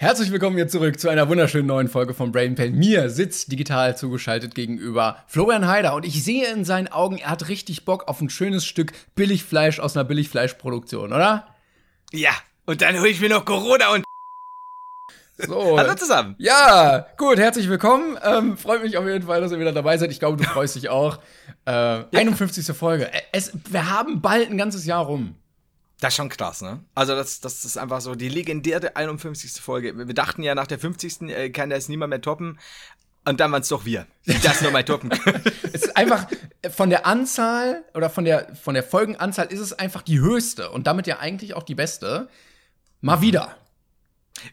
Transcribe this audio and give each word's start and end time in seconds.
Herzlich 0.00 0.32
willkommen 0.32 0.56
hier 0.56 0.66
zurück 0.66 0.98
zu 0.98 1.10
einer 1.10 1.28
wunderschönen 1.28 1.66
neuen 1.66 1.86
Folge 1.86 2.14
von 2.14 2.32
Brain 2.32 2.54
Pain. 2.54 2.74
Mir 2.74 3.10
sitzt 3.10 3.52
digital 3.52 3.98
zugeschaltet 3.98 4.54
gegenüber 4.54 5.22
Florian 5.26 5.68
Heider 5.68 5.92
und 5.92 6.06
ich 6.06 6.24
sehe 6.24 6.50
in 6.50 6.64
seinen 6.64 6.88
Augen, 6.88 7.18
er 7.18 7.28
hat 7.28 7.48
richtig 7.48 7.84
Bock 7.84 8.08
auf 8.08 8.18
ein 8.22 8.30
schönes 8.30 8.64
Stück 8.64 8.94
Billigfleisch 9.14 9.78
aus 9.78 9.94
einer 9.94 10.04
Billigfleischproduktion, 10.04 11.12
oder? 11.12 11.48
Ja, 12.12 12.30
und 12.64 12.80
dann 12.80 12.98
hole 12.98 13.10
ich 13.10 13.20
mir 13.20 13.28
noch 13.28 13.44
Corona 13.44 13.92
und 13.92 14.04
So. 15.36 15.76
Hallo 15.78 15.94
zusammen. 15.96 16.34
Ja, 16.38 17.06
gut, 17.18 17.38
herzlich 17.38 17.68
willkommen. 17.68 18.16
Ähm, 18.24 18.56
freut 18.56 18.82
mich 18.82 18.96
auf 18.96 19.06
jeden 19.06 19.26
Fall, 19.26 19.42
dass 19.42 19.52
ihr 19.52 19.60
wieder 19.60 19.72
dabei 19.72 19.98
seid. 19.98 20.10
Ich 20.10 20.18
glaube, 20.18 20.38
du 20.38 20.44
freust 20.48 20.76
dich 20.76 20.88
auch. 20.88 21.18
Äh, 21.66 22.04
51. 22.16 22.74
Folge. 22.74 23.10
Es, 23.32 23.52
wir 23.68 23.90
haben 23.90 24.22
bald 24.22 24.48
ein 24.48 24.56
ganzes 24.56 24.86
Jahr 24.86 25.04
rum. 25.04 25.34
Das 26.00 26.14
ist 26.14 26.16
schon 26.16 26.28
krass, 26.30 26.62
ne? 26.62 26.82
Also 26.94 27.14
das, 27.14 27.40
das 27.40 27.64
ist 27.64 27.76
einfach 27.76 28.00
so 28.00 28.14
die 28.14 28.28
legendäre 28.28 28.96
51. 28.96 29.60
Folge. 29.60 29.96
Wir 29.96 30.14
dachten 30.14 30.42
ja 30.42 30.54
nach 30.54 30.66
der 30.66 30.78
50. 30.78 31.22
Äh, 31.22 31.50
kann 31.50 31.70
das 31.70 31.88
niemand 31.88 32.10
mehr 32.10 32.22
toppen. 32.22 32.58
Und 33.26 33.38
dann 33.38 33.52
waren 33.52 33.60
es 33.60 33.68
doch 33.68 33.84
wir, 33.84 34.06
die 34.26 34.40
das 34.40 34.62
nochmal 34.62 34.84
toppen 34.84 35.10
können. 35.10 35.42
Es 35.62 35.84
ist 35.84 35.96
einfach 35.96 36.26
von 36.70 36.88
der 36.90 37.06
Anzahl 37.06 37.84
oder 37.94 38.08
von 38.08 38.24
der, 38.24 38.54
von 38.56 38.74
der 38.74 38.82
Folgenanzahl 38.82 39.46
ist 39.46 39.60
es 39.60 39.74
einfach 39.74 40.02
die 40.02 40.20
höchste 40.20 40.70
und 40.70 40.86
damit 40.86 41.06
ja 41.06 41.18
eigentlich 41.18 41.54
auch 41.54 41.62
die 41.62 41.74
beste. 41.74 42.28
Mal 43.02 43.20
wieder. 43.20 43.56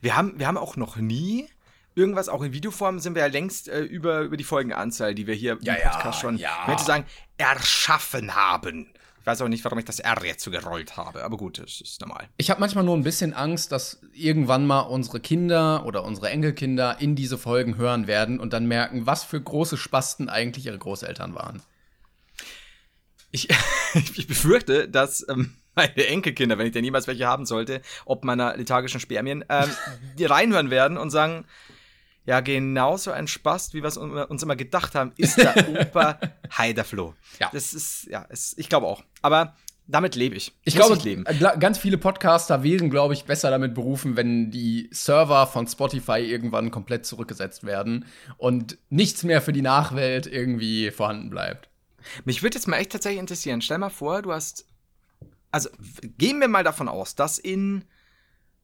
Wir 0.02 0.16
haben, 0.16 0.38
wir 0.38 0.48
haben 0.48 0.58
auch 0.58 0.76
noch 0.76 0.98
nie 0.98 1.50
irgendwas, 1.96 2.30
auch 2.30 2.44
in 2.44 2.54
Videoform 2.54 3.00
sind 3.00 3.16
wir 3.16 3.24
ja 3.24 3.28
längst 3.28 3.70
äh, 3.70 3.82
über, 3.82 4.22
über 4.22 4.38
die 4.38 4.44
Folgenanzahl, 4.44 5.16
die 5.16 5.28
wir 5.28 5.34
hier 5.34 5.58
Ja, 5.62 5.74
im 5.74 5.82
ja, 5.82 5.90
Podcast 5.90 6.20
schon, 6.20 6.38
ja. 6.38 6.60
ich 6.62 6.68
möchte 6.68 6.86
sagen, 6.86 7.06
erschaffen 7.38 8.36
haben. 8.36 8.94
Ich 9.28 9.30
weiß 9.30 9.42
auch 9.42 9.50
nicht, 9.50 9.66
warum 9.66 9.78
ich 9.78 9.84
das 9.84 10.00
R 10.00 10.24
jetzt 10.24 10.42
so 10.42 10.52
gerollt 10.52 10.96
habe, 10.96 11.26
aber 11.26 11.36
gut, 11.36 11.60
das 11.60 11.82
ist 11.82 12.00
normal. 12.00 12.30
Ich 12.38 12.50
habe 12.50 12.62
manchmal 12.62 12.86
nur 12.86 12.96
ein 12.96 13.04
bisschen 13.04 13.34
Angst, 13.34 13.74
dass 13.74 14.00
irgendwann 14.14 14.66
mal 14.66 14.80
unsere 14.80 15.20
Kinder 15.20 15.86
oder 15.86 16.06
unsere 16.06 16.30
Enkelkinder 16.30 17.02
in 17.02 17.18
diese 17.18 17.38
Folgen 17.38 17.76
hören 17.76 18.08
werden 18.08 18.40
und 18.40 18.54
dann 18.54 18.68
merken, 18.68 19.06
was 19.06 19.26
für 19.26 19.42
große 19.42 19.76
Spasten 19.76 20.30
eigentlich 20.30 20.66
ihre 20.66 20.78
Großeltern 20.78 21.36
waren. 21.36 21.62
Ich, 23.32 23.50
ich 24.16 24.28
befürchte, 24.28 24.88
dass 24.88 25.28
ähm, 25.28 25.58
meine 25.76 26.08
Enkelkinder, 26.08 26.58
wenn 26.58 26.68
ich 26.68 26.72
denn 26.72 26.84
niemals 26.84 27.08
welche 27.08 27.28
haben 27.28 27.46
sollte, 27.46 27.82
ob 28.06 28.24
meiner 28.24 28.56
lethargischen 28.56 29.02
Spermien, 29.02 29.44
ähm, 29.50 29.70
die 30.18 30.24
reinhören 30.24 30.70
werden 30.70 30.98
und 30.98 31.10
sagen, 31.10 31.44
ja, 32.28 32.42
genauso 32.42 33.12
ein 33.12 33.28
Spast, 33.28 33.74
wie 33.74 33.82
wir 33.82 33.88
es 33.88 33.98
un- 33.98 34.12
uns 34.12 34.44
immer 34.44 34.56
gedacht 34.56 34.94
haben, 34.94 35.12
ist 35.18 35.38
der 35.38 35.56
Opa 35.82 36.20
Heiderfloh. 36.56 37.16
Ja. 37.40 37.50
Das 37.52 37.74
ist, 37.74 38.04
ja, 38.06 38.26
es, 38.30 38.54
ich 38.58 38.70
glaube 38.70 38.86
auch. 38.86 39.02
Aber 39.24 39.56
damit 39.88 40.16
lebe 40.16 40.36
ich. 40.36 40.54
Ich 40.64 40.76
Muss 40.76 40.86
glaube, 40.88 41.02
leben. 41.04 41.26
äh, 41.26 41.36
ganz 41.60 41.78
viele 41.78 41.98
Podcaster 41.98 42.62
wären, 42.62 42.90
glaube 42.90 43.14
ich, 43.14 43.24
besser 43.24 43.50
damit 43.50 43.74
berufen, 43.74 44.18
wenn 44.18 44.52
die 44.52 44.90
Server 44.92 45.48
von 45.48 45.66
Spotify 45.68 46.20
irgendwann 46.20 46.70
komplett 46.72 47.06
zurückgesetzt 47.06 47.64
werden 47.64 48.06
und 48.38 48.78
nichts 48.90 49.24
mehr 49.24 49.42
für 49.42 49.54
die 49.54 49.62
Nachwelt 49.62 50.28
irgendwie 50.28 50.92
vorhanden 50.92 51.30
bleibt. 51.30 51.70
Mich 52.26 52.44
würde 52.44 52.56
jetzt 52.56 52.68
mal 52.68 52.78
echt 52.78 52.92
tatsächlich 52.92 53.20
interessieren. 53.22 53.62
Stell 53.62 53.78
mal 53.80 53.90
vor, 53.90 54.22
du 54.22 54.34
hast. 54.34 54.66
Also 55.52 55.70
gehen 56.18 56.42
wir 56.42 56.50
mal 56.50 56.66
davon 56.66 56.90
aus, 56.90 57.16
dass 57.16 57.40
in 57.40 57.86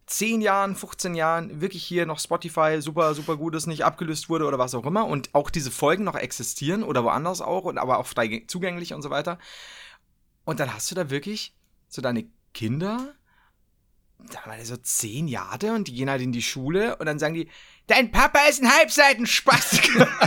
10 0.05 0.41
Jahren, 0.41 0.75
15 0.75 1.15
Jahren 1.15 1.61
wirklich 1.61 1.83
hier 1.83 2.05
noch 2.05 2.19
Spotify 2.19 2.81
super, 2.81 3.13
super 3.13 3.37
gut 3.37 3.55
ist, 3.55 3.67
nicht 3.67 3.85
abgelöst 3.85 4.29
wurde 4.29 4.45
oder 4.45 4.59
was 4.59 4.75
auch 4.75 4.85
immer 4.85 5.07
und 5.07 5.33
auch 5.33 5.49
diese 5.49 5.71
Folgen 5.71 6.03
noch 6.03 6.15
existieren 6.15 6.83
oder 6.83 7.03
woanders 7.03 7.41
auch 7.41 7.63
und 7.63 7.77
aber 7.77 7.99
auch 7.99 8.07
frei 8.07 8.43
zugänglich 8.47 8.93
und 8.93 9.01
so 9.01 9.09
weiter. 9.09 9.39
Und 10.45 10.59
dann 10.59 10.73
hast 10.73 10.91
du 10.91 10.95
da 10.95 11.09
wirklich 11.09 11.55
so 11.87 12.01
deine 12.01 12.25
Kinder, 12.53 13.13
da 14.19 14.45
waren 14.45 14.59
die 14.59 14.65
so 14.65 14.77
10 14.77 15.27
Jahre 15.27 15.73
und 15.73 15.87
die 15.87 15.93
gehen 15.93 16.09
halt 16.09 16.21
in 16.21 16.31
die 16.31 16.41
Schule 16.41 16.97
und 16.97 17.05
dann 17.05 17.19
sagen 17.19 17.33
die, 17.33 17.49
dein 17.87 18.11
Papa 18.11 18.39
ist 18.49 18.61
ein 18.61 18.71
Halbseitenspastiker. 18.71 20.07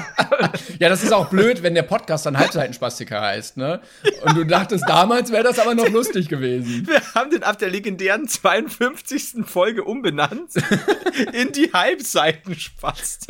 Ja, 0.79 0.91
das 0.91 1.03
ist 1.03 1.13
auch 1.13 1.31
blöd, 1.31 1.63
wenn 1.63 1.75
der 1.75 1.83
Podcast 1.83 2.27
dann 2.27 2.37
Halbseitenspastiker 2.37 3.21
heißt, 3.21 3.57
ne? 3.57 3.81
Und 4.23 4.37
du 4.37 4.45
dachtest, 4.45 4.85
damals 4.87 5.33
wäre 5.33 5.45
das 5.45 5.59
aber 5.59 5.75
noch 5.75 5.89
lustig 5.89 6.29
gewesen. 6.29 6.87
Wir 6.87 7.01
haben 7.15 7.31
den 7.31 7.43
ab 7.43 7.59
der 7.59 7.71
legendären 7.71 8.29
52. 8.29 9.47
Folge 9.47 9.85
umbenannt 9.85 10.51
in 11.33 11.53
die 11.53 11.73
Halbseitenspast. 11.73 13.29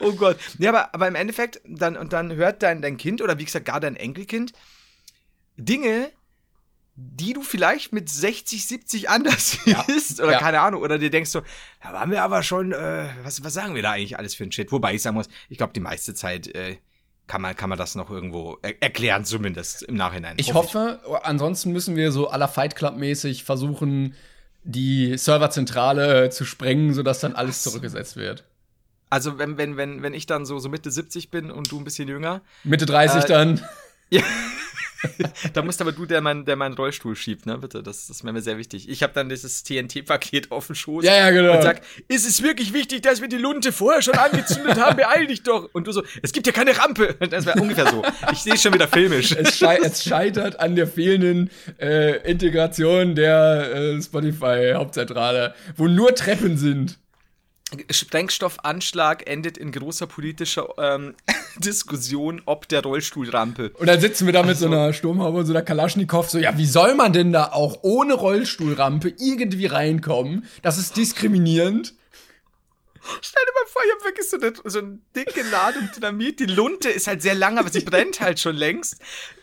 Oh 0.00 0.12
Gott. 0.12 0.38
Ja, 0.58 0.70
aber, 0.70 0.94
aber 0.94 1.06
im 1.06 1.14
Endeffekt, 1.14 1.60
dann, 1.64 1.96
und 1.96 2.12
dann 2.12 2.34
hört 2.34 2.62
dein, 2.62 2.82
dein 2.82 2.96
Kind 2.96 3.22
oder 3.22 3.38
wie 3.38 3.44
gesagt 3.44 3.66
gar 3.66 3.78
dein 3.78 3.94
Enkelkind 3.94 4.52
Dinge, 5.56 6.10
die 7.00 7.32
du 7.32 7.42
vielleicht 7.42 7.92
mit 7.92 8.10
60, 8.10 8.66
70 8.66 9.08
anders 9.08 9.56
siehst 9.86 10.20
oder 10.20 10.32
Ja. 10.32 10.38
keine 10.40 10.60
Ahnung. 10.60 10.82
Oder 10.82 10.98
dir 10.98 11.10
denkst 11.10 11.30
so, 11.30 11.42
da 11.80 11.92
waren 11.92 12.10
wir 12.10 12.24
aber 12.24 12.42
schon, 12.42 12.72
äh, 12.72 13.06
was, 13.22 13.44
was 13.44 13.54
sagen 13.54 13.76
wir 13.76 13.82
da 13.82 13.92
eigentlich 13.92 14.18
alles 14.18 14.34
für 14.34 14.42
ein 14.42 14.50
Shit? 14.50 14.72
Wobei 14.72 14.94
ich 14.94 15.02
sagen 15.02 15.14
muss, 15.14 15.28
ich 15.48 15.58
glaube, 15.58 15.72
die 15.72 15.80
meiste 15.80 16.12
Zeit 16.14 16.48
äh, 16.48 16.76
kann, 17.28 17.40
man, 17.40 17.54
kann 17.54 17.68
man 17.68 17.78
das 17.78 17.94
noch 17.94 18.10
irgendwo 18.10 18.58
er 18.62 18.82
erklären, 18.82 19.24
zumindest 19.24 19.82
im 19.84 19.94
Nachhinein. 19.94 20.34
Ich 20.38 20.54
hoffe, 20.54 20.98
ansonsten 21.22 21.70
müssen 21.72 21.94
wir 21.94 22.10
so 22.10 22.28
aller 22.30 22.48
Fight 22.48 22.74
Club 22.74 22.96
mäßig 22.96 23.44
versuchen, 23.44 24.14
die 24.64 25.16
Serverzentrale 25.16 26.30
zu 26.30 26.44
sprengen, 26.44 26.94
sodass 26.94 27.20
dann 27.20 27.34
alles 27.34 27.62
zurückgesetzt 27.62 28.16
wird. 28.16 28.44
Also 29.08 29.38
wenn, 29.38 29.56
wenn, 29.56 29.76
wenn, 29.76 30.02
wenn 30.02 30.14
ich 30.14 30.26
dann 30.26 30.44
so, 30.44 30.58
so 30.58 30.68
Mitte 30.68 30.90
70 30.90 31.30
bin 31.30 31.50
und 31.50 31.70
du 31.70 31.78
ein 31.78 31.84
bisschen 31.84 32.08
jünger, 32.08 32.42
Mitte 32.64 32.86
30 32.86 33.24
Äh, 33.24 33.26
dann. 33.28 33.62
Ja, 34.10 34.22
da 35.52 35.62
musst 35.62 35.80
aber 35.80 35.92
du, 35.92 36.06
der 36.06 36.20
mein, 36.20 36.44
der 36.44 36.56
meinen 36.56 36.74
Rollstuhl 36.74 37.14
schiebt, 37.14 37.46
ne? 37.46 37.58
Bitte, 37.58 37.82
das, 37.82 38.06
das 38.08 38.24
wäre 38.24 38.32
mir 38.32 38.40
sehr 38.40 38.58
wichtig. 38.58 38.88
Ich 38.88 39.02
habe 39.02 39.12
dann 39.12 39.28
dieses 39.28 39.62
TNT-Paket 39.62 40.50
auf 40.50 40.66
dem 40.66 40.74
Schoß 40.74 41.04
Ja, 41.04 41.14
ja, 41.14 41.30
genau. 41.30 41.54
und 41.54 41.62
sag, 41.62 41.82
ist 42.08 42.26
es 42.26 42.42
wirklich 42.42 42.72
wichtig, 42.72 43.02
dass 43.02 43.20
wir 43.20 43.28
die 43.28 43.36
Lunte 43.36 43.72
vorher 43.72 44.02
schon 44.02 44.14
angezündet 44.14 44.78
haben? 44.78 44.96
Beeil 44.96 45.26
dich 45.26 45.42
doch. 45.42 45.68
Und 45.72 45.86
du 45.86 45.92
so, 45.92 46.02
es 46.22 46.32
gibt 46.32 46.46
ja 46.46 46.52
keine 46.52 46.76
Rampe. 46.76 47.16
Das 47.28 47.44
wäre 47.44 47.60
ungefähr 47.60 47.86
so. 47.90 48.02
Ich 48.32 48.38
sehe 48.38 48.56
schon 48.56 48.72
wieder 48.72 48.88
filmisch. 48.88 49.32
Es, 49.32 49.58
schei 49.58 49.76
es 49.76 50.02
scheitert 50.08 50.58
an 50.60 50.76
der 50.76 50.86
fehlenden 50.86 51.50
äh, 51.78 52.16
Integration 52.28 53.14
der 53.14 53.70
äh, 53.74 54.02
Spotify-Hauptzentrale, 54.02 55.54
wo 55.76 55.88
nur 55.88 56.14
Treppen 56.14 56.56
sind. 56.56 56.98
Sprengstoffanschlag 57.90 59.28
endet 59.28 59.58
in 59.58 59.72
großer 59.72 60.06
politischer 60.06 60.68
ähm, 60.78 61.14
Diskussion 61.56 62.40
ob 62.46 62.68
der 62.68 62.82
Rollstuhlrampe. 62.82 63.72
Und 63.78 63.86
dann 63.86 64.00
sitzen 64.00 64.26
wir 64.26 64.32
da 64.32 64.42
mit 64.42 64.56
so 64.56 64.66
Also 64.66 64.76
einer 64.76 64.92
Sturmhaube 64.92 65.38
und 65.38 65.46
so 65.46 65.52
einer 65.52 65.62
Kalaschnikow, 65.62 66.28
so, 66.28 66.38
ja, 66.38 66.56
wie 66.56 66.66
soll 66.66 66.94
man 66.94 67.12
denn 67.12 67.32
da 67.32 67.52
auch 67.52 67.80
ohne 67.82 68.14
Rollstuhlrampe 68.14 69.12
irgendwie 69.18 69.66
reinkommen? 69.66 70.46
Das 70.62 70.78
ist 70.78 70.96
diskriminierend. 70.96 71.94
Stell 73.20 73.42
dir 73.44 73.52
mal 73.52 73.66
vor, 73.66 73.82
ich 73.84 73.92
habe 73.92 74.04
wirklich 74.04 74.28
so 74.28 74.36
eine, 74.38 74.52
so 74.64 74.78
eine 74.78 74.98
dicke 75.14 75.42
Ladung 75.50 75.90
Dynamit. 75.94 76.40
Die 76.40 76.46
Lunte 76.46 76.90
ist 76.90 77.06
halt 77.06 77.22
sehr 77.22 77.34
lang, 77.34 77.58
aber 77.58 77.70
sie 77.70 77.80
brennt 77.80 78.20
halt 78.20 78.40
schon 78.40 78.56
längst. 78.56 78.96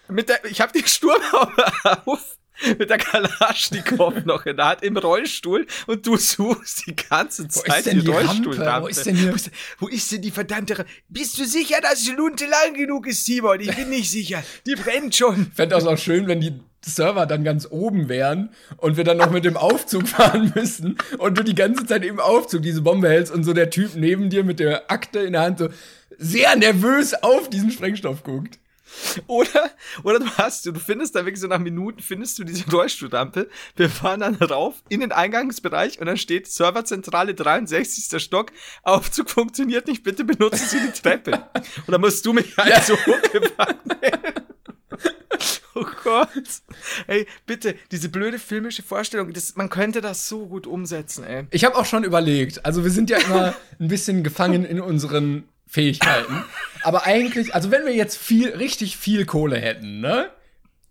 Mit 0.07 0.29
der, 0.29 0.43
ich 0.45 0.61
habe 0.61 0.71
die 0.77 0.87
Sturmhaube 0.87 1.65
auf. 2.05 2.37
Mit 2.79 2.89
der 2.89 2.97
Kalaschnikow 2.97 4.23
noch 4.25 4.45
in 4.45 4.57
der 4.57 4.65
Hand 4.67 4.83
im 4.83 4.97
Rollstuhl 4.97 5.65
und 5.87 6.05
du 6.07 6.17
suchst 6.17 6.87
die 6.87 6.95
ganze 6.95 7.47
Zeit 7.47 7.85
die 7.85 7.99
Rampe? 7.99 8.11
Rollstuhlrampe. 8.11 8.83
Wo 8.83 8.87
ist 8.87 9.05
denn 9.05 9.15
hier- 9.15 9.31
Wo 9.31 9.35
ist, 9.35 9.51
wo 9.79 9.87
ist 9.87 10.11
denn 10.11 10.21
die 10.21 10.31
verdammte 10.31 10.77
Rampe? 10.77 10.91
Bist 11.09 11.37
du 11.37 11.45
sicher, 11.45 11.81
dass 11.81 12.03
die 12.03 12.11
Lunte 12.11 12.45
lang 12.45 12.73
genug 12.73 13.07
ist, 13.07 13.25
Simon? 13.25 13.59
Ich 13.59 13.75
bin 13.75 13.89
nicht 13.89 14.09
sicher. 14.09 14.43
Die 14.65 14.75
brennt 14.75 15.15
schon. 15.15 15.51
Fände 15.53 15.75
das 15.75 15.85
auch 15.85 15.97
schön, 15.97 16.27
wenn 16.27 16.39
die 16.41 16.53
Server 16.85 17.25
dann 17.25 17.43
ganz 17.43 17.67
oben 17.69 18.09
wären 18.09 18.49
und 18.77 18.95
wir 18.95 19.03
dann 19.03 19.17
noch 19.17 19.31
mit 19.31 19.43
dem 19.43 19.57
Aufzug 19.57 20.07
fahren 20.07 20.51
müssen 20.55 20.97
und 21.17 21.37
du 21.37 21.43
die 21.43 21.55
ganze 21.55 21.85
Zeit 21.85 22.05
im 22.05 22.19
Aufzug 22.19 22.61
diese 22.61 22.81
Bombe 22.81 23.09
hältst 23.09 23.33
und 23.33 23.43
so 23.43 23.53
der 23.53 23.69
Typ 23.71 23.95
neben 23.95 24.29
dir 24.29 24.43
mit 24.43 24.59
der 24.59 24.91
Akte 24.91 25.19
in 25.19 25.33
der 25.33 25.41
Hand 25.41 25.59
so 25.59 25.69
sehr 26.17 26.55
nervös 26.55 27.13
auf 27.15 27.49
diesen 27.49 27.71
Sprengstoff 27.71 28.23
guckt. 28.23 28.59
Oder, 29.27 29.71
oder 30.03 30.19
du 30.19 30.29
hast, 30.37 30.65
du 30.65 30.73
findest 30.73 31.15
da 31.15 31.25
wirklich 31.25 31.39
so 31.39 31.47
nach 31.47 31.59
Minuten, 31.59 32.01
findest 32.01 32.37
du 32.39 32.43
diese 32.43 32.69
Rollstuhlrampe. 32.71 33.49
Wir 33.75 33.89
fahren 33.89 34.19
dann 34.19 34.35
rauf 34.35 34.75
in 34.89 34.99
den 34.99 35.11
Eingangsbereich 35.11 35.99
und 35.99 36.07
dann 36.07 36.17
steht 36.17 36.47
Serverzentrale 36.47 37.33
63. 37.33 38.21
Stock. 38.21 38.51
Aufzug 38.83 39.29
funktioniert 39.29 39.87
nicht, 39.87 40.03
bitte 40.03 40.23
benutzen 40.23 40.67
Sie 40.67 40.79
die 40.79 41.01
Treppe. 41.01 41.47
Und 41.87 41.91
dann 41.91 42.01
musst 42.01 42.25
du 42.25 42.33
mich 42.33 42.55
halt 42.57 42.83
so 42.83 42.95
hochgefahren 42.95 43.77
werden. 44.01 44.45
Oh 45.77 45.85
Gott. 46.03 46.29
Ey, 47.07 47.27
bitte, 47.45 47.75
diese 47.91 48.07
blöde 48.07 48.39
filmische 48.39 48.81
Vorstellung, 48.81 49.33
das, 49.33 49.57
man 49.57 49.69
könnte 49.69 49.99
das 49.99 50.29
so 50.29 50.47
gut 50.47 50.67
umsetzen, 50.67 51.25
ey. 51.25 51.47
Ich 51.51 51.65
habe 51.65 51.75
auch 51.75 51.85
schon 51.85 52.05
überlegt. 52.05 52.65
Also 52.65 52.85
wir 52.85 52.91
sind 52.91 53.09
ja 53.09 53.17
immer 53.17 53.53
ein 53.79 53.89
bisschen 53.89 54.23
gefangen 54.23 54.63
in 54.63 54.79
unseren 54.79 55.43
Fähigkeiten. 55.67 56.43
Aber 56.83 57.05
eigentlich, 57.05 57.55
also 57.55 57.71
wenn 57.71 57.85
wir 57.85 57.93
jetzt 57.93 58.17
viel, 58.17 58.49
richtig 58.49 58.97
viel 58.97 59.25
Kohle 59.25 59.57
hätten, 59.57 60.01
ne? 60.01 60.29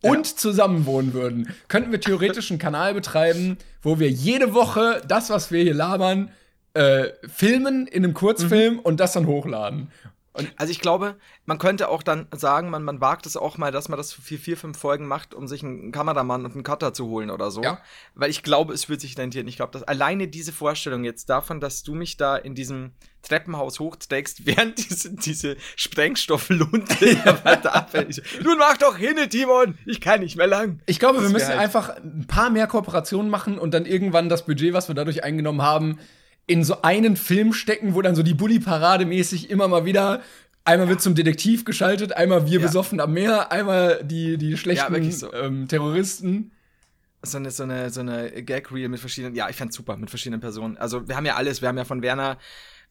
Und 0.02 0.28
ja. 0.28 0.36
zusammen 0.36 0.84
wohnen 0.84 1.14
würden, 1.14 1.54
könnten 1.68 1.90
wir 1.90 2.00
theoretisch 2.00 2.50
einen 2.50 2.58
Kanal 2.58 2.92
betreiben, 2.92 3.56
wo 3.80 3.98
wir 3.98 4.10
jede 4.10 4.52
Woche 4.52 5.00
das, 5.08 5.30
was 5.30 5.50
wir 5.50 5.62
hier 5.62 5.72
labern, 5.72 6.30
äh, 6.74 7.10
filmen 7.32 7.86
in 7.86 8.04
einem 8.04 8.12
Kurzfilm 8.12 8.74
mhm. 8.74 8.80
und 8.80 9.00
das 9.00 9.12
dann 9.12 9.26
hochladen. 9.26 9.88
Und 10.36 10.52
also 10.56 10.72
ich 10.72 10.80
glaube, 10.80 11.16
man 11.46 11.58
könnte 11.58 11.88
auch 11.88 12.02
dann 12.02 12.26
sagen, 12.34 12.68
man, 12.68 12.82
man 12.82 13.00
wagt 13.00 13.24
es 13.24 13.36
auch 13.36 13.56
mal, 13.56 13.70
dass 13.70 13.88
man 13.88 13.96
das 13.96 14.12
für 14.12 14.36
vier, 14.36 14.56
fünf 14.56 14.76
Folgen 14.76 15.06
macht, 15.06 15.32
um 15.32 15.46
sich 15.46 15.62
einen 15.62 15.92
Kameramann 15.92 16.44
und 16.44 16.54
einen 16.54 16.64
Cutter 16.64 16.92
zu 16.92 17.06
holen 17.06 17.30
oder 17.30 17.52
so. 17.52 17.62
Ja. 17.62 17.78
Weil 18.16 18.30
ich 18.30 18.42
glaube, 18.42 18.74
es 18.74 18.88
wird 18.88 19.00
sich 19.00 19.16
rentieren. 19.16 19.46
Ich 19.46 19.54
glaube, 19.54 19.70
dass 19.70 19.84
alleine 19.84 20.26
diese 20.26 20.52
Vorstellung 20.52 21.04
jetzt 21.04 21.30
davon, 21.30 21.60
dass 21.60 21.84
du 21.84 21.94
mich 21.94 22.16
da 22.16 22.36
in 22.36 22.56
diesem 22.56 22.90
Treppenhaus 23.22 23.78
hochträgst, 23.78 24.44
während 24.46 24.78
diese, 24.78 25.14
diese 25.14 25.56
Sprengstofflunte 25.76 27.24
weiter 27.44 27.72
abfällt. 27.76 28.20
Nun 28.42 28.58
mach 28.58 28.76
doch 28.76 28.96
hin, 28.96 29.16
Timon! 29.30 29.78
Ich 29.86 30.00
kann 30.00 30.18
nicht 30.18 30.34
mehr 30.34 30.48
lang. 30.48 30.80
Ich 30.86 30.98
glaube, 30.98 31.18
das 31.18 31.28
wir 31.28 31.30
müssen 31.30 31.48
halt 31.48 31.60
einfach 31.60 31.90
ein 31.90 32.26
paar 32.26 32.50
mehr 32.50 32.66
Kooperationen 32.66 33.30
machen 33.30 33.56
und 33.56 33.72
dann 33.72 33.86
irgendwann 33.86 34.28
das 34.28 34.44
Budget, 34.44 34.72
was 34.72 34.88
wir 34.88 34.96
dadurch 34.96 35.22
eingenommen 35.22 35.62
haben, 35.62 36.00
in 36.46 36.64
so 36.64 36.82
einen 36.82 37.16
Film 37.16 37.52
stecken, 37.52 37.94
wo 37.94 38.02
dann 38.02 38.14
so 38.14 38.22
die 38.22 38.34
Bully-Parade 38.34 39.06
mäßig 39.06 39.50
immer 39.50 39.68
mal 39.68 39.84
wieder 39.84 40.22
Einmal 40.66 40.88
wird 40.88 41.02
zum 41.02 41.14
Detektiv 41.14 41.66
geschaltet, 41.66 42.16
einmal 42.16 42.46
wir 42.46 42.58
ja. 42.58 42.66
besoffen 42.66 42.98
am 42.98 43.12
Meer, 43.12 43.52
einmal 43.52 44.02
die, 44.02 44.38
die 44.38 44.56
schlechten 44.56 44.94
ja, 44.94 45.10
so. 45.10 45.32
ähm, 45.34 45.68
Terroristen. 45.68 46.52
So 47.22 47.36
eine, 47.36 47.50
so 47.50 47.64
eine, 47.64 47.90
so 47.90 48.00
eine 48.00 48.30
Gag-Reel 48.42 48.88
mit 48.88 49.00
verschiedenen, 49.00 49.34
ja, 49.34 49.48
ich 49.50 49.56
fand's 49.56 49.76
super, 49.76 49.96
mit 49.96 50.08
verschiedenen 50.08 50.40
Personen. 50.40 50.78
Also 50.78 51.06
wir 51.06 51.16
haben 51.16 51.26
ja 51.26 51.36
alles, 51.36 51.60
wir 51.60 51.68
haben 51.68 51.76
ja 51.76 51.84
von 51.84 52.00
Werner, 52.00 52.38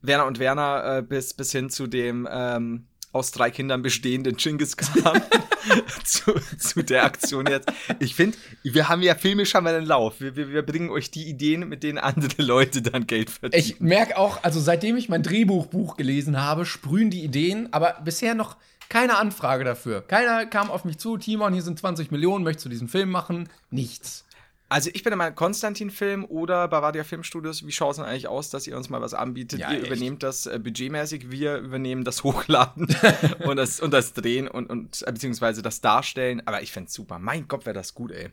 Werner 0.01 0.25
und 0.27 0.37
Werner 0.37 0.97
äh, 0.97 1.01
bis, 1.01 1.33
bis 1.33 1.51
hin 1.51 1.71
zu 1.71 1.87
dem, 1.87 2.27
ähm, 2.31 2.85
aus 3.13 3.31
drei 3.31 3.51
Kindern 3.51 3.81
bestehenden 3.81 4.35
Genghis 4.35 4.75
Khan 4.75 5.21
zu, 6.03 6.33
zu 6.57 6.83
der 6.83 7.05
Aktion 7.05 7.45
jetzt. 7.47 7.71
Ich 7.99 8.15
finde, 8.15 8.37
wir 8.63 8.89
haben 8.89 9.01
ja 9.01 9.15
filmisch 9.15 9.53
haben 9.53 9.65
wir 9.65 9.75
einen 9.75 9.85
Lauf. 9.85 10.19
Wir, 10.19 10.35
wir, 10.35 10.49
wir 10.49 10.63
bringen 10.63 10.89
euch 10.89 11.11
die 11.11 11.29
Ideen, 11.29 11.69
mit 11.69 11.83
denen 11.83 11.99
andere 11.99 12.41
Leute 12.41 12.81
dann 12.81 13.07
Geld 13.07 13.29
verdienen. 13.29 13.63
Ich 13.63 13.79
merke 13.79 14.17
auch, 14.17 14.43
also 14.43 14.59
seitdem 14.59 14.97
ich 14.97 15.07
mein 15.07 15.23
Drehbuchbuch 15.23 15.95
gelesen 15.95 16.41
habe, 16.41 16.65
sprühen 16.65 17.09
die 17.09 17.23
Ideen, 17.23 17.71
aber 17.71 18.01
bisher 18.03 18.35
noch 18.35 18.57
keine 18.89 19.17
Anfrage 19.17 19.63
dafür. 19.63 20.01
Keiner 20.01 20.45
kam 20.45 20.69
auf 20.69 20.83
mich 20.83 20.97
zu, 20.97 21.17
Timon, 21.17 21.53
hier 21.53 21.63
sind 21.63 21.79
20 21.79 22.11
Millionen, 22.11 22.43
möchtest 22.43 22.65
du 22.65 22.69
diesen 22.69 22.89
Film 22.89 23.09
machen? 23.09 23.49
Nichts. 23.71 24.25
Also 24.73 24.89
ich 24.91 25.03
bin 25.03 25.13
in 25.13 25.19
meinem 25.19 25.35
Konstantin-Film 25.35 26.25
oder 26.25 26.67
Bavaria 26.67 27.03
Filmstudios. 27.03 27.67
Wie 27.67 27.71
schaut 27.71 27.91
es 27.91 27.97
denn 27.97 28.07
eigentlich 28.07 28.27
aus, 28.27 28.49
dass 28.49 28.65
ihr 28.65 28.75
uns 28.75 28.89
mal 28.89 29.01
was 29.01 29.13
anbietet? 29.13 29.59
Ja, 29.59 29.71
ihr 29.71 29.77
echt? 29.77 29.85
übernehmt 29.85 30.23
das 30.23 30.47
äh, 30.47 30.57
budgetmäßig, 30.57 31.29
wir 31.29 31.57
übernehmen 31.57 32.03
das 32.03 32.23
Hochladen 32.23 32.87
und, 33.45 33.57
das, 33.57 33.79
und 33.79 33.93
das 33.93 34.13
Drehen 34.13 34.47
und, 34.47 34.71
und 34.71 35.03
äh, 35.05 35.11
beziehungsweise 35.11 35.61
das 35.61 35.81
Darstellen. 35.81 36.41
Aber 36.47 36.63
ich 36.63 36.71
fände 36.71 36.89
super. 36.89 37.19
Mein 37.19 37.47
Gott, 37.47 37.67
wäre 37.67 37.75
das 37.75 37.93
gut, 37.93 38.13
ey. 38.13 38.31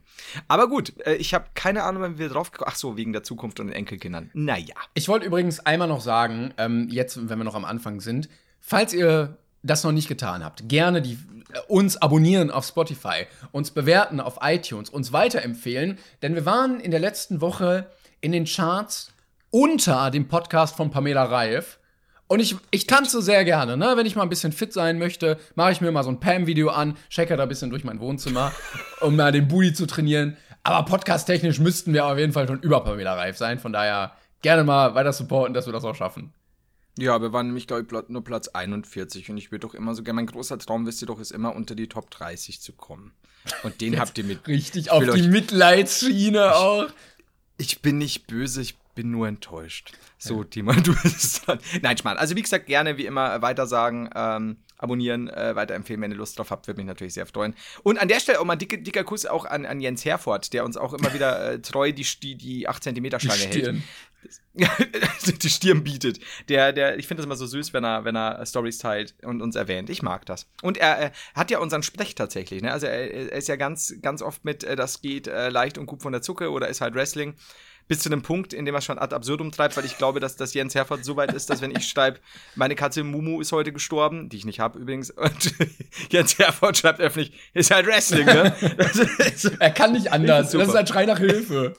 Aber 0.49 0.71
gut, 0.71 0.95
äh, 1.05 1.17
ich 1.17 1.35
habe 1.35 1.45
keine 1.53 1.83
Ahnung, 1.83 2.01
wenn 2.05 2.19
wir 2.19 2.31
drauf 2.31 2.51
Ach 2.65 2.75
so, 2.75 2.97
wegen 2.97 3.13
der 3.13 3.23
Zukunft 3.23 3.61
und 3.61 3.67
den 3.67 3.77
Enkelkindern. 3.77 4.31
Naja. 4.33 4.77
Ich 4.95 5.09
wollte 5.09 5.27
übrigens 5.27 5.61
einmal 5.61 5.89
noch 5.89 6.01
sagen, 6.01 6.55
ähm, 6.57 6.89
jetzt, 6.89 7.29
wenn 7.29 7.37
wir 7.37 7.45
noch 7.45 7.55
am 7.55 7.67
Anfang 7.67 8.01
sind, 8.01 8.31
falls 8.61 8.95
ihr 8.95 9.37
das 9.63 9.85
noch 9.85 9.93
nicht 9.93 10.09
getan 10.09 10.45
habt, 10.45 10.69
gerne 10.69 11.03
die 11.03 11.19
uns 11.69 11.97
abonnieren 11.97 12.51
auf 12.51 12.65
Spotify, 12.65 13.27
uns 13.53 13.71
bewerten 13.71 14.21
auf 14.21 14.39
iTunes, 14.43 14.91
uns 14.91 15.13
weiterempfehlen, 15.13 15.99
denn 16.23 16.35
wir 16.35 16.47
waren 16.47 16.81
in 16.81 16.91
der 16.91 17.01
letzten 17.01 17.41
Woche 17.41 17.87
in 18.21 18.33
den 18.33 18.45
Charts 18.45 19.13
unter 19.51 20.11
dem 20.11 20.29
Podcast 20.29 20.77
von 20.77 20.91
Pamela 20.91 21.25
Reif. 21.25 21.79
Und 22.29 22.39
ich, 22.39 22.57
ich 22.71 22.87
tanze 22.87 23.23
sehr 23.23 23.45
gerne, 23.45 23.77
ne? 23.77 23.95
Wenn 23.97 24.07
ich 24.07 24.15
mal 24.15 24.23
ein 24.23 24.29
bisschen 24.29 24.53
fit 24.53 24.73
sein 24.73 24.99
möchte, 24.99 25.37
mache 25.57 25.73
ich 25.73 25.81
mir 25.81 25.91
mal 25.91 26.05
so 26.05 26.11
ein 26.11 26.21
Pam-Video 26.21 26.69
an, 26.69 26.97
checke 27.09 27.37
da 27.37 27.43
ein 27.43 27.49
bisschen 27.49 27.71
durch 27.71 27.83
mein 27.83 27.99
Wohnzimmer, 27.99 28.53
um 29.01 29.17
mal 29.17 29.33
den 29.33 29.49
Booty 29.49 29.73
zu 29.73 29.87
trainieren. 29.87 30.37
Aber 30.63 30.85
podcast-technisch 30.85 31.59
müssten 31.59 31.93
wir 31.93 32.07
auf 32.07 32.19
jeden 32.19 32.33
Fall 32.33 32.47
schon 32.47 32.61
über 32.61 32.85
Pamela 32.85 33.15
Reif 33.15 33.37
sein. 33.37 33.59
Von 33.59 33.73
daher 33.73 34.13
gerne 34.43 34.63
mal 34.63 34.95
weiter 34.95 35.13
supporten, 35.13 35.55
dass 35.55 35.67
wir 35.67 35.73
das 35.73 35.85
auch 35.85 35.97
schaffen. 35.97 36.33
Ja, 37.01 37.23
wir 37.23 37.33
waren 37.33 37.47
nämlich, 37.47 37.67
glaube 37.67 37.83
ich, 37.83 38.09
nur 38.09 38.23
Platz 38.23 38.49
41 38.49 39.31
und 39.31 39.39
ich 39.39 39.51
würde 39.51 39.67
doch 39.67 39.75
immer 39.75 39.95
so 39.95 40.03
gerne, 40.03 40.17
mein 40.17 40.27
großer 40.27 40.59
Traum, 40.59 40.87
wisst 40.87 41.03
ihr 41.03 41.07
doch, 41.07 41.19
ist 41.19 41.33
immer 41.33 41.55
unter 41.55 41.75
die 41.75 41.89
Top 41.89 42.11
30 42.11 42.61
zu 42.61 42.73
kommen. 42.75 43.13
Und 43.63 43.81
den 43.81 43.99
habt 43.99 44.19
ihr 44.19 44.25
mit. 44.25 44.47
Richtig 44.47 44.91
auf 44.91 45.03
die 45.15 45.23
Mitleidsschiene 45.23 46.55
auch. 46.55 46.89
Ich 47.57 47.81
bin 47.81 47.99
nicht 47.99 48.27
böse, 48.27 48.61
ich 48.61 48.77
bin 48.95 49.11
nur 49.11 49.29
enttäuscht. 49.29 49.93
So, 50.19 50.43
ja. 50.43 50.45
Timo, 50.45 50.73
du 50.85 50.95
bist 51.03 51.49
dann. 51.49 51.59
Nein, 51.81 51.97
Schmarrn. 51.97 52.19
Also, 52.19 52.37
wie 52.37 52.43
gesagt, 52.43 52.67
gerne 52.67 52.99
wie 52.99 53.07
immer 53.07 53.41
weiter 53.41 53.67
sagen, 53.67 54.11
ähm, 54.15 54.59
abonnieren, 54.77 55.29
äh, 55.29 55.55
weiterempfehlen, 55.57 56.03
wenn 56.03 56.11
ihr 56.11 56.17
Lust 56.17 56.39
drauf 56.39 56.51
habt, 56.51 56.67
würde 56.67 56.79
mich 56.79 56.87
natürlich 56.87 57.15
sehr 57.15 57.27
freuen. 57.27 57.55
Und 57.83 57.99
an 57.99 58.09
der 58.09 58.21
Stelle 58.21 58.41
auch 58.41 58.45
mal 58.45 58.55
ein 58.55 58.59
dicker, 58.59 58.77
dicker 58.77 59.05
Kuss 59.05 59.27
auch 59.27 59.45
an, 59.45 59.67
an 59.67 59.81
Jens 59.81 60.05
Herford, 60.05 60.53
der 60.53 60.65
uns 60.65 60.77
auch 60.77 60.93
immer 60.93 61.13
wieder 61.15 61.53
äh, 61.53 61.59
treu 61.61 61.93
die, 61.93 62.07
die, 62.23 62.35
die 62.35 62.69
8 62.69 62.83
cm 62.85 63.21
Stange 63.21 63.41
hält. 63.41 63.83
die 65.43 65.51
Stirn 65.51 65.85
bietet. 65.85 66.21
Der, 66.49 66.73
der, 66.73 66.99
ich 66.99 67.07
finde 67.07 67.21
das 67.21 67.27
immer 67.27 67.37
so 67.37 67.47
süß, 67.47 67.73
wenn 67.73 67.85
er, 67.85 68.05
wenn 68.05 68.17
er 68.17 68.45
Stories 68.47 68.79
teilt 68.79 69.15
und 69.23 69.43
uns 69.43 69.57
erwähnt. 69.57 69.91
Ich 69.91 70.03
mag 70.03 70.27
das. 70.27 70.47
Und 70.63 70.79
er, 70.79 70.97
er 70.99 71.13
hat 71.35 71.51
ja 71.51 71.59
unseren 71.59 71.83
Sprech 71.83 72.15
tatsächlich, 72.15 72.63
ne? 72.63 72.73
Also 72.73 72.87
er, 72.87 73.11
er, 73.11 73.33
ist 73.33 73.49
ja 73.49 73.57
ganz, 73.57 73.95
ganz 74.03 74.23
oft 74.23 74.45
mit, 74.45 74.65
äh, 74.65 74.77
das 74.77 75.01
geht 75.01 75.27
äh, 75.27 75.49
leicht 75.49 75.79
und 75.79 75.87
gut 75.87 76.03
von 76.03 76.13
der 76.13 76.23
Zucke 76.23 76.51
oder 76.51 76.69
ist 76.69 76.81
halt 76.81 76.95
Wrestling 76.95 77.35
bis 77.91 77.99
zu 77.99 78.09
einem 78.09 78.23
Punkt, 78.23 78.53
in 78.53 78.65
dem 78.65 78.75
er 78.77 78.83
schon 78.83 79.01
ad 79.01 79.13
absurdum 79.13 79.51
treibt, 79.51 79.77
weil 79.77 79.85
ich 79.85 79.99
glaube, 79.99 80.21
dass, 80.21 80.37
dass 80.37 80.55
Jens 80.55 80.77
Herford 80.77 81.05
so 81.05 81.17
weit 81.17 81.33
ist, 81.33 81.51
dass 81.51 81.61
wenn 81.61 81.73
ich 81.73 81.89
schreibe, 81.89 82.21
meine 82.55 82.77
Katze 82.77 83.03
Mumu 83.03 83.41
ist 83.41 83.51
heute 83.51 83.73
gestorben, 83.73 84.29
die 84.29 84.37
ich 84.37 84.45
nicht 84.45 84.61
habe 84.61 84.79
übrigens, 84.79 85.11
und 85.11 85.55
Jens 86.11 86.39
Herford 86.39 86.77
schreibt 86.77 87.01
öffentlich, 87.01 87.33
ist 87.53 87.73
halt 87.73 87.89
Wrestling, 87.89 88.27
ne? 88.27 88.55
er 89.59 89.71
kann 89.73 89.91
nicht 89.91 90.13
anders. 90.13 90.53
Das 90.53 90.69
ist 90.69 90.77
ein 90.77 90.87
Schrei 90.87 91.05
nach 91.05 91.19
Hilfe. 91.19 91.75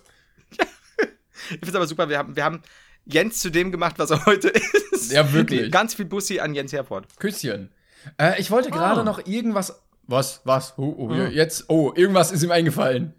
Ich 1.50 1.60
finde 1.60 1.70
es 1.70 1.76
aber 1.76 1.88
super, 1.88 2.10
wir 2.10 2.18
haben, 2.18 2.36
wir 2.36 2.44
haben 2.44 2.62
Jens 3.06 3.40
zu 3.40 3.50
dem 3.50 3.72
gemacht, 3.72 3.98
was 3.98 4.12
er 4.12 4.26
heute 4.26 4.50
ist. 4.92 5.12
Ja, 5.12 5.32
wirklich. 5.34 5.72
Ganz 5.72 5.96
viel 5.96 6.06
Bussi 6.06 6.40
an 6.40 6.54
Jens 6.54 6.74
Herford. 6.74 7.08
Küsschen. 7.18 7.72
Äh, 8.20 8.40
ich 8.40 8.52
wollte 8.52 8.70
gerade 8.70 9.02
oh. 9.02 9.04
noch 9.04 9.26
irgendwas. 9.26 9.82
Was? 10.08 10.42
Was? 10.44 10.74
Oh, 10.78 10.96
oh, 10.98 11.10
oh. 11.10 11.14
Jetzt. 11.14 11.66
Oh, 11.70 11.94
irgendwas 11.96 12.32
ist 12.32 12.44
ihm 12.44 12.52
eingefallen. 12.52 13.14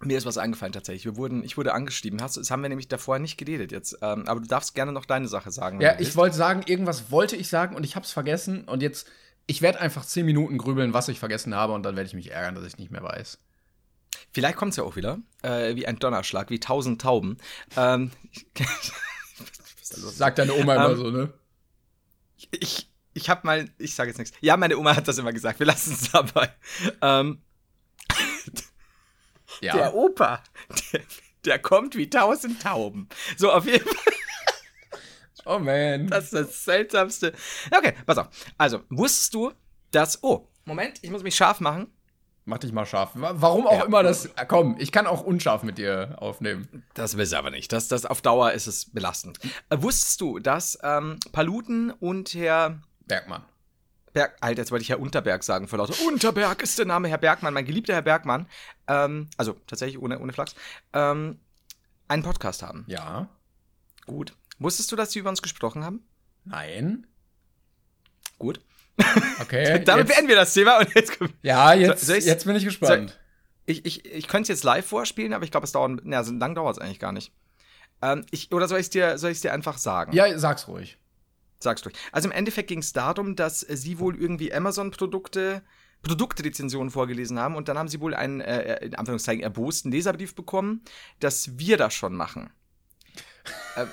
Mir 0.00 0.18
ist 0.18 0.26
was 0.26 0.36
eingefallen 0.36 0.72
tatsächlich. 0.72 1.06
Wir 1.06 1.16
wurden, 1.16 1.42
ich 1.42 1.56
wurde 1.56 1.72
angestiegen. 1.72 2.20
Hast, 2.22 2.36
das 2.36 2.50
haben 2.50 2.62
wir 2.62 2.68
nämlich 2.68 2.88
davor 2.88 3.18
nicht 3.18 3.38
geredet 3.38 3.72
jetzt. 3.72 3.98
Ähm, 4.02 4.24
aber 4.26 4.40
du 4.40 4.46
darfst 4.46 4.74
gerne 4.74 4.92
noch 4.92 5.06
deine 5.06 5.26
Sache 5.26 5.50
sagen. 5.50 5.80
Ja, 5.80 5.98
ich 5.98 6.16
wollte 6.16 6.36
sagen, 6.36 6.62
irgendwas 6.66 7.10
wollte 7.10 7.34
ich 7.36 7.48
sagen 7.48 7.74
und 7.74 7.84
ich 7.84 7.96
habe 7.96 8.04
es 8.04 8.12
vergessen. 8.12 8.64
Und 8.64 8.82
jetzt, 8.82 9.08
ich 9.46 9.62
werde 9.62 9.80
einfach 9.80 10.04
zehn 10.04 10.26
Minuten 10.26 10.58
grübeln, 10.58 10.92
was 10.92 11.08
ich 11.08 11.18
vergessen 11.18 11.54
habe 11.54 11.72
und 11.72 11.82
dann 11.82 11.96
werde 11.96 12.08
ich 12.08 12.14
mich 12.14 12.30
ärgern, 12.30 12.54
dass 12.54 12.64
ich 12.64 12.76
nicht 12.76 12.90
mehr 12.90 13.02
weiß. 13.02 13.38
Vielleicht 14.32 14.56
kommt 14.56 14.70
es 14.70 14.76
ja 14.76 14.84
auch 14.84 14.96
wieder, 14.96 15.18
äh, 15.42 15.74
wie 15.76 15.86
ein 15.86 15.98
Donnerschlag, 15.98 16.50
wie 16.50 16.60
tausend 16.60 17.00
Tauben. 17.00 17.38
Ähm, 17.76 18.10
Sagt 19.82 20.38
deine 20.38 20.52
Oma 20.54 20.74
immer 20.74 20.90
ähm, 20.90 20.96
so, 20.96 21.10
ne? 21.10 21.32
Ich, 22.50 22.90
ich 23.14 23.30
habe 23.30 23.46
mal, 23.46 23.70
ich 23.78 23.94
sage 23.94 24.10
jetzt 24.10 24.18
nichts. 24.18 24.36
Ja, 24.40 24.56
meine 24.56 24.76
Oma 24.76 24.94
hat 24.96 25.08
das 25.08 25.18
immer 25.18 25.32
gesagt. 25.32 25.58
Wir 25.58 25.66
lassen 25.66 25.94
es 25.94 26.10
dabei. 26.12 26.50
Ähm, 27.00 27.42
ja. 29.60 29.76
Der 29.76 29.94
Opa, 29.94 30.42
der, 30.92 31.00
der 31.44 31.58
kommt 31.58 31.96
wie 31.96 32.10
tausend 32.10 32.60
Tauben. 32.62 33.08
So, 33.36 33.52
auf 33.52 33.66
jeden 33.66 33.86
Fall. 33.86 34.14
Oh 35.46 35.60
man. 35.60 36.08
Das 36.08 36.24
ist 36.24 36.34
das 36.34 36.64
Seltsamste. 36.64 37.32
Okay, 37.70 37.94
pass 38.04 38.18
auf. 38.18 38.28
Also, 38.58 38.82
wusstest 38.90 39.32
du, 39.32 39.52
dass. 39.92 40.22
Oh, 40.22 40.48
Moment, 40.64 40.98
ich 41.02 41.10
muss 41.10 41.22
mich 41.22 41.36
scharf 41.36 41.60
machen. 41.60 41.86
Mach 42.48 42.58
dich 42.58 42.72
mal 42.72 42.86
scharf. 42.86 43.10
Warum 43.14 43.66
auch 43.66 43.80
ja. 43.80 43.84
immer 43.84 44.04
das. 44.04 44.30
Komm, 44.46 44.76
ich 44.78 44.92
kann 44.92 45.08
auch 45.08 45.20
unscharf 45.20 45.64
mit 45.64 45.78
dir 45.78 46.14
aufnehmen. 46.18 46.84
Das 46.94 47.16
will 47.16 47.24
ich 47.24 47.36
aber 47.36 47.50
nicht. 47.50 47.72
Das, 47.72 47.88
das 47.88 48.06
auf 48.06 48.22
Dauer 48.22 48.52
ist 48.52 48.68
es 48.68 48.92
belastend. 48.92 49.40
Äh, 49.68 49.82
wusstest 49.82 50.20
du, 50.20 50.38
dass 50.38 50.78
ähm, 50.84 51.18
Paluten 51.32 51.90
und 51.90 52.34
Herr 52.34 52.80
Bergmann. 53.00 53.42
Berg, 54.12 54.36
Alter, 54.40 54.62
jetzt 54.62 54.70
wollte 54.70 54.82
ich 54.84 54.88
Herr 54.90 55.00
Unterberg 55.00 55.42
sagen 55.42 55.66
vor 55.66 55.78
lauter. 55.78 55.94
Unterberg 56.06 56.62
ist 56.62 56.78
der 56.78 56.86
Name, 56.86 57.08
Herr 57.08 57.18
Bergmann, 57.18 57.52
mein 57.52 57.66
geliebter 57.66 57.94
Herr 57.94 58.02
Bergmann. 58.02 58.46
Ähm, 58.86 59.28
also 59.36 59.54
tatsächlich 59.66 60.00
ohne, 60.00 60.20
ohne 60.20 60.32
Flachs. 60.32 60.54
Ähm, 60.92 61.40
einen 62.06 62.22
Podcast 62.22 62.62
haben. 62.62 62.84
Ja. 62.86 63.28
Gut. 64.06 64.34
Wusstest 64.60 64.92
du, 64.92 64.96
dass 64.96 65.10
sie 65.10 65.18
über 65.18 65.30
uns 65.30 65.42
gesprochen 65.42 65.84
haben? 65.84 66.06
Nein. 66.44 67.08
Gut. 68.38 68.60
Okay. 69.40 69.80
Damit 69.84 70.06
jetzt, 70.06 70.14
beenden 70.14 70.28
wir 70.28 70.36
das 70.36 70.54
Thema 70.54 70.78
und 70.78 70.94
jetzt 70.94 71.18
Ja, 71.42 71.74
jetzt, 71.74 72.08
jetzt 72.08 72.44
bin 72.44 72.56
ich 72.56 72.64
gespannt. 72.64 73.18
ich 73.66 73.84
ich, 73.84 74.04
ich 74.04 74.28
könnte 74.28 74.42
es 74.42 74.48
jetzt 74.48 74.64
live 74.64 74.86
vorspielen, 74.86 75.32
aber 75.32 75.44
ich 75.44 75.50
glaube, 75.50 75.64
es 75.64 75.72
dauert. 75.72 76.00
Na, 76.04 76.24
so 76.24 76.32
lang 76.32 76.54
dauert 76.54 76.76
es 76.76 76.82
eigentlich 76.82 76.98
gar 76.98 77.12
nicht. 77.12 77.32
Ähm, 78.02 78.24
ich, 78.30 78.52
oder 78.52 78.68
soll 78.68 78.78
ich 78.78 78.86
es 78.86 78.90
dir, 78.90 79.16
dir 79.16 79.52
einfach 79.52 79.78
sagen? 79.78 80.12
Ja, 80.12 80.38
sag's 80.38 80.68
ruhig. 80.68 80.98
Sag's 81.58 81.84
ruhig. 81.84 81.94
Also 82.12 82.28
im 82.28 82.32
Endeffekt 82.32 82.68
ging 82.68 82.80
es 82.80 82.92
darum, 82.92 83.36
dass 83.36 83.60
sie 83.60 83.98
wohl 83.98 84.20
irgendwie 84.20 84.52
Amazon-Produkte 84.52 85.62
Produktrezensionen 86.02 86.90
vorgelesen 86.90 87.38
haben 87.38 87.56
und 87.56 87.68
dann 87.68 87.78
haben 87.78 87.88
sie 87.88 88.00
wohl 88.00 88.14
einen, 88.14 88.40
äh, 88.40 88.84
in 88.84 88.94
Anführungszeichen, 88.94 89.42
erbosten 89.42 89.90
Leserbrief 89.90 90.34
bekommen, 90.34 90.82
dass 91.20 91.58
wir 91.58 91.76
das 91.76 91.94
schon 91.94 92.14
machen. 92.14 92.50
äh, 93.76 93.86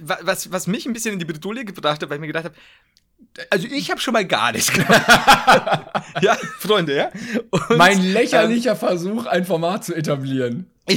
was, 0.00 0.50
was 0.50 0.66
mich 0.66 0.86
ein 0.86 0.92
bisschen 0.92 1.12
in 1.12 1.18
die 1.20 1.24
Bredouille 1.24 1.64
gebracht 1.64 2.02
hat, 2.02 2.10
weil 2.10 2.16
ich 2.16 2.20
mir 2.20 2.26
gedacht 2.26 2.46
habe, 2.46 2.56
also 3.50 3.66
ich 3.70 3.90
habe 3.90 4.00
schon 4.00 4.12
mal 4.12 4.24
gar 4.24 4.52
nichts 4.52 4.72
gemacht. 4.72 5.02
ja, 6.22 6.36
Freunde, 6.58 6.96
ja. 6.96 7.10
Und, 7.50 7.76
mein 7.76 8.00
lächerlicher 8.00 8.72
ähm, 8.72 8.76
Versuch, 8.76 9.26
ein 9.26 9.44
Format 9.44 9.84
zu 9.84 9.94
etablieren. 9.94 10.70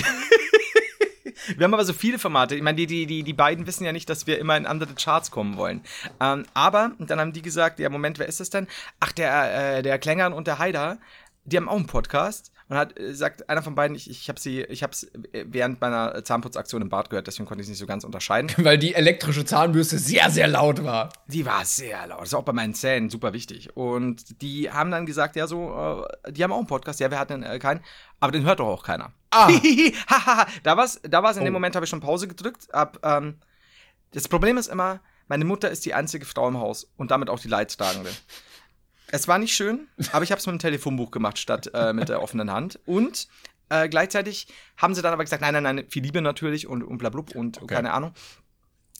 Wir 1.58 1.64
haben 1.64 1.74
aber 1.74 1.86
so 1.86 1.94
viele 1.94 2.20
Formate. 2.20 2.56
Ich 2.56 2.62
meine, 2.62 2.76
die, 2.76 2.86
die, 2.86 3.06
die, 3.08 3.24
die 3.24 3.34
beiden 3.34 3.66
wissen 3.66 3.84
ja 3.84 3.92
nicht, 3.92 4.08
dass 4.10 4.28
wir 4.28 4.38
immer 4.38 4.56
in 4.56 4.68
andere 4.68 4.94
Charts 4.94 5.32
kommen 5.32 5.58
wollen. 5.58 5.82
Ähm, 6.20 6.46
aber 6.54 6.92
dann 7.00 7.20
haben 7.20 7.34
die 7.34 7.42
gesagt, 7.42 7.80
ja, 7.80 7.90
Moment, 7.90 8.20
wer 8.20 8.28
ist 8.28 8.40
das 8.40 8.52
denn? 8.52 8.68
Ach, 9.00 9.12
der, 9.12 9.78
äh, 9.78 9.82
der 9.82 9.98
Klängern 9.98 10.32
und 10.34 10.46
der 10.46 10.60
Haider, 10.60 11.00
die 11.46 11.58
haben 11.58 11.68
auch 11.68 11.78
einen 11.78 11.88
Podcast. 11.88 12.52
Und 12.70 12.78
hat 12.78 13.00
äh, 13.00 13.16
sagt 13.16 13.50
einer 13.50 13.64
von 13.64 13.74
beiden, 13.74 13.96
ich, 13.96 14.10
ich 14.10 14.30
habe 14.30 14.40
sie, 14.40 14.62
ich 14.62 14.84
habe 14.84 14.94
es 14.94 15.12
während 15.34 15.82
meiner 15.82 16.24
Zahnputzaktion 16.24 16.84
im 16.84 16.90
Bad 16.90 17.10
gehört, 17.10 17.26
deswegen 17.26 17.48
konnte 17.48 17.62
ich 17.62 17.66
es 17.66 17.70
nicht 17.70 17.80
so 17.80 17.88
ganz 17.88 18.04
unterscheiden. 18.04 18.52
Weil 18.64 18.78
die 18.78 18.94
elektrische 18.94 19.44
Zahnbürste 19.44 19.98
sehr, 19.98 20.30
sehr 20.30 20.48
laut 20.48 20.84
war. 20.84 21.12
Die 21.28 21.46
war 21.46 21.66
sehr 21.66 22.06
laut. 22.06 22.22
Das 22.22 22.30
ist 22.30 22.36
auch 22.36 22.44
bei 22.44 22.54
meinen 22.54 22.76
Zähnen 22.76 23.10
super 23.10 23.34
wichtig. 23.34 23.76
Und 23.76 24.42
die 24.44 24.72
haben 24.72 24.92
dann 24.92 25.08
gesagt, 25.08 25.36
ja, 25.36 25.48
so, 25.48 26.06
äh, 26.24 26.32
die 26.32 26.44
haben 26.44 26.52
auch 26.52 26.60
einen 26.60 26.68
Podcast, 26.68 27.00
ja, 27.00 27.10
wir 27.10 27.18
hatten 27.18 27.42
äh, 27.42 27.58
keinen, 27.58 27.82
aber 28.20 28.32
den 28.32 28.44
hört 28.44 28.60
doch 28.60 28.68
auch 28.68 28.84
keiner. 28.84 29.12
Ah. 29.32 29.50
da 30.64 30.78
war's, 30.78 31.02
da 31.04 31.24
war's 31.24 31.38
in 31.38 31.42
oh. 31.42 31.46
dem 31.46 31.54
Moment, 31.54 31.76
habe 31.76 31.86
ich 31.86 31.90
schon 31.90 32.02
Pause 32.02 32.28
gedrückt. 32.28 32.72
Ab, 32.74 33.00
ähm, 33.04 33.40
das 34.12 34.28
Problem 34.28 34.58
ist 34.58 34.68
immer, 34.68 35.02
meine 35.28 35.46
Mutter 35.46 35.72
ist 35.72 35.86
die 35.86 35.96
einzige 35.96 36.26
Frau 36.26 36.48
im 36.48 36.60
Haus 36.60 36.88
und 36.98 37.10
damit 37.10 37.30
auch 37.30 37.40
die 37.40 37.48
Leidtragende. 37.48 38.12
Es 39.12 39.28
war 39.28 39.40
nicht 39.40 39.54
schön, 39.54 39.88
aber 40.12 40.24
ich 40.24 40.32
habe 40.32 40.40
es 40.40 40.46
mit 40.46 40.54
dem 40.54 40.60
Telefonbuch 40.60 41.12
gemacht 41.12 41.38
statt 41.38 41.70
äh, 41.74 41.94
mit 41.94 42.10
der 42.10 42.22
offenen 42.22 42.52
Hand. 42.52 42.80
Und 42.86 43.28
äh, 43.70 43.90
gleichzeitig 43.90 44.48
haben 44.78 44.94
sie 44.96 45.02
dann 45.02 45.14
aber 45.14 45.24
gesagt, 45.24 45.42
nein, 45.42 45.54
nein, 45.54 45.64
nein, 45.64 45.86
viel 45.90 46.04
Liebe 46.04 46.22
natürlich 46.22 46.68
und, 46.68 46.84
und 46.84 46.98
blablub 46.98 47.36
und 47.36 47.62
okay. 47.62 47.76
keine 47.76 47.94
Ahnung. 47.94 48.14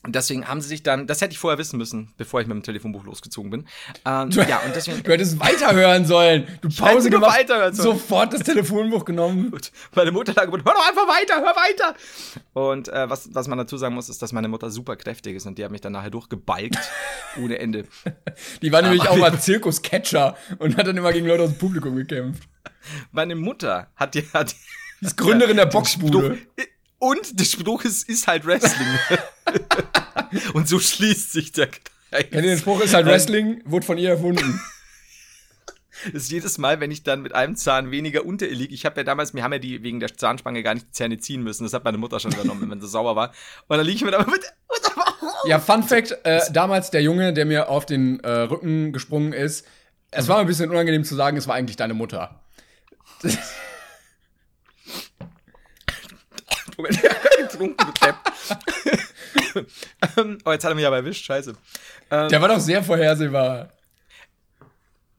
Und 0.02 0.14
deswegen 0.14 0.48
haben 0.48 0.62
sie 0.62 0.68
sich 0.68 0.82
dann, 0.82 1.06
das 1.06 1.20
hätte 1.20 1.32
ich 1.32 1.38
vorher 1.38 1.58
wissen 1.58 1.76
müssen, 1.76 2.12
bevor 2.16 2.40
ich 2.40 2.46
mit 2.46 2.54
dem 2.54 2.62
Telefonbuch 2.62 3.04
losgezogen 3.04 3.50
bin. 3.50 3.66
Ähm, 4.06 4.30
du, 4.30 4.40
ja, 4.40 4.60
und 4.60 4.74
deswegen. 4.74 5.02
Du 5.10 5.12
hättest 5.12 5.38
weiterhören 5.40 6.06
sollen. 6.06 6.46
Du 6.62 6.68
Pause 6.70 7.10
gemacht, 7.10 7.38
weiterhören 7.38 7.74
sollen. 7.74 7.98
sofort 7.98 8.32
das 8.32 8.42
Telefonbuch 8.42 9.04
genommen. 9.04 9.50
Gut. 9.50 9.72
Meine 9.94 10.10
Mutter 10.10 10.32
lag 10.32 10.50
hör 10.50 10.58
doch 10.58 10.88
einfach 10.88 11.06
weiter, 11.06 11.36
hör 11.36 11.54
weiter. 11.54 11.94
Und 12.54 12.88
äh, 12.88 13.10
was, 13.10 13.28
was 13.34 13.48
man 13.48 13.58
dazu 13.58 13.76
sagen 13.76 13.94
muss, 13.94 14.08
ist, 14.08 14.22
dass 14.22 14.32
meine 14.32 14.48
Mutter 14.48 14.70
super 14.70 14.96
kräftig 14.96 15.36
ist 15.36 15.46
und 15.46 15.58
die 15.58 15.64
hat 15.64 15.70
mich 15.70 15.80
dann 15.80 15.92
nachher 15.92 16.10
durchgebalgt. 16.10 16.78
ohne 17.36 17.58
Ende. 17.58 17.84
Die 18.62 18.72
war 18.72 18.82
nämlich 18.82 19.08
auch 19.08 19.16
mal 19.16 19.38
Zirkuscatcher 19.40 20.36
und 20.58 20.76
hat 20.76 20.86
dann 20.86 20.96
immer 20.96 21.12
gegen 21.12 21.26
Leute 21.26 21.44
aus 21.44 21.50
dem 21.50 21.58
Publikum 21.58 21.96
gekämpft. 21.96 22.48
Meine 23.12 23.34
Mutter 23.34 23.88
hat 23.96 24.14
die, 24.14 24.26
hat 24.32 24.54
die 25.00 25.06
ist 25.06 25.16
Gründerin 25.16 25.56
der 25.56 25.66
Boxbude. 25.66 26.38
Und 26.98 27.40
der 27.40 27.44
Spruch 27.44 27.84
ist, 27.84 28.08
ist 28.08 28.26
halt 28.26 28.44
Wrestling. 28.46 28.86
Und 30.54 30.68
so 30.68 30.78
schließt 30.78 31.32
sich 31.32 31.52
der 31.52 31.68
Kreis. 31.68 32.26
Ja, 32.30 32.40
der 32.40 32.56
Spruch 32.56 32.80
ist 32.80 32.94
halt 32.94 33.06
Wrestling, 33.06 33.62
wurde 33.64 33.86
von 33.86 33.98
ihr 33.98 34.10
erfunden. 34.10 34.60
Das 36.12 36.22
ist 36.22 36.30
jedes 36.30 36.56
Mal, 36.56 36.80
wenn 36.80 36.90
ich 36.90 37.02
dann 37.02 37.20
mit 37.20 37.34
einem 37.34 37.56
Zahn 37.56 37.90
weniger 37.90 38.24
unter 38.24 38.46
ihr 38.48 38.54
liege. 38.54 38.72
Ich 38.72 38.86
habe 38.86 38.96
ja 38.98 39.04
damals, 39.04 39.34
wir 39.34 39.42
haben 39.42 39.52
ja 39.52 39.58
die 39.58 39.82
wegen 39.82 40.00
der 40.00 40.16
Zahnspange 40.16 40.62
gar 40.62 40.72
nicht 40.72 40.86
die 40.86 40.92
Zähne 40.92 41.18
ziehen 41.18 41.42
müssen. 41.42 41.64
Das 41.64 41.74
hat 41.74 41.84
meine 41.84 41.98
Mutter 41.98 42.18
schon 42.20 42.32
übernommen, 42.32 42.70
wenn 42.70 42.80
sie 42.80 42.88
sauer 42.88 43.16
war. 43.16 43.32
Und 43.68 43.76
dann 43.76 43.84
liege 43.84 43.96
ich 43.96 44.04
mir 44.04 44.12
da 44.12 44.24
mit. 44.24 44.40
Ja, 45.44 45.58
Fun 45.58 45.82
Fact: 45.82 46.16
äh, 46.24 46.40
damals 46.52 46.90
der 46.90 47.02
Junge, 47.02 47.34
der 47.34 47.44
mir 47.44 47.68
auf 47.68 47.84
den 47.84 48.20
äh, 48.20 48.30
Rücken 48.30 48.94
gesprungen 48.94 49.34
ist, 49.34 49.66
es 50.10 50.26
war 50.26 50.38
ein 50.38 50.46
bisschen 50.46 50.70
unangenehm 50.70 51.04
zu 51.04 51.14
sagen, 51.14 51.36
es 51.36 51.46
war 51.46 51.54
eigentlich 51.56 51.76
deine 51.76 51.92
Mutter. 51.92 52.40
Moment, 56.78 56.98
getrunken, 57.38 57.92
ähm, 58.06 58.14
oh, 60.44 60.52
jetzt 60.52 60.64
hat 60.64 60.72
er 60.72 60.74
mich 60.74 60.86
aber 60.86 60.96
erwischt, 60.96 61.24
scheiße. 61.24 61.54
Ähm, 62.10 62.28
der 62.28 62.40
war 62.40 62.48
doch 62.48 62.60
sehr 62.60 62.82
vorhersehbar. 62.82 63.72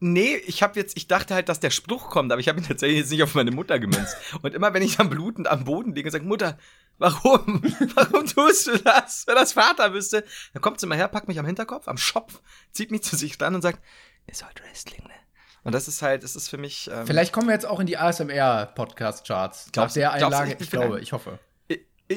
Nee, 0.03 0.35
ich 0.47 0.63
habe 0.63 0.79
jetzt, 0.79 0.97
ich 0.97 1.07
dachte 1.07 1.35
halt, 1.35 1.47
dass 1.47 1.59
der 1.59 1.69
Spruch 1.69 2.09
kommt, 2.09 2.31
aber 2.31 2.39
ich 2.39 2.47
habe 2.47 2.59
ihn 2.59 2.67
tatsächlich 2.67 2.97
jetzt 2.97 3.11
nicht 3.11 3.21
auf 3.21 3.35
meine 3.35 3.51
Mutter 3.51 3.77
gemünzt. 3.77 4.17
Und 4.41 4.55
immer 4.55 4.73
wenn 4.73 4.81
ich 4.81 4.97
dann 4.97 5.11
blutend 5.11 5.47
am 5.47 5.63
Boden 5.63 5.93
liege 5.93 6.07
und 6.07 6.11
sage, 6.11 6.25
Mutter, 6.25 6.57
warum? 6.97 7.61
Warum 7.95 8.25
tust 8.25 8.65
du 8.65 8.77
das? 8.79 9.27
Wenn 9.27 9.35
das 9.35 9.53
Vater 9.53 9.93
wüsste, 9.93 10.23
dann 10.53 10.61
kommt 10.61 10.79
sie 10.79 10.87
mal 10.87 10.97
her, 10.97 11.07
packt 11.07 11.27
mich 11.27 11.37
am 11.37 11.45
Hinterkopf, 11.45 11.87
am 11.87 11.97
Schopf, 11.97 12.41
zieht 12.71 12.89
mich 12.89 13.03
zu 13.03 13.15
sich 13.15 13.39
ran 13.39 13.53
und 13.53 13.61
sagt, 13.61 13.79
ist 14.25 14.43
halt 14.43 14.59
Wrestling, 14.63 15.03
ne? 15.03 15.13
Und 15.63 15.75
das 15.75 15.87
ist 15.87 16.01
halt, 16.01 16.23
das 16.23 16.35
ist 16.35 16.49
für 16.49 16.57
mich. 16.57 16.89
Ähm, 16.91 17.05
Vielleicht 17.05 17.31
kommen 17.31 17.47
wir 17.47 17.53
jetzt 17.53 17.67
auch 17.67 17.79
in 17.79 17.85
die 17.85 17.97
ASMR-Podcast-Charts. 17.97 19.69
Auf 19.77 19.93
der 19.93 20.13
Einlage, 20.13 20.53
ich, 20.53 20.61
ich 20.61 20.71
glaube, 20.71 20.99
ich 20.99 21.13
hoffe 21.13 21.37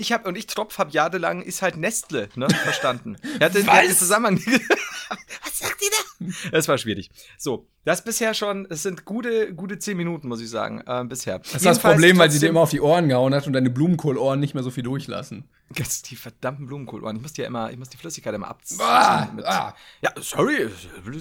ich 0.01 0.13
habe 0.13 0.29
und 0.29 0.37
ich 0.37 0.47
Tropf 0.47 0.79
habe 0.79 0.91
jahrelang 0.91 1.43
ist 1.43 1.63
halt 1.63 1.77
Nestle, 1.77 2.29
ne, 2.37 2.49
verstanden. 2.49 3.17
Er 3.39 3.47
hat 3.47 3.55
den, 3.55 3.67
den 3.67 3.97
Zusammenhang. 3.97 4.39
Was 5.43 5.59
sagt 5.59 5.83
ihr 5.83 5.91
da? 5.91 6.51
Das 6.51 6.69
war 6.69 6.79
schwierig. 6.79 7.11
So, 7.39 7.69
das 7.85 8.05
bisher 8.05 8.33
schon, 8.35 8.67
es 8.71 8.83
sind 8.83 9.05
gute, 9.05 9.55
gute 9.55 9.79
zehn 9.79 9.97
Minuten, 9.97 10.29
muss 10.29 10.41
ich 10.41 10.49
sagen, 10.49 10.83
äh, 10.87 11.05
bisher. 11.05 11.39
Das 11.41 11.55
ist 11.55 11.67
das 11.67 11.79
Problem, 11.79 12.19
weil 12.19 12.31
sie 12.31 12.39
dir 12.39 12.49
immer 12.49 12.61
auf 12.61 12.71
die 12.71 12.81
Ohren 12.81 13.09
gehauen 13.09 13.35
hat 13.35 13.47
und 13.47 13.53
deine 13.53 13.71
Blumenkohlohren 13.71 14.41
nicht 14.41 14.55
mehr 14.55 14.63
so 14.63 14.71
viel 14.71 14.83
durchlassen. 14.83 15.49
Jetzt 15.77 16.11
die 16.11 16.17
verdammten 16.17 16.67
Blumenkohlohren. 16.67 17.17
Ich 17.17 17.23
muss 17.23 17.33
die 17.35 17.43
ja 17.43 17.47
immer, 17.47 17.71
ich 17.71 17.77
muss 17.77 17.91
die 17.91 17.97
Flüssigkeit 17.97 18.35
immer 18.35 18.49
abziehen. 18.49 18.81
Ah, 18.81 19.29
ah. 19.45 19.75
Ja, 20.01 20.13
sorry, 20.21 20.69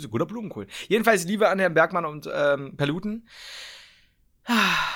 guter 0.09 0.25
Blumenkohl. 0.25 0.67
Jedenfalls 0.87 1.25
Liebe 1.25 1.49
an 1.49 1.59
Herrn 1.59 1.73
Bergmann 1.73 2.05
und 2.05 2.29
ähm, 2.33 2.77
Paluten. 2.77 3.27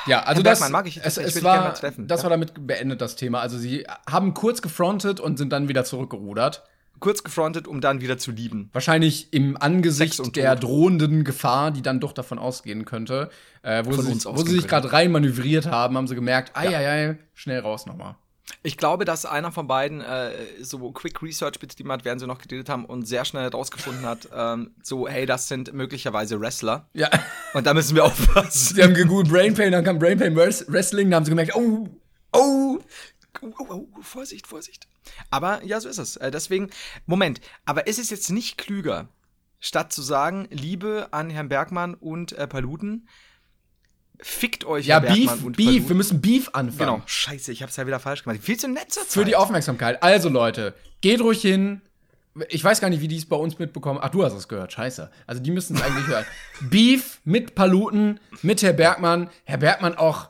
Ja, 0.07 0.23
also 0.23 0.43
Herr 0.43 0.51
das, 0.51 0.69
mag 0.69 0.87
ich, 0.87 0.99
es, 1.03 1.17
es 1.17 1.43
war, 1.43 1.73
das 1.73 1.97
ja? 1.97 2.23
war 2.23 2.29
damit 2.29 2.67
beendet, 2.67 3.01
das 3.01 3.15
Thema. 3.15 3.39
Also 3.39 3.57
sie 3.57 3.85
haben 4.09 4.33
kurz 4.33 4.61
gefrontet 4.61 5.19
und 5.19 5.37
sind 5.37 5.51
dann 5.51 5.67
wieder 5.67 5.85
zurückgerudert. 5.85 6.63
Kurz 6.99 7.23
gefrontet, 7.23 7.67
um 7.67 7.79
dann 7.79 8.01
wieder 8.01 8.17
zu 8.17 8.31
lieben. 8.31 8.69
Wahrscheinlich 8.73 9.31
im 9.31 9.55
Angesicht 9.55 10.35
der 10.35 10.55
drohenden 10.55 11.23
Gefahr, 11.23 11.69
die 11.69 11.83
dann 11.83 11.99
doch 11.99 12.11
davon 12.11 12.39
ausgehen 12.39 12.85
könnte. 12.85 13.29
Äh, 13.61 13.83
wo, 13.85 13.91
sie, 13.93 14.25
wo 14.25 14.43
sie 14.43 14.53
sich 14.53 14.67
gerade 14.67 14.91
rein 14.91 15.11
manövriert 15.11 15.67
haben, 15.67 15.95
haben 15.95 16.07
sie 16.07 16.15
gemerkt, 16.15 16.57
ei, 16.57 16.71
ja. 16.71 16.79
ei, 16.79 17.09
ei, 17.09 17.17
schnell 17.35 17.59
raus 17.59 17.85
nochmal. 17.85 18.15
Ich 18.63 18.77
glaube, 18.77 19.05
dass 19.05 19.25
einer 19.25 19.51
von 19.51 19.67
beiden 19.67 20.01
äh, 20.01 20.31
so 20.61 20.91
Quick 20.91 21.21
Research 21.21 21.59
betrieben 21.59 21.91
hat, 21.91 22.05
während 22.05 22.21
sie 22.21 22.27
noch 22.27 22.39
geredet 22.39 22.69
haben 22.69 22.85
und 22.85 23.05
sehr 23.05 23.25
schnell 23.25 23.43
herausgefunden 23.43 24.05
hat, 24.05 24.29
ähm, 24.33 24.71
so, 24.81 25.07
hey, 25.07 25.25
das 25.25 25.47
sind 25.47 25.73
möglicherweise 25.73 26.39
Wrestler. 26.39 26.89
Ja. 26.93 27.09
Und 27.53 27.67
da 27.67 27.73
müssen 27.73 27.95
wir 27.95 28.05
aufpassen. 28.05 28.75
Sie 28.75 28.83
haben 28.83 28.93
gegoogelt 28.93 29.29
Brain 29.29 29.53
Pain, 29.53 29.71
dann 29.71 29.83
kam 29.83 29.99
Brain 29.99 30.17
Pain 30.17 30.35
Wrestling, 30.35 31.09
dann 31.09 31.17
haben 31.17 31.25
sie 31.25 31.31
gemerkt, 31.31 31.55
oh, 31.55 31.89
oh, 32.33 32.79
oh, 33.41 33.53
oh, 33.59 33.65
oh 33.69 34.01
Vorsicht, 34.01 34.47
Vorsicht. 34.47 34.87
Aber 35.29 35.63
ja, 35.63 35.79
so 35.79 35.89
ist 35.89 35.97
es. 35.97 36.15
Äh, 36.15 36.31
deswegen, 36.31 36.69
Moment, 37.05 37.41
aber 37.65 37.87
ist 37.87 37.99
es 37.99 38.09
jetzt 38.09 38.29
nicht 38.29 38.57
klüger, 38.57 39.09
statt 39.59 39.91
zu 39.91 40.01
sagen, 40.01 40.47
Liebe 40.51 41.09
an 41.11 41.29
Herrn 41.29 41.49
Bergmann 41.49 41.95
und 41.95 42.33
äh, 42.33 42.47
Paluten, 42.47 43.07
Fickt 44.19 44.65
euch, 44.65 44.87
ja, 44.87 44.99
Beef, 44.99 45.31
Beef, 45.55 45.89
wir 45.89 45.95
müssen 45.95 46.21
Beef 46.21 46.49
anfangen. 46.53 46.95
Genau, 46.95 47.01
scheiße, 47.05 47.51
ich 47.51 47.61
hab's 47.61 47.75
ja 47.75 47.85
wieder 47.85 47.99
falsch 47.99 48.23
gemacht. 48.23 48.39
Viel 48.41 48.57
zu 48.57 48.67
nett 48.67 48.91
zur 48.91 49.03
Zeit. 49.03 49.11
Für 49.11 49.25
die 49.25 49.35
Aufmerksamkeit. 49.35 50.01
Also, 50.01 50.29
Leute, 50.29 50.73
geht 51.01 51.21
ruhig 51.21 51.41
hin. 51.41 51.81
Ich 52.49 52.63
weiß 52.63 52.81
gar 52.81 52.89
nicht, 52.89 53.01
wie 53.01 53.07
die 53.07 53.17
es 53.17 53.27
bei 53.27 53.35
uns 53.35 53.59
mitbekommen. 53.59 53.99
Ach, 54.01 54.09
du 54.09 54.23
hast 54.23 54.33
es 54.33 54.47
gehört, 54.47 54.73
scheiße. 54.73 55.11
Also, 55.27 55.41
die 55.41 55.51
müssen 55.51 55.75
es 55.75 55.83
eigentlich 55.83 56.07
hören. 56.07 56.25
Beef 56.61 57.19
mit 57.25 57.53
Paluten, 57.53 58.19
mit 58.41 58.63
Herr 58.63 58.73
Bergmann. 58.73 59.29
Herr 59.43 59.57
Bergmann 59.57 59.95
auch. 59.95 60.29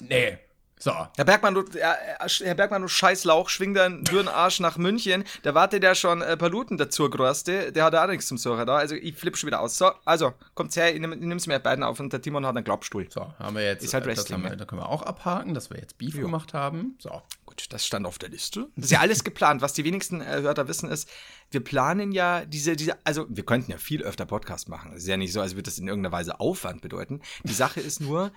Nee, 0.00 0.38
so. 0.84 0.92
Herr 1.16 1.24
Bergmann, 1.24 1.54
du, 1.54 1.62
äh, 1.62 2.28
Herr 2.44 2.54
Bergmann, 2.54 2.82
du 2.82 2.88
Scheißlauch, 2.88 3.48
schwing 3.48 3.72
deinen 3.72 4.04
dürren 4.04 4.28
Arsch 4.28 4.60
nach 4.60 4.76
München. 4.76 5.24
Da 5.42 5.54
wartet 5.54 5.82
der 5.82 5.94
schon 5.94 6.20
äh, 6.20 6.36
Paluten 6.36 6.76
dazu, 6.76 7.08
Groste. 7.08 7.72
Der 7.72 7.84
hat 7.84 7.94
auch 7.94 8.06
nichts 8.06 8.26
zum 8.26 8.36
Suchen 8.36 8.66
da. 8.66 8.76
Also 8.76 8.94
ich 8.94 9.16
flippe 9.16 9.38
schon 9.38 9.46
wieder 9.46 9.60
aus. 9.60 9.78
So, 9.78 9.90
also, 10.04 10.34
kommt's 10.54 10.76
her, 10.76 10.94
ich, 10.94 11.00
nehm, 11.00 11.12
ich 11.14 11.20
nimm's 11.20 11.46
mir 11.46 11.58
beiden 11.58 11.82
auf 11.82 11.98
und 12.00 12.12
der 12.12 12.20
Timon 12.20 12.44
hat 12.44 12.54
einen 12.54 12.64
Glaubstuhl. 12.64 13.06
So, 13.10 13.32
haben 13.38 13.56
wir 13.56 13.64
jetzt. 13.64 13.82
Ist 13.82 13.94
halt 13.94 14.04
Wrestling. 14.04 14.42
Wir, 14.42 14.56
da 14.56 14.66
können 14.66 14.82
wir 14.82 14.88
auch 14.88 15.02
abhaken, 15.02 15.54
dass 15.54 15.70
wir 15.70 15.78
jetzt 15.78 15.96
Beef 15.96 16.14
jo. 16.14 16.22
gemacht 16.22 16.52
haben. 16.52 16.96
So. 16.98 17.22
Gut, 17.46 17.66
das 17.70 17.86
stand 17.86 18.06
auf 18.06 18.18
der 18.18 18.28
Liste. 18.28 18.68
Das 18.76 18.86
ist 18.86 18.90
ja 18.90 19.00
alles 19.00 19.24
geplant. 19.24 19.62
Was 19.62 19.72
die 19.72 19.84
wenigsten 19.84 20.20
äh, 20.20 20.42
Hörer 20.42 20.68
wissen 20.68 20.90
ist, 20.90 21.08
wir 21.54 21.62
planen 21.62 22.12
ja 22.12 22.44
diese, 22.44 22.76
diese, 22.76 22.98
also 23.04 23.26
wir 23.28 23.44
könnten 23.44 23.70
ja 23.70 23.78
viel 23.78 24.02
öfter 24.02 24.26
Podcast 24.26 24.68
machen. 24.68 24.92
Es 24.94 25.02
ist 25.02 25.08
ja 25.08 25.16
nicht 25.16 25.32
so, 25.32 25.40
als 25.40 25.52
würde 25.52 25.62
das 25.62 25.78
in 25.78 25.88
irgendeiner 25.88 26.12
Weise 26.12 26.40
Aufwand 26.40 26.82
bedeuten. 26.82 27.20
Die 27.44 27.54
Sache 27.54 27.80
ist 27.80 28.00
nur, 28.00 28.32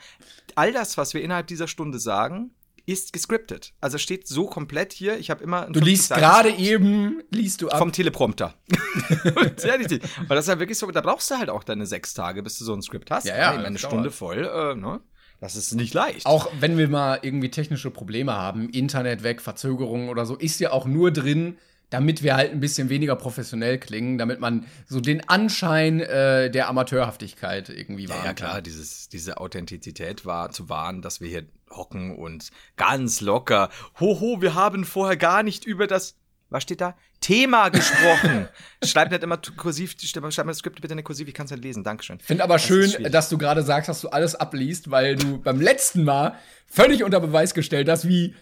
all 0.56 0.72
das, 0.72 0.98
was 0.98 1.14
wir 1.14 1.22
innerhalb 1.22 1.48
dieser 1.48 1.68
Stunde 1.68 2.00
sagen, 2.00 2.52
ist 2.86 3.12
gescriptet. 3.12 3.74
Also 3.82 3.98
steht 3.98 4.28
so 4.28 4.46
komplett 4.46 4.94
hier. 4.94 5.18
Ich 5.18 5.30
habe 5.30 5.44
immer. 5.44 5.66
Du 5.70 5.82
liest 5.82 6.10
gerade 6.10 6.50
eben, 6.52 7.22
liest 7.32 7.62
du 7.62 7.68
ab. 7.68 7.80
Vom 7.80 7.92
Teleprompter. 7.92 8.54
Sehr 9.58 9.78
richtig. 9.78 10.04
Weil 10.28 10.38
das 10.38 10.46
ist 10.46 10.50
ja 10.50 10.60
wirklich 10.60 10.78
so, 10.78 10.90
da 10.90 11.02
brauchst 11.02 11.30
du 11.30 11.36
halt 11.36 11.50
auch 11.50 11.66
deine 11.66 11.86
sechs 11.86 12.14
Tage, 12.14 12.42
bis 12.44 12.58
du 12.58 12.64
so 12.64 12.74
ein 12.74 12.82
Skript 12.82 13.12
hast. 13.12 13.26
Ja, 13.26 13.38
ja. 13.38 13.52
Hey, 13.52 13.66
eine 13.66 13.78
Stunde 13.78 14.10
voll, 14.10 14.46
äh, 14.46 14.76
ne? 14.76 15.02
Das 15.42 15.56
ist 15.56 15.74
nicht 15.74 15.94
leicht. 15.94 16.26
Auch 16.26 16.50
wenn 16.60 16.78
wir 16.78 16.88
mal 16.88 17.20
irgendwie 17.22 17.52
technische 17.52 17.92
Probleme 17.92 18.34
haben, 18.34 18.70
Internet 18.70 19.22
weg, 19.22 19.42
Verzögerungen 19.42 20.10
oder 20.10 20.26
so, 20.26 20.36
ist 20.36 20.60
ja 20.60 20.72
auch 20.72 20.86
nur 20.86 21.12
drin, 21.12 21.58
damit 21.90 22.22
wir 22.22 22.36
halt 22.36 22.52
ein 22.52 22.60
bisschen 22.60 22.90
weniger 22.90 23.16
professionell 23.16 23.78
klingen, 23.78 24.18
damit 24.18 24.40
man 24.40 24.66
so 24.88 25.00
den 25.00 25.28
Anschein 25.30 26.02
äh, 26.02 26.52
der 26.52 26.68
Amateurhaftigkeit 26.68 27.70
irgendwie 27.70 28.10
wahren 28.10 28.20
Ja, 28.20 28.26
ja 28.26 28.34
kann. 28.34 28.36
klar, 28.36 28.62
dieses, 28.62 29.08
diese 29.10 29.38
Authentizität 29.38 30.26
war 30.26 30.52
zu 30.52 30.68
wahren, 30.70 31.02
dass 31.02 31.22
wir 31.22 31.30
hier 31.30 31.46
hocken 31.70 32.16
und 32.16 32.50
ganz 32.76 33.22
locker, 33.22 33.70
hoho, 34.00 34.42
wir 34.42 34.54
haben 34.54 34.84
vorher 34.86 35.18
gar 35.18 35.44
nicht 35.44 35.66
über 35.66 35.88
das, 35.88 36.16
was 36.50 36.64
steht 36.64 36.82
da? 36.82 36.96
Thema 37.20 37.70
gesprochen. 37.70 38.48
Schreib 38.84 39.10
nicht 39.12 39.24
immer 39.24 39.40
kursiv, 39.58 39.96
schreib 40.00 40.24
mir 40.24 40.52
das 40.52 40.58
Skript 40.60 40.82
bitte 40.82 40.94
in 40.94 41.04
kursiv, 41.04 41.28
ich 41.28 41.34
kann 41.34 41.46
es 41.46 41.52
nicht 41.52 41.64
lesen, 41.64 41.84
Dankeschön. 41.84 42.20
Finde 42.20 42.44
aber 42.44 42.58
ist 42.58 42.66
schön, 42.66 42.92
dass 43.12 43.30
du 43.30 43.38
gerade 43.38 43.64
sagst, 43.64 43.90
dass 43.90 44.02
du 44.02 44.10
alles 44.10 44.36
abliest, 44.36 44.92
weil 44.92 45.16
du 45.16 45.40
beim 45.40 45.60
letzten 45.60 46.04
Mal 46.04 46.38
völlig 46.68 47.04
unter 47.04 47.20
Beweis 47.20 47.54
gestellt 47.54 47.90
hast, 47.90 48.08
wie, 48.08 48.36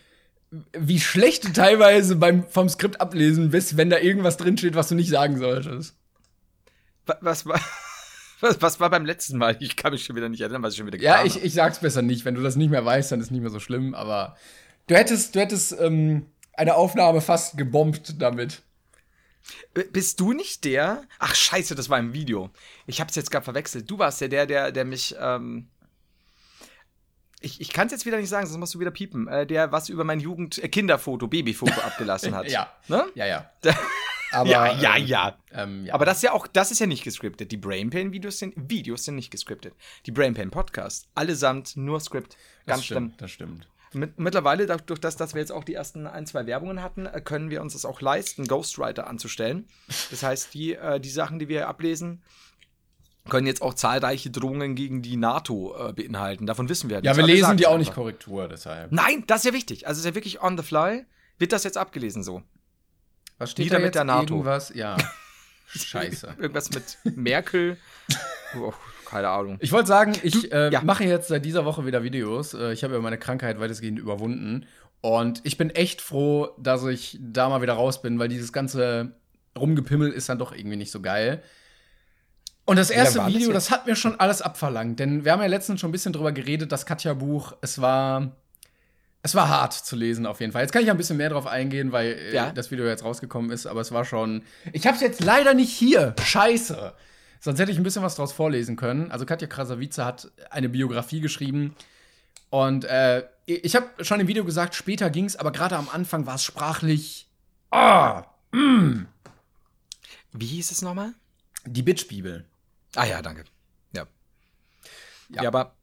wie 0.77 1.00
schlecht 1.00 1.43
du 1.45 1.53
teilweise 1.53 2.15
beim, 2.15 2.47
vom 2.50 2.69
Skript 2.69 3.01
ablesen 3.01 3.50
bist, 3.51 3.77
wenn 3.77 3.89
da 3.89 3.97
irgendwas 4.00 4.38
drinsteht, 4.38 4.75
was 4.75 4.88
du 4.89 4.95
nicht 4.95 5.09
sagen 5.09 5.38
solltest. 5.38 5.95
Wa- 7.05 7.17
Was 7.21 7.45
war, 7.45 7.59
was, 8.41 8.62
was 8.62 8.79
war 8.79 8.89
beim 8.89 9.05
letzten 9.05 9.38
Mal? 9.38 9.57
Ich 9.59 9.75
kann 9.75 9.91
mich 9.93 10.05
schon 10.05 10.15
wieder 10.15 10.29
nicht 10.29 10.41
erinnern, 10.41 10.63
was 10.63 10.74
ich 10.74 10.77
schon 10.77 10.88
wieder 10.88 11.00
Ja, 11.00 11.24
getan 11.24 11.27
ich, 11.38 11.43
ich 11.43 11.53
sag's 11.53 11.79
besser 11.79 12.01
nicht. 12.01 12.25
Wenn 12.25 12.35
du 12.35 12.41
das 12.41 12.55
nicht 12.55 12.69
mehr 12.69 12.85
weißt, 12.85 13.12
dann 13.12 13.21
ist 13.21 13.31
nicht 13.31 13.41
mehr 13.41 13.50
so 13.51 13.59
schlimm, 13.59 13.93
aber 13.93 14.35
du 14.88 14.95
hättest, 14.95 15.35
du 15.35 15.39
hättest 15.39 15.75
ähm, 15.79 16.27
eine 16.53 16.75
Aufnahme 16.75 17.21
fast 17.21 17.57
gebombt 17.57 18.21
damit. 18.21 18.62
habe. 19.74 19.85
Bist 19.91 20.19
du 20.19 20.33
nicht 20.33 20.63
der? 20.65 21.03
Ach, 21.19 21.35
scheiße, 21.35 21.75
das 21.75 21.89
war 21.89 22.00
im 22.00 22.13
Video. 22.13 22.50
Ich 22.88 23.00
hab's 23.01 23.15
jetzt 23.15 23.29
gerade 23.29 23.43
verwechselt. 23.43 23.89
Du 23.91 24.00
warst 24.00 24.19
ja 24.21 24.27
der, 24.27 24.45
der, 24.47 24.71
der 24.71 24.85
mich, 24.85 25.15
ähm, 25.19 25.67
ich, 27.39 27.62
ich 27.62 27.70
kann 27.70 27.88
es 27.88 27.92
jetzt 27.92 28.06
wieder 28.06 28.18
nicht 28.18 28.30
sagen, 28.30 28.48
sonst 28.48 28.60
musst 28.60 28.75
du 28.75 28.80
wieder 28.80 28.92
piepen. 28.92 29.27
Äh, 29.27 29.46
der 29.46 29.72
was 29.72 29.89
über 29.89 30.04
mein 30.04 30.20
Jugend 30.20 30.63
äh, 30.63 30.70
Kinderfoto, 30.70 31.27
Babyfoto 31.27 31.80
abgelassen 31.82 32.36
hat. 32.36 32.50
Ja. 32.56 32.72
Ne? 32.88 33.06
Ja, 33.15 33.25
ja. 33.25 33.50
Aber, 34.32 34.50
ja, 34.50 34.74
ja, 34.74 34.98
ähm, 34.98 35.06
ja. 35.06 35.38
Ähm, 35.51 35.86
ja. 35.86 35.94
Aber 35.94 36.06
das 36.06 36.18
ist 36.18 36.24
ja 36.24 36.34
auch, 36.34 36.48
das 36.48 36.72
ist 36.72 36.80
ja 36.80 36.88
nicht 36.88 37.04
gescriptet. 37.04 37.51
Die 37.51 37.58
Brainpain-Videos 37.58 38.39
sind, 38.39 38.54
Videos 38.58 39.06
sind 39.06 39.15
nicht 39.15 39.32
gescriptet. 39.32 39.74
Die 40.06 40.12
Brainpain-Podcasts, 40.12 41.08
allesamt 41.15 41.77
nur 41.77 42.00
Script. 42.00 42.38
Ganz 42.65 42.80
das 42.80 42.86
schlimm. 42.86 42.98
stimmt, 42.98 43.22
das 43.22 43.32
stimmt. 43.32 43.68
Mit, 43.94 44.20
mittlerweile, 44.20 44.65
dadurch, 44.65 45.00
dass, 45.00 45.15
dass 45.15 45.34
wir 45.34 45.42
jetzt 45.42 45.51
auch 45.51 45.63
die 45.63 45.74
ersten 45.74 46.06
ein, 46.06 46.25
zwei 46.25 46.46
Werbungen 46.46 46.82
hatten, 46.82 47.06
äh, 47.06 47.22
können 47.22 47.50
wir 47.50 47.62
uns 47.62 47.74
das 47.74 47.86
auch 47.86 48.01
leisten, 48.01 48.46
Ghostwriter 48.46 49.08
anzustellen. 49.08 49.68
Das 50.12 50.22
heißt, 50.22 50.54
die, 50.54 50.74
äh, 50.74 51.00
die 51.00 51.10
Sachen, 51.10 51.39
die 51.39 51.48
wir 51.48 51.70
ablesen, 51.70 52.22
können 53.29 53.48
jetzt 53.48 53.62
auch 53.62 53.74
zahlreiche 53.74 54.29
Drohungen 54.29 54.75
gegen 54.75 55.01
die 55.01 55.17
NATO 55.17 55.75
äh, 55.89 55.94
beinhalten. 55.94 56.46
Davon 56.46 56.70
wissen 56.70 56.89
wir 56.89 56.98
Ja, 56.98 57.01
nichts, 57.01 57.17
wir 57.17 57.24
aber 57.24 57.34
lesen 57.34 57.58
die 57.58 57.67
auch 57.67 57.77
nicht 57.77 57.94
Korrektur, 57.94 58.48
deshalb. 58.48 58.91
Nein, 58.91 59.24
das 59.27 59.39
ist 59.39 59.46
ja 59.46 59.53
wichtig. 59.53 59.88
Also 59.88 60.00
ist 60.00 60.05
ja 60.05 60.15
wirklich 60.15 60.41
on 60.44 60.58
the 60.58 60.63
fly. 60.63 61.05
Wird 61.39 61.51
das 61.51 61.63
jetzt 61.63 61.77
abgelesen 61.77 62.24
so? 62.24 62.44
Was 63.38 63.51
steht 63.51 63.65
Nieder 63.65 63.75
da 63.77 63.79
mit 63.79 63.86
jetzt 63.88 63.96
der 63.96 64.03
NATO. 64.05 64.34
Irgendwas? 64.36 64.74
Ja. 64.74 64.96
Scheiße. 65.67 66.36
Irgendwas 66.39 66.70
mit 66.72 66.98
Merkel. 67.15 67.77
Oh, 68.58 68.72
keine 69.05 69.27
Ahnung. 69.27 69.58
Ich 69.60 69.74
wollte 69.74 69.88
sagen, 69.88 70.13
ich 70.24 70.32
Du- 70.44 70.48
äh, 70.50 70.72
ja. 70.72 70.82
mache 70.82 71.03
jetzt 71.03 71.27
seit 71.27 71.44
dieser 71.44 71.65
Woche 71.65 71.86
wieder 71.86 72.03
Videos. 72.03 72.53
Äh, 72.53 72.72
ich 72.72 72.86
habe 72.86 72.94
ja 72.94 73.01
meine 73.01 73.17
Krankheit 73.17 73.60
weitestgehend 73.60 74.00
überwunden. 74.00 74.65
Und 75.01 75.41
ich 75.44 75.58
bin 75.58 75.72
echt 75.72 76.00
froh, 76.01 76.50
dass 76.58 76.86
ich 76.86 77.17
da 77.22 77.50
mal 77.50 77.62
wieder 77.62 77.74
raus 77.74 78.01
bin, 78.01 78.17
weil 78.17 78.29
dieses 78.29 78.53
ganze 78.53 79.12
Rumgepimmel 79.60 80.10
ist 80.12 80.29
dann 80.29 80.39
doch 80.39 80.53
irgendwie 80.55 80.77
nicht 80.77 80.91
so 80.91 81.01
geil. 81.01 81.44
Und 82.65 82.77
das 82.77 82.89
erste 82.89 83.19
das 83.19 83.27
Video, 83.27 83.51
das 83.53 83.69
hat 83.69 83.86
mir 83.86 83.95
schon 83.95 84.19
alles 84.19 84.41
abverlangt. 84.41 85.00
Denn 85.00 85.24
wir 85.24 85.31
haben 85.31 85.41
ja 85.41 85.48
letztens 85.48 85.79
schon 85.79 85.89
ein 85.89 85.91
bisschen 85.91 86.13
drüber 86.13 86.31
geredet, 86.31 86.72
das 86.72 86.86
Katja-Buch, 86.86 87.53
es 87.62 87.79
war. 87.81 88.31
Es 89.22 89.34
war 89.34 89.50
hart 89.50 89.74
zu 89.74 89.95
lesen 89.95 90.27
auf 90.27 90.39
jeden 90.39 90.51
Fall. 90.51 90.62
Jetzt 90.62 90.72
kann 90.72 90.81
ich 90.84 90.88
ja 90.88 90.93
ein 90.93 90.98
bisschen 90.98 91.17
mehr 91.17 91.29
drauf 91.29 91.48
eingehen, 91.48 91.91
weil 91.91 92.12
äh, 92.13 92.34
Ja. 92.36 92.51
das 92.51 92.69
Video 92.69 92.86
jetzt 92.86 93.03
rausgekommen 93.03 93.50
ist, 93.50 93.65
aber 93.65 93.81
es 93.81 93.91
war 93.91 94.05
schon. 94.05 94.43
Ich 94.72 94.86
habe 94.86 94.95
es 94.95 95.01
jetzt 95.01 95.24
leider 95.24 95.55
nicht 95.55 95.72
hier. 95.72 96.15
Scheiße. 96.24 96.93
Sonst 97.39 97.60
hätte 97.60 97.72
ich 97.72 97.77
ein 97.77 97.84
bisschen 97.84 98.03
was 98.03 98.15
draus 98.15 98.31
vorlesen 98.34 98.75
können. 98.75 99.12
Also 99.12 99.25
Katja 99.25 99.48
Krasavice 99.48 99.98
hat 100.00 100.31
eine 100.51 100.69
Biografie 100.69 101.22
geschrieben. 101.22 101.75
Und 102.51 102.86
äh, 102.86 103.24
ich 103.48 103.75
habe 103.75 103.88
schon 104.03 104.19
im 104.19 104.27
Video 104.27 104.45
gesagt, 104.45 104.75
später 104.75 105.10
ging's, 105.10 105.36
aber 105.36 105.51
gerade 105.51 105.75
am 105.75 105.89
Anfang 105.91 106.25
war 106.27 106.36
es 106.36 106.43
sprachlich. 106.43 107.27
Ah, 107.72 108.25
mm, 108.51 109.05
Wie 110.34 110.45
hieß 110.45 110.71
es 110.71 110.82
nochmal? 110.84 111.13
die 111.67 111.82
Bitch-Bibel. 111.82 112.45
Ah 112.95 113.05
ja, 113.05 113.21
danke. 113.21 113.45
Ja. 113.93 114.05
Ja. 115.29 115.43
Ja, 115.43 115.47
aber 115.49 115.75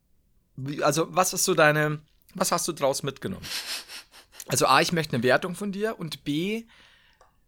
also 0.83 1.07
was 1.11 1.33
ist 1.33 1.45
so 1.45 1.55
deine, 1.55 2.01
was 2.35 2.53
hast 2.53 2.67
du 2.69 2.73
draus 2.73 3.03
mitgenommen? 3.03 3.47
Also 4.49 4.67
A, 4.67 4.81
ich 4.81 4.91
möchte 4.91 5.15
eine 5.15 5.23
Wertung 5.23 5.55
von 5.55 5.71
dir 5.71 6.01
und 6.01 6.25
B, 6.25 6.65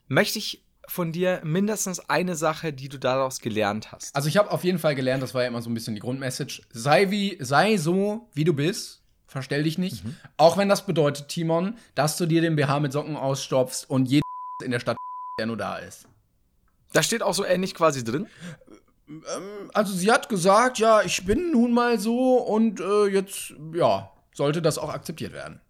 möchte 0.07 0.39
ich 0.39 0.65
von 0.87 1.13
dir 1.13 1.41
mindestens 1.43 1.99
eine 2.09 2.37
Sache, 2.37 2.73
die 2.73 2.89
du 2.89 2.99
daraus 2.99 3.41
gelernt 3.41 3.91
hast. 3.93 4.15
Also 4.15 4.29
ich 4.29 4.37
habe 4.37 4.51
auf 4.51 4.65
jeden 4.65 4.79
Fall 4.79 4.95
gelernt, 4.95 5.23
das 5.23 5.35
war 5.35 5.43
ja 5.43 5.49
immer 5.49 5.61
so 5.61 5.71
ein 5.71 5.75
bisschen 5.75 5.95
die 5.95 6.01
Grundmessage. 6.01 6.63
Sei 6.71 7.11
wie, 7.11 7.37
sei 7.41 7.79
so, 7.79 8.29
wie 8.33 8.45
du 8.45 8.53
bist. 8.53 9.03
Verstell 9.27 9.65
dich 9.65 9.79
nicht. 9.79 10.05
Auch 10.37 10.57
wenn 10.57 10.69
das 10.69 10.87
bedeutet, 10.87 11.29
Timon, 11.29 11.77
dass 11.97 12.17
du 12.17 12.27
dir 12.27 12.41
den 12.41 12.55
BH 12.55 12.79
mit 12.79 12.93
Socken 12.93 13.17
ausstopfst 13.17 13.87
und 13.89 14.07
jeder 14.07 14.23
in 14.63 14.71
der 14.71 14.79
Stadt, 14.79 14.97
der 15.41 15.47
nur 15.47 15.57
da 15.57 15.79
ist. 15.79 16.07
Da 16.93 17.03
steht 17.03 17.23
auch 17.23 17.35
so 17.35 17.45
ähnlich 17.45 17.75
quasi 17.75 18.05
drin. 18.05 18.29
Ähm, 19.09 19.71
also 19.73 19.93
sie 19.93 20.11
hat 20.11 20.29
gesagt, 20.29 20.79
ja, 20.79 21.03
ich 21.03 21.25
bin 21.25 21.53
nun 21.53 21.73
mal 21.73 21.99
so 21.99 22.37
und 22.39 22.81
äh, 22.81 23.07
jetzt, 23.07 23.55
ja, 23.73 24.11
sollte 24.33 24.63
das 24.63 24.79
auch 24.79 24.91
akzeptiert 24.91 25.33
werden. 25.33 25.61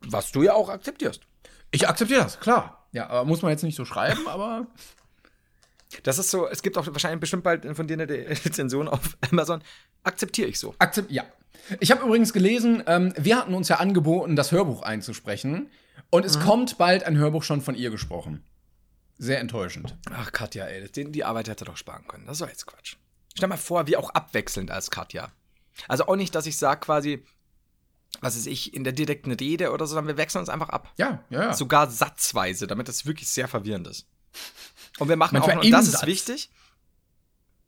Was 0.00 0.32
du 0.32 0.42
ja 0.42 0.54
auch 0.54 0.68
akzeptierst. 0.68 1.22
Ich 1.70 1.88
akzeptiere 1.88 2.22
das, 2.22 2.40
klar. 2.40 2.86
Ja, 2.92 3.08
aber 3.08 3.24
muss 3.24 3.42
man 3.42 3.50
jetzt 3.50 3.62
nicht 3.62 3.76
so 3.76 3.84
schreiben, 3.84 4.26
aber 4.26 4.66
Das 6.02 6.18
ist 6.18 6.30
so, 6.30 6.48
es 6.48 6.62
gibt 6.62 6.78
auch 6.78 6.86
wahrscheinlich 6.86 7.20
bestimmt 7.20 7.42
bald 7.42 7.66
von 7.76 7.86
dir 7.86 7.94
eine 7.94 8.08
Rezension 8.44 8.88
auf 8.88 9.16
Amazon. 9.30 9.62
Akzeptiere 10.04 10.48
ich 10.48 10.58
so. 10.58 10.74
akzept 10.78 11.10
ja. 11.10 11.24
Ich 11.78 11.90
habe 11.90 12.04
übrigens 12.04 12.32
gelesen, 12.32 12.82
ähm, 12.86 13.12
wir 13.16 13.36
hatten 13.36 13.54
uns 13.54 13.68
ja 13.68 13.76
angeboten, 13.76 14.34
das 14.34 14.50
Hörbuch 14.52 14.82
einzusprechen. 14.82 15.70
Und 16.10 16.24
es 16.24 16.40
kommt 16.40 16.78
bald 16.78 17.04
ein 17.04 17.16
Hörbuch 17.16 17.42
schon 17.42 17.60
von 17.60 17.74
ihr 17.74 17.90
gesprochen. 17.90 18.42
Sehr 19.22 19.38
enttäuschend. 19.38 19.96
Ach, 20.10 20.32
Katja, 20.32 20.64
ey, 20.64 20.88
den, 20.90 21.12
die 21.12 21.24
Arbeit 21.24 21.48
hätte 21.48 21.64
er 21.64 21.66
doch 21.66 21.76
sparen 21.76 22.06
können. 22.08 22.26
Das 22.26 22.40
war 22.40 22.48
jetzt 22.48 22.66
Quatsch. 22.66 22.96
Stell 23.36 23.48
mal 23.50 23.58
vor, 23.58 23.86
wie 23.86 23.96
auch 23.98 24.08
abwechselnd 24.10 24.70
als 24.70 24.90
Katja. 24.90 25.30
Also 25.88 26.06
auch 26.06 26.16
nicht, 26.16 26.34
dass 26.34 26.46
ich 26.46 26.56
sage 26.56 26.80
quasi, 26.80 27.22
was 28.22 28.34
ist 28.34 28.46
ich, 28.46 28.72
in 28.72 28.82
der 28.82 28.94
direkten 28.94 29.32
Rede 29.32 29.72
oder 29.72 29.86
so, 29.86 29.94
sondern 29.94 30.16
wir 30.16 30.16
wechseln 30.16 30.40
uns 30.40 30.48
einfach 30.48 30.70
ab. 30.70 30.90
Ja, 30.96 31.22
ja, 31.28 31.42
ja. 31.42 31.52
Sogar 31.52 31.90
satzweise, 31.90 32.66
damit 32.66 32.88
das 32.88 33.04
wirklich 33.04 33.28
sehr 33.28 33.46
verwirrend 33.46 33.86
ist. 33.88 34.06
Und 34.98 35.08
wir 35.10 35.16
machen 35.16 35.34
Manchmal 35.34 35.58
auch, 35.58 35.64
und 35.64 35.70
das 35.70 35.84
ist 35.86 35.92
Satz. 35.92 36.06
wichtig. 36.06 36.50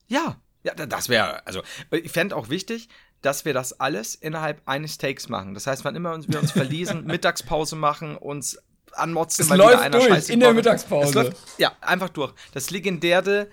Ja, 0.09 0.41
ja, 0.62 0.75
da- 0.75 0.87
das 0.87 1.09
wäre, 1.11 1.47
also 1.47 1.62
ich 1.91 2.11
fände 2.11 2.35
auch 2.35 2.49
wichtig, 2.49 2.88
dass 3.21 3.45
wir 3.45 3.53
das 3.53 3.79
alles 3.79 4.15
innerhalb 4.15 4.62
eines 4.67 4.97
Takes 4.99 5.29
machen. 5.29 5.53
Das 5.55 5.67
heißt, 5.67 5.85
wann 5.85 5.95
immer 5.97 6.19
wir 6.27 6.38
uns 6.41 6.51
verlesen, 6.53 7.05
Mittagspause 7.07 7.77
machen, 7.77 8.17
uns 8.17 8.59
anmotzen, 8.95 9.43
Es 9.45 9.51
weil 9.51 9.59
läuft 9.59 9.79
einer 9.79 9.99
durch, 9.99 10.09
Scheiße 10.09 10.33
in 10.33 10.41
der. 10.41 10.53
Mittagspause. 10.53 11.23
Läuft, 11.23 11.37
ja, 11.59 11.73
einfach 11.81 12.09
durch. 12.09 12.33
Das 12.53 12.71
legendäre 12.71 13.49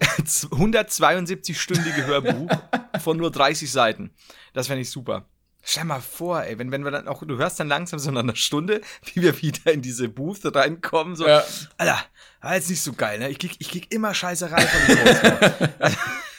172-stündige 0.24 2.06
Hörbuch 2.06 2.50
von 3.02 3.16
nur 3.16 3.30
30 3.30 3.70
Seiten. 3.70 4.10
Das 4.52 4.66
fände 4.68 4.82
ich 4.82 4.90
super. 4.90 5.26
Stell 5.62 5.84
mal 5.84 6.00
vor, 6.00 6.44
ey, 6.44 6.58
wenn, 6.58 6.70
wenn 6.70 6.82
wir 6.82 6.90
dann 6.90 7.08
auch, 7.08 7.22
du 7.24 7.36
hörst 7.36 7.60
dann 7.60 7.68
langsam 7.68 7.98
so 7.98 8.10
nach 8.10 8.22
einer 8.22 8.36
Stunde, 8.36 8.80
wie 9.12 9.22
wir 9.22 9.42
wieder 9.42 9.72
in 9.72 9.82
diese 9.82 10.08
Booth 10.08 10.40
reinkommen, 10.44 11.16
so, 11.16 11.26
Ja. 11.26 11.42
Alter, 11.76 11.98
war 12.40 12.54
jetzt 12.54 12.70
nicht 12.70 12.80
so 12.80 12.92
geil, 12.92 13.18
ne? 13.18 13.28
Ich 13.28 13.38
krieg, 13.38 13.56
ich 13.58 13.68
krieg 13.68 13.92
immer 13.92 14.14
Scheißerei 14.14 14.60
von 14.62 14.96
dir. 14.96 15.96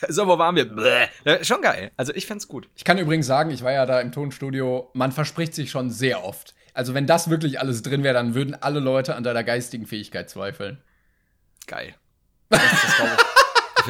so, 0.08 0.26
wo 0.26 0.38
waren 0.38 0.56
wir? 0.56 1.10
Ja, 1.26 1.44
schon 1.44 1.62
geil. 1.62 1.92
Also 1.98 2.14
ich 2.14 2.26
fänd's 2.26 2.48
gut. 2.48 2.70
Ich 2.76 2.86
kann 2.86 2.98
übrigens 2.98 3.28
sagen, 3.28 3.52
ich 3.52 3.62
war 3.64 3.72
ja 3.74 3.86
da 3.86 4.00
im 4.00 4.12
Tonstudio, 4.12 4.90
man 4.94 5.12
verspricht 5.12 5.54
sich 5.54 5.70
schon 5.70 5.92
sehr 5.92 6.24
oft. 6.24 6.56
Also 6.80 6.94
wenn 6.94 7.08
das 7.08 7.30
wirklich 7.30 7.60
alles 7.60 7.82
drin 7.82 8.06
wäre, 8.06 8.14
dann 8.14 8.36
würden 8.36 8.56
alle 8.56 8.80
Leute 8.80 9.18
an 9.18 9.24
deiner 9.26 9.44
geistigen 9.44 9.86
Fähigkeit 9.86 10.30
zweifeln. 10.30 10.82
Geil. 11.68 11.94
Das, 12.48 12.62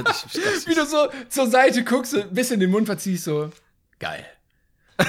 das 0.04 0.26
ich. 0.26 0.44
Ich 0.58 0.68
Wie 0.68 0.74
du 0.74 0.88
so 0.88 1.08
zur 1.30 1.52
Seite 1.52 1.84
guckst, 1.84 2.16
ein 2.16 2.34
bisschen 2.34 2.60
den 2.60 2.72
Mund 2.72 2.88
verziehst, 2.88 3.26
so 3.26 3.52
geil. 4.00 4.26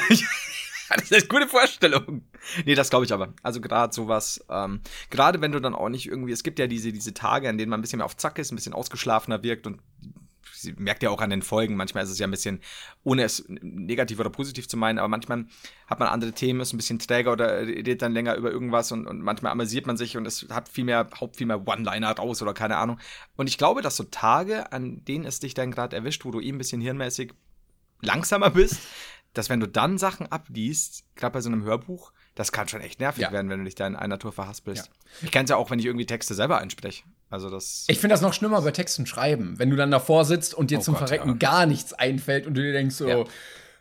Das 0.90 1.02
ist 1.04 1.12
eine 1.12 1.26
gute 1.26 1.48
Vorstellung. 1.48 2.26
Nee, 2.66 2.74
das 2.74 2.90
glaube 2.90 3.06
ich 3.06 3.12
aber. 3.12 3.32
Also 3.42 3.60
gerade 3.60 3.94
sowas, 3.94 4.44
ähm, 4.50 4.80
gerade 5.08 5.40
wenn 5.40 5.52
du 5.52 5.60
dann 5.60 5.74
auch 5.74 5.88
nicht 5.88 6.06
irgendwie, 6.06 6.32
es 6.32 6.42
gibt 6.42 6.58
ja 6.58 6.66
diese, 6.66 6.92
diese 6.92 7.14
Tage, 7.14 7.48
an 7.48 7.56
denen 7.56 7.70
man 7.70 7.78
ein 7.78 7.82
bisschen 7.82 7.98
mehr 7.98 8.06
auf 8.06 8.16
Zack 8.16 8.38
ist, 8.40 8.52
ein 8.52 8.56
bisschen 8.56 8.74
ausgeschlafener 8.74 9.42
wirkt 9.42 9.66
und 9.68 9.80
sie 10.54 10.72
merkt 10.74 11.02
ja 11.02 11.10
auch 11.10 11.20
an 11.20 11.30
den 11.30 11.42
Folgen, 11.42 11.76
manchmal 11.76 12.04
ist 12.04 12.10
es 12.10 12.18
ja 12.18 12.26
ein 12.26 12.30
bisschen, 12.30 12.60
ohne 13.04 13.22
es 13.24 13.44
negativ 13.48 14.18
oder 14.20 14.30
positiv 14.30 14.68
zu 14.68 14.76
meinen, 14.76 14.98
aber 14.98 15.08
manchmal 15.08 15.46
hat 15.86 15.98
man 15.98 16.08
andere 16.08 16.32
Themen, 16.32 16.60
ist 16.60 16.72
ein 16.72 16.76
bisschen 16.76 16.98
träger 16.98 17.32
oder 17.32 17.60
redet 17.66 18.02
dann 18.02 18.12
länger 18.12 18.34
über 18.36 18.50
irgendwas 18.50 18.92
und, 18.92 19.06
und 19.06 19.20
manchmal 19.22 19.52
amüsiert 19.52 19.86
man 19.86 19.96
sich 19.96 20.16
und 20.16 20.26
es 20.26 20.46
hat 20.50 20.68
viel 20.68 20.84
mehr, 20.84 21.08
haupt 21.20 21.36
viel 21.36 21.46
mehr 21.46 21.66
One-Liner 21.66 22.12
raus 22.12 22.42
oder 22.42 22.54
keine 22.54 22.76
Ahnung. 22.76 22.98
Und 23.36 23.48
ich 23.48 23.58
glaube, 23.58 23.82
dass 23.82 23.96
so 23.96 24.04
Tage, 24.04 24.72
an 24.72 25.04
denen 25.04 25.24
es 25.24 25.40
dich 25.40 25.54
dann 25.54 25.70
gerade 25.70 25.96
erwischt, 25.96 26.24
wo 26.24 26.30
du 26.30 26.40
eh 26.40 26.48
ein 26.50 26.58
bisschen 26.58 26.80
hirnmäßig 26.80 27.32
langsamer 28.02 28.50
bist, 28.50 28.80
dass 29.34 29.48
wenn 29.48 29.60
du 29.60 29.68
dann 29.68 29.98
Sachen 29.98 30.26
abliest, 30.30 31.04
gerade 31.14 31.32
bei 31.34 31.40
so 31.40 31.48
einem 31.48 31.64
Hörbuch, 31.64 32.12
Das 32.36 32.52
kann 32.52 32.68
schon 32.68 32.80
echt 32.80 33.00
nervig 33.00 33.22
Ja. 33.24 33.32
werden, 33.32 33.50
wenn 33.50 33.58
du 33.58 33.64
dich 33.64 33.74
da 33.74 33.86
in 33.86 33.96
einer 33.96 34.18
Tour 34.18 34.32
verhaspelst. 34.32 34.86
Ja. 34.86 34.92
Ich 35.22 35.30
kenn's 35.32 35.50
ja 35.50 35.56
auch, 35.56 35.70
wenn 35.70 35.78
ich 35.80 35.84
irgendwie 35.86 36.06
Texte 36.06 36.32
selber 36.34 36.58
einspreche. 36.58 37.02
Also 37.30 37.48
das. 37.48 37.84
Ich 37.88 37.98
finde 38.00 38.14
das 38.14 38.20
noch 38.22 38.32
schlimmer 38.34 38.60
bei 38.60 38.72
Texten 38.72 39.06
schreiben, 39.06 39.54
wenn 39.58 39.70
du 39.70 39.76
dann 39.76 39.90
davor 39.90 40.24
sitzt 40.24 40.52
und 40.52 40.70
dir 40.70 40.78
Oh 40.78 40.82
zum 40.82 40.94
Gott, 40.94 41.08
Verrecken 41.08 41.28
ja. 41.30 41.34
gar 41.36 41.64
nichts 41.66 41.92
einfällt 41.92 42.46
und 42.46 42.54
du 42.54 42.60
dir 42.62 42.72
denkst 42.72 42.96
so, 42.96 43.08
Ja. 43.08 43.24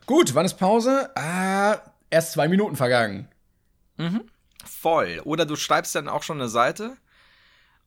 gut, 0.05 0.35
wann 0.35 0.45
ist 0.45 0.53
Pause? 0.59 1.09
Ah, 1.17 1.79
erst 2.11 2.33
zwei 2.33 2.47
Minuten 2.47 2.75
vergangen. 2.75 3.27
Voll. 4.65 5.21
Oder 5.25 5.45
du 5.45 5.55
schreibst 5.55 5.95
dann 5.95 6.07
auch 6.07 6.23
schon 6.23 6.39
eine 6.39 6.47
Seite 6.49 6.95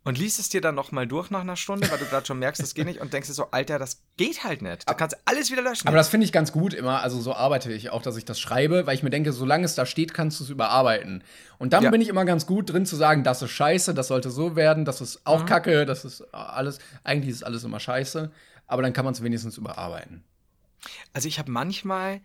und 0.04 0.18
liest 0.18 0.38
es 0.40 0.48
dir 0.48 0.60
dann 0.60 0.74
noch 0.74 0.90
mal 0.90 1.06
durch 1.06 1.30
nach 1.30 1.42
einer 1.42 1.54
Stunde, 1.56 1.88
weil 1.90 1.98
du 1.98 2.06
gerade 2.06 2.26
schon 2.26 2.38
merkst, 2.38 2.60
das 2.62 2.74
geht 2.74 2.86
nicht 2.86 3.00
und 3.00 3.12
denkst 3.12 3.28
dir 3.28 3.34
so, 3.34 3.50
Alter, 3.52 3.78
das 3.78 4.02
geht 4.16 4.42
halt 4.42 4.60
nicht. 4.60 4.88
Da 4.88 4.94
kannst 4.94 5.14
du 5.16 5.20
alles 5.26 5.50
wieder 5.52 5.62
löschen. 5.62 5.86
Aber 5.86 5.96
das 5.96 6.08
finde 6.08 6.24
ich 6.24 6.32
ganz 6.32 6.50
gut 6.50 6.74
immer. 6.74 7.02
Also 7.02 7.20
so 7.20 7.34
arbeite 7.34 7.72
ich 7.72 7.90
auch, 7.90 8.02
dass 8.02 8.16
ich 8.16 8.24
das 8.24 8.40
schreibe, 8.40 8.86
weil 8.86 8.96
ich 8.96 9.02
mir 9.04 9.10
denke, 9.10 9.32
solange 9.32 9.64
es 9.64 9.74
da 9.76 9.86
steht, 9.86 10.12
kannst 10.12 10.40
du 10.40 10.44
es 10.44 10.50
überarbeiten. 10.50 11.22
Und 11.58 11.72
dann 11.72 11.84
Ja. 11.84 11.90
bin 11.90 12.00
ich 12.00 12.08
immer 12.08 12.24
ganz 12.24 12.46
gut 12.46 12.72
drin 12.72 12.84
zu 12.84 12.96
sagen, 12.96 13.22
das 13.22 13.42
ist 13.42 13.52
scheiße, 13.52 13.94
das 13.94 14.08
sollte 14.08 14.30
so 14.30 14.56
werden, 14.56 14.84
das 14.84 15.00
ist 15.00 15.16
Mhm. 15.16 15.20
auch 15.24 15.46
kacke, 15.46 15.86
das 15.86 16.04
ist 16.04 16.22
alles, 16.34 16.80
eigentlich 17.04 17.30
ist 17.30 17.44
alles 17.44 17.62
immer 17.62 17.78
scheiße. 17.78 18.32
Aber 18.66 18.82
dann 18.82 18.92
kann 18.92 19.04
man 19.04 19.14
es 19.14 19.22
wenigstens 19.22 19.56
überarbeiten. 19.56 20.24
Also 21.12 21.28
ich 21.28 21.38
habe 21.38 21.50
manchmal, 21.52 22.22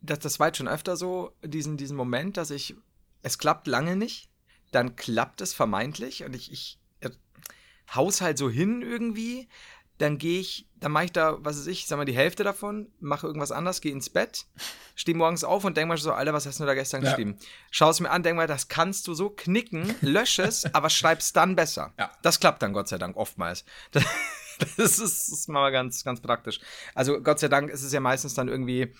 das, 0.00 0.20
das 0.20 0.40
war 0.40 0.46
jetzt 0.46 0.56
schon 0.56 0.68
öfter 0.68 0.96
so, 0.96 1.32
diesen, 1.44 1.76
diesen 1.76 1.96
Moment, 1.96 2.38
dass 2.38 2.50
ich, 2.50 2.74
es 3.22 3.36
klappt 3.36 3.66
lange 3.66 3.96
nicht, 3.96 4.29
dann 4.70 4.96
klappt 4.96 5.40
es 5.40 5.52
vermeintlich 5.54 6.24
und 6.24 6.34
ich, 6.34 6.52
ich 6.52 6.78
äh, 7.00 7.10
haus 7.94 8.20
halt 8.20 8.38
so 8.38 8.48
hin 8.50 8.82
irgendwie, 8.82 9.48
dann 9.98 10.16
gehe 10.16 10.40
ich, 10.40 10.66
dann 10.76 10.92
mache 10.92 11.04
ich 11.06 11.12
da, 11.12 11.36
was 11.44 11.58
weiß 11.58 11.66
ich, 11.66 11.86
sag 11.86 11.98
mal 11.98 12.06
die 12.06 12.14
Hälfte 12.16 12.42
davon, 12.42 12.90
mache 13.00 13.26
irgendwas 13.26 13.52
anders, 13.52 13.82
gehe 13.82 13.92
ins 13.92 14.08
Bett, 14.08 14.46
stehe 14.94 15.16
morgens 15.16 15.44
auf 15.44 15.64
und 15.64 15.76
denk 15.76 15.88
mal 15.88 15.98
so, 15.98 16.12
Alter, 16.12 16.32
was 16.32 16.46
hast 16.46 16.58
du 16.58 16.64
da 16.64 16.72
gestern 16.74 17.02
Ja. 17.02 17.10
geschrieben? 17.10 17.36
Schau 17.70 17.90
es 17.90 18.00
mir 18.00 18.10
an, 18.10 18.22
denk 18.22 18.36
mal, 18.36 18.46
das 18.46 18.68
kannst 18.68 19.06
du 19.06 19.14
so 19.14 19.28
knicken, 19.28 19.94
lösch 20.00 20.38
es, 20.38 20.64
aber 20.74 20.88
schreib's 20.88 21.34
dann 21.34 21.54
besser. 21.54 21.92
Ja. 21.98 22.10
Das 22.22 22.40
klappt 22.40 22.62
dann 22.62 22.72
Gott 22.72 22.88
sei 22.88 22.96
Dank 22.96 23.16
oftmals. 23.16 23.64
Das, 23.90 24.04
das, 24.58 24.78
ist, 24.78 25.00
das 25.00 25.28
ist 25.28 25.48
mal 25.50 25.70
ganz, 25.70 26.02
ganz 26.02 26.20
praktisch. 26.22 26.60
Also 26.94 27.20
Gott 27.20 27.38
sei 27.40 27.48
Dank 27.48 27.68
ist 27.70 27.82
es 27.82 27.92
ja 27.92 28.00
meistens 28.00 28.32
dann 28.32 28.48
irgendwie, 28.48 28.94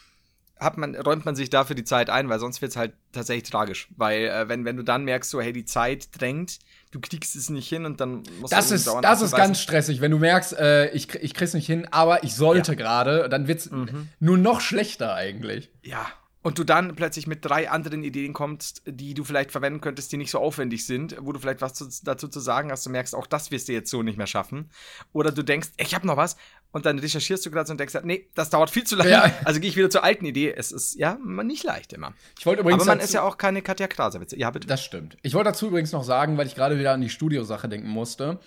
hat 0.61 0.77
man, 0.77 0.94
räumt 0.94 1.25
man 1.25 1.35
sich 1.35 1.51
dafür 1.51 1.75
die 1.75 1.85
Zeit 1.85 2.11
ein, 2.11 2.29
weil 2.29 2.38
sonst 2.38 2.61
wird 2.62 2.70
es 2.73 2.77
halt 2.77 2.92
tatsächlich 3.12 3.51
tragisch. 3.51 3.88
Weil 3.96 4.25
äh, 4.27 4.49
wenn, 4.49 4.64
wenn 4.64 4.77
du 4.77 4.85
dann 4.85 5.05
merkst, 5.05 5.31
so, 5.31 5.40
hey, 5.40 5.53
die 5.53 5.64
Zeit 5.64 6.09
drängt, 6.20 6.59
du 6.90 7.01
kriegst 7.01 7.35
es 7.35 7.51
nicht 7.51 7.68
hin 7.68 7.87
und 7.87 8.01
dann 8.01 8.23
musst 8.40 8.53
Das 8.53 8.68
du 8.68 8.75
ist, 8.75 8.87
dauernd 8.87 9.05
das 9.05 9.23
ist 9.23 9.35
ganz 9.35 9.61
stressig, 9.61 10.01
wenn 10.01 10.11
du 10.11 10.18
merkst, 10.18 10.53
äh, 10.59 10.90
ich, 10.90 11.14
ich 11.14 11.35
krieg's 11.35 11.55
nicht 11.55 11.66
hin, 11.66 11.88
aber 11.90 12.25
ich 12.25 12.35
sollte 12.35 12.77
gerade, 12.77 13.29
dann 13.29 13.49
wird's 13.49 13.70
Mhm. 13.70 14.09
nur 14.18 14.37
noch 14.38 14.61
schlechter 14.61 15.14
eigentlich. 15.14 15.70
Ja. 15.83 16.07
Und 16.42 16.59
du 16.59 16.64
dann 16.64 16.96
plötzlich 16.96 17.27
mit 17.27 17.44
drei 17.44 17.68
anderen 17.70 18.03
Ideen 18.03 18.33
kommst, 18.33 18.81
die 18.87 19.12
du 19.12 19.25
vielleicht 19.25 19.53
verwenden 19.53 19.83
könntest, 19.83 20.11
die 20.11 20.16
nicht 20.16 20.31
so 20.31 20.38
aufwendig 20.38 20.87
sind, 20.87 21.14
wo 21.20 21.33
du 21.33 21.38
vielleicht 21.38 21.61
was 21.61 21.75
zu, 21.75 21.87
dazu 22.03 22.29
zu 22.29 22.40
sagen 22.40 22.70
hast, 22.73 22.87
du 22.87 22.90
merkst, 22.90 23.14
auch 23.14 23.27
das 23.27 23.51
wirst 23.51 23.68
du 23.68 23.73
jetzt 23.75 23.90
so 23.90 24.03
nicht 24.03 24.16
mehr 24.16 24.27
schaffen. 24.27 24.70
Oder 25.12 25.33
du 25.33 25.42
denkst, 25.42 25.68
ich 25.77 25.94
habe 25.94 26.07
noch 26.07 26.16
was 26.16 26.37
und 26.72 26.87
dann 26.87 26.98
recherchierst 26.98 27.44
du 27.44 27.50
gerade 27.50 27.70
und 27.70 27.78
denkst, 27.80 27.94
nee, 28.04 28.28
das 28.35 28.50
dauert 28.50 28.70
viel 28.70 28.85
zu 28.85 28.96
lange. 28.96 29.11
Ja. 29.11 29.30
Also 29.44 29.59
gehe 29.61 29.68
ich 29.68 29.76
wieder 29.76 29.90
zur 29.90 30.04
alten 30.04 30.24
Idee. 30.24 30.52
Es 30.56 30.70
ist 30.72 30.94
ja 30.94 31.18
nicht 31.42 31.64
leicht 31.64 31.92
immer. 31.92 32.12
Ich 32.38 32.46
wollte 32.46 32.61
übrigens 32.62 32.83
Aber 32.83 32.90
man 32.92 32.98
dazu- 32.98 33.09
ist 33.09 33.14
ja 33.14 33.22
auch 33.22 33.38
keine 33.38 33.62
Katja 33.62 33.88
Krasavice. 33.88 34.33
Ja, 34.37 34.50
bitte. 34.50 34.66
Das 34.68 34.83
stimmt. 34.85 35.16
Ich 35.22 35.35
wollte 35.35 35.50
dazu 35.50 35.66
übrigens 35.66 35.92
noch 35.92 36.04
sagen, 36.04 36.37
weil 36.38 36.46
ich 36.46 36.54
gerade 36.54 36.78
wieder 36.78 36.92
an 36.92 37.00
die 37.00 37.09
Studiosache 37.11 37.68
denken 37.68 37.88
musste. 37.88 38.38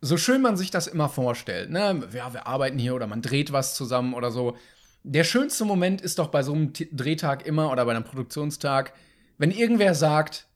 So 0.00 0.16
schön 0.16 0.42
man 0.42 0.56
sich 0.56 0.70
das 0.70 0.86
immer 0.86 1.08
vorstellt, 1.08 1.70
ne? 1.70 2.02
Ja, 2.12 2.32
wir 2.32 2.46
arbeiten 2.46 2.78
hier 2.78 2.94
oder 2.94 3.06
man 3.06 3.22
dreht 3.22 3.52
was 3.52 3.74
zusammen 3.74 4.14
oder 4.14 4.30
so. 4.30 4.56
Der 5.04 5.24
schönste 5.24 5.64
Moment 5.64 6.00
ist 6.00 6.18
doch 6.18 6.28
bei 6.28 6.42
so 6.42 6.52
einem 6.52 6.72
Drehtag 6.72 7.46
immer 7.46 7.70
oder 7.70 7.84
bei 7.84 7.92
einem 7.92 8.04
Produktionstag, 8.04 8.92
wenn 9.38 9.50
irgendwer 9.52 9.94
sagt, 9.94 10.47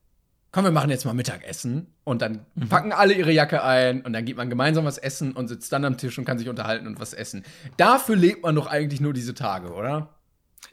komm, 0.53 0.65
wir 0.65 0.71
machen 0.71 0.91
jetzt 0.91 1.05
mal 1.05 1.15
Mittagessen 1.15 1.93
und 2.05 2.23
dann 2.23 2.47
packen 2.69 2.93
alle 2.93 3.15
ihre 3.15 3.33
Jacke 3.33 3.65
ein 3.65 4.03
und 4.03 4.13
dann 4.13 4.25
geht 4.25 4.37
man 4.37 4.51
gemeinsam 4.51 4.85
was 4.85 4.99
essen 4.99 5.33
und 5.33 5.49
sitzt 5.49 5.73
dann 5.73 5.85
am 5.85 5.97
Tisch 5.97 6.19
und 6.19 6.25
kann 6.25 6.39
sich 6.39 6.49
unterhalten 6.49 6.87
und 6.87 7.01
was 7.01 7.15
essen. 7.15 7.45
Dafür 7.79 8.17
lebt 8.17 8.43
man 8.43 8.55
doch 8.55 8.67
eigentlich 8.67 9.01
nur 9.01 9.15
diese 9.15 9.35
Tage, 9.35 9.73
oder? 9.73 10.15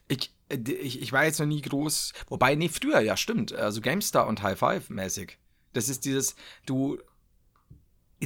Ich, 0.08 0.36
äh, 0.50 0.58
ich, 0.58 1.02
ich 1.02 1.12
war 1.14 1.24
jetzt 1.24 1.40
noch 1.40 1.46
nie 1.48 1.62
groß. 1.62 2.14
Wobei, 2.28 2.56
nee, 2.56 2.70
früher, 2.70 3.00
ja, 3.00 3.16
stimmt. 3.18 3.54
Also 3.54 3.82
GameStar 3.82 4.28
und 4.28 4.44
High 4.44 4.60
Five 4.60 4.90
mäßig. 4.90 5.38
Das 5.74 5.88
ist 5.90 6.06
dieses, 6.06 6.36
du. 6.66 7.00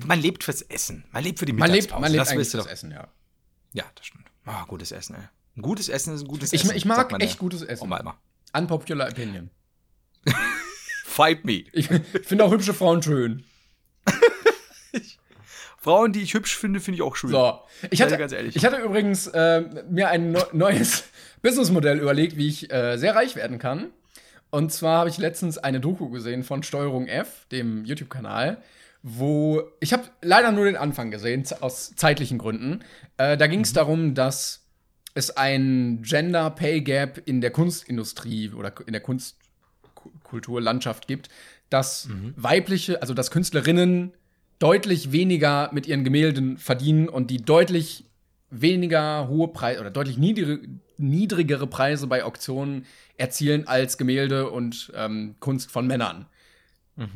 Man 0.06 0.20
lebt 0.20 0.44
fürs 0.44 0.63
Essen. 0.63 1.06
Man 1.12 1.24
lebt 1.24 1.38
für 1.39 1.46
die 1.46 1.54
Man 1.54 1.70
lebt, 1.70 1.84
Mittagspause. 1.84 2.02
man 2.02 2.12
lebt 2.12 2.22
das 2.22 2.30
eigentlich 2.32 2.50
fürs 2.50 2.63
doch. 2.66 2.72
Essen, 2.72 2.92
ja. 2.92 3.08
Ja, 3.74 3.84
das 3.96 4.08
stimmt. 4.08 4.26
Ah, 4.46 4.66
gutes 4.66 4.92
Essen, 4.92 5.16
ey. 5.16 5.22
Ein 5.56 5.62
gutes 5.62 5.88
Essen 5.88 6.16
ist 6.16 6.22
ein 6.22 6.28
gutes 6.28 6.52
Ich, 6.52 6.63
Essen. 6.63 6.76
ich 6.76 6.86
mag 6.86 7.13
echt 7.22 7.38
gutes 7.38 7.62
Essen. 7.62 7.84
Oh, 7.84 7.88
mal, 7.88 8.02
mal. 8.02 8.16
Unpopular 8.54 9.10
Opinion. 9.10 9.52
Fight 11.13 11.45
me. 11.45 11.63
Ich 11.73 11.88
finde 12.23 12.43
auch 12.45 12.52
hübsche 12.52 12.73
Frauen 12.73 13.02
schön. 13.04 13.43
Frauen, 15.78 16.13
die 16.13 16.21
ich 16.21 16.34
hübsch 16.34 16.56
finde, 16.58 16.80
finde 16.80 16.95
ich 16.95 17.02
auch 17.02 17.15
schön. 17.17 17.32
So. 17.32 17.60
Ich 17.91 18.02
hatte, 18.02 18.17
ganz 18.17 18.32
ehrlich. 18.32 18.56
ich 18.56 18.63
hatte 18.63 18.78
übrigens 18.78 19.28
äh, 19.28 19.62
mir 19.89 20.08
ein 20.10 20.32
neu- 20.32 20.45
neues 20.54 21.04
Businessmodell 21.41 21.99
überlegt, 21.99 22.38
wie 22.38 22.47
ich 22.47 22.71
äh, 22.71 22.95
sehr 22.97 23.15
reich 23.15 23.36
werden 23.36 23.60
kann. 23.60 23.91
Und 24.49 24.71
zwar 24.71 24.99
habe 24.99 25.10
ich 25.10 25.17
letztens 25.17 25.58
eine 25.58 25.82
Doku 25.82 26.10
gesehen 26.10 26.43
von 26.43 26.63
Steuerung 26.63 27.08
F, 27.08 27.45
dem 27.52 27.84
YouTube-Kanal, 27.84 28.62
wo 29.02 29.63
ich 29.82 29.91
habe 29.91 30.04
leider 30.21 30.54
nur 30.54 30.65
den 30.65 30.78
Anfang 30.78 31.12
gesehen, 31.12 31.43
aus 31.60 31.93
zeitlichen 31.97 32.38
Gründen. 32.38 32.80
Äh, 33.17 33.36
da 33.36 33.47
ging 33.47 33.62
es 33.62 33.73
darum, 33.73 34.13
dass 34.15 34.65
es 35.15 35.36
ein 35.36 36.02
Gender 36.02 36.49
Pay 36.49 36.80
Gap 36.82 37.21
in 37.26 37.41
der 37.41 37.52
Kunstindustrie 37.52 38.52
oder 38.52 38.73
in 38.88 38.93
der 38.93 39.02
Kunstkulturlandschaft 40.24 41.08
gibt, 41.08 41.30
dass 41.70 42.08
weibliche, 42.36 43.02
also 43.02 43.13
dass 43.13 43.32
Künstlerinnen 43.32 44.12
deutlich 44.60 45.12
weniger 45.12 45.70
mit 45.74 45.88
ihren 45.88 46.04
Gemälden 46.04 46.58
verdienen 46.58 47.10
und 47.10 47.30
die 47.30 47.38
deutlich 47.38 48.06
weniger 48.50 49.28
hohe 49.28 49.48
Preise 49.48 49.82
oder 49.82 49.92
deutlich 49.92 50.18
niedrig, 50.18 50.70
niedrigere 50.98 51.68
Preise 51.68 52.08
bei 52.08 52.24
Auktionen 52.24 52.86
erzielen 53.18 53.68
als 53.68 53.98
Gemälde 53.98 54.50
und 54.50 54.92
ähm, 54.96 55.36
Kunst 55.39 55.72
von 55.72 55.88
Männern. 55.88 56.28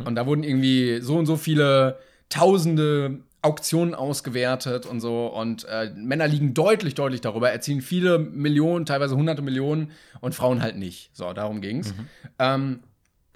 Und 0.06 0.16
da 0.16 0.26
wurden 0.26 0.44
irgendwie 0.44 1.02
so 1.02 1.18
und 1.18 1.28
so 1.28 1.38
viele 1.38 2.00
tausende 2.30 3.20
Auktionen 3.48 3.96
ausgewertet 3.96 4.86
und 4.86 5.00
so. 5.00 5.28
Und 5.28 5.64
äh, 5.66 5.92
Männer 5.96 6.28
liegen 6.28 6.54
deutlich, 6.54 6.94
deutlich 6.96 7.22
darüber, 7.22 7.50
erzielen 7.52 7.82
viele 7.82 8.20
Millionen, 8.20 8.86
teilweise 8.86 9.16
hunderte 9.16 9.42
Millionen 9.42 9.92
und 10.22 10.36
Frauen 10.36 10.62
halt 10.62 10.78
nicht. 10.78 11.10
So, 11.14 11.34
darum 11.34 11.62
ging's. 11.62 11.94
Ähm, 12.38 12.82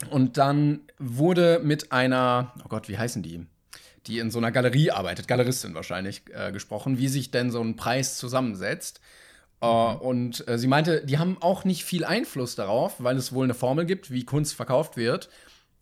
und 0.09 0.37
dann 0.37 0.81
wurde 0.99 1.59
mit 1.63 1.91
einer, 1.91 2.53
oh 2.65 2.67
Gott, 2.69 2.89
wie 2.89 2.97
heißen 2.97 3.21
die? 3.23 3.45
Die 4.07 4.17
in 4.19 4.31
so 4.31 4.39
einer 4.39 4.51
Galerie 4.51 4.89
arbeitet, 4.91 5.27
Galeristin 5.27 5.75
wahrscheinlich, 5.75 6.23
äh, 6.33 6.51
gesprochen, 6.51 6.97
wie 6.97 7.07
sich 7.07 7.29
denn 7.31 7.51
so 7.51 7.61
ein 7.61 7.75
Preis 7.75 8.17
zusammensetzt. 8.17 8.99
Äh, 9.61 9.67
und 9.67 10.47
äh, 10.47 10.57
sie 10.57 10.65
meinte, 10.67 11.05
die 11.05 11.19
haben 11.19 11.37
auch 11.39 11.65
nicht 11.65 11.85
viel 11.85 12.03
Einfluss 12.03 12.55
darauf, 12.55 12.95
weil 12.97 13.15
es 13.17 13.31
wohl 13.31 13.43
eine 13.45 13.53
Formel 13.53 13.85
gibt, 13.85 14.09
wie 14.11 14.25
Kunst 14.25 14.55
verkauft 14.55 14.97
wird. 14.97 15.29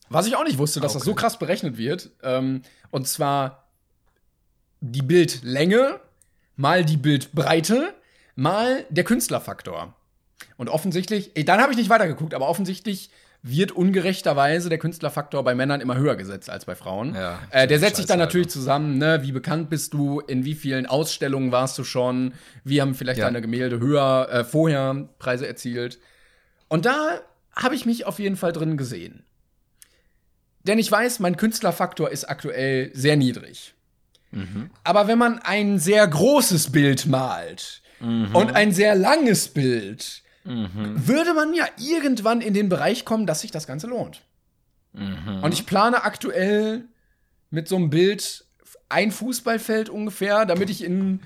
Was 0.10 0.26
ich 0.28 0.36
auch 0.36 0.44
nicht 0.44 0.58
wusste, 0.58 0.80
dass 0.82 0.94
das 0.94 1.04
so 1.04 1.12
Okay. 1.12 1.22
krass 1.22 1.40
berechnet 1.40 1.78
wird. 1.78 2.10
Ähm, 2.24 2.64
und 2.92 3.08
zwar 3.08 3.69
die 4.82 5.02
Bildlänge 5.02 6.00
mal 6.56 6.84
die 6.86 6.98
Bildbreite 6.98 7.94
mal 8.36 8.86
der 8.90 9.04
Künstlerfaktor. 9.04 9.94
Und 10.58 10.70
offensichtlich, 10.70 11.32
dann 11.46 11.62
habe 11.62 11.72
ich 11.72 11.78
nicht 11.78 11.90
weitergeguckt, 11.90 12.34
aber 12.34 12.48
offensichtlich 12.48 13.10
wird 13.42 13.72
ungerechterweise 13.72 14.68
der 14.68 14.78
Künstlerfaktor 14.78 15.44
bei 15.46 15.56
Männern 15.56 15.80
immer 15.80 15.96
höher 15.96 16.18
gesetzt 16.18 16.50
als 16.50 16.66
bei 16.66 16.76
Frauen. 16.76 17.16
Ja, 17.16 17.40
äh, 17.52 17.68
der 17.68 17.80
setzt 17.80 17.96
sich 17.96 18.06
dann 18.06 18.20
natürlich 18.20 18.48
Alter. 18.48 18.54
zusammen, 18.60 18.98
ne? 18.98 19.20
Wie 19.24 19.32
bekannt 19.32 19.70
bist 19.70 19.94
du? 19.94 20.20
In 20.20 20.44
wie 20.44 20.56
vielen 20.56 20.86
Ausstellungen 20.86 21.52
warst 21.54 21.78
du 21.78 21.86
schon? 21.86 22.34
Wie 22.66 22.82
haben 22.82 22.96
vielleicht 22.96 23.20
Ja. 23.20 23.26
deine 23.26 23.40
Gemälde 23.42 23.80
höher 23.80 24.28
äh, 24.30 24.44
vorher 24.44 25.08
Preise 25.20 25.48
erzielt? 25.48 26.00
Und 26.68 26.86
da 26.86 27.22
habe 27.56 27.76
ich 27.76 27.86
mich 27.86 28.06
auf 28.06 28.20
jeden 28.20 28.36
Fall 28.36 28.52
drin 28.52 28.76
gesehen. 28.76 29.24
Denn 30.64 30.78
ich 30.78 30.92
weiß, 30.92 31.20
mein 31.20 31.38
Künstlerfaktor 31.38 32.10
ist 32.10 32.26
aktuell 32.26 32.92
sehr 32.94 33.16
niedrig. 33.16 33.74
Mhm. 34.32 34.70
Aber 34.84 35.08
wenn 35.08 35.18
man 35.18 35.40
ein 35.40 35.80
sehr 35.80 36.08
großes 36.08 36.72
Bild 36.72 37.06
malt 37.08 37.82
und 38.02 38.56
ein 38.56 38.72
sehr 38.72 38.96
langes 38.96 39.50
Bild, 39.50 40.22
Mhm. 40.46 41.06
würde 41.08 41.34
man 41.34 41.54
ja 41.54 41.66
irgendwann 41.78 42.40
in 42.42 42.54
den 42.54 42.70
Bereich 42.70 43.04
kommen, 43.06 43.28
dass 43.28 43.42
sich 43.42 43.52
das 43.52 43.68
Ganze 43.68 43.88
lohnt. 43.88 44.22
Mhm. 44.94 45.44
Und 45.44 45.54
ich 45.54 45.66
plane 45.66 46.04
aktuell 46.04 46.86
mit 47.52 47.68
so 47.68 47.76
einem 47.76 47.90
Bild 47.90 48.46
ein 48.88 49.12
Fußballfeld 49.12 49.90
ungefähr, 49.90 50.46
damit 50.46 50.70
ich 50.70 50.84
in 50.84 51.20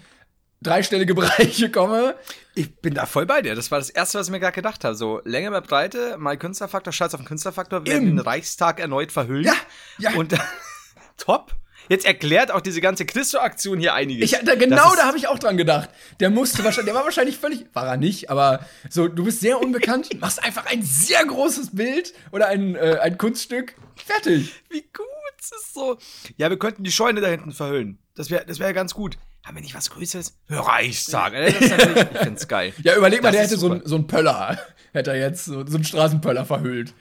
dreistellige 0.62 1.14
Bereiche 1.16 1.70
komme. 1.70 2.16
Ich 2.56 2.76
bin 2.78 2.96
da 2.96 3.06
voll 3.06 3.26
bei 3.28 3.42
dir. 3.42 3.54
Das 3.56 3.70
war 3.70 3.78
das 3.78 3.90
Erste, 3.92 4.18
was 4.18 4.28
ich 4.28 4.32
mir 4.32 4.40
gerade 4.40 4.56
gedacht 4.56 4.84
habe. 4.84 4.96
So, 4.96 5.22
Länge 5.26 5.52
mehr 5.52 5.62
Breite, 5.62 6.18
mal 6.18 6.36
Künstlerfaktor, 6.38 6.92
Scheiß 6.92 7.14
auf 7.14 7.22
den 7.22 7.28
Künstlerfaktor, 7.28 7.86
werden 7.86 8.08
Eben. 8.08 8.18
den 8.18 8.20
Reichstag 8.20 8.80
erneut 8.80 9.12
verhüllen. 9.12 9.46
Ja, 9.46 9.54
ja. 10.00 10.12
Und 10.16 10.34
top. 11.18 11.54
Jetzt 11.90 12.06
erklärt 12.06 12.52
auch 12.52 12.62
diese 12.62 12.82
ganze 12.82 13.06
Christo-Aktion 13.06 13.80
hier 13.80 13.94
einiges. 13.94 14.32
Ich, 14.32 14.40
da, 14.46 14.56
genau 14.56 14.96
da 14.96 15.04
habe 15.06 15.18
ich 15.18 15.28
auch 15.28 15.40
dran 15.40 15.58
gedacht. 15.58 15.90
Der 16.20 16.30
musste 16.30 16.64
wahrscheinlich, 16.64 16.92
der 16.92 16.96
war 16.96 17.04
wahrscheinlich 17.06 17.38
völlig, 17.38 17.66
war 17.74 17.88
er 17.88 17.98
nicht, 17.98 18.30
aber 18.30 18.66
so, 18.90 19.08
du 19.08 19.24
bist 19.26 19.40
sehr 19.42 19.60
unbekannt, 19.62 20.10
machst 20.22 20.44
einfach 20.44 20.66
ein 20.66 20.82
sehr 20.84 21.26
großes 21.26 21.76
Bild 21.76 22.14
oder 22.32 22.48
ein, 22.48 22.76
äh, 22.76 23.00
ein 23.02 23.18
Kunststück, 23.18 23.76
fertig. 23.96 24.54
Wie 24.70 24.82
gut 24.82 25.06
es 25.40 25.52
ist 25.52 25.74
so. 25.74 25.98
Ja, 26.38 26.50
wir 26.50 26.58
könnten 26.58 26.84
die 26.84 26.92
Scheune 26.92 27.20
da 27.22 27.28
hinten 27.28 27.52
verhüllen. 27.52 27.98
Das 28.16 28.30
wäre 28.30 28.46
das 28.46 28.60
wär 28.60 28.72
ganz 28.74 28.94
gut. 28.94 29.18
Haben 29.44 29.56
wir 29.58 29.62
nicht 29.62 29.76
was 29.76 29.90
Größeres? 29.90 30.38
Reichstag. 30.50 31.34
Das 31.34 31.54
ist 31.60 31.70
natürlich, 31.72 32.06
ich 32.14 32.18
find's 32.20 32.48
geil. 32.48 32.74
Ja, 32.84 32.96
überleg 32.96 33.22
mal, 33.22 33.30
Das 33.32 33.36
der 33.40 33.44
hätte 33.48 33.58
so, 33.58 33.70
ein- 33.72 33.82
so 33.84 33.96
einen 33.96 34.08
Pöller, 34.08 34.58
hätte 34.94 35.12
er 35.12 35.18
jetzt, 35.20 35.44
so, 35.46 35.66
so 35.68 35.76
einen 35.76 35.84
Straßenpöller 35.84 36.46
verhüllt. 36.46 36.94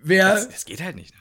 Wer, 0.00 0.32
Das, 0.32 0.48
das 0.48 0.64
geht 0.64 0.80
halt 0.80 0.94
nicht, 0.94 1.12
ne? 1.14 1.20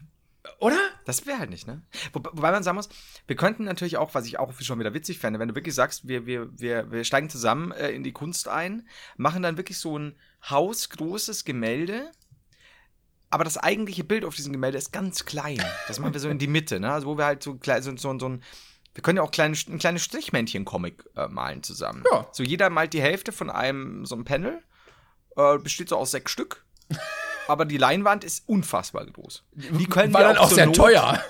Oder? 0.59 0.77
Das 1.05 1.25
wäre 1.25 1.39
halt 1.39 1.49
nicht, 1.49 1.67
ne? 1.67 1.81
Wo, 2.13 2.19
wobei 2.19 2.51
man 2.51 2.63
sagen 2.63 2.75
muss, 2.75 2.89
wir 3.27 3.35
könnten 3.35 3.63
natürlich 3.63 3.97
auch, 3.97 4.13
was 4.13 4.25
ich 4.25 4.39
auch 4.39 4.53
schon 4.59 4.79
wieder 4.79 4.93
witzig 4.93 5.19
fände, 5.19 5.39
wenn 5.39 5.47
du 5.47 5.55
wirklich 5.55 5.75
sagst, 5.75 6.07
wir, 6.07 6.25
wir, 6.25 6.49
wir, 6.59 6.91
wir 6.91 7.03
steigen 7.03 7.29
zusammen 7.29 7.71
äh, 7.71 7.91
in 7.91 8.03
die 8.03 8.11
Kunst 8.13 8.47
ein, 8.47 8.87
machen 9.15 9.43
dann 9.43 9.57
wirklich 9.57 9.77
so 9.77 9.97
ein 9.97 10.15
hausgroßes 10.49 11.45
Gemälde, 11.45 12.11
aber 13.29 13.43
das 13.43 13.57
eigentliche 13.57 14.03
Bild 14.03 14.25
auf 14.25 14.35
diesem 14.35 14.53
Gemälde 14.53 14.77
ist 14.77 14.91
ganz 14.91 15.25
klein. 15.25 15.61
Das 15.87 15.99
machen 15.99 16.13
wir 16.13 16.19
so 16.19 16.29
in 16.29 16.39
die 16.39 16.47
Mitte, 16.47 16.79
ne? 16.79 16.91
Also 16.91 17.07
wo 17.07 17.17
wir 17.17 17.25
halt 17.25 17.43
so, 17.43 17.59
so, 17.61 17.97
so, 17.97 18.19
so 18.19 18.29
ein 18.29 18.43
wir 18.97 19.03
können 19.03 19.17
ja 19.17 19.21
auch 19.21 19.29
kleine, 19.29 19.55
ein 19.69 19.77
kleines 19.77 20.01
Strichmännchen-Comic 20.05 21.03
äh, 21.15 21.27
malen 21.27 21.61
zusammen. 21.61 22.03
Ja. 22.11 22.27
So 22.31 22.41
jeder 22.41 22.71
malt 22.71 22.93
die 22.93 23.01
Hälfte 23.01 23.31
von 23.31 23.51
einem 23.51 24.07
so 24.07 24.15
einem 24.15 24.25
Panel. 24.25 24.63
Äh, 25.35 25.59
besteht 25.59 25.89
so 25.89 25.97
aus 25.97 26.09
sechs 26.09 26.31
Stück. 26.31 26.65
Aber 27.47 27.65
die 27.65 27.77
Leinwand 27.77 28.23
ist 28.23 28.47
unfassbar 28.47 29.05
groß. 29.05 29.43
Die 29.53 29.85
können 29.85 30.13
War 30.13 30.21
wir 30.21 30.27
dann 30.27 30.37
auch 30.37 30.49
sehr 30.51 30.65
Not- 30.67 30.75
teuer. 30.75 31.21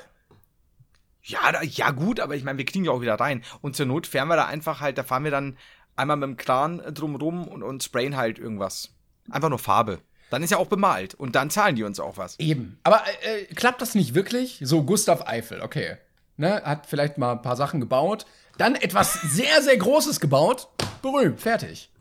ja, 1.24 1.52
da, 1.52 1.62
ja 1.62 1.92
gut, 1.92 2.20
aber 2.20 2.36
ich 2.36 2.44
meine, 2.44 2.58
wir 2.58 2.66
kriegen 2.66 2.86
ja 2.86 2.92
auch 2.92 3.02
wieder 3.02 3.16
rein. 3.20 3.44
Und 3.62 3.76
zur 3.76 3.86
Not 3.86 4.08
fahren 4.08 4.28
wir 4.28 4.36
da 4.36 4.46
einfach 4.46 4.80
halt, 4.82 4.98
da 4.98 5.04
fahren 5.04 5.24
wir 5.24 5.32
dann 5.32 5.58
einmal 5.96 6.18
mit 6.18 6.28
dem 6.30 6.38
Kran 6.38 6.80
äh, 6.80 6.92
drumrum 6.94 7.48
und, 7.48 7.64
und 7.64 7.84
sprayen 7.84 8.16
halt 8.18 8.40
irgendwas. 8.40 8.90
Einfach 9.30 9.50
nur 9.50 9.60
Farbe. 9.60 10.00
Dann 10.30 10.44
ist 10.44 10.50
ja 10.52 10.58
auch 10.58 10.68
bemalt 10.68 11.14
und 11.16 11.36
dann 11.36 11.50
zahlen 11.50 11.76
die 11.76 11.84
uns 11.84 12.00
auch 12.00 12.18
was. 12.18 12.38
Eben. 12.40 12.80
Aber 12.84 13.02
äh, 13.24 13.42
äh, 13.42 13.46
klappt 13.54 13.82
das 13.82 13.96
nicht 13.96 14.14
wirklich? 14.14 14.60
So, 14.62 14.84
Gustav 14.84 15.28
Eiffel, 15.28 15.62
okay. 15.62 15.98
Ne, 16.36 16.62
hat 16.64 16.86
vielleicht 16.86 17.18
mal 17.18 17.32
ein 17.32 17.42
paar 17.42 17.56
Sachen 17.56 17.80
gebaut. 17.80 18.26
Dann 18.58 18.76
etwas 18.76 19.14
sehr, 19.24 19.62
sehr 19.62 19.78
Großes 19.78 20.20
gebaut. 20.20 20.68
Berühmt, 21.02 21.40
fertig. 21.42 21.92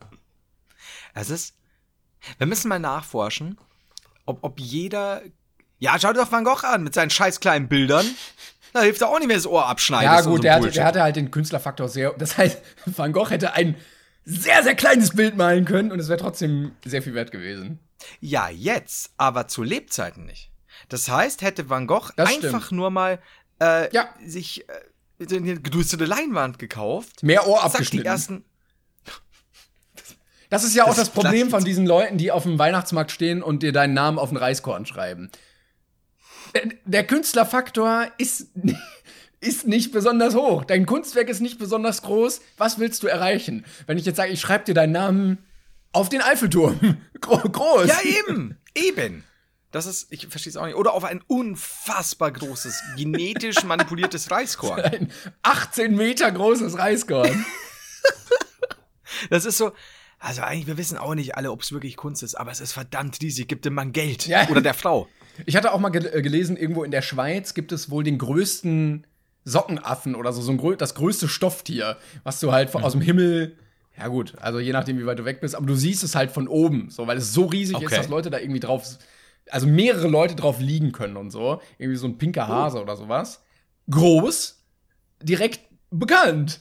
Es 1.14 1.30
ist, 1.30 1.56
wir 2.38 2.46
müssen 2.46 2.68
mal 2.68 2.78
nachforschen, 2.78 3.58
ob, 4.26 4.38
ob 4.42 4.60
jeder, 4.60 5.22
ja, 5.78 5.98
schau 5.98 6.12
dir 6.12 6.20
doch 6.20 6.32
Van 6.32 6.44
Gogh 6.44 6.64
an 6.66 6.84
mit 6.84 6.94
seinen 6.94 7.10
scheiß 7.10 7.40
kleinen 7.40 7.68
Bildern. 7.68 8.06
Da 8.72 8.82
hilft 8.82 9.00
er 9.00 9.08
auch 9.08 9.18
nicht 9.18 9.28
mehr 9.28 9.36
das 9.36 9.46
Ohr 9.46 9.66
abschneiden. 9.66 10.04
Ja, 10.12 10.20
gut, 10.20 10.44
der 10.44 10.54
hatte, 10.54 10.70
der 10.70 10.84
hatte 10.84 11.02
halt 11.02 11.16
den 11.16 11.30
Künstlerfaktor 11.30 11.88
sehr. 11.88 12.12
Das 12.18 12.36
heißt, 12.36 12.60
Van 12.86 13.12
Gogh 13.12 13.30
hätte 13.30 13.54
ein 13.54 13.74
sehr, 14.24 14.62
sehr 14.62 14.74
kleines 14.74 15.14
Bild 15.14 15.36
malen 15.36 15.64
können 15.64 15.92
und 15.92 15.98
es 15.98 16.08
wäre 16.08 16.18
trotzdem 16.18 16.72
sehr 16.84 17.00
viel 17.02 17.14
wert 17.14 17.30
gewesen. 17.30 17.78
Ja, 18.20 18.48
jetzt, 18.50 19.12
aber 19.16 19.48
zu 19.48 19.62
Lebzeiten 19.62 20.26
nicht. 20.26 20.50
Das 20.88 21.08
heißt, 21.08 21.40
hätte 21.42 21.70
Van 21.70 21.86
Gogh 21.86 22.10
Das 22.16 22.28
einfach 22.28 22.64
stimmt. 22.66 22.72
nur 22.72 22.90
mal 22.90 23.18
äh, 23.62 23.90
Ja. 23.94 24.08
sich 24.24 24.68
äh, 24.68 24.72
so 25.26 25.36
eine 25.36 25.54
gedrüstete 25.60 26.04
Leinwand 26.04 26.58
gekauft, 26.58 27.22
Mehr 27.22 27.46
Ohr 27.46 27.60
zack, 27.60 27.70
die 27.70 27.74
abgeschnitten. 27.76 28.06
ersten. 28.06 28.44
Das 30.50 30.64
ist 30.64 30.74
ja 30.74 30.84
auch 30.84 30.88
Das 30.88 30.96
das, 30.96 31.10
Problem 31.10 31.50
von 31.50 31.64
diesen 31.64 31.86
Leuten, 31.86 32.18
die 32.18 32.30
auf 32.30 32.44
dem 32.44 32.58
Weihnachtsmarkt 32.58 33.10
stehen 33.10 33.42
und 33.42 33.62
dir 33.62 33.72
deinen 33.72 33.94
Namen 33.94 34.18
auf 34.18 34.28
den 34.28 34.38
Reiskorn 34.38 34.86
schreiben. 34.86 35.30
Der, 36.54 36.62
der 36.84 37.06
Künstlerfaktor 37.06 38.06
ist, 38.18 38.48
ist 39.40 39.66
nicht 39.66 39.92
besonders 39.92 40.34
hoch. 40.34 40.64
Dein 40.64 40.86
Kunstwerk 40.86 41.28
ist 41.28 41.40
nicht 41.40 41.58
besonders 41.58 42.02
groß. 42.02 42.40
Was 42.56 42.78
willst 42.78 43.02
du 43.02 43.06
erreichen? 43.06 43.64
Wenn 43.86 43.98
ich 43.98 44.04
jetzt 44.04 44.16
sage, 44.16 44.30
ich 44.30 44.40
schreibe 44.40 44.64
dir 44.64 44.74
deinen 44.74 44.92
Namen 44.92 45.38
auf 45.92 46.08
den 46.08 46.22
Eiffelturm. 46.22 46.98
Gro 47.20 47.38
groß. 47.38 47.88
Ja, 47.88 48.00
eben, 48.02 48.58
eben. 48.74 49.24
Das 49.72 49.86
ist, 49.86 50.06
ich 50.10 50.26
verstehe 50.28 50.50
es 50.50 50.56
auch 50.56 50.64
nicht. 50.64 50.76
Oder 50.76 50.92
auf 50.94 51.04
ein 51.04 51.22
unfassbar 51.26 52.30
großes, 52.30 52.82
genetisch 52.96 53.62
manipuliertes 53.64 54.30
Reiskorn. 54.30 54.80
Ein 54.80 55.12
18 55.42 55.94
Meter 55.96 56.30
großes 56.30 56.78
Reiskorn. 56.78 57.44
Das 59.30 59.44
ist 59.44 59.58
so, 59.58 59.72
also 60.18 60.42
eigentlich, 60.42 60.66
wir 60.66 60.78
wissen 60.78 60.98
auch 60.98 61.14
nicht 61.14 61.36
alle, 61.36 61.50
ob 61.52 61.62
es 61.62 61.72
wirklich 61.72 61.96
Kunst 61.96 62.22
ist, 62.22 62.34
aber 62.34 62.50
es 62.50 62.60
ist 62.60 62.72
verdammt 62.72 63.20
riesig, 63.20 63.48
gibt 63.48 63.64
dem 63.64 63.74
Mann 63.74 63.92
Geld. 63.92 64.26
Ja. 64.26 64.48
Oder 64.48 64.60
der 64.62 64.74
Frau. 64.74 65.08
Ich 65.44 65.56
hatte 65.56 65.72
auch 65.72 65.78
mal 65.80 65.90
gel 65.90 66.06
äh, 66.06 66.22
gelesen, 66.22 66.56
irgendwo 66.56 66.84
in 66.84 66.90
der 66.90 67.02
Schweiz 67.02 67.54
gibt 67.54 67.72
es 67.72 67.90
wohl 67.90 68.02
den 68.04 68.18
größten 68.18 69.06
Sockenaffen 69.44 70.14
oder 70.14 70.32
so, 70.32 70.42
so 70.42 70.52
ein 70.52 70.78
das 70.78 70.94
größte 70.94 71.28
Stofftier, 71.28 71.96
was 72.24 72.40
du 72.40 72.52
halt 72.52 72.70
von, 72.70 72.82
aus 72.82 72.92
dem 72.92 73.00
Himmel, 73.00 73.56
ja 73.96 74.08
gut, 74.08 74.34
also 74.40 74.58
je 74.58 74.72
nachdem, 74.72 74.98
wie 74.98 75.06
weit 75.06 75.18
du 75.18 75.24
weg 75.24 75.40
bist, 75.40 75.54
aber 75.54 75.66
du 75.66 75.74
siehst 75.74 76.02
es 76.02 76.14
halt 76.14 76.30
von 76.32 76.48
oben, 76.48 76.90
so, 76.90 77.06
weil 77.06 77.18
es 77.18 77.32
so 77.32 77.44
riesig 77.44 77.76
ist, 77.76 77.86
Okay. 77.86 77.96
dass 77.96 78.08
Leute 78.08 78.30
da 78.30 78.38
irgendwie 78.38 78.60
drauf, 78.60 78.98
also 79.50 79.66
mehrere 79.66 80.08
Leute 80.08 80.34
drauf 80.34 80.58
liegen 80.58 80.90
können 80.92 81.16
und 81.16 81.30
so. 81.30 81.60
Irgendwie 81.78 81.96
so 81.96 82.06
ein 82.08 82.18
pinker 82.18 82.48
Hase 82.48 82.82
oder 82.82 82.96
sowas. 82.96 83.44
Groß, 83.88 84.64
direkt 85.22 85.60
bekannt. 85.90 86.58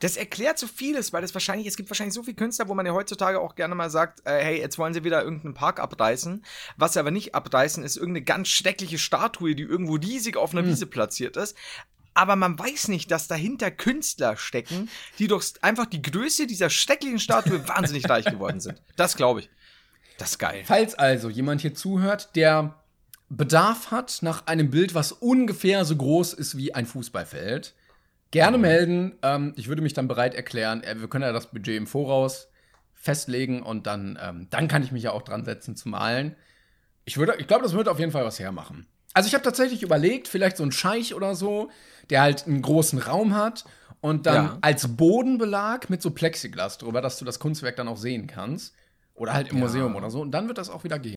Das 0.00 0.16
erklärt 0.16 0.58
so 0.58 0.66
vieles, 0.66 1.12
weil 1.12 1.22
es 1.22 1.34
wahrscheinlich, 1.34 1.66
es 1.66 1.76
gibt 1.76 1.90
wahrscheinlich 1.90 2.14
so 2.14 2.22
viele 2.22 2.34
Künstler, 2.34 2.68
wo 2.68 2.74
man 2.74 2.86
ja 2.86 2.92
heutzutage 2.92 3.38
auch 3.38 3.54
gerne 3.54 3.74
mal 3.74 3.90
sagt, 3.90 4.26
äh, 4.26 4.42
hey, 4.42 4.58
jetzt 4.58 4.78
wollen 4.78 4.94
sie 4.94 5.04
wieder 5.04 5.22
irgendeinen 5.22 5.54
Park 5.54 5.78
abreißen. 5.78 6.44
Was 6.76 6.94
sie 6.94 7.00
aber 7.00 7.10
nicht 7.10 7.34
abreißen, 7.34 7.84
ist 7.84 7.96
irgendeine 7.96 8.24
ganz 8.24 8.48
schreckliche 8.48 8.98
Statue, 8.98 9.54
die 9.54 9.62
irgendwo 9.62 9.94
riesig 9.94 10.36
auf 10.36 10.52
einer 10.52 10.66
Wiese 10.66 10.86
platziert 10.86 11.36
ist. 11.36 11.56
Aber 12.14 12.34
man 12.34 12.58
weiß 12.58 12.88
nicht, 12.88 13.10
dass 13.10 13.28
dahinter 13.28 13.70
Künstler 13.70 14.36
stecken, 14.36 14.88
die 15.18 15.28
durch 15.28 15.52
einfach 15.62 15.86
die 15.86 16.02
Größe 16.02 16.46
dieser 16.46 16.70
schrecklichen 16.70 17.18
Statue 17.18 17.68
wahnsinnig 17.68 18.08
reich 18.08 18.24
geworden 18.24 18.60
sind. 18.60 18.82
Das 18.96 19.16
glaube 19.16 19.40
ich. 19.40 19.50
Das 20.18 20.32
ist 20.32 20.38
geil. 20.38 20.62
Falls 20.66 20.94
also 20.94 21.28
jemand 21.28 21.60
hier 21.60 21.74
zuhört, 21.74 22.34
der 22.36 22.74
Bedarf 23.28 23.90
hat 23.90 24.18
nach 24.22 24.46
einem 24.46 24.70
Bild, 24.70 24.94
was 24.94 25.12
ungefähr 25.12 25.84
so 25.84 25.96
groß 25.96 26.34
ist 26.34 26.56
wie 26.56 26.74
ein 26.74 26.84
Fußballfeld, 26.84 27.74
gerne 28.30 28.58
melden. 28.58 29.18
Ähm, 29.22 29.52
ich 29.56 29.68
würde 29.68 29.82
mich 29.82 29.94
dann 29.94 30.08
bereit 30.08 30.34
erklären. 30.34 30.82
Äh, 30.82 31.00
wir 31.00 31.08
können 31.08 31.24
ja 31.24 31.32
das 31.32 31.50
Budget 31.50 31.76
im 31.76 31.86
Voraus 31.86 32.48
festlegen 32.94 33.62
und 33.62 33.86
dann, 33.86 34.18
ähm, 34.22 34.46
dann 34.50 34.68
kann 34.68 34.82
ich 34.82 34.92
mich 34.92 35.02
ja 35.02 35.12
auch 35.12 35.22
dran 35.22 35.44
setzen 35.44 35.74
zu 35.76 35.88
malen. 35.88 36.36
Ich 37.04 37.16
würde, 37.16 37.34
ich 37.38 37.46
glaube, 37.46 37.62
das 37.62 37.72
würde 37.72 37.90
auf 37.90 37.98
jeden 37.98 38.12
Fall 38.12 38.24
was 38.24 38.38
hermachen. 38.38 38.86
Also 39.14 39.26
ich 39.26 39.34
habe 39.34 39.42
tatsächlich 39.42 39.82
überlegt, 39.82 40.28
vielleicht 40.28 40.56
so 40.56 40.62
ein 40.62 40.70
Scheich 40.72 41.14
oder 41.14 41.34
so, 41.34 41.70
der 42.10 42.20
halt 42.22 42.46
einen 42.46 42.62
großen 42.62 42.98
Raum 42.98 43.34
hat 43.34 43.64
und 44.00 44.26
dann 44.26 44.44
Ja. 44.44 44.58
als 44.60 44.96
Bodenbelag 44.96 45.88
mit 45.90 46.00
so 46.02 46.10
Plexiglas 46.10 46.78
drüber, 46.78 47.00
dass 47.00 47.18
du 47.18 47.24
das 47.24 47.38
Kunstwerk 47.40 47.76
dann 47.76 47.88
auch 47.88 47.96
sehen 47.96 48.26
kannst. 48.26 48.74
Oder 49.14 49.32
halt 49.34 49.48
im 49.50 49.56
Ja. 49.58 49.64
Museum 49.64 49.96
oder 49.96 50.10
so. 50.10 50.20
Und 50.20 50.30
dann 50.30 50.46
wird 50.48 50.56
das 50.58 50.70
auch 50.70 50.84
wieder 50.84 50.98
gehen. 50.98 51.16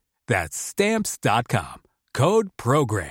That's 0.31 0.69
Stamps.com. 0.71 1.81
Code 2.13 2.51
PROGRAM. 2.55 3.09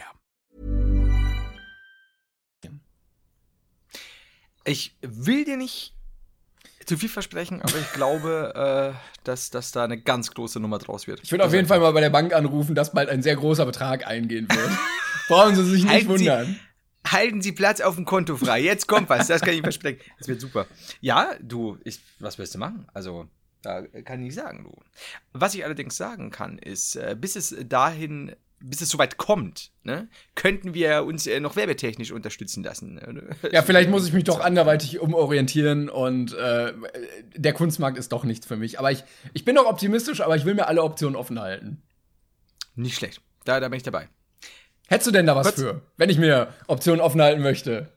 Ich 4.65 4.97
will 5.03 5.45
dir 5.45 5.59
nicht 5.59 5.93
zu 6.87 6.97
viel 6.97 7.11
versprechen, 7.11 7.61
aber 7.61 7.77
ich 7.79 7.93
glaube, 7.93 8.95
äh, 8.97 9.21
dass, 9.25 9.51
dass 9.51 9.71
da 9.71 9.85
eine 9.85 10.01
ganz 10.01 10.31
große 10.31 10.61
Nummer 10.61 10.79
draus 10.79 11.07
wird. 11.07 11.21
Ich 11.23 11.31
würde 11.31 11.45
auf 11.45 11.53
jeden 11.53 11.69
Fall 11.69 11.81
mal 11.81 11.93
bei 11.93 12.01
der 12.01 12.09
Bank 12.09 12.33
anrufen, 12.33 12.75
dass 12.75 12.93
bald 12.93 13.11
ein 13.11 13.23
sehr 13.23 13.37
großer 13.37 13.67
Betrag 13.67 14.07
eingehen 14.07 14.49
wird. 14.51 14.71
Brauchen 15.29 15.55
Sie 15.57 15.65
sich 15.65 15.83
nicht 15.83 15.93
Halten 15.93 16.05
Sie- 16.17 16.25
wundern. 16.25 16.59
halten 17.07 17.43
Sie 17.43 17.53
Platz 17.53 17.83
auf 17.83 17.97
dem 17.97 18.07
Konto 18.07 18.39
frei. 18.39 18.63
Jetzt 18.63 18.89
kommt 18.89 19.11
was, 19.11 19.27
das 19.27 19.43
kann 19.43 19.53
ich 19.53 19.61
versprechen. 19.61 20.01
Das 20.19 20.27
wird 20.27 20.41
super. 20.41 20.67
Ja, 21.03 21.35
du, 21.43 21.77
ich, 21.85 22.01
was 22.19 22.39
willst 22.39 22.55
du 22.55 22.59
machen? 22.59 22.87
Also, 22.95 23.29
da 23.63 23.83
kann 23.83 24.21
ich 24.21 24.27
nicht 24.27 24.35
sagen, 24.35 24.65
du. 24.65 24.77
Was 25.33 25.55
ich 25.55 25.65
allerdings 25.65 25.97
sagen 25.97 26.31
kann, 26.31 26.59
ist, 26.59 26.97
äh, 26.97 27.17
bis 27.19 27.37
es 27.37 27.55
dahin, 27.69 28.35
bis 28.63 28.81
es 28.81 28.91
soweit 28.91 29.17
kommt, 29.17 29.71
ne, 29.85 30.09
könnten 30.35 30.75
wir 30.75 31.05
uns 31.05 31.27
äh, 31.27 31.41
noch 31.41 31.57
werbetechnisch 31.57 32.13
unterstützen 32.13 32.63
lassen. 32.63 32.95
ne? 32.95 33.31
Ja, 33.53 33.63
vielleicht 33.63 33.89
muss 33.91 34.07
ich 34.07 34.13
mich 34.13 34.25
doch 34.25 34.41
anderweitig 34.41 34.99
umorientieren 35.01 35.89
und 35.89 36.35
äh, 36.35 36.73
der 37.37 37.53
Kunstmarkt 37.55 37.97
ist 37.99 38.13
doch 38.13 38.25
nichts 38.25 38.47
für 38.47 38.57
mich. 38.57 38.79
Aber 38.79 38.91
ich, 38.93 39.05
ich 39.33 39.45
bin 39.45 39.55
doch 39.57 39.67
optimistisch, 39.67 40.21
aber 40.21 40.37
ich 40.37 40.45
will 40.45 40.55
mir 40.55 40.67
alle 40.69 40.83
Optionen 40.83 41.17
offen 41.17 41.41
halten. 41.41 41.83
Nicht 42.75 42.97
schlecht. 42.97 43.21
Da, 43.45 43.61
da 43.61 43.69
bin 43.69 43.77
ich 43.79 43.83
dabei. 43.83 44.09
Hättest 44.89 45.07
du 45.07 45.11
denn 45.13 45.27
da 45.27 45.37
was 45.37 45.47
Kurz- 45.47 45.61
für, 45.61 45.83
wenn 45.97 46.11
ich 46.11 46.19
mir 46.19 46.53
Optionen 46.67 47.01
offen 47.01 47.23
halten 47.23 47.43
möchte? 47.43 47.89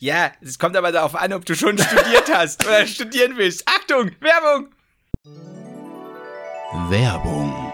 Ja, 0.00 0.30
es 0.40 0.60
kommt 0.60 0.76
aber 0.76 0.92
darauf 0.92 1.16
an, 1.16 1.32
ob 1.32 1.44
du 1.44 1.56
schon 1.56 1.76
studiert 1.76 2.32
hast 2.32 2.64
oder 2.64 2.86
studieren 2.86 3.32
willst. 3.36 3.64
Achtung, 3.66 4.12
Werbung! 4.20 4.68
Werbung. 6.88 7.72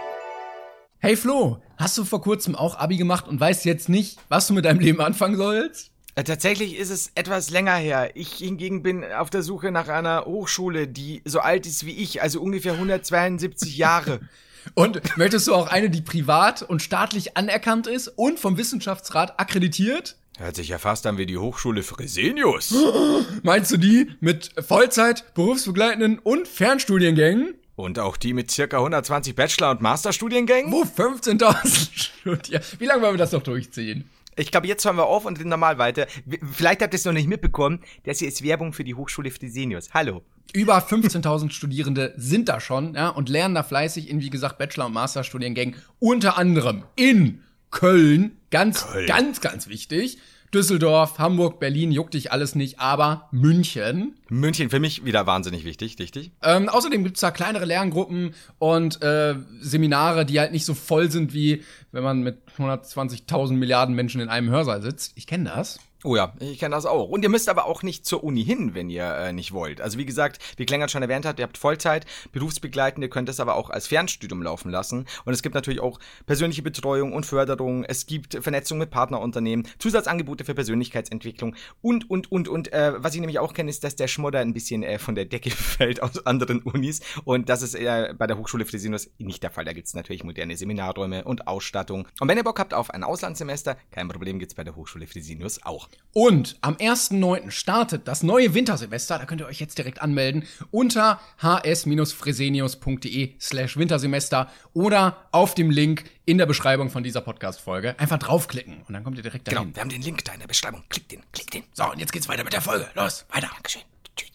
Hey 1.00 1.16
Flo, 1.16 1.60
hast 1.76 1.98
du 1.98 2.04
vor 2.06 2.22
kurzem 2.22 2.56
auch 2.56 2.78
Abi 2.78 2.96
gemacht 2.96 3.28
und 3.28 3.38
weißt 3.38 3.66
jetzt 3.66 3.90
nicht, 3.90 4.18
was 4.30 4.46
du 4.46 4.54
mit 4.54 4.64
deinem 4.64 4.80
Leben 4.80 5.02
anfangen 5.02 5.36
sollst? 5.36 5.90
Äh, 6.14 6.24
Tatsächlich 6.24 6.78
ist 6.78 6.88
es 6.88 7.12
etwas 7.14 7.50
länger 7.50 7.74
her. 7.76 8.12
Ich 8.14 8.32
hingegen 8.36 8.82
bin 8.82 9.04
auf 9.04 9.28
der 9.28 9.42
Suche 9.42 9.70
nach 9.70 9.88
einer 9.88 10.24
Hochschule, 10.24 10.88
die 10.88 11.20
so 11.26 11.40
alt 11.40 11.66
ist 11.66 11.84
wie 11.84 11.92
ich, 11.92 12.22
also 12.22 12.40
ungefähr 12.40 12.72
172 12.72 13.76
Jahre. 13.76 14.20
Und 14.72 15.18
möchtest 15.18 15.46
du 15.46 15.54
auch 15.54 15.68
eine, 15.68 15.90
die 15.90 16.00
privat 16.00 16.62
und 16.62 16.80
staatlich 16.80 17.36
anerkannt 17.36 17.86
ist 17.86 18.08
und 18.08 18.40
vom 18.40 18.56
Wissenschaftsrat 18.56 19.38
akkreditiert? 19.38 20.16
Hört 20.36 20.56
sich 20.56 20.68
ja 20.68 20.78
fast 20.78 21.06
an 21.06 21.16
wie 21.16 21.26
die 21.26 21.38
Hochschule 21.38 21.84
Fresenius. 21.84 22.74
Meinst 23.44 23.70
du 23.70 23.76
die 23.76 24.10
mit 24.18 24.50
Vollzeit, 24.66 25.32
berufsbegleitenden 25.34 26.18
und 26.18 26.48
Fernstudiengängen? 26.48 27.54
Und 27.76 28.00
auch 28.00 28.16
die 28.16 28.32
mit 28.32 28.50
circa 28.50 28.78
120 28.78 29.36
Bachelor- 29.36 29.70
und 29.70 29.80
Masterstudiengängen? 29.80 30.72
Wo 30.72 30.82
15.000 30.82 31.88
Studier. 32.20 32.60
Wie 32.78 32.86
lange 32.86 33.02
wollen 33.02 33.14
wir 33.14 33.18
das 33.18 33.30
noch 33.30 33.44
durchziehen? 33.44 34.10
Ich 34.36 34.50
glaube, 34.50 34.66
jetzt 34.66 34.84
hören 34.84 34.96
wir 34.96 35.06
auf 35.06 35.24
und 35.24 35.38
reden 35.38 35.50
normal 35.50 35.78
weiter. 35.78 36.08
Vielleicht 36.52 36.82
habt 36.82 36.92
ihr 36.92 36.98
es 36.98 37.04
noch 37.04 37.12
nicht 37.12 37.28
mitbekommen. 37.28 37.80
Das 38.02 38.18
hier 38.18 38.26
ist 38.26 38.42
Werbung 38.42 38.72
für 38.72 38.82
die 38.82 38.94
Hochschule 38.94 39.30
Fresenius. 39.30 39.90
Hallo. 39.94 40.22
Über 40.52 40.78
15.000 40.78 41.50
Studierende 41.50 42.12
sind 42.16 42.48
da 42.48 42.58
schon 42.58 42.94
ja, 42.94 43.08
und 43.08 43.28
lernen 43.28 43.54
da 43.54 43.62
fleißig 43.62 44.10
in, 44.10 44.20
wie 44.20 44.30
gesagt, 44.30 44.58
Bachelor- 44.58 44.86
und 44.86 44.94
Masterstudiengängen. 44.94 45.76
Unter 46.00 46.36
anderem 46.36 46.82
in 46.96 47.40
Köln, 47.70 48.36
ganz, 48.54 48.86
ganz, 49.08 49.40
ganz 49.40 49.66
wichtig. 49.66 50.18
Düsseldorf, 50.54 51.18
Hamburg, 51.18 51.58
Berlin, 51.58 51.90
juckt 51.90 52.14
dich 52.14 52.30
alles 52.30 52.54
nicht, 52.54 52.78
aber 52.78 53.28
München. 53.32 54.14
München 54.28 54.70
für 54.70 54.78
mich 54.78 55.04
wieder 55.04 55.26
wahnsinnig 55.26 55.64
wichtig, 55.64 55.98
richtig? 55.98 56.30
Ähm, 56.40 56.68
außerdem 56.68 57.02
gibt's 57.02 57.18
da 57.18 57.32
kleinere 57.32 57.64
Lerngruppen 57.64 58.32
und 58.60 59.02
äh, 59.02 59.34
Seminare, 59.60 60.24
die 60.24 60.38
halt 60.38 60.52
nicht 60.52 60.66
so 60.66 60.74
voll 60.74 61.10
sind, 61.10 61.34
wie 61.34 61.64
wenn 61.90 62.04
man 62.04 62.22
mit 62.22 62.38
120.000 62.56 63.54
Milliarden 63.54 63.96
Menschen 63.96 64.20
in 64.20 64.28
einem 64.28 64.50
Hörsaal 64.50 64.80
sitzt. 64.82 65.14
Ich 65.16 65.26
kenne 65.26 65.50
das. 65.52 65.80
Oh 66.06 66.16
ja, 66.16 66.34
ich 66.38 66.58
kenne 66.58 66.74
das 66.74 66.84
auch. 66.84 67.08
Und 67.08 67.22
ihr 67.22 67.30
müsst 67.30 67.48
aber 67.48 67.64
auch 67.64 67.82
nicht 67.82 68.04
zur 68.04 68.22
Uni 68.22 68.44
hin, 68.44 68.74
wenn 68.74 68.90
ihr 68.90 69.06
äh, 69.06 69.32
nicht 69.32 69.52
wollt. 69.52 69.80
Also 69.80 69.96
wie 69.96 70.04
gesagt, 70.04 70.38
wie 70.58 70.66
Klengert 70.66 70.90
schon 70.90 71.00
erwähnt 71.00 71.24
hat, 71.24 71.38
ihr 71.38 71.44
habt 71.44 71.56
Vollzeit, 71.56 72.04
berufsbegleitend, 72.30 73.02
ihr 73.02 73.08
könnt 73.08 73.30
das 73.30 73.40
aber 73.40 73.54
auch 73.54 73.70
als 73.70 73.86
Fernstudium 73.86 74.42
laufen 74.42 74.70
lassen. 74.70 75.06
Und 75.24 75.32
es 75.32 75.40
gibt 75.40 75.54
natürlich 75.54 75.80
auch 75.80 75.98
persönliche 76.26 76.60
Betreuung 76.60 77.14
und 77.14 77.24
Förderung. 77.24 77.84
Es 77.84 78.04
gibt 78.04 78.34
Vernetzung 78.34 78.76
mit 78.76 78.90
Partnerunternehmen, 78.90 79.66
Zusatzangebote 79.78 80.44
für 80.44 80.54
Persönlichkeitsentwicklung 80.54 81.56
und, 81.80 82.10
und, 82.10 82.30
und, 82.30 82.48
und. 82.48 82.70
Äh, 82.70 83.02
was 83.02 83.14
ich 83.14 83.20
nämlich 83.20 83.38
auch 83.38 83.54
kenne, 83.54 83.70
ist, 83.70 83.82
dass 83.82 83.96
der 83.96 84.06
Schmodder 84.06 84.40
ein 84.40 84.52
bisschen 84.52 84.82
äh, 84.82 84.98
von 84.98 85.14
der 85.14 85.24
Decke 85.24 85.50
fällt 85.52 86.02
aus 86.02 86.26
anderen 86.26 86.60
Unis. 86.60 87.00
Und 87.24 87.48
das 87.48 87.62
ist 87.62 87.76
äh, 87.76 88.12
bei 88.12 88.26
der 88.26 88.36
Hochschule 88.36 88.66
Fresenius 88.66 89.08
nicht 89.16 89.42
der 89.42 89.50
Fall. 89.50 89.64
Da 89.64 89.72
gibt 89.72 89.86
es 89.86 89.94
natürlich 89.94 90.22
moderne 90.22 90.54
Seminarräume 90.54 91.24
und 91.24 91.48
Ausstattung. 91.48 92.06
Und 92.20 92.28
wenn 92.28 92.36
ihr 92.36 92.44
Bock 92.44 92.58
habt 92.58 92.74
auf 92.74 92.90
ein 92.90 93.04
Auslandssemester, 93.04 93.78
kein 93.90 94.08
Problem, 94.08 94.38
gibt's 94.38 94.54
bei 94.54 94.64
der 94.64 94.76
Hochschule 94.76 95.06
Fresenius 95.06 95.62
auch. 95.62 95.88
Und 96.12 96.56
am 96.60 96.76
1.9. 96.76 97.50
startet 97.50 98.06
das 98.06 98.22
neue 98.22 98.54
Wintersemester. 98.54 99.18
Da 99.18 99.26
könnt 99.26 99.40
ihr 99.40 99.46
euch 99.46 99.58
jetzt 99.58 99.78
direkt 99.78 100.00
anmelden 100.00 100.44
unter 100.70 101.20
hs-fresenius.de 101.42 103.34
slash 103.40 103.76
Wintersemester 103.76 104.48
oder 104.72 105.16
auf 105.32 105.54
dem 105.54 105.70
Link 105.70 106.04
in 106.24 106.38
der 106.38 106.46
Beschreibung 106.46 106.88
von 106.88 107.02
dieser 107.02 107.20
Podcast-Folge. 107.20 107.98
Einfach 107.98 108.18
draufklicken 108.18 108.82
und 108.86 108.94
dann 108.94 109.02
kommt 109.02 109.16
ihr 109.16 109.24
direkt 109.24 109.48
dahin. 109.48 109.58
Genau, 109.58 109.74
wir 109.74 109.80
haben 109.80 109.88
den 109.88 110.02
Link 110.02 110.24
da 110.24 110.32
in 110.32 110.40
der 110.40 110.46
Beschreibung. 110.46 110.84
Klickt 110.88 111.10
den, 111.10 111.22
klickt 111.32 111.52
den. 111.52 111.64
So, 111.72 111.90
und 111.90 111.98
jetzt 111.98 112.12
geht's 112.12 112.28
weiter 112.28 112.44
mit 112.44 112.52
der 112.52 112.60
Folge. 112.60 112.88
Los, 112.94 113.26
weiter. 113.30 113.50
Dankeschön. 113.52 113.82
Tschüss. 114.16 114.30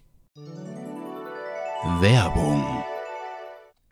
Werbung. 2.02 2.84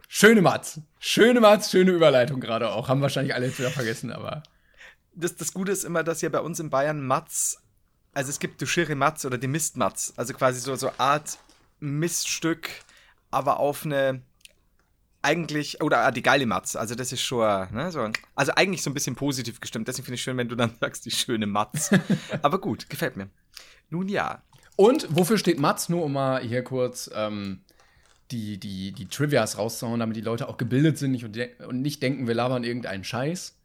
Schöne 0.09 0.41
Mats. 0.41 0.81
Schöne 0.99 1.39
Mats, 1.39 1.71
schöne 1.71 1.91
Überleitung 1.91 2.39
gerade 2.41 2.71
auch. 2.71 2.89
Haben 2.89 3.01
wahrscheinlich 3.01 3.33
alle 3.33 3.45
jetzt 3.45 3.59
wieder 3.59 3.71
vergessen, 3.71 4.11
aber. 4.11 4.43
Das, 5.17 5.35
das 5.35 5.53
Gute 5.53 5.71
ist 5.71 5.83
immer, 5.83 6.03
dass 6.03 6.21
ja 6.21 6.29
bei 6.29 6.39
uns 6.39 6.59
in 6.59 6.69
Bayern 6.69 7.05
Matz, 7.05 7.61
also 8.13 8.29
es 8.29 8.39
gibt 8.39 8.61
die 8.61 8.67
Schirre 8.67 8.95
Matz 8.95 9.25
oder 9.25 9.37
die 9.37 9.47
Mistmatz, 9.47 10.13
also 10.15 10.33
quasi 10.33 10.59
so, 10.59 10.75
so 10.75 10.91
Art 10.97 11.39
Miststück, 11.79 12.69
aber 13.31 13.59
auf 13.59 13.85
eine 13.85 14.21
eigentlich, 15.23 15.81
oder 15.81 16.11
die 16.11 16.21
geile 16.21 16.45
Matz, 16.45 16.75
also 16.75 16.93
das 16.95 17.11
ist 17.11 17.21
schon, 17.21 17.73
ne, 17.73 17.91
so, 17.91 18.09
also 18.35 18.51
eigentlich 18.55 18.83
so 18.83 18.91
ein 18.91 18.93
bisschen 18.93 19.15
positiv 19.15 19.59
gestimmt, 19.59 19.87
deswegen 19.87 20.05
finde 20.05 20.15
ich 20.15 20.21
schön, 20.21 20.37
wenn 20.37 20.47
du 20.47 20.55
dann 20.55 20.73
sagst, 20.79 21.05
die 21.05 21.11
schöne 21.11 21.47
Matz. 21.47 21.89
aber 22.43 22.61
gut, 22.61 22.89
gefällt 22.89 23.17
mir. 23.17 23.29
Nun 23.89 24.07
ja, 24.07 24.43
Und 24.77 25.07
wofür 25.09 25.37
steht 25.37 25.59
Mats? 25.59 25.89
Nur 25.89 26.03
um 26.03 26.13
mal 26.13 26.41
hier 26.41 26.63
kurz 26.63 27.09
ähm, 27.13 27.61
die, 28.31 28.59
die, 28.59 28.91
die 28.91 29.07
Trivias 29.07 29.57
rauszuhauen, 29.57 29.99
damit 29.99 30.15
die 30.15 30.21
Leute 30.21 30.47
auch 30.47 30.57
gebildet 30.57 30.97
sind 30.97 31.11
nicht 31.11 31.25
und, 31.25 31.37
und 31.67 31.81
nicht 31.81 32.01
denken, 32.01 32.27
wir 32.27 32.35
labern 32.35 32.63
irgendeinen 32.63 33.03
Scheiß. 33.03 33.56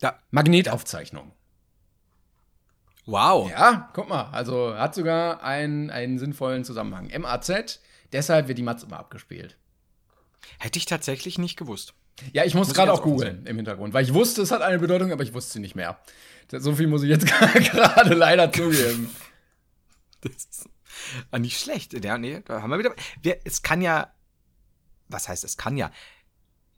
Ja. 0.00 0.18
Magnetaufzeichnung. 0.30 1.32
wow. 3.06 3.50
Ja, 3.50 3.90
guck 3.94 4.08
mal, 4.08 4.30
also 4.32 4.74
hat 4.76 4.94
sogar 4.94 5.42
einen, 5.42 5.90
einen 5.90 6.18
sinnvollen 6.18 6.64
Zusammenhang. 6.64 7.10
MAZ, 7.18 7.80
deshalb 8.12 8.48
wird 8.48 8.58
die 8.58 8.62
Mats 8.62 8.84
immer 8.84 8.98
abgespielt. 8.98 9.56
Hätte 10.58 10.78
ich 10.78 10.86
tatsächlich 10.86 11.38
nicht 11.38 11.56
gewusst. 11.56 11.94
Ja, 12.32 12.44
ich 12.44 12.54
muss 12.54 12.74
gerade 12.74 12.92
auch 12.92 13.02
googeln 13.02 13.46
im 13.46 13.56
Hintergrund, 13.56 13.94
weil 13.94 14.04
ich 14.04 14.14
wusste, 14.14 14.42
es 14.42 14.50
hat 14.50 14.62
eine 14.62 14.78
Bedeutung, 14.78 15.12
aber 15.12 15.22
ich 15.22 15.34
wusste 15.34 15.54
sie 15.54 15.60
nicht 15.60 15.74
mehr. 15.74 15.98
So 16.50 16.74
viel 16.74 16.86
muss 16.86 17.02
ich 17.02 17.10
jetzt 17.10 17.26
gerade 17.54 18.14
leider 18.14 18.50
zugeben. 18.52 19.14
Das 20.20 20.32
ist 20.32 20.68
ah, 21.30 21.38
nicht 21.38 21.60
schlecht. 21.60 21.92
Ja, 22.04 22.18
nee, 22.18 22.40
da 22.44 22.62
haben 22.62 22.70
wir 22.70 22.78
wieder. 22.78 22.94
Wir, 23.22 23.38
es 23.44 23.62
kann 23.62 23.82
ja. 23.82 24.12
Was 25.08 25.28
heißt, 25.28 25.44
es 25.44 25.56
kann 25.56 25.76
ja? 25.76 25.90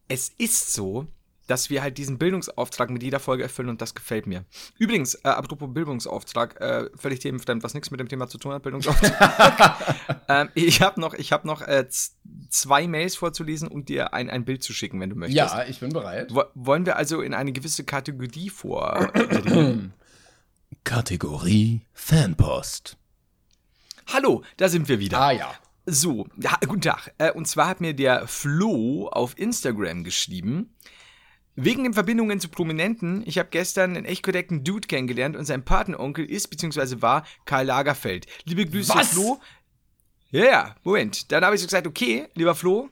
Es 0.09 0.29
ist 0.29 0.73
so, 0.73 1.07
dass 1.51 1.69
wir 1.69 1.83
halt 1.83 1.99
diesen 1.99 2.17
Bildungsauftrag 2.17 2.91
mit 2.91 3.03
jeder 3.03 3.19
Folge 3.19 3.43
erfüllen 3.43 3.71
und 3.71 3.83
das 3.83 3.97
gefällt 3.97 4.29
mir. 4.29 4.45
Übrigens, 4.79 5.17
äh, 5.17 5.29
apropos 5.29 5.69
Bildungsauftrag, 5.73 6.61
äh, 6.61 6.89
völlig 6.95 7.19
themenfremd, 7.19 7.65
was 7.65 7.75
nichts 7.75 7.91
mit 7.91 7.99
dem 7.99 8.09
Thema 8.09 8.29
zu 8.29 8.39
tun 8.39 8.53
hat, 8.53 8.63
Bildungsauftrag. 8.63 10.23
ähm, 10.29 10.49
ich 10.55 10.81
habe 10.81 11.01
noch, 11.01 11.13
ich 11.15 11.33
hab 11.33 11.45
noch 11.45 11.63
äh, 11.63 11.89
zwei 12.51 12.87
Mails 12.87 13.17
vorzulesen 13.17 13.67
und 13.67 13.89
dir 13.89 14.15
ein, 14.15 14.31
ein 14.31 14.45
Bild 14.45 14.63
zu 14.63 14.73
schicken, 14.73 15.01
wenn 15.01 15.11
du 15.11 15.17
möchtest. 15.17 15.37
Ja, 15.37 15.65
ich 15.65 15.81
bin 15.81 15.91
bereit. 15.91 16.33
Wo, 16.33 16.45
wollen 16.55 16.87
wir 16.87 16.97
also 16.97 17.21
in 17.21 17.35
eine 17.35 17.51
gewisse 17.51 17.83
Kategorie 17.83 18.49
vor? 18.49 19.11
Kategorie 20.85 21.81
Fanpost. 21.93 22.97
Hallo, 24.07 24.45
da 24.57 24.69
sind 24.69 24.89
wir 24.89 25.01
wieder. 25.01 25.21
Ah 25.21 25.33
ja. 25.33 25.53
So, 25.87 26.29
ja, 26.41 26.57
guten 26.65 26.83
Tag. 26.83 27.13
Äh, 27.19 27.33
und 27.33 27.49
zwar 27.49 27.67
hat 27.67 27.81
mir 27.81 27.95
der 27.95 28.29
Flo 28.29 29.09
auf 29.09 29.37
Instagram 29.37 30.05
geschrieben, 30.05 30.77
wegen 31.65 31.85
den 31.85 31.95
Verbindungen 31.95 32.41
zu 32.41 32.49
Prominenten, 32.49 33.23
ich 33.27 33.39
habe 33.39 33.49
gestern 33.51 33.97
einen 33.97 34.05
echt 34.05 34.23
korrekten 34.23 34.65
Dude 34.65 34.89
kennengelernt 34.89 35.37
und 35.37 35.45
sein 35.45 35.65
Patenonkel 35.65 36.25
ist 36.25 36.49
bzw. 36.49 37.01
war 37.03 37.25
Karl 37.45 37.67
Lagerfeld. 37.67 38.27
Liebe 38.45 38.67
Grüße, 38.67 38.95
Was? 38.95 39.09
Flo. 39.09 39.41
Ja, 40.31 40.45
ja, 40.45 40.75
Moment. 40.85 41.33
Dann 41.33 41.45
habe 41.45 41.55
ich 41.55 41.61
so 41.61 41.67
gesagt, 41.67 41.87
okay, 41.87 42.29
lieber 42.35 42.55
Flo, 42.55 42.89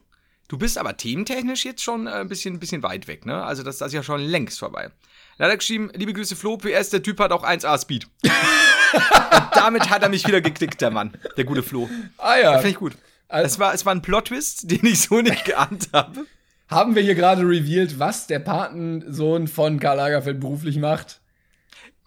du 0.48 0.58
bist 0.58 0.76
aber 0.78 0.96
thementechnisch 0.96 1.64
jetzt 1.64 1.82
schon 1.82 2.06
äh, 2.06 2.10
ein 2.10 2.28
bisschen, 2.28 2.54
ein 2.54 2.60
bisschen 2.60 2.82
weit 2.82 3.06
weg, 3.06 3.26
ne? 3.26 3.42
Also 3.44 3.62
das, 3.62 3.78
das 3.78 3.88
ist 3.88 3.94
ja 3.94 4.02
schon 4.02 4.20
längst 4.20 4.58
vorbei. 4.58 4.90
Dann 5.38 5.44
hat 5.46 5.52
er 5.52 5.56
geschrieben, 5.58 5.90
liebe 5.94 6.12
Grüße, 6.12 6.34
Flo, 6.34 6.56
PS, 6.56 6.90
der 6.90 7.02
Typ 7.02 7.20
hat 7.20 7.30
auch 7.32 7.44
1A 7.44 7.80
Speed. 7.80 8.08
damit 9.54 9.88
hat 9.90 10.02
er 10.02 10.08
mich 10.08 10.26
wieder 10.26 10.40
geklickt, 10.40 10.80
der 10.80 10.90
Mann, 10.90 11.16
der 11.36 11.44
gute 11.44 11.62
Flo. 11.62 11.88
Ah 12.18 12.36
ja. 12.36 12.52
Finde 12.54 12.70
ich 12.70 12.76
gut. 12.76 12.96
Also- 13.28 13.46
es, 13.46 13.58
war, 13.58 13.74
es 13.74 13.86
war 13.86 13.94
ein 13.94 14.02
Plot-Twist, 14.02 14.62
den 14.70 14.84
ich 14.86 15.02
so 15.02 15.20
nicht 15.20 15.44
geahnt 15.44 15.90
habe. 15.92 16.26
Haben 16.68 16.94
wir 16.94 17.02
hier 17.02 17.14
gerade 17.14 17.42
revealed, 17.42 17.98
was 17.98 18.26
der 18.26 18.40
Patensohn 18.40 19.48
von 19.48 19.80
Karl 19.80 19.96
Lagerfeld 19.96 20.38
beruflich 20.38 20.76
macht? 20.76 21.22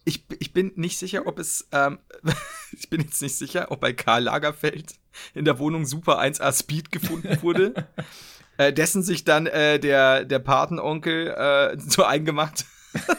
Ich, 0.05 0.26
ich 0.39 0.53
bin 0.53 0.72
nicht 0.76 0.99
sicher, 0.99 1.26
ob 1.26 1.39
es. 1.39 1.68
Ähm, 1.72 1.97
ich 2.72 2.89
bin 2.89 3.01
jetzt 3.01 3.22
nicht 3.24 3.36
sicher, 3.36 3.72
ob 3.72 3.80
bei 3.80 3.93
Karl 3.93 4.24
Lagerfeld 4.24 4.93
in 5.34 5.45
der 5.45 5.57
Wohnung 5.57 5.86
Super 5.86 6.22
1A 6.22 6.57
Speed 6.57 6.91
gefunden 6.91 7.41
wurde. 7.41 7.88
äh, 8.57 8.72
dessen 8.72 9.01
sich 9.01 9.24
dann 9.24 9.47
äh, 9.47 9.80
der, 9.80 10.26
der 10.26 10.39
Patenonkel 10.39 11.30
äh, 11.30 11.80
so 11.80 12.03
eingemacht 12.03 12.66
hat. 13.07 13.18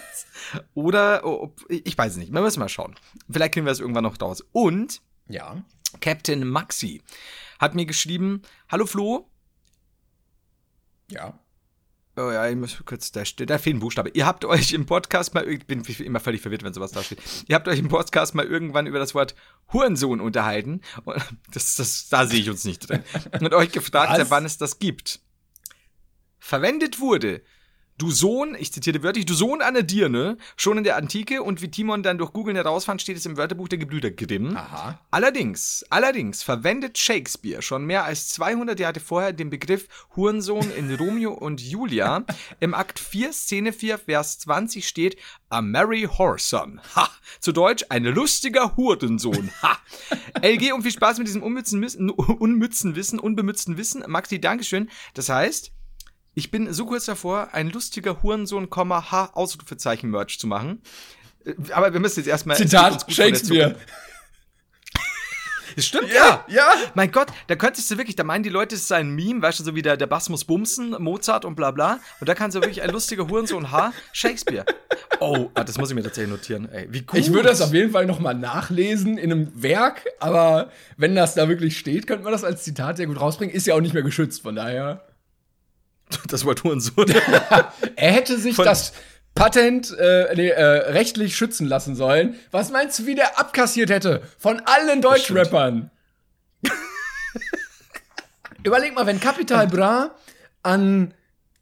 Oder, 0.75 1.25
ob, 1.25 1.61
ich 1.69 1.99
weiß 1.99 2.13
es 2.13 2.19
nicht, 2.19 2.33
wir 2.33 2.41
müssen 2.41 2.61
mal 2.61 2.69
schauen. 2.69 2.95
Vielleicht 3.29 3.55
kriegen 3.55 3.67
wir 3.67 3.73
es 3.73 3.81
irgendwann 3.81 4.05
noch 4.05 4.21
raus. 4.21 4.45
Und 4.53 5.01
Ja. 5.29 5.65
Captain 6.01 6.47
Maxi 6.47 7.03
hat 7.59 7.75
mir 7.75 7.85
geschrieben, 7.85 8.43
hallo 8.71 8.87
Flo, 8.87 9.29
Ja. 11.13 11.39
Oh 12.15 12.31
ja, 12.31 12.47
ich 12.47 12.57
muss 12.57 12.83
kurz, 12.85 13.11
da 13.11 13.25
steht, 13.25 13.49
da 13.49 13.57
fehlt 13.57 13.77
ein 13.77 13.81
Buchstabe. 13.81 14.11
Ihr 14.11 14.27
habt 14.27 14.45
euch 14.45 14.75
im 14.75 14.85
Podcast 14.85 15.33
mal, 15.33 15.49
ich 15.49 15.67
bin 15.67 15.83
immer 15.83 16.21
völlig 16.21 16.43
verwirrt, 16.43 16.63
wenn 16.63 16.75
sowas 16.75 16.93
da 16.93 17.03
steht. 17.03 17.19
Ihr 17.49 17.55
habt 17.55 17.67
euch 17.69 17.79
im 17.79 17.89
Podcast 17.89 18.35
mal 18.35 18.45
irgendwann 18.45 18.87
über 18.87 18.99
das 18.99 19.15
Wort 19.15 19.35
Hurensohn 19.73 20.21
unterhalten. 20.21 20.83
Und 21.05 21.17
das, 21.53 21.77
das, 21.77 22.09
da 22.11 22.27
sehe 22.27 22.41
ich 22.41 22.51
uns 22.51 22.65
nicht 22.65 22.89
drin. 22.89 23.03
Und 23.41 23.55
euch 23.55 23.73
gefragt, 23.73 24.19
Was? 24.19 24.31
wann 24.31 24.45
es 24.45 24.59
das 24.59 24.79
gibt. 24.79 25.21
Verwendet 26.39 27.01
wurde, 27.01 27.43
du 28.03 28.11
Sohn, 28.11 28.57
ich 28.59 28.73
zitiere 28.73 29.05
wörtlich, 29.05 29.27
du 29.27 29.35
Sohn 29.35 29.63
einer 29.63 29.85
Dirne, 29.85 30.37
schon 30.57 30.77
in 30.77 30.83
der 30.83 30.97
Antike 30.97 31.41
und 31.41 31.63
wie 31.63 31.71
Timon 31.71 32.03
dann 32.03 32.19
durch 32.19 32.33
Googeln 32.33 32.57
herausfand, 32.57 33.01
steht 33.01 33.17
es 33.17 33.27
im 33.27 33.37
Wörterbuch 33.37 33.69
der 33.69 33.79
Gebrüder 33.79 34.11
Grimm. 34.11 34.57
Aha. 34.57 34.99
Allerdings, 35.13 35.85
allerdings 35.89 36.43
verwendet 36.43 36.99
Shakespeare 36.99 37.63
schon 37.63 37.85
mehr 37.85 38.05
als 38.05 38.27
200 38.31 38.81
Jahre 38.81 38.99
vorher 38.99 39.33
den 39.33 39.51
Begriff 39.51 39.87
Hurensohn 40.17 40.69
in 40.73 40.93
Romeo 40.97 41.33
und 41.33 41.61
Julia. 41.61 42.25
Im 42.61 42.75
Akt 42.75 42.99
4, 42.99 43.33
Szene 43.33 43.73
4, 43.73 43.99
Vers 43.99 44.41
20 44.41 44.89
steht 44.89 45.17
A 45.49 45.63
merry 45.63 46.09
whoreson. 46.09 46.81
Ha! 46.97 47.09
Zu 47.39 47.53
Deutsch, 47.53 47.85
ein 47.89 48.03
lustiger 48.03 48.77
Hurensohn. 48.77 49.53
Ha! 49.63 49.79
LG 50.43 50.73
und 50.73 50.83
viel 50.83 50.91
Spaß 50.91 51.19
mit 51.19 51.29
diesem 51.29 51.45
unmützen, 51.45 51.81
Wissen- 51.81 52.11
unmützen 52.11 52.97
Wissen, 52.97 53.21
unbemützten 53.21 53.77
Wissen. 53.77 54.03
Maxi, 54.09 54.41
Dankeschön. 54.41 54.91
Das 55.15 55.29
heißt, 55.29 55.71
ich 56.35 56.51
bin 56.51 56.73
so 56.73 56.87
kurz 56.87 57.05
davor, 57.05 57.49
ein 57.53 57.71
lustiger 57.71 58.23
Hurensohn, 58.23 58.69
H, 58.71 59.31
Ausrufezeichen 59.35 60.11
Merch 60.11 60.39
zu 60.39 60.47
machen. 60.47 60.83
Äh, 61.45 61.55
Aber 61.73 61.93
wir 61.93 62.01
müssen 62.01 62.21
jetzt 62.21 62.29
erstmal. 62.29 62.57
Zitat 62.57 63.11
Shakespeare. 63.13 63.77
Das 65.77 65.87
stimmt, 65.87 66.13
ja. 66.13 66.45
Ja. 66.49 66.75
Mein 66.95 67.11
Gott, 67.11 67.29
da 67.47 67.57
könntest 67.57 67.91
du 67.91 67.97
wirklich, 67.97 68.17
da 68.17 68.25
meinen 68.25 68.43
die 68.43 68.51
Leute, 68.51 68.75
es 68.75 68.89
sei 68.89 68.99
ein 68.99 69.15
Meme, 69.15 69.41
weißt 69.41 69.61
du, 69.61 69.65
so 69.65 69.75
wie 69.75 69.83
der, 69.83 69.97
der 69.97 70.07
Bass 70.07 70.29
muss 70.29 70.45
bumsen, 70.45 70.91
Mozart 70.99 71.45
und 71.45 71.55
bla 71.55 71.71
bla. 71.71 71.99
Und 72.21 72.29
da 72.29 72.35
kannst 72.35 72.57
du 72.57 72.61
wirklich 72.61 72.83
ein 72.83 72.91
lustiger 72.91 73.29
Hurensohn 73.29 73.71
H, 73.71 73.93
Shakespeare. 74.13 74.67
Oh, 75.21 75.51
ah, 75.55 75.65
das 75.65 75.79
muss 75.79 75.91
ich 75.91 75.95
mir 75.95 76.03
tatsächlich 76.03 76.31
notieren. 76.31 76.69
Ey, 76.71 76.89
wie 76.91 77.03
gut. 77.03 77.19
Ich 77.19 77.33
würde 77.33 77.49
das 77.49 77.61
auf 77.61 77.73
jeden 77.73 77.93
Fall 77.93 78.07
nochmal 78.07 78.35
nachlesen 78.35 79.19
in 79.19 79.33
einem 79.33 79.63
Werk, 79.63 80.05
aber 80.21 80.71
wenn 80.97 81.15
das 81.15 81.35
da 81.35 81.49
wirklich 81.49 81.79
steht, 81.79 82.07
könnte 82.07 82.25
man 82.25 82.33
das 82.33 82.45
als 82.45 82.65
Zitat 82.65 82.97
sehr 82.97 83.07
gut 83.07 83.21
rausbringen. 83.21 83.55
Ist 83.55 83.67
ja 83.67 83.75
auch 83.75 83.81
nicht 83.81 83.95
mehr 83.95 84.03
geschützt, 84.03 84.43
von 84.43 84.57
daher. 84.57 85.05
Das 86.29 86.45
Wort 86.45 86.65
Hurensohn. 86.65 87.07
Er 87.97 88.13
hätte 88.13 88.39
sich 88.39 88.57
Von- 88.57 88.65
das 88.65 88.93
Patent 89.35 89.97
äh, 89.99 90.35
nee, 90.35 90.49
äh, 90.49 90.63
rechtlich 90.91 91.37
schützen 91.37 91.67
lassen 91.67 91.95
sollen. 91.97 92.37
Was 92.51 92.71
meinst 92.71 92.99
du, 92.99 93.07
wie 93.07 93.15
der 93.15 93.39
abkassiert 93.39 93.91
hätte? 93.91 94.23
Von 94.39 94.61
allen 94.65 95.01
Deutschrappern. 95.01 95.91
Überleg 98.65 98.95
mal, 98.95 99.07
wenn 99.07 99.19
Capital 99.21 99.67
Bra 99.67 100.15
an, 100.63 101.15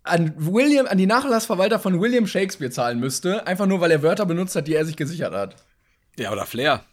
an 0.02 0.34
William, 0.36 0.86
an 0.86 0.98
die 0.98 1.06
Nachlassverwalter 1.06 1.78
von 1.78 2.00
William 2.00 2.26
Shakespeare 2.26 2.70
zahlen 2.70 3.00
müsste, 3.00 3.46
einfach 3.46 3.66
nur 3.66 3.80
weil 3.80 3.90
er 3.90 4.02
Wörter 4.02 4.26
benutzt 4.26 4.54
hat, 4.56 4.66
die 4.68 4.74
er 4.74 4.84
sich 4.84 4.96
gesichert 4.96 5.32
hat. 5.32 5.56
Ja, 6.18 6.32
oder 6.32 6.44
Flair. 6.44 6.84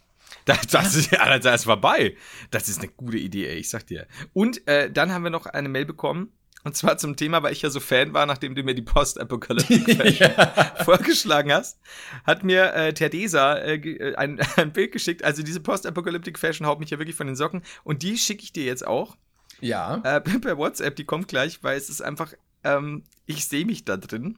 Das, 0.44 0.66
das 0.66 0.94
ist 0.94 1.12
das 1.12 1.44
ist 1.56 1.64
vorbei. 1.64 2.16
Das 2.50 2.68
ist 2.68 2.78
eine 2.78 2.88
gute 2.88 3.18
Idee, 3.18 3.48
ey, 3.48 3.56
ich 3.56 3.68
sag 3.68 3.86
dir. 3.86 4.06
Und 4.32 4.66
äh, 4.66 4.90
dann 4.90 5.12
haben 5.12 5.24
wir 5.24 5.30
noch 5.30 5.44
eine 5.46 5.68
Mail 5.68 5.84
bekommen. 5.84 6.32
Und 6.68 6.76
zwar 6.76 6.98
zum 6.98 7.16
Thema, 7.16 7.42
weil 7.42 7.54
ich 7.54 7.62
ja 7.62 7.70
so 7.70 7.80
Fan 7.80 8.12
war, 8.12 8.26
nachdem 8.26 8.54
du 8.54 8.62
mir 8.62 8.74
die 8.74 8.82
Post-Apocalyptic 8.82 10.20
vorgeschlagen 10.84 11.50
hast, 11.50 11.78
hat 12.26 12.44
mir 12.44 12.74
äh, 12.74 12.92
Terdesa 12.92 13.54
äh, 13.56 13.76
äh, 13.76 14.14
ein, 14.16 14.38
ein 14.56 14.70
Bild 14.74 14.92
geschickt. 14.92 15.24
Also 15.24 15.42
diese 15.42 15.60
Post-Apocalyptic 15.60 16.38
Fashion 16.38 16.66
haut 16.66 16.78
mich 16.78 16.90
ja 16.90 16.98
wirklich 16.98 17.16
von 17.16 17.26
den 17.26 17.36
Socken. 17.36 17.62
Und 17.84 18.02
die 18.02 18.18
schicke 18.18 18.42
ich 18.42 18.52
dir 18.52 18.64
jetzt 18.64 18.86
auch 18.86 19.16
Ja. 19.60 20.02
äh, 20.04 20.20
per 20.20 20.58
WhatsApp. 20.58 20.94
Die 20.96 21.06
kommt 21.06 21.28
gleich, 21.28 21.62
weil 21.62 21.78
es 21.78 21.88
ist 21.88 22.02
einfach, 22.02 22.34
ähm, 22.64 23.04
ich 23.24 23.46
sehe 23.48 23.64
mich 23.64 23.86
da 23.86 23.96
drin. 23.96 24.36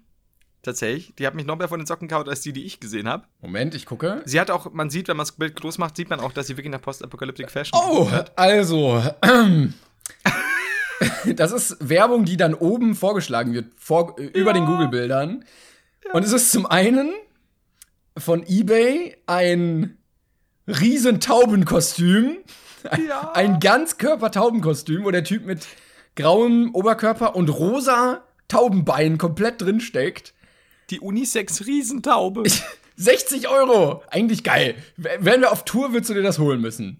Tatsächlich. 0.62 1.12
Die 1.18 1.26
hat 1.26 1.34
mich 1.34 1.46
noch 1.46 1.58
mehr 1.58 1.66
von 1.68 1.80
den 1.80 1.86
Socken 1.86 2.06
gehaut, 2.06 2.28
als 2.28 2.42
die, 2.42 2.52
die 2.52 2.64
ich 2.64 2.78
gesehen 2.78 3.08
habe. 3.08 3.24
Moment, 3.40 3.74
ich 3.74 3.86
gucke. 3.86 4.22
Sie 4.24 4.38
hat 4.38 4.52
auch, 4.52 4.72
man 4.72 4.88
sieht, 4.88 5.08
wenn 5.08 5.16
man 5.16 5.26
das 5.26 5.32
Bild 5.32 5.56
groß 5.60 5.78
macht, 5.78 5.96
sieht 5.96 6.10
man 6.10 6.20
auch, 6.20 6.30
dass 6.32 6.46
sie 6.46 6.56
wirklich 6.56 6.70
nach 6.70 6.80
Post-Apocalyptic 6.82 7.50
Fashion 7.50 7.76
Oh, 7.76 8.08
also. 8.36 9.02
Das 11.34 11.52
ist 11.52 11.76
Werbung, 11.80 12.24
die 12.24 12.36
dann 12.36 12.54
oben 12.54 12.94
vorgeschlagen 12.94 13.52
wird, 13.52 13.72
vor, 13.78 14.18
äh, 14.18 14.24
über 14.26 14.52
den 14.52 14.66
Google-Bildern. 14.66 15.44
Und 16.12 16.24
es 16.24 16.32
ist 16.32 16.52
zum 16.52 16.66
einen 16.66 17.12
von 18.16 18.44
eBay 18.46 19.16
ein 19.26 19.98
riesen 20.66 21.20
Taubenkostüm. 21.20 22.38
Ja. 23.06 23.32
Ein 23.32 23.60
Ganzkörper-Taubenkostüm, 23.60 25.04
wo 25.04 25.10
der 25.10 25.24
Typ 25.24 25.44
mit 25.44 25.66
grauem 26.16 26.74
Oberkörper 26.74 27.36
und 27.36 27.48
rosa 27.48 28.24
Taubenbein 28.48 29.18
komplett 29.18 29.60
drin 29.60 29.80
steckt. 29.80 30.34
Die 30.90 31.00
Unisex-Riesentaube. 31.00 32.44
60 32.96 33.48
Euro! 33.48 34.02
Eigentlich 34.10 34.44
geil. 34.44 34.74
Wenn 34.96 35.40
wir 35.40 35.52
auf 35.52 35.64
Tour, 35.64 35.92
würdest 35.92 36.10
du 36.10 36.14
dir 36.14 36.22
das 36.22 36.38
holen 36.38 36.60
müssen. 36.60 36.98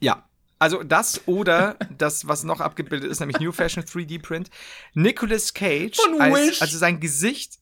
Ja. 0.00 0.24
Also 0.60 0.82
das 0.82 1.22
oder 1.26 1.76
das, 1.96 2.28
was 2.28 2.44
noch 2.44 2.60
abgebildet 2.60 3.10
ist, 3.10 3.18
nämlich 3.20 3.40
New 3.40 3.50
Fashion 3.50 3.82
3D 3.82 4.20
Print. 4.22 4.50
Nicolas 4.92 5.54
Cage. 5.54 5.98
Als. 6.18 6.60
Also 6.60 6.76
sein 6.76 7.00
Gesicht. 7.00 7.54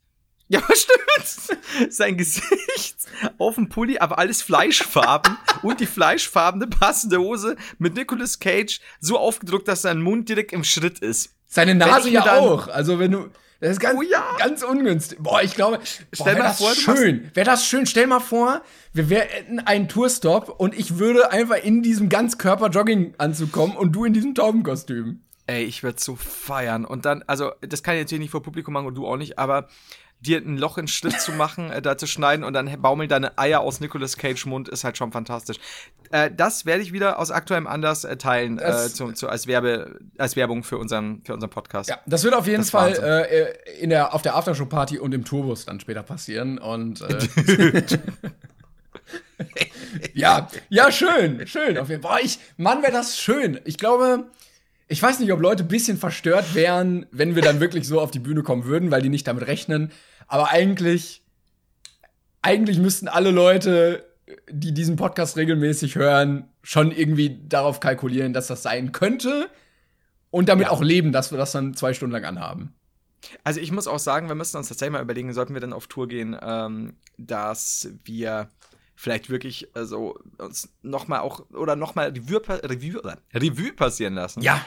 Ja, 0.49 0.61
stimmt. 0.75 1.93
Sein 1.93 2.17
Gesicht 2.17 2.97
auf 3.39 3.55
dem 3.55 3.69
Pulli, 3.69 3.99
aber 3.99 4.19
alles 4.19 4.43
Fleischfarben 4.43 5.37
und 5.63 5.79
die 5.79 5.87
fleischfarbene 5.87 6.67
passende 6.67 7.19
Hose 7.19 7.57
mit 7.79 7.95
Nicolas 7.95 8.41
Cage 8.41 8.81
so 8.99 9.17
aufgedruckt, 9.17 9.69
dass 9.69 9.83
sein 9.83 10.01
Mund 10.01 10.29
direkt 10.29 10.53
im 10.53 10.65
Schritt 10.65 10.99
ist. 10.99 11.35
Seine 11.47 11.77
Nase 11.77 12.11
ja 12.11 12.39
auch. 12.39 12.67
Also 12.67 12.99
wenn 12.99 13.13
du. 13.13 13.31
Das 13.61 13.71
ist 13.73 13.81
ganz, 13.81 13.99
Oh 13.99 14.03
ja. 14.03 14.37
ganz 14.39 14.63
ungünstig. 14.63 15.19
Boah, 15.21 15.43
ich 15.43 15.55
glaube, 15.55 15.79
boah, 15.79 15.85
Stell 16.13 16.27
wär 16.27 16.39
mal 16.39 16.49
das 16.49 16.59
vor, 16.59 16.75
schön. 16.75 17.31
Wäre 17.35 17.45
das 17.47 17.67
schön. 17.67 17.87
Stell 17.87 18.07
mal 18.07 18.21
vor, 18.21 18.63
wir 18.93 19.11
wären 19.11 19.61
einen 19.61 19.89
Tourstop 19.89 20.49
und 20.61 20.79
ich 20.79 20.99
würde 20.99 21.33
einfach 21.33 21.57
in 21.57 21.83
diesem 21.83 22.09
Ganzkörper-Jogging-Anzug 22.09 23.51
kommen 23.51 23.77
und 23.77 23.93
du 23.93 24.05
in 24.05 24.13
diesem 24.13 24.35
Taubenkostüm. 24.35 25.23
Ey, 25.47 25.65
ich 25.65 25.83
würde 25.83 25.99
so 26.01 26.15
feiern. 26.15 26.85
Und 26.85 27.05
dann, 27.07 27.25
also, 27.27 27.53
das 27.61 27.83
kann 27.83 27.95
ich 27.95 28.03
natürlich 28.03 28.21
nicht 28.21 28.31
vor 28.31 28.43
Publikum 28.43 28.75
machen 28.75 28.87
und 28.87 28.95
du 28.95 29.07
auch 29.07 29.17
nicht, 29.17 29.39
aber 29.39 29.69
dir 30.21 30.39
ein 30.39 30.59
Loch 30.59 30.79
in 30.79 30.85
den 30.85 30.89
Schritt 30.89 31.21
zu 31.21 31.33
machen, 31.33 31.71
äh, 31.71 31.81
da 31.81 31.97
zu 31.97 32.07
schneiden 32.07 32.45
und 32.45 32.53
dann 32.55 32.81
baumeln 32.83 33.09
deine 33.09 33.39
Eier 33.39 33.61
aus 33.61 33.81
Nicolas 33.81 34.17
Cage 34.17 34.47
Mund, 34.47 34.69
ist 34.69 34.85
halt 34.85 34.97
schon 34.99 35.13
fantastisch. 35.13 35.59
Äh, 36.11 36.31
das 36.35 36.67
werde 36.67 36.83
ich 36.83 36.93
wieder 36.93 37.19
aus 37.19 37.31
aktuellem 37.31 37.67
Anlass 37.67 38.05
äh, 38.05 38.17
teilen, 38.17 38.59
äh, 38.59 38.89
zu, 38.89 39.13
zu, 39.13 39.29
als, 39.29 39.47
Werbe, 39.47 39.99
als 40.17 40.37
Werbung 40.37 40.65
für 40.65 40.79
unseren, 40.79 41.23
für 41.25 41.35
unseren 41.35 41.51
Podcast. 41.51 41.91
Ja, 41.91 41.99
das 42.07 42.25
wird 42.25 42.35
auf 42.35 42.47
jeden 42.47 42.63
Das 42.63 42.71
Fall 42.71 42.93
Wahnsinn. 42.93 43.05
äh, 43.05 43.53
in 43.81 43.91
der, 43.91 44.15
auf 44.15 44.23
der 44.23 44.35
Aftershow-Party 44.37 44.99
und 44.99 45.13
im 45.15 45.25
Tourbus 45.25 45.67
dann 45.67 45.81
später 45.81 46.03
passieren. 46.03 46.59
Und 46.59 47.01
äh, 47.03 47.83
ja, 50.15 50.49
ja, 50.69 50.91
schön, 50.91 51.47
schön. 51.47 51.79
Auf 51.79 51.89
jeden 51.91 52.03
Fall. 52.03 52.19
Boah, 52.19 52.25
ich, 52.25 52.39
Mann, 52.57 52.83
wäre 52.83 52.93
das 52.93 53.19
schön. 53.19 53.61
Ich 53.65 53.79
glaube, 53.79 54.25
ich 54.89 55.03
weiß 55.03 55.21
nicht, 55.21 55.33
ob 55.33 55.41
Leute 55.41 55.65
ein 55.65 55.69
bisschen 55.69 55.99
verstört 55.99 56.55
wären, 56.55 57.07
wenn 57.11 57.35
wir 57.35 57.43
dann 57.43 57.61
wirklich 57.61 57.87
so 57.87 58.01
auf 58.01 58.11
die 58.11 58.19
Bühne 58.19 58.43
kommen 58.43 58.65
würden, 58.65 58.91
weil 58.91 59.03
die 59.03 59.11
nicht 59.11 59.27
damit 59.27 59.47
rechnen. 59.47 59.93
Aber 60.27 60.49
eigentlich, 60.51 61.23
eigentlich 62.43 62.79
müssten 62.79 63.09
alle 63.09 63.31
Leute, 63.31 64.05
die 64.51 64.73
diesen 64.73 64.97
Podcast 64.97 65.37
regelmäßig 65.37 65.97
hören, 65.97 66.49
schon 66.63 66.93
irgendwie 66.93 67.41
darauf 67.49 67.81
kalkulieren, 67.81 68.33
dass 68.33 68.47
das 68.47 68.63
sein 68.63 68.93
könnte. 68.93 69.49
Und 70.31 70.49
damit 70.49 70.67
Ja. 70.67 70.73
auch 70.73 70.83
leben, 70.83 71.13
dass 71.13 71.31
wir 71.31 71.39
das 71.39 71.53
dann 71.53 71.75
zwei 71.75 71.95
Stunden 71.95 72.13
lang 72.13 72.25
anhaben. 72.25 72.75
Also 73.45 73.61
ich 73.61 73.73
muss 73.73 73.89
auch 73.89 73.99
sagen, 73.99 74.29
wir 74.29 74.35
müssen 74.35 74.57
uns 74.59 74.69
tatsächlich 74.69 74.93
mal 74.93 75.03
überlegen, 75.03 75.33
sollten 75.33 75.55
wir 75.55 75.61
dann 75.61 75.73
auf 75.73 75.87
Tour 75.87 76.07
gehen, 76.09 76.37
ähm, 76.41 76.95
dass 77.17 77.89
wir 78.05 78.49
vielleicht 78.99 79.31
wirklich 79.31 79.69
also 79.75 80.19
uns 80.39 80.69
nochmal 80.83 81.21
auch 81.21 81.49
oder 81.51 81.77
nochmal 81.77 82.09
Revue, 82.09 82.41
Revue, 82.49 83.01
Revue 83.33 83.73
passieren 83.73 84.15
lassen. 84.15 84.43
Ja. 84.43 84.61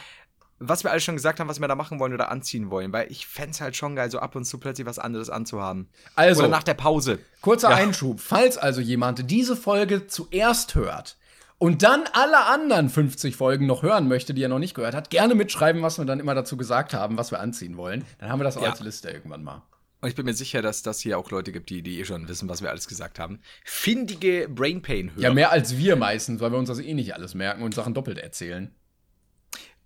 Was 0.64 0.84
wir 0.84 0.92
alles 0.92 1.04
schon 1.04 1.16
gesagt 1.16 1.40
haben, 1.40 1.50
was 1.50 1.60
wir 1.60 1.68
da 1.68 1.76
machen 1.76 2.00
wollen 2.00 2.14
oder 2.14 2.30
anziehen 2.32 2.70
wollen, 2.70 2.94
weil 2.94 3.12
ich 3.12 3.26
fänd's 3.28 3.60
halt 3.62 3.76
schon 3.76 3.96
geil, 3.96 4.10
so 4.12 4.20
ab 4.20 4.36
und 4.36 4.46
zu 4.46 4.58
plötzlich 4.60 4.86
was 4.88 5.00
anderes 5.00 5.30
anzuhaben. 5.32 5.90
Also, 6.16 6.42
Oder 6.44 6.50
nach 6.50 6.64
der 6.64 6.76
Pause. 6.76 7.18
kurzer 7.42 7.72
Ja. 7.72 7.76
Einschub. 7.78 8.20
Falls 8.20 8.58
also 8.58 8.80
jemand 8.80 9.30
diese 9.32 9.56
Folge 9.58 10.06
zuerst 10.08 10.76
hört 10.76 11.18
und 11.58 11.82
dann 11.84 12.04
alle 12.14 12.46
anderen 12.46 12.90
50 12.90 13.36
Folgen 13.36 13.66
noch 13.66 13.82
hören 13.82 14.08
möchte, 14.08 14.34
die 14.36 14.44
er 14.44 14.50
noch 14.50 14.60
nicht 14.60 14.76
gehört 14.76 14.94
hat, 14.96 15.10
gerne 15.10 15.34
mitschreiben, 15.36 15.82
was 15.82 15.98
wir 15.98 16.06
dann 16.06 16.20
immer 16.20 16.36
dazu 16.36 16.56
gesagt 16.58 16.94
haben, 16.94 17.18
was 17.18 17.32
wir 17.32 17.40
anziehen 17.40 17.76
wollen. 17.76 18.06
Dann 18.20 18.30
haben 18.30 18.40
wir 18.40 18.44
das 18.46 18.56
auch 18.56 18.62
Ja. 18.64 18.70
als 18.70 18.80
Liste 18.82 19.10
irgendwann 19.10 19.44
mal. 19.44 19.64
Und 20.02 20.10
ich 20.10 20.16
bin 20.16 20.26
mir 20.26 20.34
sicher, 20.34 20.62
dass 20.64 20.82
das 20.82 21.00
hier 21.00 21.18
auch 21.20 21.30
Leute 21.30 21.52
gibt, 21.52 21.70
die, 21.70 21.84
die 21.84 22.00
eh 22.00 22.06
schon 22.06 22.28
wissen, 22.28 22.50
was 22.50 22.62
wir 22.64 22.72
alles 22.72 22.88
gesagt 22.88 23.20
haben. 23.20 23.40
Findige 23.64 24.50
Brain 24.50 24.82
Pain 24.82 25.12
hören. 25.12 25.22
Ja, 25.22 25.32
mehr 25.34 25.52
als 25.52 25.78
wir 25.78 25.96
meistens, 25.96 26.42
weil 26.42 26.52
wir 26.52 26.58
uns 26.58 26.70
das 26.70 26.80
eh 26.80 26.94
nicht 26.96 27.14
alles 27.14 27.36
merken 27.36 27.62
und 27.62 27.76
Sachen 27.76 27.94
doppelt 27.94 28.18
erzählen. 28.18 28.74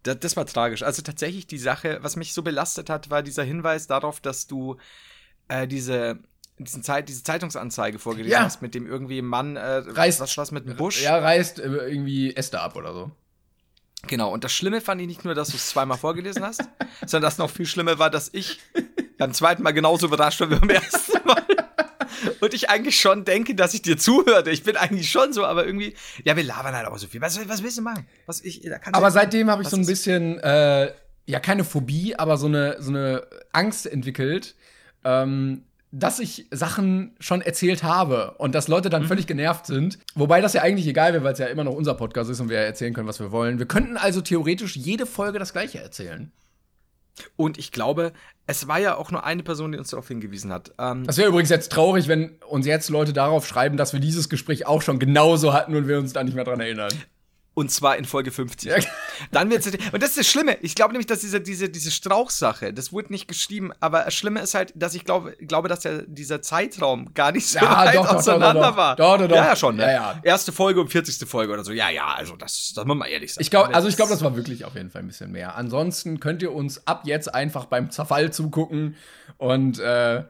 Das, 0.03 0.19
das 0.19 0.37
war 0.37 0.45
tragisch. 0.45 0.83
Also 0.83 1.01
tatsächlich 1.01 1.47
die 1.47 1.57
Sache, 1.57 1.99
was 2.01 2.15
mich 2.15 2.33
so 2.33 2.43
belastet 2.43 2.89
hat, 2.89 3.09
war 3.09 3.23
dieser 3.23 3.43
Hinweis 3.43 3.87
darauf, 3.87 4.21
dass 4.21 4.47
du 4.47 4.77
äh, 5.49 5.67
diese 5.67 6.19
diesen 6.57 6.83
Zeit, 6.83 7.09
diese 7.09 7.21
Zeitungsanzeige 7.21 7.99
vorgelesen 7.99 8.31
Ja. 8.31 8.43
hast, 8.45 8.61
mit 8.61 8.73
dem 8.75 8.87
irgendwie 8.87 9.17
ein 9.19 9.25
Mann, 9.25 9.57
äh, 9.57 9.59
Reißt- 9.85 10.21
was, 10.21 10.37
was 10.37 10.51
mit 10.51 10.65
dem 10.65 10.77
Busch. 10.77 11.01
Ja, 11.03 11.17
reißt 11.17 11.59
äh, 11.59 11.63
irgendwie 11.65 12.33
Äste 12.33 12.61
ab 12.61 12.77
oder 12.77 12.93
so. 12.93 13.11
Genau, 14.07 14.31
und 14.31 14.45
das 14.45 14.53
Schlimme 14.53 14.79
fand 14.79 15.01
ich 15.01 15.07
nicht 15.07 15.25
nur, 15.25 15.35
dass 15.35 15.49
du 15.49 15.57
es 15.57 15.67
zweimal 15.67 15.97
vorgelesen 15.97 16.43
hast, 16.45 16.61
sondern 17.05 17.23
das 17.23 17.37
noch 17.39 17.49
viel 17.49 17.65
schlimmer 17.65 17.99
war, 17.99 18.09
dass 18.09 18.29
ich 18.33 18.61
beim 19.17 19.33
zweiten 19.33 19.63
Mal 19.63 19.71
genauso 19.71 20.07
überrascht 20.07 20.39
war 20.41 20.49
wie 20.49 20.55
beim 20.55 20.69
ersten 20.69 21.25
Mal. 21.27 21.43
Und 22.41 22.53
ich 22.53 22.69
eigentlich 22.69 22.99
schon 22.99 23.25
denke, 23.25 23.55
dass 23.55 23.73
ich 23.73 23.81
dir 23.81 23.97
zuhörte. 23.97 24.49
Ich 24.49 24.63
bin 24.63 24.77
eigentlich 24.77 25.09
schon 25.11 25.33
so, 25.33 25.45
aber 25.45 25.65
irgendwie, 25.65 25.95
ja, 26.23 26.35
wir 26.35 26.43
labern 26.43 26.73
halt 26.75 26.87
auch 26.87 26.97
so 26.97 27.07
viel. 27.07 27.21
Was, 27.21 27.37
was 27.47 27.61
willst 27.63 27.77
du 27.77 27.81
machen? 27.81 28.07
Was, 28.25 28.41
ich, 28.41 28.61
da 28.61 28.77
kannst 28.77 28.87
du- 28.95 28.97
Aber 28.97 29.11
seitdem 29.11 29.49
habe 29.49 29.63
ich 29.63 29.69
so 29.69 29.77
ein 29.77 29.85
bisschen, 29.85 30.39
äh, 30.39 30.91
ja, 31.25 31.39
keine 31.39 31.63
Phobie, 31.63 32.15
aber 32.15 32.37
so 32.37 32.47
eine, 32.47 32.77
so 32.81 32.89
eine 32.91 33.25
Angst 33.51 33.85
entwickelt, 33.87 34.55
ähm, 35.03 35.63
dass 35.91 36.19
ich 36.19 36.45
Sachen 36.51 37.15
schon 37.19 37.41
erzählt 37.41 37.83
habe 37.83 38.31
und 38.37 38.53
dass 38.53 38.67
Leute 38.67 38.89
Mhm. 38.89 38.91
dann 38.91 39.07
völlig 39.07 39.27
genervt 39.27 39.65
sind. 39.65 39.97
Wobei 40.13 40.41
das 40.41 40.53
ja 40.53 40.61
eigentlich 40.61 40.87
egal 40.87 41.13
wäre, 41.13 41.23
weil 41.23 41.33
es 41.33 41.39
ja 41.39 41.47
immer 41.47 41.63
noch 41.63 41.73
unser 41.73 41.93
Podcast 41.95 42.29
ist 42.29 42.39
und 42.39 42.49
wir 42.49 42.57
erzählen 42.59 42.93
können, 42.93 43.07
was 43.07 43.19
wir 43.19 43.31
wollen. 43.31 43.59
Wir 43.59 43.65
könnten 43.65 43.97
also 43.97 44.21
theoretisch 44.21 44.75
jede 44.75 45.05
Folge 45.05 45.39
das 45.39 45.53
Gleiche 45.53 45.79
erzählen. 45.79 46.31
Und 47.35 47.57
ich 47.57 47.71
glaube, 47.71 48.13
es 48.47 48.67
war 48.67 48.79
ja 48.79 48.95
auch 48.95 49.11
nur 49.11 49.23
eine 49.23 49.43
Person, 49.43 49.71
die 49.71 49.77
uns 49.77 49.89
darauf 49.89 50.07
hingewiesen 50.07 50.51
hat. 50.51 50.73
Ähm, 50.77 51.05
Das 51.05 51.17
wäre 51.17 51.29
übrigens 51.29 51.49
jetzt 51.49 51.71
traurig, 51.71 52.07
wenn 52.07 52.35
uns 52.47 52.65
jetzt 52.65 52.89
Leute 52.89 53.13
darauf 53.13 53.47
schreiben, 53.47 53.77
dass 53.77 53.93
wir 53.93 53.99
dieses 53.99 54.29
Gespräch 54.29 54.67
auch 54.67 54.81
schon 54.81 54.99
genauso 54.99 55.53
hatten 55.53 55.75
und 55.75 55.87
wir 55.87 55.97
uns 55.97 56.13
da 56.13 56.23
nicht 56.23 56.35
mehr 56.35 56.43
dran 56.43 56.59
erinnern. 56.59 56.91
Und 57.55 57.71
zwar 57.71 57.95
in 57.97 58.05
Folge 58.05 58.31
50. 58.31 58.69
Ja. 58.69 58.77
Dann 59.31 59.49
wird's 59.49 59.65
und 59.65 60.03
das 60.03 60.09
ist 60.09 60.17
das 60.19 60.27
Schlimme. 60.27 60.57
Ich 60.61 60.75
glaube 60.75 60.91
nämlich, 60.91 61.07
dass 61.07 61.21
diese 61.21 61.39
diese 61.39 61.69
diese 61.69 61.89
Strauchsache, 61.89 62.73
das 62.73 62.91
wurde 62.91 63.11
nicht 63.13 63.27
geschrieben, 63.29 63.71
aber 63.79 64.03
das 64.03 64.13
Schlimme 64.13 64.41
ist 64.41 64.53
halt, 64.53 64.73
dass 64.75 64.93
ich 64.93 65.05
glaube 65.05 65.35
glaube, 65.39 65.69
dass 65.69 65.79
der 65.79 66.03
dieser 66.03 66.41
Zeitraum 66.41 67.13
gar 67.13 67.31
nicht 67.31 67.47
so 67.47 67.59
Ja, 67.59 67.85
weit 67.85 67.95
doch, 67.95 68.13
auseinander 68.13 68.61
doch, 68.61 68.69
doch. 68.71 68.77
war. 68.77 68.95
Doch, 68.97 69.17
doch, 69.17 69.27
doch. 69.29 69.35
Ja, 69.37 69.45
ja 69.45 69.55
schon. 69.55 69.77
Ne? 69.77 69.83
Ja, 69.83 69.91
ja. 69.91 70.19
Erste 70.21 70.51
Folge 70.51 70.81
und 70.81 70.89
40. 70.89 71.27
Folge 71.27 71.53
oder 71.53 71.63
so. 71.63 71.71
Ja, 71.71 71.89
ja, 71.89 72.13
also 72.13 72.35
das 72.35 72.73
das 72.75 72.85
muss 72.85 72.97
man 72.97 73.07
ehrlich 73.07 73.33
sagen. 73.33 73.41
Ich 73.41 73.49
glaube, 73.49 73.73
also 73.73 73.87
ich 73.87 73.95
glaube, 73.95 74.11
das 74.11 74.21
war 74.21 74.35
wirklich 74.35 74.65
auf 74.65 74.75
jeden 74.75 74.89
Fall 74.91 75.01
ein 75.01 75.07
bisschen 75.07 75.31
mehr. 75.31 75.55
Ansonsten 75.55 76.19
könnt 76.19 76.41
ihr 76.41 76.51
uns 76.53 76.85
ab 76.85 77.03
jetzt 77.05 77.33
einfach 77.33 77.65
beim 77.65 77.89
Zerfall 77.89 78.33
zugucken 78.33 78.95
und 79.37 79.79
äh, 79.79 80.23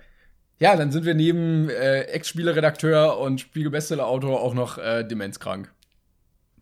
ja, 0.58 0.76
dann 0.78 0.92
sind 0.92 1.04
wir 1.06 1.16
neben 1.16 1.70
äh, 1.70 2.04
Ex-Spieleredakteur 2.04 3.18
und 3.18 3.42
Spiegel-Bestseller-Autor 3.42 4.40
auch 4.40 4.54
noch 4.54 4.78
äh, 4.78 5.04
demenzkrank. 5.04 5.74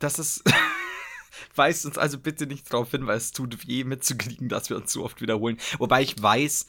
Das 0.03 0.19
ist 0.19 0.43
Weist 1.55 1.85
uns 1.85 1.97
also 1.97 2.17
bitte 2.17 2.45
nicht 2.47 2.71
darauf 2.71 2.91
hin, 2.91 3.05
weil 3.07 3.17
es 3.17 3.31
tut 3.31 3.67
weh 3.67 3.83
mitzukriegen, 3.83 4.49
dass 4.49 4.69
wir 4.69 4.77
uns 4.77 4.91
so 4.91 5.03
oft 5.03 5.21
wiederholen. 5.21 5.57
Wobei 5.77 6.01
ich 6.01 6.19
weiß, 6.21 6.67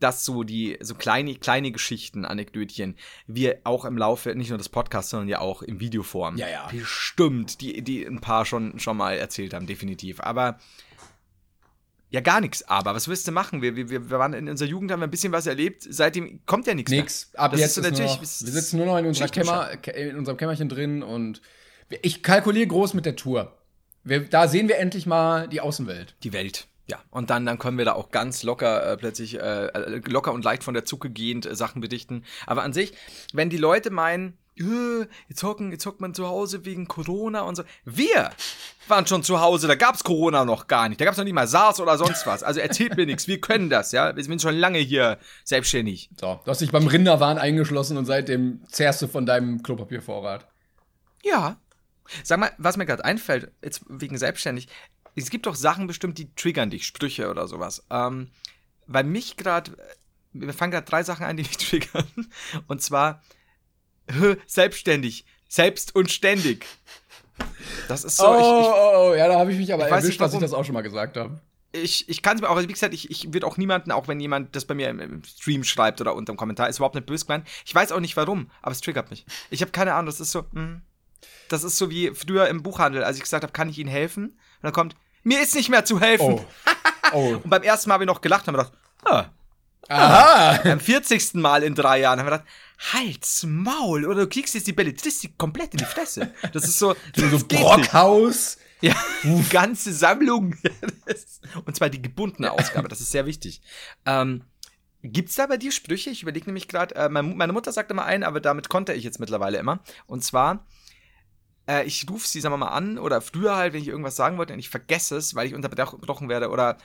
dass 0.00 0.24
so 0.24 0.42
die 0.42 0.78
so 0.80 0.94
kleine 0.94 1.34
kleine 1.36 1.70
Geschichten, 1.70 2.24
Anekdötchen, 2.24 2.96
wir 3.26 3.60
auch 3.64 3.84
im 3.84 3.96
Laufe 3.98 4.34
nicht 4.34 4.48
nur 4.48 4.58
des 4.58 4.68
Podcasts, 4.68 5.10
sondern 5.10 5.28
ja 5.28 5.40
auch 5.40 5.62
in 5.62 5.80
Videoform 5.80 6.36
Ja, 6.36 6.48
ja. 6.48 6.68
bestimmt, 6.70 7.60
die 7.60 7.82
die 7.82 8.04
ein 8.04 8.20
paar 8.20 8.44
schon 8.46 8.78
schon 8.78 8.96
mal 8.96 9.16
erzählt 9.16 9.54
haben, 9.54 9.66
definitiv. 9.66 10.20
Aber 10.20 10.58
ja, 12.10 12.20
gar 12.20 12.40
nichts. 12.40 12.62
Aber 12.68 12.94
was 12.94 13.08
willst 13.08 13.26
du 13.28 13.32
machen? 13.32 13.62
Wir, 13.62 13.74
wir, 13.76 13.88
wir 13.90 14.10
waren 14.10 14.34
in 14.34 14.48
unserer 14.48 14.68
Jugend, 14.68 14.90
haben 14.92 15.00
wir 15.00 15.06
ein 15.06 15.10
bisschen 15.10 15.32
was 15.32 15.46
erlebt. 15.46 15.86
Seitdem 15.88 16.44
kommt 16.46 16.66
ja 16.66 16.74
nichts 16.74 16.90
mehr. 16.90 17.00
Nix. 17.02 17.34
Ab 17.34 17.52
Das 17.52 17.60
jetzt 17.60 17.68
ist 17.70 17.74
so 17.76 17.80
natürlich- 17.82 18.06
nur 18.10 18.14
noch, 18.16 18.20
wir 18.20 18.26
sitzen 18.52 18.76
nur 18.78 18.86
noch 18.86 18.98
in, 18.98 19.06
unserer 19.06 19.28
Kämmer, 19.28 19.70
in 19.94 20.16
unserem 20.16 20.36
Kämmerchen 20.36 20.68
drin 20.68 21.02
und 21.02 21.40
ich 22.02 22.22
kalkuliere 22.22 22.66
groß 22.66 22.94
mit 22.94 23.06
der 23.06 23.16
Tour. 23.16 23.56
Wir, 24.04 24.20
da 24.20 24.48
sehen 24.48 24.68
wir 24.68 24.78
endlich 24.78 25.06
mal 25.06 25.48
die 25.48 25.60
Außenwelt. 25.60 26.16
Die 26.22 26.32
Welt. 26.32 26.66
Ja, 26.88 26.98
und 27.10 27.30
dann, 27.30 27.46
dann 27.46 27.58
können 27.58 27.78
wir 27.78 27.84
da 27.84 27.92
auch 27.92 28.10
ganz 28.10 28.42
locker 28.42 28.92
äh, 28.92 28.96
plötzlich, 28.96 29.38
äh, 29.38 29.66
äh, 29.66 30.00
locker 30.06 30.32
und 30.32 30.44
leicht 30.44 30.64
von 30.64 30.74
der 30.74 30.84
Zucke 30.84 31.10
gehend 31.10 31.46
äh, 31.46 31.54
Sachen 31.54 31.80
bedichten. 31.80 32.24
Aber 32.46 32.64
an 32.64 32.72
sich, 32.72 32.92
wenn 33.32 33.50
die 33.50 33.56
Leute 33.56 33.90
meinen, 33.90 34.36
äh, 34.58 35.06
jetzt 35.28 35.42
hocken, 35.44 35.70
jetzt 35.70 35.86
hockt 35.86 36.00
man 36.00 36.12
zu 36.12 36.26
Hause 36.26 36.64
wegen 36.64 36.88
Corona 36.88 37.42
und 37.42 37.54
so. 37.54 37.62
Wir 37.84 38.30
waren 38.88 39.06
schon 39.06 39.22
zu 39.22 39.40
Hause, 39.40 39.68
da 39.68 39.76
gab's 39.76 40.02
Corona 40.02 40.44
noch 40.44 40.66
gar 40.66 40.88
nicht. 40.88 41.00
Da 41.00 41.04
gab's 41.04 41.16
noch 41.16 41.24
nicht 41.24 41.32
mal 41.32 41.46
SARS 41.46 41.80
oder 41.80 41.96
sonst 41.96 42.26
was. 42.26 42.42
Also 42.42 42.60
erzählt 42.60 42.96
mir 42.96 43.06
nichts, 43.06 43.28
wir 43.28 43.40
können 43.40 43.70
das, 43.70 43.92
ja. 43.92 44.14
Wir 44.14 44.24
sind 44.24 44.42
schon 44.42 44.56
lange 44.56 44.78
hier 44.78 45.18
selbstständig. 45.44 46.10
So, 46.20 46.40
du 46.44 46.50
hast 46.50 46.60
dich 46.60 46.72
beim 46.72 46.88
Rinderwahn 46.88 47.38
eingeschlossen 47.38 47.96
und 47.96 48.06
seitdem 48.06 48.60
zehrst 48.68 49.00
du 49.00 49.06
von 49.06 49.24
deinem 49.24 49.62
Klopapiervorrat. 49.62 50.48
Ja. 51.22 51.56
Sag 52.24 52.38
mal, 52.38 52.52
was 52.58 52.76
mir 52.76 52.86
gerade 52.86 53.04
einfällt, 53.04 53.50
jetzt 53.62 53.82
wegen 53.88 54.18
selbstständig, 54.18 54.68
es 55.14 55.30
gibt 55.30 55.46
doch 55.46 55.54
Sachen 55.54 55.86
bestimmt, 55.86 56.18
die 56.18 56.34
triggern 56.34 56.70
dich, 56.70 56.86
Sprüche 56.86 57.30
oder 57.30 57.46
sowas. 57.48 57.84
Ähm, 57.90 58.30
weil 58.86 59.04
mich 59.04 59.36
gerade, 59.36 59.76
mir 60.32 60.52
fangen 60.52 60.72
gerade 60.72 60.86
drei 60.86 61.02
Sachen 61.02 61.24
ein, 61.26 61.36
die 61.36 61.42
mich 61.42 61.56
triggern. 61.58 62.06
Und 62.66 62.82
zwar 62.82 63.22
selbstständig, 64.46 65.24
selbst 65.48 65.94
und 65.94 66.10
ständig. 66.10 66.66
Das 67.88 68.04
ist 68.04 68.16
so, 68.16 68.26
oh, 68.26 68.38
ich, 68.38 68.44
oh, 68.44 69.10
oh, 69.10 69.14
ja, 69.14 69.28
da 69.28 69.38
habe 69.38 69.52
ich 69.52 69.58
mich 69.58 69.72
aber 69.72 69.84
ich 69.84 69.90
weiß 69.90 70.04
erwischt, 70.04 70.08
nicht, 70.08 70.20
dass 70.20 70.34
ich 70.34 70.40
das 70.40 70.52
auch 70.52 70.64
schon 70.64 70.74
mal 70.74 70.82
gesagt 70.82 71.16
habe. 71.16 71.40
ich, 71.72 71.82
ich, 72.02 72.08
ich 72.08 72.22
kann 72.22 72.36
es 72.36 72.42
mir 72.42 72.50
auch, 72.50 72.56
also 72.56 72.68
wie 72.68 72.72
gesagt, 72.72 72.94
ich, 72.94 73.10
ich 73.10 73.32
würde 73.32 73.46
auch 73.46 73.56
niemanden, 73.56 73.90
auch 73.90 74.08
wenn 74.08 74.20
jemand 74.20 74.54
das 74.54 74.64
bei 74.64 74.74
mir 74.74 74.88
im, 74.90 75.00
im 75.00 75.24
Stream 75.24 75.64
schreibt 75.64 76.00
oder 76.00 76.14
unter 76.14 76.32
dem 76.32 76.36
Kommentar, 76.36 76.68
ist 76.68 76.78
überhaupt 76.78 76.94
nicht 76.94 77.06
böse 77.06 77.26
gemeint. 77.26 77.48
Ich 77.64 77.74
weiß 77.74 77.92
auch 77.92 78.00
nicht 78.00 78.16
warum, 78.16 78.50
aber 78.60 78.72
es 78.72 78.80
triggert 78.80 79.10
mich. 79.10 79.24
Ich 79.50 79.62
habe 79.62 79.72
keine 79.72 79.94
Ahnung, 79.94 80.06
das 80.06 80.20
ist 80.20 80.32
so, 80.32 80.44
mh. 80.52 80.80
Das 81.48 81.64
ist 81.64 81.76
so 81.76 81.90
wie 81.90 82.12
früher 82.14 82.48
im 82.48 82.62
Buchhandel, 82.62 83.04
als 83.04 83.16
ich 83.16 83.22
gesagt 83.22 83.42
habe, 83.42 83.52
kann 83.52 83.68
ich 83.68 83.78
Ihnen 83.78 83.90
helfen? 83.90 84.24
Und 84.26 84.62
dann 84.62 84.72
kommt, 84.72 84.96
mir 85.22 85.40
ist 85.40 85.54
nicht 85.54 85.68
mehr 85.68 85.84
zu 85.84 86.00
helfen. 86.00 86.40
Oh. 86.40 86.44
Oh. 87.14 87.34
Und 87.34 87.50
beim 87.50 87.62
ersten 87.62 87.90
Mal 87.90 87.94
habe 87.94 88.04
ich 88.04 88.08
noch 88.08 88.22
gelacht 88.22 88.48
und 88.48 88.56
habe 88.56 88.70
gedacht, 88.70 88.78
ah. 89.04 89.26
Aha. 89.88 90.60
Beim 90.62 90.80
40. 90.80 91.34
Mal 91.34 91.62
in 91.62 91.74
drei 91.74 92.00
Jahren 92.00 92.18
haben 92.18 92.26
wir 92.26 92.38
gedacht, 92.38 92.48
halt's 92.92 93.44
Maul, 93.44 94.06
oder 94.06 94.22
du 94.22 94.28
kriegst 94.28 94.54
jetzt 94.54 94.66
die 94.66 94.72
Belletristik 94.72 95.36
komplett 95.36 95.72
in 95.72 95.78
die 95.78 95.84
Fresse. 95.84 96.32
Das 96.52 96.64
ist 96.64 96.78
so, 96.78 96.94
das 97.14 97.30
so. 97.30 97.38
Brockhaus. 97.46 98.58
Ja, 98.80 98.96
die 99.22 99.44
ganze 99.50 99.92
Sammlung. 99.92 100.56
Und 101.64 101.76
zwar 101.76 101.88
die 101.88 102.02
gebundene 102.02 102.50
Ausgabe, 102.50 102.88
das 102.88 103.00
ist 103.00 103.12
sehr 103.12 103.26
wichtig. 103.26 103.60
Ähm, 104.06 104.42
gibt's 105.02 105.36
da 105.36 105.46
bei 105.46 105.56
dir 105.56 105.70
Sprüche? 105.70 106.10
Ich 106.10 106.22
überlege 106.22 106.46
nämlich 106.46 106.66
gerade, 106.66 106.94
äh, 106.96 107.08
mein, 107.08 107.36
meine 107.36 107.52
Mutter 107.52 107.72
sagt 107.72 107.90
immer 107.92 108.04
einen, 108.04 108.24
aber 108.24 108.40
damit 108.40 108.68
konnte 108.68 108.92
ich 108.92 109.04
jetzt 109.04 109.20
mittlerweile 109.20 109.58
immer. 109.58 109.80
Und 110.06 110.24
zwar, 110.24 110.66
äh, 111.68 111.84
ich 111.84 112.08
rufe 112.08 112.26
sie, 112.26 112.40
sagen 112.40 112.52
wir 112.52 112.58
mal, 112.58 112.68
an, 112.68 112.98
oder 112.98 113.20
früher 113.20 113.56
halt, 113.56 113.72
wenn 113.72 113.82
ich 113.82 113.88
irgendwas 113.88 114.16
sagen 114.16 114.38
wollte 114.38 114.52
und 114.52 114.58
ich 114.58 114.68
vergesse 114.68 115.16
es, 115.16 115.34
weil 115.34 115.46
ich 115.46 115.54
unterbrochen 115.54 116.28
werde, 116.28 116.50
oder 116.50 116.78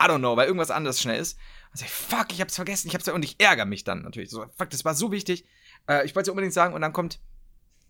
I 0.00 0.06
don't 0.06 0.18
know, 0.18 0.36
weil 0.36 0.46
irgendwas 0.46 0.70
anderes 0.70 1.00
schnell 1.00 1.20
ist. 1.20 1.38
Und 1.72 1.78
sag 1.78 1.86
ich, 1.86 1.92
fuck, 1.92 2.32
ich 2.32 2.40
hab's 2.40 2.54
vergessen, 2.54 2.88
ich 2.88 2.94
hab's 2.94 3.08
und 3.08 3.24
ich 3.24 3.40
ärgere 3.40 3.66
mich 3.66 3.84
dann 3.84 4.02
natürlich. 4.02 4.30
So, 4.30 4.46
fuck, 4.56 4.70
das 4.70 4.84
war 4.84 4.94
so 4.94 5.10
wichtig. 5.10 5.44
Äh, 5.88 6.04
ich 6.06 6.14
wollte 6.14 6.30
es 6.30 6.32
unbedingt 6.32 6.54
sagen 6.54 6.74
und 6.74 6.80
dann 6.80 6.92
kommt, 6.92 7.20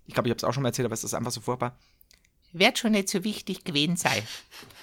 ich 0.07 0.15
glaube, 0.15 0.29
ich 0.29 0.31
hab's 0.31 0.45
auch 0.45 0.55
schon 0.55 0.63
mal 0.63 0.71
erzählt, 0.71 0.87
aber 0.87 0.95
es 0.95 1.05
ist 1.05 1.15
einfach 1.15 1.33
so 1.33 1.41
furchtbar. 1.41 1.79
Wird 2.53 2.79
schon 2.79 2.93
nicht 2.93 3.11
so 3.11 3.25
wichtig 3.25 3.65
gewesen 3.65 3.97
sein. 3.97 4.23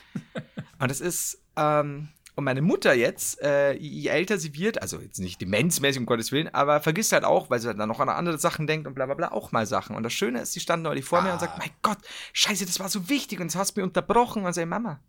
und 0.79 0.91
es 0.91 1.01
ist, 1.01 1.41
ähm, 1.55 2.09
und 2.35 2.43
meine 2.43 2.61
Mutter 2.61 2.93
jetzt, 2.93 3.41
äh, 3.41 3.73
je 3.73 4.09
älter 4.09 4.37
sie 4.37 4.53
wird, 4.55 4.81
also 4.81 4.99
jetzt 4.99 5.19
nicht 5.19 5.39
demenzmäßig, 5.39 5.99
um 5.99 6.05
Gottes 6.05 6.33
Willen, 6.33 6.53
aber 6.53 6.81
vergisst 6.81 7.13
halt 7.13 7.23
auch, 7.23 7.49
weil 7.49 7.59
sie 7.61 7.73
dann 7.73 7.87
noch 7.87 8.01
an 8.01 8.09
andere 8.09 8.37
Sachen 8.37 8.67
denkt 8.67 8.87
und 8.87 8.93
bla 8.93 9.05
bla 9.05 9.15
bla, 9.15 9.31
auch 9.31 9.53
mal 9.53 9.65
Sachen. 9.65 9.95
Und 9.95 10.03
das 10.03 10.11
Schöne 10.11 10.41
ist, 10.41 10.51
sie 10.51 10.59
stand 10.59 10.83
neulich 10.83 11.05
vor 11.05 11.21
mir 11.21 11.31
und 11.31 11.39
sagt, 11.39 11.57
mein 11.57 11.71
Gott, 11.81 11.97
scheiße, 12.33 12.65
das 12.65 12.79
war 12.79 12.89
so 12.89 13.07
wichtig 13.07 13.39
und 13.39 13.47
das 13.47 13.55
hast 13.55 13.75
du 13.75 13.81
mir 13.81 13.85
unterbrochen. 13.85 14.43
Und 14.43 14.53
sag, 14.53 14.67
Mama, 14.67 14.99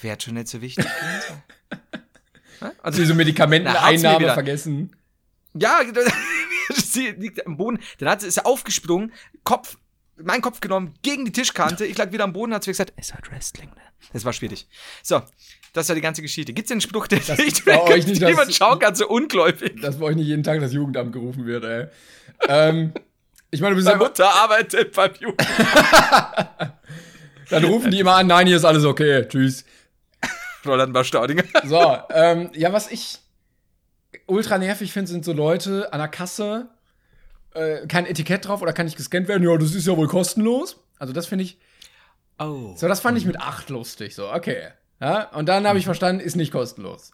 wird 0.00 0.22
schon 0.22 0.34
nicht 0.34 0.46
so 0.46 0.60
wichtig? 0.60 0.86
Also 2.82 2.98
diese 3.02 3.14
Medikamenteneinnahme 3.14 4.32
vergessen. 4.32 4.94
ja, 5.54 5.80
sie 6.74 7.10
liegt 7.10 7.44
am 7.46 7.56
Boden. 7.56 7.80
Dann 7.98 8.08
hat 8.08 8.20
sie, 8.20 8.28
ist 8.28 8.36
er 8.36 8.46
aufgesprungen, 8.46 9.12
Kopf, 9.42 9.76
mein 10.22 10.40
Kopf 10.40 10.60
genommen, 10.60 10.94
gegen 11.02 11.24
die 11.24 11.32
Tischkante. 11.32 11.84
Ich 11.84 11.98
lag 11.98 12.12
wieder 12.12 12.22
am 12.24 12.32
Boden, 12.32 12.54
hat 12.54 12.62
sie 12.62 12.70
gesagt, 12.70 12.92
es 12.96 13.12
hat 13.12 13.28
Wrestling, 13.32 13.70
ne? 13.70 13.82
Das 14.12 14.24
war 14.24 14.32
schwierig. 14.32 14.68
So, 15.02 15.22
das 15.74 15.88
war 15.88 15.94
die 15.94 16.00
ganze 16.00 16.22
Geschichte. 16.22 16.54
Gibt's 16.54 16.70
den 16.70 16.80
Spruch, 16.80 17.06
der 17.06 17.20
Das 17.20 17.36
nicht 17.38 17.64
bei 17.66 17.80
euch 17.82 18.06
nicht, 18.06 18.22
das- 18.22 18.30
niemand 18.30 18.54
schauen 18.54 18.78
kann, 18.78 18.94
so 18.94 19.06
ungläubig? 19.08 19.80
Dass 19.82 19.98
bei 19.98 20.06
euch 20.06 20.16
nicht 20.16 20.26
jeden 20.26 20.42
Tag 20.42 20.60
das 20.60 20.72
Jugendamt 20.72 21.12
gerufen 21.12 21.44
wird, 21.44 21.64
ey. 21.64 21.86
ähm, 22.48 22.94
ich 23.50 23.60
meine, 23.60 23.74
du 23.74 23.76
bist 23.76 23.86
Meine 23.88 24.00
ja, 24.02 24.08
Mutter 24.08 24.34
arbeitet 24.34 24.92
beim 24.94 25.12
Jugend. 25.20 25.40
dann 27.50 27.64
rufen 27.64 27.90
die 27.90 28.00
immer 28.00 28.16
an, 28.16 28.26
nein, 28.26 28.46
hier 28.46 28.56
ist 28.56 28.64
alles 28.64 28.84
okay, 28.84 29.26
tschüss. 29.28 29.64
Roland 30.66 30.92
Barstaudinger. 30.94 31.44
So, 31.64 31.98
ähm, 32.10 32.50
ja, 32.54 32.72
was 32.72 32.90
ich 32.90 33.18
ultra 34.26 34.58
nervig 34.58 34.92
finde, 34.92 35.10
sind 35.10 35.24
so 35.24 35.32
Leute 35.32 35.92
an 35.92 35.98
der 35.98 36.08
Kasse, 36.08 36.68
äh, 37.54 37.86
kein 37.86 38.06
Etikett 38.06 38.46
drauf 38.46 38.62
oder 38.62 38.72
kann 38.72 38.86
nicht 38.86 38.96
gescannt 38.96 39.28
werden. 39.28 39.42
Ja, 39.48 39.56
das 39.58 39.74
ist 39.74 39.86
ja 39.86 39.96
wohl 39.96 40.08
kostenlos. 40.08 40.78
Also 40.98 41.12
das 41.12 41.26
finde 41.26 41.44
ich, 41.44 41.58
Oh. 42.38 42.74
so 42.76 42.88
das 42.88 43.00
fand 43.00 43.16
ich 43.18 43.26
mit 43.26 43.38
acht 43.40 43.68
lustig. 43.70 44.14
So, 44.14 44.32
okay. 44.32 44.68
Ja, 45.00 45.30
und 45.30 45.48
dann 45.48 45.66
habe 45.66 45.78
ich 45.78 45.84
verstanden, 45.84 46.20
ist 46.20 46.36
nicht 46.36 46.52
kostenlos. 46.52 47.12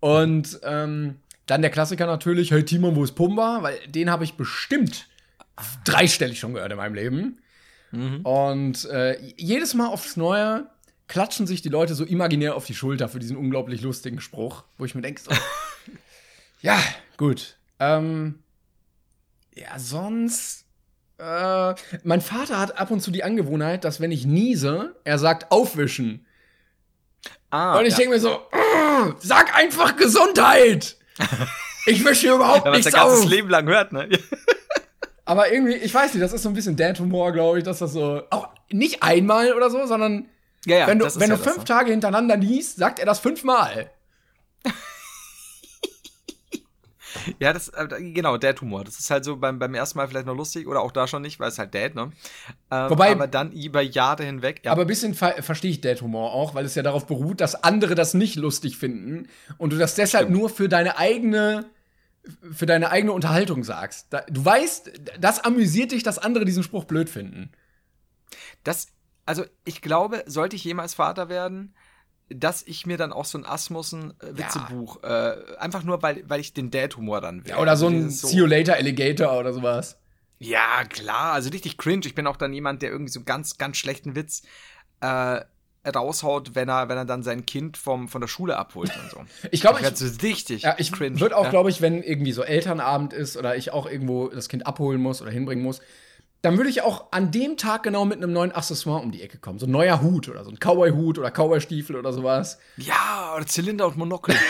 Und 0.00 0.60
ähm, 0.62 1.16
dann 1.46 1.62
der 1.62 1.70
Klassiker 1.70 2.06
natürlich, 2.06 2.50
hey 2.50 2.64
Timon, 2.64 2.94
wo 2.96 3.04
ist 3.04 3.12
Pumba? 3.14 3.62
Weil 3.62 3.78
den 3.88 4.10
habe 4.10 4.24
ich 4.24 4.34
bestimmt 4.34 5.06
dreistellig 5.84 6.38
schon 6.38 6.54
gehört 6.54 6.70
in 6.70 6.76
meinem 6.76 6.94
Leben. 6.94 7.38
Und 8.22 8.84
äh, 8.84 9.18
jedes 9.36 9.74
Mal 9.74 9.86
aufs 9.88 10.16
Neue 10.16 10.66
klatschen 11.08 11.46
sich 11.46 11.62
die 11.62 11.70
Leute 11.70 11.94
so 11.94 12.04
imaginär 12.04 12.54
auf 12.54 12.66
die 12.66 12.74
Schulter 12.74 13.08
für 13.08 13.18
diesen 13.18 13.36
unglaublich 13.36 13.80
lustigen 13.80 14.20
Spruch, 14.20 14.64
wo 14.76 14.84
ich 14.84 14.94
mir 14.94 15.00
denke, 15.00 15.22
so, 15.22 15.30
ja, 16.60 16.78
gut. 17.16 17.56
Ähm, 17.80 18.40
Ja, 19.54 19.78
sonst. 19.78 20.66
Äh, 21.16 21.74
mein 22.04 22.20
Vater 22.20 22.60
hat 22.60 22.78
ab 22.78 22.90
und 22.90 23.00
zu 23.00 23.10
die 23.10 23.24
Angewohnheit, 23.24 23.84
dass 23.84 24.00
wenn 24.00 24.12
ich 24.12 24.26
niese, 24.26 24.94
er 25.04 25.18
sagt 25.18 25.50
aufwischen. 25.50 26.26
Ah, 27.50 27.78
und 27.78 27.86
ich 27.86 27.92
ja. 27.92 27.96
denke 27.98 28.14
mir 28.14 28.20
so, 28.20 28.30
"Mm, 28.30 29.14
sag 29.18 29.56
einfach 29.56 29.96
Gesundheit. 29.96 30.96
Ich 31.86 32.06
hier 32.20 32.34
überhaupt 32.34 32.64
Wenn 32.64 32.72
man 32.72 32.80
nichts 32.80 32.92
sein 32.92 33.00
ganzes 33.00 33.24
auf. 33.24 33.30
Leben 33.30 33.48
lang 33.48 33.66
hört, 33.66 33.92
ne? 33.92 34.10
Aber 35.24 35.50
irgendwie, 35.50 35.74
ich 35.74 35.94
weiß 35.94 36.12
nicht, 36.12 36.22
das 36.22 36.34
ist 36.34 36.42
so 36.42 36.50
ein 36.50 36.54
bisschen 36.54 36.76
Dad-Humor, 36.76 37.32
glaube 37.32 37.58
ich, 37.58 37.64
dass 37.64 37.78
das 37.78 37.92
so, 37.94 38.22
auch 38.28 38.48
nicht 38.70 39.02
einmal 39.02 39.54
oder 39.54 39.70
so, 39.70 39.86
sondern 39.86 40.26
Ja, 40.66 40.78
ja, 40.80 40.86
wenn 40.86 40.98
du, 40.98 41.06
das 41.06 41.18
wenn 41.18 41.30
ja 41.30 41.36
du 41.36 41.42
das, 41.42 41.50
fünf 41.52 41.58
ne? 41.60 41.64
Tage 41.64 41.90
hintereinander 41.90 42.36
liest, 42.36 42.76
sagt 42.76 42.98
er 42.98 43.06
das 43.06 43.20
fünfmal. 43.20 43.90
Ja, 47.38 47.52
das, 47.52 47.68
äh, 47.68 47.86
genau, 48.12 48.36
Dad-Humor. 48.36 48.84
Das 48.84 48.98
ist 48.98 49.10
halt 49.10 49.24
so 49.24 49.36
beim, 49.36 49.58
beim 49.58 49.74
ersten 49.74 49.98
Mal 49.98 50.08
vielleicht 50.08 50.26
noch 50.26 50.36
lustig 50.36 50.66
oder 50.66 50.80
auch 50.80 50.92
da 50.92 51.06
schon 51.06 51.22
nicht, 51.22 51.38
weil 51.40 51.48
es 51.48 51.58
halt 51.58 51.74
Dad, 51.74 51.94
ne? 51.94 52.10
Ähm, 52.70 52.90
Wobei- 52.90 53.12
aber 53.12 53.26
dann 53.26 53.52
über 53.52 53.80
Jahre 53.82 54.24
hinweg, 54.24 54.62
ja. 54.64 54.72
Aber 54.72 54.82
ein 54.82 54.86
bisschen 54.88 55.14
ver 55.14 55.42
verstehe 55.42 55.70
ich 55.70 55.80
Dad-Humor 55.80 56.32
auch, 56.32 56.54
weil 56.54 56.64
es 56.64 56.74
ja 56.74 56.82
darauf 56.82 57.06
beruht, 57.06 57.40
dass 57.40 57.54
andere 57.62 57.94
das 57.94 58.14
nicht 58.14 58.36
lustig 58.36 58.76
finden 58.76 59.28
und 59.58 59.72
du 59.72 59.76
das 59.78 59.94
deshalb 59.94 60.26
Stimmt. 60.26 60.38
nur 60.38 60.50
für 60.50 60.68
deine 60.68 60.98
eigene 60.98 61.66
für 62.52 62.66
deine 62.66 62.90
eigene 62.90 63.12
Unterhaltung 63.12 63.64
sagst. 63.64 64.08
Du 64.30 64.44
weißt, 64.44 64.92
das 65.18 65.40
amüsiert 65.44 65.92
dich, 65.92 66.02
dass 66.02 66.18
andere 66.18 66.44
diesen 66.44 66.62
Spruch 66.62 66.84
blöd 66.84 67.08
finden. 67.08 67.52
Das, 68.64 68.88
also 69.24 69.44
ich 69.64 69.80
glaube, 69.80 70.24
sollte 70.26 70.56
ich 70.56 70.64
jemals 70.64 70.92
Vater 70.94 71.28
werden, 71.30 71.74
dass 72.30 72.62
ich 72.62 72.86
mir 72.86 72.96
dann 72.96 73.12
auch 73.12 73.24
so 73.24 73.38
ein 73.38 73.46
Asmussen-Witzebuch, 73.46 75.02
äh, 75.02 75.36
einfach 75.58 75.82
nur, 75.82 76.02
weil, 76.02 76.24
weil 76.28 76.40
ich 76.40 76.52
den 76.52 76.70
Dad-Humor 76.70 77.20
dann 77.20 77.44
will. 77.44 77.52
Ja, 77.52 77.58
oder 77.58 77.76
so 77.76 77.86
Also 77.86 77.96
ein 77.96 78.08
dieses 78.08 78.22
See 78.22 78.36
You 78.36 78.46
Later 78.46 78.74
Alligator 78.74 79.38
oder 79.38 79.52
sowas. 79.52 79.98
Ja, 80.38 80.84
klar, 80.84 81.32
also 81.32 81.50
richtig 81.50 81.78
cringe. 81.78 82.06
Ich 82.06 82.14
bin 82.14 82.26
auch 82.26 82.36
dann 82.36 82.52
jemand, 82.52 82.82
der 82.82 82.90
irgendwie 82.90 83.12
so 83.12 83.22
ganz, 83.22 83.58
ganz 83.58 83.76
schlechten 83.76 84.14
Witz 84.14 84.42
äh, 85.00 85.40
raushaut, 85.88 86.54
wenn 86.54 86.68
er, 86.68 86.88
wenn 86.88 86.96
er 86.96 87.04
dann 87.04 87.22
sein 87.22 87.46
Kind 87.46 87.76
vom, 87.76 88.08
von 88.08 88.20
der 88.20 88.28
Schule 88.28 88.56
abholt 88.56 88.92
und 89.02 89.10
so. 89.10 89.24
Ich 89.50 89.60
glaube, 89.60 89.80
ich 89.80 89.96
so 89.96 90.06
richtig 90.22 90.62
ja, 90.62 90.76
ich 90.78 90.92
cringe. 90.92 91.20
würde 91.20 91.36
auch, 91.36 91.44
ja. 91.44 91.50
glaube 91.50 91.70
ich, 91.70 91.80
wenn 91.80 92.02
irgendwie 92.02 92.32
so 92.32 92.42
Elternabend 92.42 93.12
ist 93.12 93.36
oder 93.36 93.56
ich 93.56 93.72
auch 93.72 93.86
irgendwo 93.86 94.28
das 94.28 94.48
Kind 94.48 94.66
abholen 94.66 95.00
muss 95.00 95.22
oder 95.22 95.30
hinbringen 95.30 95.64
muss, 95.64 95.80
dann 96.42 96.56
würde 96.56 96.70
ich 96.70 96.82
auch 96.82 97.10
an 97.10 97.30
dem 97.30 97.56
Tag 97.56 97.82
genau 97.82 98.04
mit 98.04 98.18
einem 98.18 98.32
neuen 98.32 98.52
Accessoire 98.52 99.02
um 99.02 99.10
die 99.10 99.22
Ecke 99.22 99.38
kommen. 99.38 99.58
So 99.58 99.66
ein 99.66 99.72
neuer 99.72 100.00
Hut 100.00 100.28
oder 100.28 100.44
so 100.44 100.50
ein 100.50 100.58
Cowboy-Hut 100.58 101.18
oder 101.18 101.30
Cowboy-Stiefel 101.30 101.96
oder 101.96 102.12
sowas. 102.12 102.58
Ja, 102.76 103.34
oder 103.36 103.46
Zylinder 103.46 103.86
und 103.86 103.96
Monokel. 103.96 104.34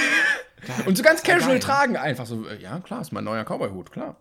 Und 0.86 0.96
so 0.96 1.04
ganz 1.04 1.22
casual 1.22 1.52
geil. 1.52 1.60
tragen 1.60 1.96
einfach 1.96 2.26
so, 2.26 2.44
äh, 2.44 2.60
ja 2.60 2.80
klar, 2.80 3.00
ist 3.00 3.12
mein 3.12 3.22
neuer 3.22 3.44
Cowboy-Hut, 3.44 3.92
klar. 3.92 4.16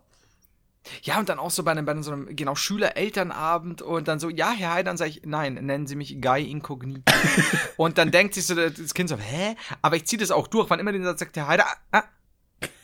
Ja, 1.02 1.18
und 1.18 1.28
dann 1.28 1.40
auch 1.40 1.50
so 1.50 1.64
bei 1.64 1.72
einem, 1.72 1.84
bei 1.84 2.00
so 2.00 2.12
einem 2.12 2.34
genau 2.34 2.54
Schüler-Elternabend 2.54 3.82
und 3.82 4.08
dann 4.08 4.20
so, 4.20 4.30
ja, 4.30 4.52
Herr 4.52 4.74
Heider, 4.74 4.84
dann 4.84 4.96
sage 4.96 5.10
ich, 5.10 5.22
nein, 5.24 5.54
nennen 5.54 5.88
Sie 5.88 5.96
mich 5.96 6.20
Guy 6.20 6.48
Incognito. 6.48 7.02
und 7.76 7.98
dann 7.98 8.12
denkt 8.12 8.34
sich 8.34 8.46
so 8.46 8.54
das 8.54 8.74
das 8.74 8.94
Kind 8.94 9.08
so, 9.08 9.16
hä? 9.16 9.56
Aber 9.82 9.96
ich 9.96 10.06
ziehe 10.06 10.20
das 10.20 10.30
auch 10.30 10.46
durch, 10.46 10.70
wann 10.70 10.78
immer 10.78 10.92
den 10.92 11.02
Satz 11.02 11.18
sagt, 11.18 11.36
Herr 11.36 11.48
Heider, 11.48 11.66
ah, 11.90 12.04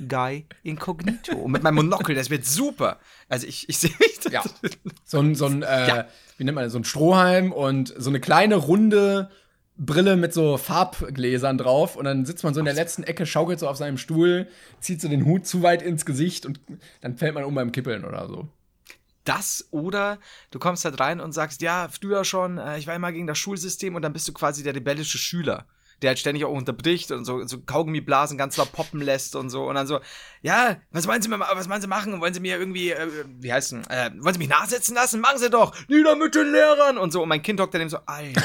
Guy 0.09 0.47
Incognito. 0.63 1.37
Und 1.37 1.53
mit 1.53 1.63
meinem 1.63 1.77
Monokel, 1.77 2.15
das 2.15 2.31
wird 2.31 2.45
super. 2.45 2.99
Also 3.29 3.47
ich, 3.47 3.69
ich 3.69 3.79
sehe 3.79 3.93
mich 3.99 4.33
Ja. 4.33 4.43
So 5.05 5.21
ein, 5.21 5.35
so 5.35 5.47
ein 5.47 5.63
äh, 5.63 5.89
Ja. 5.89 6.09
wie 6.39 6.45
nennt 6.45 6.55
man 6.55 6.65
das, 6.65 6.73
so 6.73 6.79
ein 6.79 6.85
Strohhalm 6.85 7.53
und 7.53 7.93
so 7.97 8.11
eine 8.11 8.21
kleine 8.21 8.57
runde 8.57 9.31
Brille 9.77 10.17
mit 10.17 10.33
so 10.33 10.57
Farbgläsern 10.57 11.59
drauf 11.59 11.97
und 11.97 12.05
dann 12.05 12.25
sitzt 12.25 12.45
man 12.45 12.55
so 12.55 12.61
in 12.61 12.65
der 12.67 12.75
letzten 12.75 13.03
Ecke, 13.03 13.27
schaukelt 13.27 13.59
so 13.59 13.69
auf 13.69 13.77
seinem 13.77 13.99
Stuhl, 13.99 14.47
zieht 14.81 15.01
so 15.01 15.09
den 15.09 15.25
Hut 15.25 15.47
zu 15.47 15.63
weit 15.63 15.83
ins 15.83 16.05
Gesicht 16.07 16.47
und 16.47 16.61
dann 17.01 17.17
fällt 17.17 17.35
man 17.35 17.43
um 17.45 17.55
beim 17.57 17.73
Kippeln 17.73 18.05
oder 18.05 18.29
so. 18.29 18.49
Das 19.25 19.67
oder 19.73 20.19
du 20.53 20.59
kommst 20.61 20.85
halt 20.85 21.01
rein 21.01 21.19
und 21.19 21.33
sagst, 21.33 21.61
ja, 21.63 21.89
früher 21.89 22.25
schon, 22.25 22.59
äh, 22.59 22.79
ich 22.79 22.87
war 22.87 22.95
immer 22.95 23.11
gegen 23.11 23.27
das 23.27 23.39
Schulsystem 23.39 23.95
und 23.97 24.03
dann 24.03 24.13
bist 24.13 24.29
du 24.29 24.33
quasi 24.33 24.63
der 24.63 24.75
rebellische 24.77 25.19
Schüler, 25.19 25.67
der 26.03 26.11
halt 26.11 26.19
ständig 26.19 26.45
auch 26.45 26.53
unterbricht 26.53 27.11
und 27.11 27.25
so, 27.25 27.47
so 27.47 27.61
Kaugummiblasen 27.61 28.39
ganz 28.39 28.57
laut 28.57 28.73
poppen 28.73 29.01
lässt 29.01 29.37
und 29.37 29.51
so 29.51 29.69
und 29.69 29.75
dann 29.75 29.87
so, 29.87 30.01
ja, 30.43 30.77
was 30.91 31.07
wollen 31.07 31.23
Sie 31.23 31.31
was 31.31 31.69
wollen 31.69 31.81
Sie 31.81 31.87
machen? 31.87 32.21
Wollen 32.21 32.35
Sie 32.35 32.41
mir 32.41 32.59
irgendwie, 32.59 32.91
äh, 32.91 33.09
wie 33.39 33.53
heißt 33.53 33.73
denn, 33.73 33.87
äh, 33.89 34.11
wollen 34.19 34.35
Sie 34.35 34.39
mich 34.39 34.49
nachsitzen 34.49 34.95
lassen? 34.95 35.21
Machen 35.21 35.39
Sie 35.39 35.51
doch, 35.51 35.75
nieder 35.89 36.17
mit 36.17 36.35
den 36.35 36.51
Lehrern 36.53 36.99
und 36.99 37.13
so 37.13 37.23
und 37.23 37.29
mein 37.29 37.43
Kind 37.43 37.61
hockt 37.61 37.75
daneben 37.75 37.91
so, 37.91 37.99
Alter, 38.07 38.43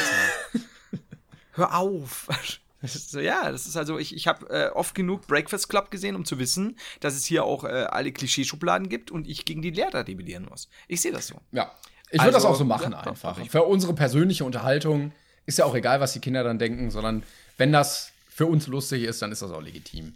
hör 1.54 1.76
auf. 1.76 2.28
So, 2.82 3.20
ja, 3.20 3.52
das 3.52 3.68
ist 3.68 3.76
also, 3.76 4.00
ich, 4.00 4.16
ich 4.16 4.26
habe 4.26 4.50
äh, 4.50 4.70
oft 4.70 4.96
genug 4.96 5.28
Breakfast 5.28 5.68
Club 5.68 5.92
gesehen, 5.92 6.16
um 6.16 6.24
zu 6.24 6.40
wissen, 6.40 6.78
dass 7.02 7.14
es 7.14 7.26
hier 7.26 7.44
auch 7.44 7.66
äh, 7.66 7.68
alle 7.68 8.14
Klischeeschubladen 8.14 8.88
gibt 8.88 9.12
und 9.12 9.28
ich 9.28 9.44
gegen 9.44 9.62
die 9.62 9.72
Lehrer 9.72 10.08
rebellieren 10.08 10.46
muss. 10.50 10.70
Ich 10.88 11.02
sehe 11.02 11.12
das 11.12 11.28
so. 11.28 11.36
Ja. 11.52 11.72
Ich 12.12 12.14
würde 12.14 12.36
Also, 12.36 12.38
das 12.38 12.46
auch 12.46 12.56
so 12.56 12.64
machen 12.64 12.94
ja, 12.94 13.02
einfach. 13.02 13.38
Für 13.50 13.64
unsere 13.64 13.94
persönliche 13.94 14.46
Unterhaltung 14.46 15.12
ist 15.50 15.58
ja 15.58 15.66
auch 15.66 15.76
egal, 15.76 16.00
was 16.00 16.14
die 16.14 16.20
Kinder 16.20 16.44
dann 16.44 16.60
denken, 16.60 16.92
sondern 16.92 17.24
wenn 17.58 17.72
das 17.72 18.12
für 18.30 18.46
uns 18.46 18.68
lustig 18.68 19.04
ist, 19.04 19.22
dann 19.22 19.32
ist 19.32 19.42
das 19.42 19.52
auch 19.52 19.62
legitim. 19.62 20.16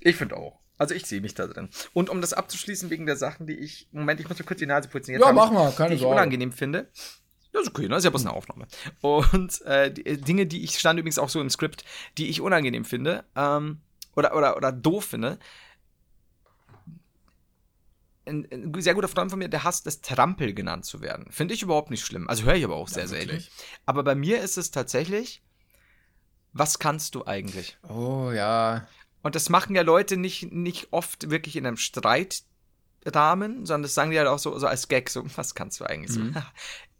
Ich 0.00 0.16
finde 0.16 0.36
auch. 0.36 0.58
Also 0.78 0.94
ich 0.94 1.06
sehe 1.06 1.20
mich 1.20 1.34
da 1.34 1.46
drin. 1.46 1.68
Und 1.92 2.10
um 2.10 2.20
das 2.20 2.32
abzuschließen 2.32 2.90
wegen 2.90 3.06
der 3.06 3.16
Sachen, 3.16 3.46
die 3.46 3.54
ich. 3.54 3.86
Moment, 3.92 4.18
ich 4.20 4.28
muss 4.28 4.38
mir 4.38 4.44
kurz 4.44 4.58
die 4.58 4.66
Nase 4.66 4.88
putzen. 4.88 5.12
Jetzt 5.12 5.20
Ja, 5.20 5.32
mach 5.32 5.46
ich, 5.46 5.52
mal, 5.52 5.72
keine 5.72 5.90
die 5.90 5.96
ich 5.96 6.04
unangenehm 6.04 6.52
finde. 6.52 6.88
Ja, 7.52 7.60
ist 7.60 7.68
okay, 7.68 7.86
ne? 7.86 7.96
Ist 7.96 8.04
ja 8.04 8.10
bloß 8.10 8.26
eine 8.26 8.34
Aufnahme. 8.34 8.66
Und 9.02 9.62
äh, 9.62 9.92
die, 9.92 10.04
äh, 10.04 10.16
Dinge, 10.16 10.46
die 10.46 10.64
ich 10.64 10.78
stand 10.78 10.98
übrigens 10.98 11.18
auch 11.18 11.28
so 11.28 11.40
im 11.40 11.50
Skript, 11.50 11.84
die 12.18 12.28
ich 12.28 12.40
unangenehm 12.40 12.84
finde, 12.84 13.24
ähm, 13.36 13.78
oder, 14.16 14.34
oder, 14.36 14.56
oder 14.56 14.72
doof 14.72 15.04
finde. 15.04 15.38
Ein, 18.26 18.46
ein 18.50 18.80
sehr 18.80 18.94
guter 18.94 19.08
Freund 19.08 19.30
von 19.30 19.38
mir, 19.38 19.48
der 19.48 19.64
hasst 19.64 19.86
es, 19.86 20.00
Trampel 20.00 20.54
genannt 20.54 20.84
zu 20.84 21.00
werden. 21.02 21.26
Finde 21.30 21.54
ich 21.54 21.62
überhaupt 21.62 21.90
nicht 21.90 22.04
schlimm. 22.04 22.28
Also 22.28 22.44
höre 22.44 22.54
ich 22.54 22.64
aber 22.64 22.76
auch 22.76 22.88
sehr 22.88 23.06
selten. 23.08 23.28
wirklich? 23.32 23.50
Aber 23.86 24.02
bei 24.02 24.14
mir 24.14 24.40
ist 24.42 24.56
es 24.56 24.70
tatsächlich, 24.70 25.42
was 26.52 26.78
kannst 26.78 27.14
du 27.14 27.26
eigentlich? 27.26 27.76
Oh 27.88 28.30
ja. 28.32 28.86
Und 29.22 29.34
das 29.34 29.48
machen 29.48 29.74
ja 29.76 29.82
Leute 29.82 30.16
nicht, 30.16 30.52
nicht 30.52 30.88
oft 30.90 31.30
wirklich 31.30 31.56
in 31.56 31.66
einem 31.66 31.76
Streitrahmen, 31.76 33.66
sondern 33.66 33.82
das 33.82 33.94
sagen 33.94 34.10
die 34.10 34.18
halt 34.18 34.28
auch 34.28 34.38
so, 34.38 34.58
so 34.58 34.66
als 34.66 34.88
Gag, 34.88 35.10
so, 35.10 35.24
was 35.36 35.54
kannst 35.54 35.80
du 35.80 35.84
eigentlich 35.84 36.16
Mhm. 36.16 36.32
so? 36.34 36.40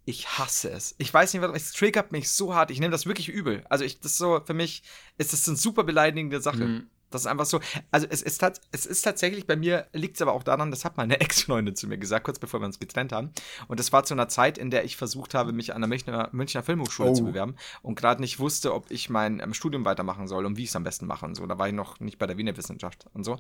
Ich 0.07 0.29
hasse 0.39 0.68
es. 0.68 0.95
Ich 0.99 1.14
weiß 1.14 1.33
nicht, 1.33 1.41
was, 1.43 1.51
es 1.57 1.72
triggert 1.72 2.12
mich 2.12 2.31
so 2.31 2.55
hart. 2.55 2.70
Ich 2.70 2.79
nehme 2.79 2.91
das 2.93 3.07
wirklich 3.07 3.31
übel. 3.31 3.64
Also 3.70 3.87
ich, 3.87 4.01
das 4.01 4.12
ist 4.12 4.18
so, 4.18 4.39
für 4.45 4.53
mich 4.53 4.83
ist 5.16 5.33
das 5.33 5.49
eine 5.49 5.57
super 5.57 5.83
beleidigende 5.83 6.43
Sache. 6.43 6.59
Mhm. 6.66 6.91
Das 7.15 7.23
ist 7.23 7.27
einfach 7.27 7.47
so. 7.47 7.61
Also 7.91 8.07
es 8.11 8.23
ist, 8.23 8.43
es 8.73 8.87
ist 8.87 9.03
tatsächlich, 9.03 9.47
bei 9.47 9.57
mir 9.57 9.87
liegt 9.93 10.17
es 10.17 10.23
aber 10.23 10.33
auch 10.33 10.43
daran, 10.43 10.71
das 10.71 10.85
hat 10.85 10.97
meine 10.97 11.21
Ex-Freundin 11.21 11.77
zu 11.77 11.87
mir 11.87 11.97
gesagt, 11.99 12.25
kurz 12.25 12.39
bevor 12.39 12.61
wir 12.61 12.67
uns 12.67 12.79
getrennt 12.79 13.12
haben. 13.12 13.31
Und 13.69 13.81
das 13.81 13.93
war 13.93 14.05
zu 14.05 14.15
einer 14.15 14.29
Zeit, 14.29 14.59
in 14.59 14.71
der 14.71 14.85
ich 14.85 14.97
versucht 14.97 15.35
habe, 15.35 15.53
mich 15.53 15.75
an 15.75 15.81
der 15.81 15.89
Münchner, 15.89 16.29
Münchner 16.33 16.62
Filmhochschule 16.62 17.11
Oh. 17.11 17.15
zu 17.15 17.25
bewerben 17.25 17.55
und 17.83 17.95
gerade 17.97 18.21
nicht 18.21 18.39
wusste, 18.39 18.75
ob 18.75 18.91
ich 18.91 19.11
mein 19.11 19.41
ähm, 19.41 19.55
Studium 19.55 19.85
weitermachen 19.85 20.27
soll 20.27 20.47
und 20.47 20.57
wie 20.57 20.62
ich 20.65 20.71
es 20.71 20.77
am 20.77 20.85
besten 20.85 21.07
mache 21.07 21.25
und 21.27 21.35
so. 21.35 21.47
Da 21.47 21.59
war 21.59 21.69
ich 21.69 21.75
noch 21.75 22.01
nicht 22.01 22.19
bei 22.19 22.27
der 22.27 22.37
Wiener 22.37 22.57
Wissenschaft 22.57 23.07
und 23.12 23.25
so. 23.25 23.39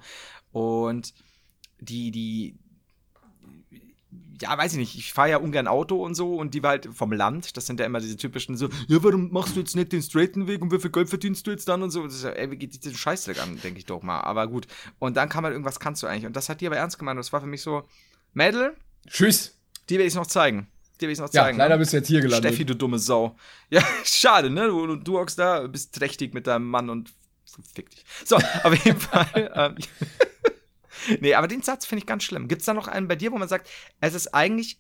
Und 0.52 1.14
die, 1.80 2.10
die, 2.10 2.56
ja, 4.40 4.56
weiß 4.56 4.72
ich 4.72 4.78
nicht, 4.78 4.96
ich 4.96 5.12
fahre 5.12 5.30
ja 5.30 5.36
ungern 5.38 5.66
Auto 5.68 6.02
und 6.04 6.14
so 6.14 6.36
und 6.36 6.54
die 6.54 6.62
war 6.62 6.70
halt 6.70 6.88
vom 6.92 7.12
Land, 7.12 7.56
das 7.56 7.66
sind 7.66 7.78
ja 7.80 7.86
immer 7.86 8.00
diese 8.00 8.16
typischen 8.16 8.56
so, 8.56 8.68
ja, 8.88 9.02
warum 9.02 9.30
machst 9.32 9.54
du 9.56 9.60
jetzt 9.60 9.76
nicht 9.76 9.92
den 9.92 10.02
straighten 10.02 10.46
Weg 10.46 10.62
und 10.62 10.72
wie 10.72 10.78
viel 10.78 10.90
Geld 10.90 11.08
verdienst 11.08 11.46
du 11.46 11.50
jetzt 11.50 11.68
dann 11.68 11.82
und 11.82 11.90
so, 11.90 12.04
das 12.04 12.14
ist 12.14 12.24
ja, 12.24 12.30
ey, 12.30 12.50
wie 12.50 12.56
geht 12.56 12.82
diesen 12.84 12.96
Scheißdreck 12.96 13.40
an, 13.42 13.60
denke 13.62 13.78
ich 13.78 13.86
doch 13.86 14.02
mal, 14.02 14.20
aber 14.20 14.46
gut. 14.48 14.66
Und 14.98 15.16
dann 15.16 15.28
kam 15.28 15.44
halt 15.44 15.52
irgendwas, 15.52 15.78
kannst 15.80 16.02
du 16.02 16.06
eigentlich 16.06 16.26
und 16.26 16.34
das 16.36 16.48
hat 16.48 16.60
die 16.60 16.66
aber 16.66 16.76
ernst 16.76 16.98
gemeint 16.98 17.16
und 17.16 17.24
das 17.24 17.32
war 17.32 17.40
für 17.40 17.46
mich 17.46 17.62
so, 17.62 17.82
Mädel, 18.32 18.74
Tschüss. 19.08 19.56
die 19.88 19.98
will 19.98 20.06
ich 20.06 20.14
noch 20.14 20.26
zeigen, 20.26 20.66
die 21.00 21.06
will 21.06 21.12
ich 21.12 21.18
noch 21.20 21.32
Ja, 21.32 21.44
zeigen. 21.44 21.58
leider 21.58 21.74
ne? 21.76 21.78
bist 21.80 21.92
du 21.92 21.96
jetzt 21.98 22.08
hier 22.08 22.20
gelandet. 22.20 22.50
Steffi, 22.52 22.64
du 22.64 22.74
dumme 22.74 22.98
Sau. 22.98 23.36
Ja, 23.70 23.82
schade, 24.04 24.50
ne? 24.50 24.66
Du, 24.68 24.96
du 24.96 25.18
hockst 25.18 25.38
da, 25.38 25.66
bist 25.66 25.94
trächtig 25.94 26.34
mit 26.34 26.46
deinem 26.46 26.68
Mann 26.68 26.90
und 26.90 27.12
fick 27.74 27.90
dich. 27.90 28.04
So, 28.24 28.36
auf 28.36 28.84
jeden 28.84 28.98
Fall. 29.00 29.52
Ähm, 29.54 29.76
nee, 31.20 31.34
aber 31.34 31.48
den 31.48 31.62
Satz 31.62 31.86
finde 31.86 32.00
ich 32.00 32.06
ganz 32.06 32.24
schlimm. 32.24 32.48
Gibt 32.48 32.62
es 32.62 32.66
da 32.66 32.74
noch 32.74 32.88
einen 32.88 33.08
bei 33.08 33.16
dir, 33.16 33.32
wo 33.32 33.38
man 33.38 33.48
sagt, 33.48 33.68
es 34.00 34.14
ist 34.14 34.34
eigentlich, 34.34 34.78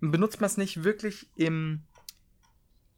benutzt 0.00 0.40
man 0.40 0.48
es 0.48 0.56
nicht 0.56 0.84
wirklich 0.84 1.28
im 1.36 1.82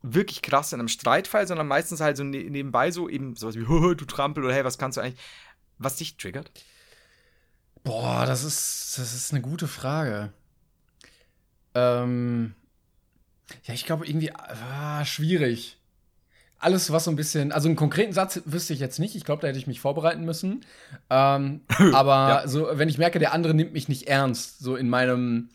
wirklich 0.02 0.42
krass 0.42 0.72
in 0.72 0.80
einem 0.80 0.88
Streitfall, 0.88 1.46
sondern 1.46 1.66
meistens 1.66 2.00
halt 2.00 2.16
so 2.16 2.24
ne 2.24 2.44
nebenbei 2.44 2.90
so 2.90 3.08
eben 3.08 3.34
sowas 3.36 3.56
wie, 3.56 3.66
"Haha, 3.68 3.94
du 3.94 4.04
Trampel 4.04 4.44
oder 4.44 4.54
hey, 4.54 4.64
was 4.64 4.78
kannst 4.78 4.96
du 4.96 5.00
eigentlich, 5.00 5.20
was 5.78 5.96
dich 5.96 6.16
triggert? 6.16 6.50
Boah, 7.84 8.26
das 8.26 8.44
ist, 8.44 8.94
das 8.98 9.14
ist 9.14 9.32
eine 9.32 9.40
gute 9.40 9.68
Frage. 9.68 10.32
Ähm, 11.74 12.54
ja, 13.64 13.74
ich 13.74 13.86
glaube 13.86 14.06
irgendwie, 14.06 14.32
ah, 14.32 15.04
schwierig. 15.04 15.78
Alles, 16.60 16.90
was 16.90 17.04
so 17.04 17.10
ein 17.10 17.16
bisschen, 17.16 17.52
also 17.52 17.68
einen 17.68 17.76
konkreten 17.76 18.12
Satz 18.12 18.40
wüsste 18.44 18.72
ich 18.72 18.80
jetzt 18.80 18.98
nicht. 18.98 19.14
Ich 19.14 19.24
glaube, 19.24 19.42
da 19.42 19.48
hätte 19.48 19.58
ich 19.58 19.66
mich 19.68 19.80
vorbereiten 19.80 20.24
müssen. 20.24 20.64
Ähm, 21.08 21.60
aber 21.92 22.28
Ja. 22.28 22.48
so, 22.48 22.68
wenn 22.72 22.88
ich 22.88 22.98
merke, 22.98 23.18
der 23.18 23.32
andere 23.32 23.54
nimmt 23.54 23.72
mich 23.72 23.88
nicht 23.88 24.08
ernst, 24.08 24.58
so 24.58 24.74
in 24.76 24.88
meinem, 24.88 25.50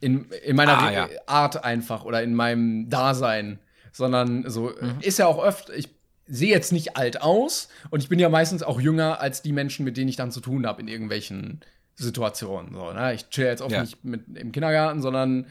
in, 0.00 0.24
in 0.44 0.56
meiner 0.56 0.78
Ah, 0.78 0.90
ja. 0.92 1.08
Art 1.26 1.62
einfach 1.64 2.04
oder 2.04 2.22
in 2.22 2.34
meinem 2.34 2.88
Dasein, 2.90 3.58
sondern 3.92 4.48
so, 4.50 4.72
Mhm. 4.80 4.98
ist 5.00 5.18
ja 5.18 5.26
auch 5.26 5.38
oft, 5.38 5.70
ich 5.70 5.88
sehe 6.26 6.50
jetzt 6.50 6.72
nicht 6.72 6.96
alt 6.96 7.22
aus 7.22 7.68
und 7.90 8.02
ich 8.02 8.08
bin 8.08 8.18
ja 8.18 8.28
meistens 8.28 8.62
auch 8.62 8.80
jünger 8.80 9.20
als 9.20 9.42
die 9.42 9.52
Menschen, 9.52 9.84
mit 9.84 9.96
denen 9.96 10.08
ich 10.08 10.16
dann 10.16 10.30
zu 10.32 10.40
tun 10.40 10.66
habe 10.66 10.80
in 10.80 10.88
irgendwelchen 10.88 11.60
Situation. 11.96 12.70
So, 12.72 12.92
ne? 12.92 13.14
Ich 13.14 13.28
chill 13.30 13.44
jetzt 13.46 13.62
oft 13.62 13.72
Ja. 13.72 13.82
nicht 13.82 14.04
mit 14.04 14.36
im 14.36 14.52
Kindergarten, 14.52 15.02
sondern 15.02 15.46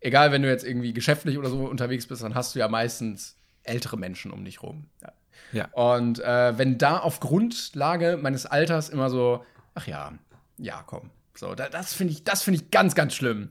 egal, 0.00 0.32
wenn 0.32 0.42
du 0.42 0.48
jetzt 0.48 0.64
irgendwie 0.64 0.92
geschäftlich 0.92 1.38
oder 1.38 1.48
so 1.50 1.64
unterwegs 1.66 2.06
bist, 2.06 2.22
dann 2.22 2.34
hast 2.34 2.54
du 2.54 2.58
ja 2.58 2.68
meistens 2.68 3.36
ältere 3.64 3.96
Menschen 3.96 4.30
um 4.30 4.44
dich 4.44 4.62
rum. 4.62 4.88
Ja. 5.02 5.12
Ja. 5.52 5.68
Und 5.72 6.20
äh, 6.20 6.58
wenn 6.58 6.78
da 6.78 6.98
auf 6.98 7.20
Grundlage 7.20 8.18
meines 8.20 8.46
Alters 8.46 8.88
immer 8.88 9.10
so, 9.10 9.44
ach 9.74 9.86
ja, 9.86 10.12
ja, 10.58 10.82
komm. 10.86 11.10
So, 11.34 11.54
da, 11.54 11.68
das 11.68 11.94
finde 11.94 12.12
ich, 12.12 12.24
das 12.24 12.42
finde 12.42 12.60
ich 12.60 12.70
ganz, 12.70 12.94
ganz 12.94 13.14
schlimm. 13.14 13.50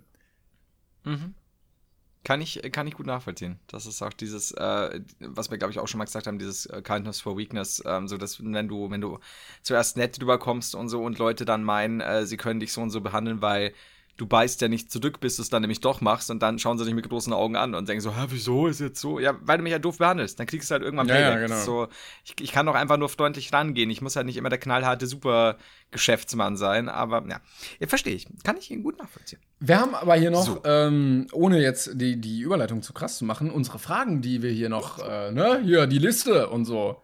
Kann 2.23 2.39
ich, 2.39 2.61
kann 2.71 2.87
ich 2.87 2.93
gut 2.93 3.05
nachvollziehen. 3.05 3.59
Das 3.67 3.85
ist 3.85 4.01
auch 4.01 4.13
dieses, 4.13 4.51
äh, 4.51 5.01
was 5.19 5.51
wir, 5.51 5.57
glaube 5.57 5.71
ich, 5.71 5.79
auch 5.79 5.87
schon 5.89 5.97
mal 5.97 6.05
gesagt 6.05 6.25
haben, 6.25 6.39
dieses 6.39 6.65
äh, 6.67 6.81
Kindness 6.81 7.19
for 7.19 7.37
Weakness, 7.37 7.83
ähm, 7.85 8.07
so 8.07 8.17
dass, 8.17 8.41
wenn 8.41 8.67
du, 8.69 8.89
wenn 8.89 9.01
du 9.01 9.19
zuerst 9.61 9.97
nett 9.97 10.17
drüber 10.19 10.39
kommst 10.39 10.75
und 10.75 10.87
so 10.87 11.03
und 11.03 11.17
Leute 11.17 11.43
dann 11.43 11.63
meinen, 11.63 11.99
äh, 11.99 12.25
sie 12.25 12.37
können 12.37 12.61
dich 12.61 12.71
so 12.71 12.81
und 12.81 12.91
so 12.91 13.01
behandeln, 13.01 13.41
weil 13.41 13.73
du 14.17 14.27
beißt 14.27 14.61
ja 14.61 14.67
nicht 14.67 14.91
zurück, 14.91 15.19
bis 15.19 15.37
du 15.37 15.41
es 15.41 15.49
dann 15.49 15.61
nämlich 15.61 15.79
doch 15.81 15.99
machst 15.99 16.29
und 16.29 16.41
dann 16.43 16.59
schauen 16.59 16.77
sie 16.77 16.85
dich 16.85 16.93
mit 16.93 17.09
großen 17.09 17.33
Augen 17.33 17.55
an 17.55 17.73
und 17.73 17.89
denken 17.89 18.01
so, 18.01 18.15
Hä, 18.15 18.25
wieso 18.29 18.67
ist 18.67 18.79
jetzt 18.79 18.99
so? 19.01 19.19
Ja, 19.19 19.35
weil 19.41 19.57
du 19.57 19.63
mich 19.63 19.71
ja 19.71 19.79
doof 19.79 19.97
behandelst. 19.97 20.39
Dann 20.39 20.45
kriegst 20.47 20.69
du 20.69 20.73
halt 20.73 20.83
irgendwann 20.83 21.07
Ja, 21.07 21.19
ja, 21.19 21.39
genau. 21.39 21.59
So, 21.59 21.87
ich, 22.23 22.35
ich 22.39 22.51
kann 22.51 22.65
doch 22.65 22.75
einfach 22.75 22.97
nur 22.97 23.09
freundlich 23.09 23.51
rangehen. 23.51 23.89
Ich 23.89 24.01
muss 24.01 24.15
halt 24.15 24.25
nicht 24.27 24.37
immer 24.37 24.49
der 24.49 24.59
knallharte 24.59 25.07
Super-Geschäftsmann 25.07 26.57
sein, 26.57 26.89
aber 26.89 27.23
ja, 27.27 27.39
ja 27.79 27.87
verstehe 27.87 28.15
ich. 28.15 28.27
Kann 28.43 28.57
ich 28.57 28.69
ihn 28.71 28.83
gut 28.83 28.97
nachvollziehen. 28.99 29.39
Wir 29.59 29.79
haben 29.79 29.95
aber 29.95 30.15
hier 30.15 30.31
noch, 30.31 30.45
So. 30.45 30.61
ähm, 30.65 31.27
ohne 31.31 31.61
jetzt 31.61 31.91
die, 31.93 32.19
die 32.19 32.41
Überleitung 32.41 32.81
zu 32.81 32.93
krass 32.93 33.17
zu 33.17 33.25
machen, 33.25 33.49
unsere 33.49 33.79
Fragen, 33.79 34.21
die 34.21 34.41
wir 34.41 34.51
hier 34.51 34.69
noch, 34.69 34.99
äh, 34.99 35.31
ne, 35.31 35.61
hier, 35.63 35.87
die 35.87 35.99
Liste 35.99 36.49
und 36.49 36.65
so. 36.65 37.01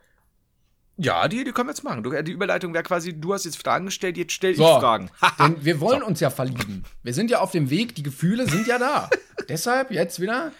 Ja, 1.01 1.29
die, 1.29 1.45
die 1.45 1.53
können 1.53 1.69
wir 1.69 1.71
jetzt 1.71 1.83
machen. 1.83 2.03
Du, 2.03 2.21
die 2.21 2.33
Überleitung 2.33 2.73
wäre 2.73 2.83
quasi, 2.83 3.13
du 3.17 3.33
hast 3.33 3.45
jetzt 3.45 3.57
Fragen 3.57 3.85
gestellt, 3.85 4.17
jetzt 4.17 4.33
stell 4.33 4.53
So. 4.53 4.63
ich 4.63 4.79
Fragen. 4.79 5.09
Denn 5.39 5.63
wir 5.63 5.79
wollen 5.79 6.03
uns 6.03 6.19
ja 6.19 6.29
verlieben. 6.29 6.83
Wir 7.03 7.13
sind 7.13 7.31
ja 7.31 7.39
auf 7.39 7.51
dem 7.51 7.69
Weg, 7.69 7.95
die 7.95 8.03
Gefühle 8.03 8.49
sind 8.49 8.67
ja 8.67 8.77
da. 8.77 9.09
Deshalb 9.49 9.91
jetzt 9.91 10.19
wieder 10.19 10.51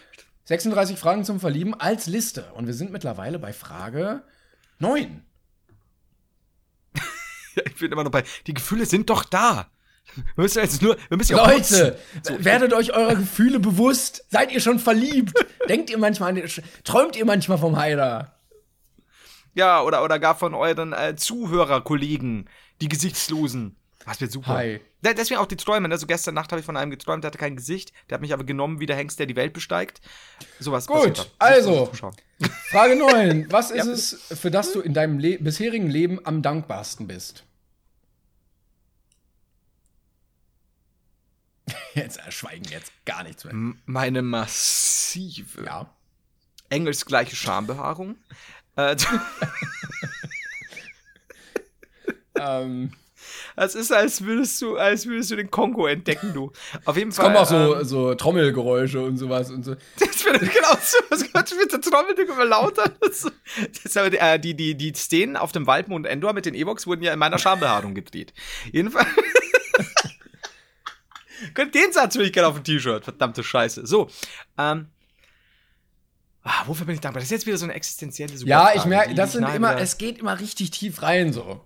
36 0.46 0.98
Fragen 0.98 1.24
zum 1.24 1.40
Verlieben 1.40 1.74
als 1.74 2.06
Liste. 2.06 2.50
Und 2.54 2.66
wir 2.66 2.72
sind 2.72 2.90
mittlerweile 2.90 3.38
bei 3.38 3.52
Frage 3.52 4.22
9. 4.78 5.22
ich 7.66 7.76
bin 7.76 7.92
immer 7.92 8.04
noch 8.04 8.10
bei, 8.10 8.24
die 8.46 8.54
Gefühle 8.54 8.86
sind 8.86 9.10
doch 9.10 9.24
da. 9.24 9.68
Wir 10.14 10.42
müssen 10.42 10.62
jetzt 10.62 10.80
nur, 10.80 10.96
wir 11.08 11.18
müssen 11.18 11.36
Leute, 11.36 11.98
nutzen. 12.14 12.44
werdet 12.44 12.72
euch 12.72 12.94
eurer 12.94 13.14
Gefühle 13.14 13.60
bewusst. 13.60 14.24
Seid 14.30 14.52
ihr 14.52 14.60
schon 14.60 14.78
verliebt? 14.78 15.34
Denkt 15.68 15.90
ihr 15.90 15.98
manchmal, 15.98 16.30
an 16.30 16.36
den, 16.36 16.50
träumt 16.82 17.14
ihr 17.14 17.26
manchmal 17.26 17.58
vom 17.58 17.76
Heiler? 17.76 18.39
Ja, 19.54 19.82
oder, 19.82 20.04
oder 20.04 20.18
gar 20.18 20.36
von 20.36 20.54
euren 20.54 20.92
äh, 20.92 21.16
Zuhörerkollegen, 21.16 22.48
die 22.80 22.88
Gesichtslosen. 22.88 23.76
Das 24.06 24.20
wird 24.20 24.32
super. 24.32 24.48
Hi. 24.54 24.80
De- 25.04 25.14
Deswegen 25.14 25.38
auch 25.40 25.46
die 25.46 25.56
Träume. 25.56 25.88
Ne? 25.88 25.98
So 25.98 26.06
gestern 26.06 26.34
Nacht 26.34 26.50
habe 26.52 26.60
ich 26.60 26.66
von 26.66 26.76
einem 26.76 26.90
geträumt, 26.90 27.22
der 27.24 27.28
hatte 27.28 27.38
kein 27.38 27.56
Gesicht. 27.56 27.92
Der 28.08 28.14
hat 28.16 28.22
mich 28.22 28.32
aber 28.32 28.44
genommen 28.44 28.80
wie 28.80 28.86
der 28.86 28.96
Hengst, 28.96 29.18
der 29.18 29.26
die 29.26 29.36
Welt 29.36 29.52
besteigt. 29.52 30.00
Sowas 30.58 30.86
Gut, 30.86 31.30
also. 31.38 31.90
Frage 32.70 32.96
9. 32.96 33.46
Was 33.52 33.70
ist 33.70 33.86
Ja. 33.86 33.92
es, 33.92 34.38
für 34.40 34.50
das 34.50 34.72
du 34.72 34.80
in 34.80 34.94
deinem 34.94 35.18
Le 35.18 35.38
bisherigen 35.38 35.90
Leben 35.90 36.24
am 36.24 36.40
dankbarsten 36.42 37.06
bist? 37.06 37.44
Jetzt 41.94 42.18
äh, 42.18 42.30
schweigen 42.32 42.64
jetzt 42.70 42.92
gar 43.04 43.22
nichts 43.22 43.44
mehr. 43.44 43.52
M- 43.52 43.80
Meine 43.86 44.22
massive, 44.22 45.64
Ja. 45.64 45.90
engelsgleiche 46.68 47.36
Schambehaarung. 47.36 48.16
Äh, 48.88 48.96
Ähm, 52.40 52.92
Es 53.56 53.74
ist, 53.74 53.92
als 53.92 54.24
würdest 54.24 54.62
du, 54.62 54.76
als 54.76 55.06
würdest 55.06 55.30
du 55.30 55.36
den 55.36 55.50
Kongo 55.50 55.86
entdecken, 55.86 56.32
du. 56.32 56.52
Auf 56.84 56.96
jeden 56.96 57.10
es 57.10 57.16
Fall. 57.16 57.26
kommen 57.26 57.36
auch 57.36 57.46
so, 57.46 57.76
ähm, 57.76 57.84
so 57.84 58.14
Trommelgeräusche 58.14 59.00
und 59.00 59.18
sowas 59.18 59.50
und 59.50 59.64
so. 59.64 59.74
Das 59.98 60.24
wird 60.24 60.40
genau 60.40 60.76
so, 60.80 60.98
was 61.10 61.30
Gott 61.32 61.52
mit 61.58 61.72
der 61.72 61.80
Trommel 61.80 62.18
immer 62.18 62.44
lauter. 62.44 62.90
Das, 63.00 63.30
das 63.82 63.96
aber, 63.96 64.12
äh, 64.12 64.38
die, 64.38 64.54
die, 64.54 64.74
die 64.74 64.92
Szenen 64.94 65.36
auf 65.36 65.52
dem 65.52 65.66
Waldmond 65.66 66.06
Endor 66.06 66.32
mit 66.32 66.46
den 66.46 66.54
Evox 66.54 66.86
wurden 66.86 67.02
ja 67.02 67.12
in 67.12 67.18
meiner 67.18 67.38
Schambehaarung 67.38 67.94
gedreht. 67.94 68.32
Jedenfalls. 68.72 69.08
Den 71.56 71.92
Satz 71.92 72.16
will 72.16 72.26
ich 72.26 72.32
gerne 72.34 72.48
auf 72.48 72.54
dem 72.54 72.64
T-Shirt. 72.64 73.02
Verdammte 73.02 73.42
Scheiße. 73.42 73.86
So. 73.86 74.08
Ähm. 74.58 74.88
Ah, 76.42 76.62
wofür 76.66 76.86
bin 76.86 76.94
ich 76.94 77.00
dankbar? 77.00 77.20
Das 77.20 77.26
ist 77.26 77.32
jetzt 77.32 77.46
wieder 77.46 77.58
so 77.58 77.64
eine 77.64 77.74
existenzielle 77.74 78.32
Ja, 78.32 78.38
Superfrage, 78.38 78.78
ich 78.78 78.84
merke, 78.86 79.14
das 79.14 79.32
sind 79.32 79.48
immer, 79.54 79.76
es 79.78 79.98
geht 79.98 80.18
immer 80.18 80.40
richtig 80.40 80.70
tief 80.70 81.02
rein 81.02 81.32
so. 81.32 81.60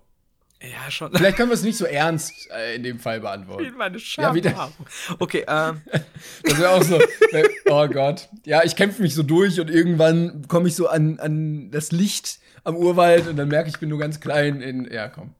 Ja, 0.61 0.89
schon. 0.89 1.13
Vielleicht 1.13 1.37
können 1.37 1.49
wir 1.49 1.55
es 1.55 1.63
nicht 1.63 1.77
so 1.77 1.85
ernst 1.85 2.49
äh, 2.51 2.75
in 2.75 2.83
dem 2.83 2.99
Fall 2.99 3.19
beantworten. 3.19 3.65
In 3.65 3.75
meine 3.75 3.97
Ja, 3.97 4.33
wieder. 4.33 4.71
Okay, 5.19 5.45
ähm. 5.47 5.81
Das 6.43 6.57
wäre 6.57 6.71
auch 6.71 6.83
so, 6.83 6.99
äh, 6.99 7.49
oh 7.65 7.87
Gott. 7.87 8.29
Ja, 8.45 8.63
ich 8.63 8.75
kämpfe 8.75 9.01
mich 9.01 9.13
so 9.13 9.23
durch 9.23 9.59
und 9.59 9.69
irgendwann 9.69 10.47
komme 10.47 10.67
ich 10.67 10.75
so 10.75 10.87
an, 10.87 11.19
an 11.19 11.71
das 11.71 11.91
Licht 11.91 12.39
am 12.63 12.75
Urwald 12.75 13.27
und 13.27 13.37
dann 13.37 13.47
merke 13.47 13.69
ich, 13.69 13.75
ich 13.75 13.79
bin 13.79 13.89
nur 13.89 13.99
ganz 13.99 14.19
klein 14.19 14.61
in, 14.61 14.91
ja, 14.91 15.07
komm. 15.07 15.35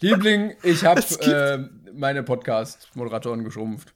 Liebling, 0.00 0.54
ich 0.62 0.84
habe 0.84 1.00
äh, 1.20 1.92
meine 1.92 2.22
Podcast-Moderatoren 2.22 3.44
geschrumpft. 3.44 3.94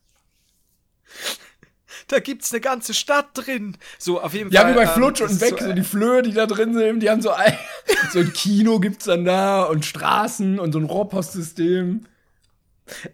Da 2.08 2.20
gibt's 2.20 2.52
eine 2.52 2.60
ganze 2.60 2.94
Stadt 2.94 3.28
drin. 3.34 3.76
So, 3.98 4.20
auf 4.20 4.32
jeden 4.34 4.50
Ja, 4.50 4.62
Fall. 4.62 4.72
wie 4.72 4.76
bei 4.76 4.82
ähm, 4.84 4.88
Flutsch 4.88 5.20
das 5.20 5.32
und 5.32 5.40
weg, 5.42 5.50
so, 5.58 5.64
so 5.66 5.70
äh, 5.70 5.74
die 5.74 5.82
Flöhe, 5.84 6.22
die 6.22 6.32
da 6.32 6.46
drin 6.46 6.74
sind, 6.74 7.00
die 7.00 7.10
haben 7.10 7.20
so 7.22 7.30
ein, 7.30 7.56
so 8.12 8.18
ein 8.20 8.32
Kino 8.32 8.80
gibt's 8.80 9.04
dann 9.04 9.24
da 9.24 9.64
und 9.64 9.84
Straßen 9.84 10.58
und 10.58 10.72
so 10.72 10.78
ein 10.78 10.84
Rohrpostsystem. 10.84 12.06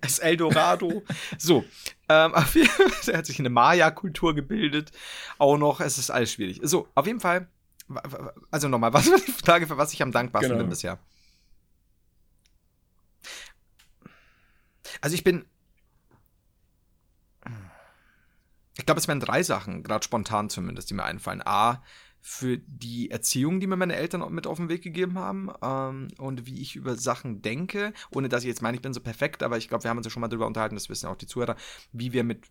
Das 0.00 0.20
Eldorado. 0.20 1.02
so, 1.36 1.64
ähm, 2.08 2.32
auf 2.34 2.54
jeden 2.54 2.68
Fall, 2.68 2.86
er 3.12 3.18
hat 3.18 3.26
sich 3.26 3.40
eine 3.40 3.50
Maya-Kultur 3.50 4.32
gebildet. 4.34 4.92
Auch 5.38 5.56
noch, 5.58 5.80
es 5.80 5.98
ist 5.98 6.10
alles 6.10 6.30
schwierig. 6.32 6.60
So, 6.62 6.86
auf 6.94 7.06
jeden 7.08 7.18
Fall, 7.18 7.48
also 8.52 8.68
nochmal, 8.68 8.92
was 8.94 9.10
war 9.10 9.18
die 9.18 9.32
Frage, 9.32 9.66
für 9.66 9.76
was 9.76 9.92
ich 9.92 10.00
am 10.02 10.12
dankbarsten 10.12 10.50
Genau. 10.52 10.62
bin 10.62 10.70
bisher? 10.70 11.00
Also 15.00 15.14
ich 15.14 15.24
bin, 15.24 15.44
ich 18.76 18.86
glaube, 18.86 19.00
es 19.00 19.08
wären 19.08 19.20
drei 19.20 19.42
Sachen, 19.42 19.82
gerade 19.82 20.04
spontan 20.04 20.50
zumindest, 20.50 20.90
die 20.90 20.94
mir 20.94 21.04
einfallen. 21.04 21.42
A, 21.44 21.82
für 22.26 22.56
die 22.56 23.10
Erziehung, 23.10 23.60
die 23.60 23.66
mir 23.66 23.76
meine 23.76 23.96
Eltern 23.96 24.32
mit 24.32 24.46
auf 24.46 24.56
den 24.56 24.70
Weg 24.70 24.80
gegeben 24.80 25.18
haben 25.18 25.50
ähm, 25.62 26.08
und 26.16 26.46
wie 26.46 26.62
ich 26.62 26.74
über 26.74 26.96
Sachen 26.96 27.42
denke, 27.42 27.92
ohne 28.10 28.30
dass 28.30 28.44
ich 28.44 28.48
jetzt 28.48 28.62
meine, 28.62 28.76
ich 28.76 28.82
bin 28.82 28.94
so 28.94 29.00
perfekt, 29.00 29.42
aber 29.42 29.58
ich 29.58 29.68
glaube, 29.68 29.84
wir 29.84 29.90
haben 29.90 29.98
uns 29.98 30.06
ja 30.06 30.10
schon 30.10 30.22
mal 30.22 30.28
darüber 30.28 30.46
unterhalten, 30.46 30.74
das 30.74 30.88
wissen 30.88 31.06
auch 31.06 31.16
die 31.16 31.26
Zuhörer, 31.26 31.54
wie 31.92 32.14
wir 32.14 32.24
mit 32.24 32.46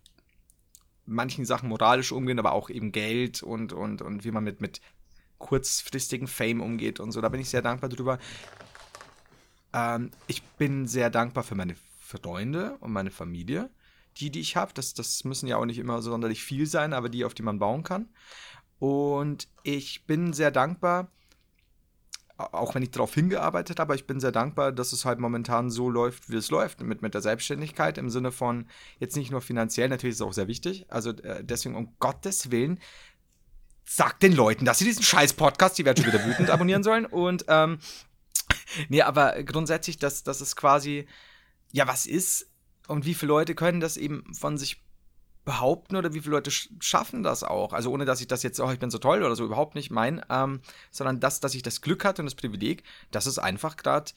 manchen 1.06 1.44
Sachen 1.44 1.68
moralisch 1.68 2.12
umgehen, 2.12 2.38
aber 2.38 2.52
auch 2.52 2.70
eben 2.70 2.92
Geld 2.92 3.42
und, 3.42 3.72
und, 3.72 4.00
und 4.00 4.24
wie 4.24 4.30
man 4.30 4.44
mit, 4.44 4.60
mit 4.60 4.80
kurzfristigen 5.38 6.28
Fame 6.28 6.60
umgeht 6.60 7.00
und 7.00 7.10
so. 7.10 7.20
Da 7.20 7.28
bin 7.28 7.40
ich 7.40 7.50
sehr 7.50 7.62
dankbar 7.62 7.90
drüber. 7.90 8.20
Ähm, 9.72 10.12
ich 10.28 10.42
bin 10.42 10.86
sehr 10.86 11.10
dankbar 11.10 11.42
für 11.42 11.56
meine 11.56 11.74
Freunde 11.98 12.76
und 12.78 12.92
meine 12.92 13.10
Familie, 13.10 13.70
die, 14.18 14.30
die 14.30 14.40
ich 14.40 14.56
habe. 14.56 14.72
Das, 14.74 14.94
das 14.94 15.24
müssen 15.24 15.48
ja 15.48 15.56
auch 15.56 15.64
nicht 15.64 15.78
immer 15.78 16.02
sonderlich 16.02 16.42
viel 16.42 16.66
sein, 16.66 16.92
aber 16.92 17.08
die, 17.08 17.24
auf 17.24 17.34
die 17.34 17.42
man 17.42 17.58
bauen 17.58 17.82
kann. 17.82 18.08
Und 18.78 19.48
ich 19.62 20.06
bin 20.06 20.32
sehr 20.32 20.50
dankbar, 20.50 21.10
auch 22.36 22.74
wenn 22.74 22.82
ich 22.82 22.90
darauf 22.90 23.14
hingearbeitet 23.14 23.78
habe, 23.78 23.94
ich 23.94 24.06
bin 24.06 24.18
sehr 24.18 24.32
dankbar, 24.32 24.72
dass 24.72 24.92
es 24.92 25.04
halt 25.04 25.20
momentan 25.20 25.70
so 25.70 25.88
läuft, 25.88 26.30
wie 26.30 26.36
es 26.36 26.50
läuft, 26.50 26.82
mit, 26.82 27.00
mit 27.00 27.14
der 27.14 27.20
Selbstständigkeit 27.20 27.96
im 27.96 28.10
Sinne 28.10 28.32
von 28.32 28.66
jetzt 28.98 29.16
nicht 29.16 29.30
nur 29.30 29.40
finanziell, 29.40 29.88
natürlich 29.88 30.14
ist 30.14 30.20
es 30.20 30.26
auch 30.26 30.32
sehr 30.32 30.48
wichtig. 30.48 30.86
Also 30.88 31.10
äh, 31.10 31.44
deswegen 31.44 31.76
um 31.76 31.94
Gottes 32.00 32.50
Willen, 32.50 32.80
sagt 33.86 34.22
den 34.22 34.32
Leuten, 34.32 34.64
dass 34.64 34.78
sie 34.78 34.84
diesen 34.84 35.02
scheiß 35.02 35.34
Podcast, 35.34 35.78
die 35.78 35.84
werden 35.84 36.02
schon 36.02 36.12
wieder 36.12 36.24
wütend, 36.24 36.50
abonnieren 36.50 36.82
sollen. 36.82 37.06
Und 37.06 37.44
ähm, 37.48 37.78
nee, 38.88 39.02
aber 39.02 39.42
grundsätzlich, 39.44 39.98
dass, 39.98 40.22
dass 40.22 40.40
es 40.40 40.56
quasi, 40.56 41.06
ja, 41.72 41.86
was 41.86 42.06
ist 42.06 42.50
und 42.88 43.04
wie 43.04 43.14
viele 43.14 43.28
Leute 43.28 43.54
können 43.54 43.80
das 43.80 43.96
eben 43.96 44.32
von 44.34 44.58
sich 44.58 44.82
behaupten 45.44 45.96
oder 45.96 46.14
wie 46.14 46.20
viele 46.20 46.36
Leute 46.36 46.50
sch 46.50 46.70
schaffen 46.80 47.22
das 47.22 47.42
auch? 47.42 47.72
Also 47.72 47.90
ohne, 47.90 48.04
dass 48.04 48.20
ich 48.20 48.26
das 48.26 48.42
jetzt, 48.42 48.60
oh, 48.60 48.70
ich 48.70 48.78
bin 48.78 48.90
so 48.90 48.98
toll 48.98 49.22
oder 49.22 49.36
so, 49.36 49.44
überhaupt 49.44 49.74
nicht 49.74 49.90
mein, 49.90 50.24
ähm, 50.30 50.60
sondern 50.90 51.20
das, 51.20 51.40
dass 51.40 51.54
ich 51.54 51.62
das 51.62 51.80
Glück 51.80 52.04
hatte 52.04 52.22
und 52.22 52.26
das 52.26 52.34
Privileg, 52.34 52.82
dass 53.10 53.26
es 53.26 53.38
einfach 53.38 53.76
gerade 53.76 54.12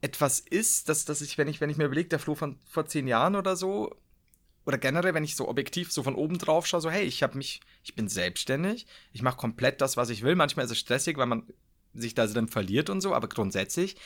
etwas 0.00 0.40
ist, 0.40 0.88
dass, 0.88 1.04
dass 1.04 1.20
ich, 1.20 1.38
wenn 1.38 1.48
ich, 1.48 1.60
wenn 1.60 1.70
ich 1.70 1.76
mir 1.76 1.86
überlege, 1.86 2.08
der 2.08 2.18
Flo 2.18 2.34
von 2.34 2.58
vor 2.64 2.86
zehn 2.86 3.06
Jahren 3.06 3.36
oder 3.36 3.56
so, 3.56 3.94
oder 4.66 4.78
generell, 4.78 5.14
wenn 5.14 5.24
ich 5.24 5.36
so 5.36 5.48
objektiv 5.48 5.92
so 5.92 6.02
von 6.02 6.14
oben 6.14 6.38
drauf 6.38 6.66
schaue, 6.66 6.80
so, 6.80 6.90
hey, 6.90 7.04
ich 7.04 7.22
habe 7.22 7.36
mich, 7.36 7.60
ich 7.82 7.94
bin 7.94 8.08
selbstständig, 8.08 8.86
ich 9.12 9.22
mache 9.22 9.36
komplett 9.36 9.80
das, 9.80 9.96
was 9.96 10.10
ich 10.10 10.22
will. 10.22 10.36
Manchmal 10.36 10.64
ist 10.64 10.72
es 10.72 10.78
stressig, 10.78 11.16
weil 11.16 11.26
man 11.26 11.44
sich 11.92 12.14
da 12.14 12.26
drin 12.26 12.48
verliert 12.48 12.90
und 12.90 13.00
so, 13.00 13.14
aber 13.14 13.28
grundsätzlich, 13.28 13.96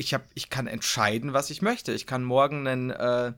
ich 0.00 0.14
habe, 0.14 0.24
ich 0.34 0.48
kann 0.48 0.66
entscheiden, 0.66 1.34
was 1.34 1.50
ich 1.50 1.60
möchte. 1.60 1.92
Ich 1.92 2.06
kann 2.06 2.24
morgen 2.24 2.66
einen, 2.66 2.90
äh, 2.90 3.34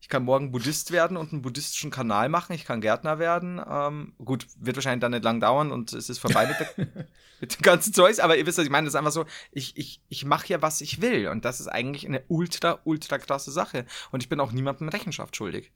Ich 0.00 0.08
kann 0.08 0.22
morgen 0.22 0.52
Buddhist 0.52 0.92
werden 0.92 1.16
und 1.16 1.32
einen 1.32 1.42
buddhistischen 1.42 1.90
Kanal 1.90 2.28
machen. 2.28 2.52
Ich 2.52 2.64
kann 2.64 2.80
Gärtner 2.80 3.18
werden. 3.18 3.60
Ähm, 3.68 4.12
gut, 4.24 4.46
wird 4.56 4.76
wahrscheinlich 4.76 5.00
dann 5.00 5.10
nicht 5.10 5.24
lang 5.24 5.40
dauern 5.40 5.72
und 5.72 5.92
es 5.92 6.08
ist 6.08 6.18
vorbei 6.18 6.46
mit, 6.46 6.60
der, 6.60 6.86
mit 7.40 7.56
dem 7.56 7.62
ganzen 7.62 7.92
Zeugs. 7.92 8.20
Aber 8.20 8.36
ihr 8.36 8.46
wisst, 8.46 8.58
was 8.58 8.66
ich 8.66 8.70
meine. 8.70 8.84
Das 8.84 8.94
ist 8.94 8.98
einfach 8.98 9.10
so, 9.10 9.24
ich, 9.50 9.76
ich, 9.76 10.00
ich 10.08 10.24
mache 10.24 10.46
ja, 10.46 10.62
was 10.62 10.80
ich 10.80 11.00
will. 11.00 11.26
Und 11.26 11.44
das 11.44 11.58
ist 11.58 11.66
eigentlich 11.66 12.06
eine 12.06 12.22
ultra, 12.28 12.78
ultra 12.84 13.18
krasse 13.18 13.50
Sache. 13.50 13.84
Und 14.12 14.22
ich 14.22 14.28
bin 14.28 14.38
auch 14.38 14.52
niemandem 14.52 14.88
Rechenschaft 14.90 15.34
schuldig. 15.34 15.72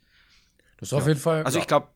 Das 0.76 0.90
ist 0.90 0.92
auf 0.92 1.08
jeden 1.08 1.18
Fall. 1.18 1.42
Also 1.42 1.58
ja. 1.58 1.62
ich 1.62 1.66
glaube, 1.66 1.88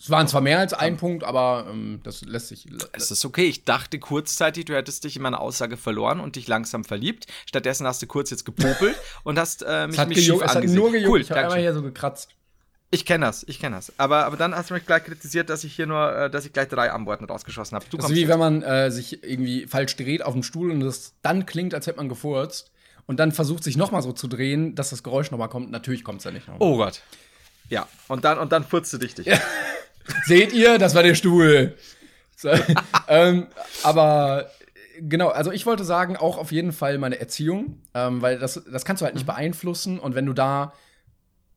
Es 0.00 0.08
waren 0.08 0.26
zwar 0.28 0.40
mehr 0.40 0.58
als 0.58 0.72
ein 0.72 0.96
Punkt, 0.96 1.24
aber 1.24 1.66
ähm, 1.68 2.00
das 2.04 2.22
lässt 2.22 2.48
sich. 2.48 2.66
es 2.92 3.10
ist 3.10 3.24
okay. 3.26 3.44
Ich 3.44 3.64
dachte 3.64 3.98
kurzzeitig, 3.98 4.64
du 4.64 4.74
hättest 4.74 5.04
dich 5.04 5.16
in 5.16 5.22
meiner 5.22 5.40
Aussage 5.40 5.76
verloren 5.76 6.20
und 6.20 6.36
dich 6.36 6.48
langsam 6.48 6.84
verliebt. 6.84 7.26
Stattdessen 7.44 7.86
hast 7.86 8.00
du 8.00 8.06
kurz 8.06 8.30
jetzt 8.30 8.46
gepopelt 8.46 8.96
und 9.24 9.38
hast 9.38 9.62
äh, 9.62 9.86
mich, 9.86 9.96
Es 9.96 10.00
hat, 10.00 10.08
mich 10.08 10.24
schief 10.24 10.36
es 10.36 10.42
hat 10.42 10.56
angesehen. 10.56 10.78
nur 10.78 10.90
gejuckt. 10.90 11.10
Cool, 11.10 11.20
ich 11.20 11.30
habe 11.30 11.40
einmal 11.40 11.60
hier 11.60 11.74
so 11.74 11.82
gekratzt. 11.82 12.30
Ich 12.90 13.04
kenne 13.04 13.26
das, 13.26 13.44
ich 13.46 13.60
kenne 13.60 13.76
das. 13.76 13.92
Aber, 13.98 14.24
aber 14.24 14.38
dann 14.38 14.54
hast 14.56 14.70
du 14.70 14.74
mich 14.74 14.86
gleich 14.86 15.04
kritisiert, 15.04 15.50
dass 15.50 15.64
ich 15.64 15.76
hier 15.76 15.86
nur, 15.86 16.12
äh, 16.16 16.30
dass 16.30 16.46
ich 16.46 16.54
gleich 16.54 16.68
drei 16.68 16.90
Antworten 16.90 17.26
rausgeschossen 17.26 17.76
habe. 17.76 17.84
Das 17.92 18.06
ist 18.06 18.10
wie 18.14 18.20
jetzt. 18.20 18.28
wenn 18.30 18.38
man 18.38 18.62
äh, 18.62 18.90
sich 18.90 19.22
irgendwie 19.22 19.66
falsch 19.66 19.96
dreht 19.96 20.22
auf 20.22 20.32
dem 20.32 20.42
Stuhl 20.42 20.70
und 20.70 20.80
es 20.80 21.12
dann 21.20 21.44
klingt, 21.44 21.74
als 21.74 21.86
hätte 21.86 21.98
man 21.98 22.08
gefurzt. 22.08 22.70
Und 23.06 23.20
dann 23.20 23.32
versucht 23.32 23.64
sich 23.64 23.76
nochmal 23.76 24.00
so 24.02 24.12
zu 24.12 24.28
drehen, 24.28 24.74
dass 24.74 24.90
das 24.90 25.02
Geräusch 25.02 25.30
nochmal 25.30 25.48
kommt. 25.48 25.70
Natürlich 25.70 26.04
kommt 26.04 26.20
es 26.20 26.24
ja 26.24 26.30
nicht 26.30 26.48
nochmal. 26.48 26.66
Oh 26.66 26.78
Gott. 26.78 27.02
Ja, 27.68 27.86
und 28.08 28.24
dann, 28.24 28.38
und 28.38 28.50
dann 28.50 28.64
furzt 28.64 28.92
du 28.92 28.98
dich 28.98 29.14
dich. 29.14 29.26
Seht 30.26 30.52
ihr, 30.52 30.78
das 30.78 30.94
war 30.94 31.02
der 31.02 31.14
Stuhl. 31.14 31.76
So, 32.36 32.50
ähm, 33.08 33.46
aber 33.82 34.50
genau, 35.00 35.28
also 35.28 35.52
ich 35.52 35.66
wollte 35.66 35.84
sagen, 35.84 36.16
auch 36.16 36.38
auf 36.38 36.52
jeden 36.52 36.72
Fall 36.72 36.98
meine 36.98 37.20
Erziehung, 37.20 37.80
ähm, 37.94 38.22
weil 38.22 38.38
das, 38.38 38.62
das 38.70 38.84
kannst 38.84 39.02
du 39.02 39.04
halt 39.04 39.14
nicht 39.14 39.26
beeinflussen. 39.26 39.98
Und 39.98 40.14
wenn 40.14 40.26
du 40.26 40.32
da 40.32 40.72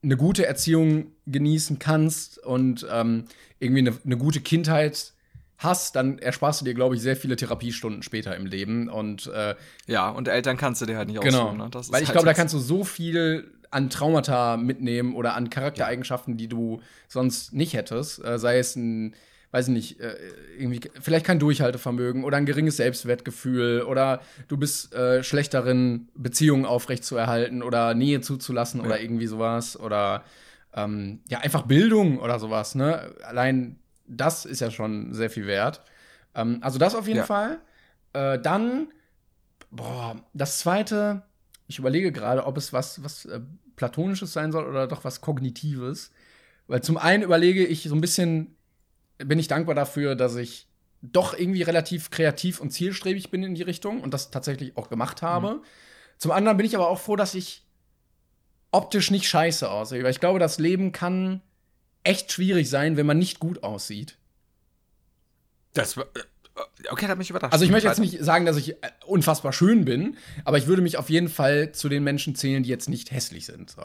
eine 0.02 0.16
gute 0.16 0.46
Erziehung 0.46 1.06
genießen 1.26 1.78
kannst 1.78 2.38
und 2.44 2.86
ähm, 2.90 3.24
irgendwie 3.58 3.80
eine, 3.80 3.96
eine 4.04 4.18
gute 4.18 4.40
Kindheit 4.40 5.12
hast, 5.56 5.96
dann 5.96 6.18
ersparst 6.18 6.60
du 6.60 6.64
dir, 6.66 6.74
glaube 6.74 6.96
ich, 6.96 7.00
sehr 7.00 7.16
viele 7.16 7.36
Therapiestunden 7.36 8.02
später 8.02 8.36
im 8.36 8.44
Leben. 8.44 8.90
Und 8.90 9.28
äh, 9.28 9.54
Ja, 9.86 10.10
und 10.10 10.28
Eltern 10.28 10.58
kannst 10.58 10.82
du 10.82 10.86
dir 10.86 10.98
halt 10.98 11.08
nicht 11.08 11.22
Genau. 11.22 11.44
aussuchen. 11.44 11.58
Ne? 11.58 11.68
Das 11.70 11.86
ist 11.86 11.92
Weil 11.92 12.02
ich 12.02 12.08
halt 12.08 12.14
glaube, 12.16 12.26
da 12.26 12.34
kannst 12.34 12.52
du 12.52 12.58
so 12.58 12.84
viel 12.84 13.50
an 13.74 13.90
Traumata 13.90 14.56
mitnehmen 14.56 15.14
oder 15.14 15.34
an 15.34 15.50
Charaktereigenschaften, 15.50 16.36
die 16.36 16.48
du 16.48 16.80
sonst 17.08 17.52
nicht 17.52 17.74
hättest. 17.74 18.24
Äh, 18.24 18.38
sei 18.38 18.58
es 18.58 18.76
ein, 18.76 19.14
weiß 19.50 19.68
ich 19.68 19.72
nicht, 19.74 20.00
äh, 20.00 20.16
irgendwie, 20.58 20.80
vielleicht 21.00 21.26
kein 21.26 21.38
Durchhaltevermögen 21.38 22.24
oder 22.24 22.36
ein 22.36 22.46
geringes 22.46 22.76
Selbstwertgefühl 22.76 23.82
oder 23.82 24.20
du 24.48 24.56
bist 24.56 24.94
äh, 24.94 25.22
schlecht 25.22 25.54
darin, 25.54 26.08
Beziehungen 26.14 26.64
aufrechtzuerhalten 26.66 27.62
oder 27.62 27.94
Nähe 27.94 28.20
zuzulassen 28.20 28.80
oder 28.80 29.00
irgendwie 29.00 29.26
sowas. 29.26 29.78
Oder 29.78 30.24
ähm, 30.74 31.20
ja, 31.28 31.38
einfach 31.40 31.62
Bildung 31.62 32.18
oder 32.18 32.38
sowas, 32.38 32.74
ne? 32.74 33.14
Allein 33.22 33.78
das 34.06 34.44
ist 34.44 34.60
ja 34.60 34.70
schon 34.70 35.12
sehr 35.14 35.30
viel 35.30 35.46
wert. 35.46 35.82
Ähm, 36.34 36.58
also 36.62 36.78
das 36.78 36.94
auf 36.94 37.06
jeden 37.06 37.18
Ja. 37.18 37.24
Fall. 37.24 37.58
Äh, 38.12 38.38
dann, 38.38 38.88
boah, 39.70 40.16
das 40.34 40.58
zweite, 40.58 41.22
ich 41.66 41.78
überlege 41.78 42.12
gerade, 42.12 42.44
ob 42.44 42.56
es 42.56 42.72
was, 42.72 43.02
was 43.02 43.24
äh, 43.24 43.40
Platonisches 43.76 44.32
sein 44.32 44.52
soll 44.52 44.66
oder 44.66 44.86
doch 44.86 45.04
was 45.04 45.20
Kognitives. 45.20 46.10
Weil 46.66 46.82
zum 46.82 46.96
einen 46.96 47.22
überlege 47.22 47.64
ich 47.64 47.84
so 47.84 47.94
ein 47.94 48.00
bisschen, 48.00 48.56
bin 49.18 49.38
ich 49.38 49.48
dankbar 49.48 49.74
dafür, 49.74 50.14
dass 50.14 50.36
ich 50.36 50.68
doch 51.02 51.38
irgendwie 51.38 51.62
relativ 51.62 52.10
kreativ 52.10 52.60
und 52.60 52.70
zielstrebig 52.70 53.30
bin 53.30 53.42
in 53.42 53.54
die 53.54 53.62
Richtung 53.62 54.00
und 54.00 54.14
das 54.14 54.30
tatsächlich 54.30 54.76
auch 54.76 54.88
gemacht 54.88 55.22
habe. 55.22 55.60
Zum 56.18 56.30
anderen 56.30 56.56
bin 56.56 56.66
ich 56.66 56.74
aber 56.74 56.88
auch 56.88 57.00
froh, 57.00 57.16
dass 57.16 57.34
ich 57.34 57.66
optisch 58.70 59.10
nicht 59.10 59.28
scheiße 59.28 59.70
aussehe, 59.70 60.02
weil 60.02 60.10
ich 60.10 60.20
glaube, 60.20 60.38
das 60.38 60.58
Leben 60.58 60.92
kann 60.92 61.42
echt 62.02 62.32
schwierig 62.32 62.70
sein, 62.70 62.96
wenn 62.96 63.06
man 63.06 63.18
nicht 63.18 63.38
gut 63.38 63.62
aussieht. 63.62 64.18
Das 65.74 65.96
war, 65.96 66.06
okay, 66.90 67.02
das 67.02 67.10
hat 67.10 67.18
mich 67.18 67.30
überrascht. 67.30 67.52
Also 67.52 67.64
ich 67.64 67.70
möchte 67.70 67.88
jetzt 67.88 68.00
nicht 68.00 68.22
sagen, 68.22 68.46
dass 68.46 68.56
ich 68.56 68.72
äh, 68.72 68.90
unfassbar 69.06 69.52
schön 69.52 69.84
bin, 69.84 70.16
aber 70.44 70.58
ich 70.58 70.66
würde 70.66 70.82
mich 70.82 70.96
auf 70.96 71.10
jeden 71.10 71.28
Fall 71.28 71.72
zu 71.72 71.88
den 71.88 72.04
Menschen 72.04 72.34
zählen, 72.34 72.62
die 72.62 72.68
jetzt 72.68 72.88
nicht 72.88 73.10
hässlich 73.10 73.46
sind. 73.46 73.70
So. 73.70 73.82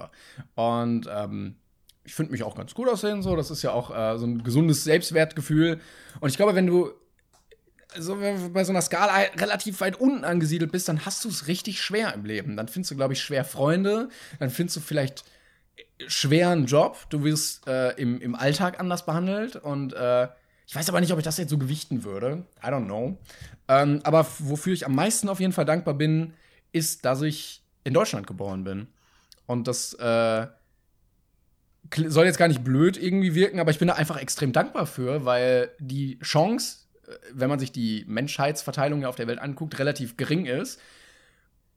Und 0.56 1.10
ähm, 1.12 1.56
ich 2.04 2.14
finde 2.14 2.32
mich 2.32 2.44
auch 2.44 2.56
ganz 2.56 2.74
gut 2.74 2.90
aussehen, 2.90 3.22
so. 3.22 3.36
Das 3.36 3.52
ist 3.52 3.62
ja 3.62 3.72
auch 3.72 3.96
äh, 3.96 4.18
so 4.18 4.26
ein 4.26 4.44
gesundes 4.44 4.84
Selbstwertgefühl. 4.84 5.80
Und 6.20 6.30
ich 6.30 6.38
glaube, 6.38 6.56
wenn 6.56 6.68
du 6.68 6.92
so 7.98 8.18
bei 8.54 8.64
so 8.64 8.72
einer 8.72 8.82
Skala 8.82 9.16
relativ 9.38 9.82
weit 9.82 10.00
unten 10.00 10.24
angesiedelt 10.24 10.72
bist, 10.72 10.88
dann 10.88 11.06
hast 11.06 11.26
du 11.26 11.30
es 11.30 11.48
richtig 11.48 11.82
schwer 11.82 12.14
im 12.14 12.26
Leben. 12.26 12.56
Dann 12.56 12.68
findest 12.68 12.92
du, 12.92 12.96
glaube 12.96 13.14
ich, 13.14 13.22
schwer 13.22 13.46
Freunde, 13.46 14.10
dann 14.40 14.50
findest 14.52 14.78
du 14.78 14.82
vielleicht 14.82 15.24
schwer 16.08 16.50
einen 16.50 16.66
Job, 16.66 16.98
du 17.10 17.24
wirst 17.24 17.68
äh, 17.68 17.92
im, 17.94 18.22
im 18.22 18.36
Alltag 18.36 18.80
anders 18.80 19.06
behandelt 19.06 19.56
und 19.56 19.94
äh, 19.94 20.28
ich 20.70 20.76
weiß 20.76 20.88
aber 20.90 21.02
nicht, 21.02 21.12
ob 21.12 21.18
ich 21.18 21.26
das 21.26 21.40
jetzt 21.40 21.50
so 21.50 21.58
gewichten 21.58 22.04
würde. 22.04 22.44
I 22.64 22.68
don't 22.68 22.86
know. 22.86 23.18
Ähm, 23.68 24.02
aber 24.04 24.28
wofür 24.38 24.72
ich 24.72 24.86
am 24.86 24.94
meisten 24.94 25.28
auf 25.28 25.40
jeden 25.40 25.52
Fall 25.52 25.66
dankbar 25.66 25.96
bin, 25.96 26.36
ist, 26.72 27.06
dass 27.06 27.24
ich 27.24 27.64
in 27.84 27.96
Deutschland 27.96 28.28
geboren 28.28 28.64
bin. 28.64 28.86
Und 29.48 29.68
das 29.68 29.96
äh, 29.96 30.46
soll 32.06 32.26
jetzt 32.26 32.38
gar 32.38 32.48
nicht 32.48 32.64
blöd 32.64 33.02
irgendwie 33.02 33.34
wirken, 33.34 33.60
aber 33.60 33.72
ich 33.72 33.80
bin 33.80 33.88
da 33.88 33.96
einfach 33.96 34.18
extrem 34.18 34.54
dankbar 34.54 34.86
für, 34.86 35.26
weil 35.26 35.72
die 35.80 36.20
Chance, 36.20 36.86
äh, 37.08 37.14
wenn 37.34 37.50
man 37.50 37.58
sich 37.58 37.72
die 37.72 38.06
Menschheitsverteilung 38.08 39.06
auf 39.06 39.16
der 39.16 39.26
Welt 39.26 39.40
anguckt, 39.40 39.80
relativ 39.80 40.18
gering 40.18 40.46
ist. 40.46 40.80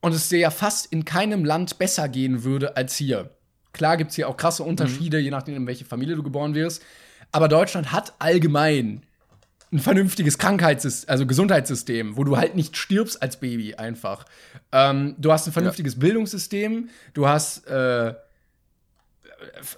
Und 0.02 0.12
es 0.12 0.28
dir 0.28 0.38
ja 0.38 0.50
fast 0.50 0.84
in 0.92 1.06
keinem 1.06 1.46
Land 1.46 1.78
besser 1.78 2.10
gehen 2.10 2.44
würde 2.44 2.76
als 2.76 2.96
hier. 2.96 3.30
Klar 3.72 3.96
gibt 3.96 4.10
es 4.10 4.16
hier 4.16 4.28
auch 4.28 4.36
krasse 4.36 4.64
Unterschiede, 4.64 5.18
je 5.18 5.30
nachdem, 5.30 5.56
in 5.56 5.66
welche 5.66 5.86
Familie 5.86 6.14
du 6.14 6.22
geboren 6.22 6.54
wirst. 6.54 6.82
Aber 7.32 7.48
Deutschland 7.48 7.92
hat 7.92 8.12
allgemein 8.18 9.02
ein 9.72 9.78
vernünftiges 9.78 10.36
Krankheitssystem, 10.36 11.10
also 11.10 11.26
Gesundheitssystem, 11.26 12.18
wo 12.18 12.24
du 12.24 12.36
halt 12.36 12.54
nicht 12.54 12.76
stirbst 12.76 13.22
als 13.22 13.40
Baby 13.40 13.74
einfach. 13.74 14.26
Ähm, 14.70 15.14
du 15.18 15.32
hast 15.32 15.46
ein 15.46 15.52
vernünftiges 15.52 15.98
Bildungssystem, 15.98 16.90
du 17.14 17.26
hast, 17.26 17.66
äh, 17.68 18.14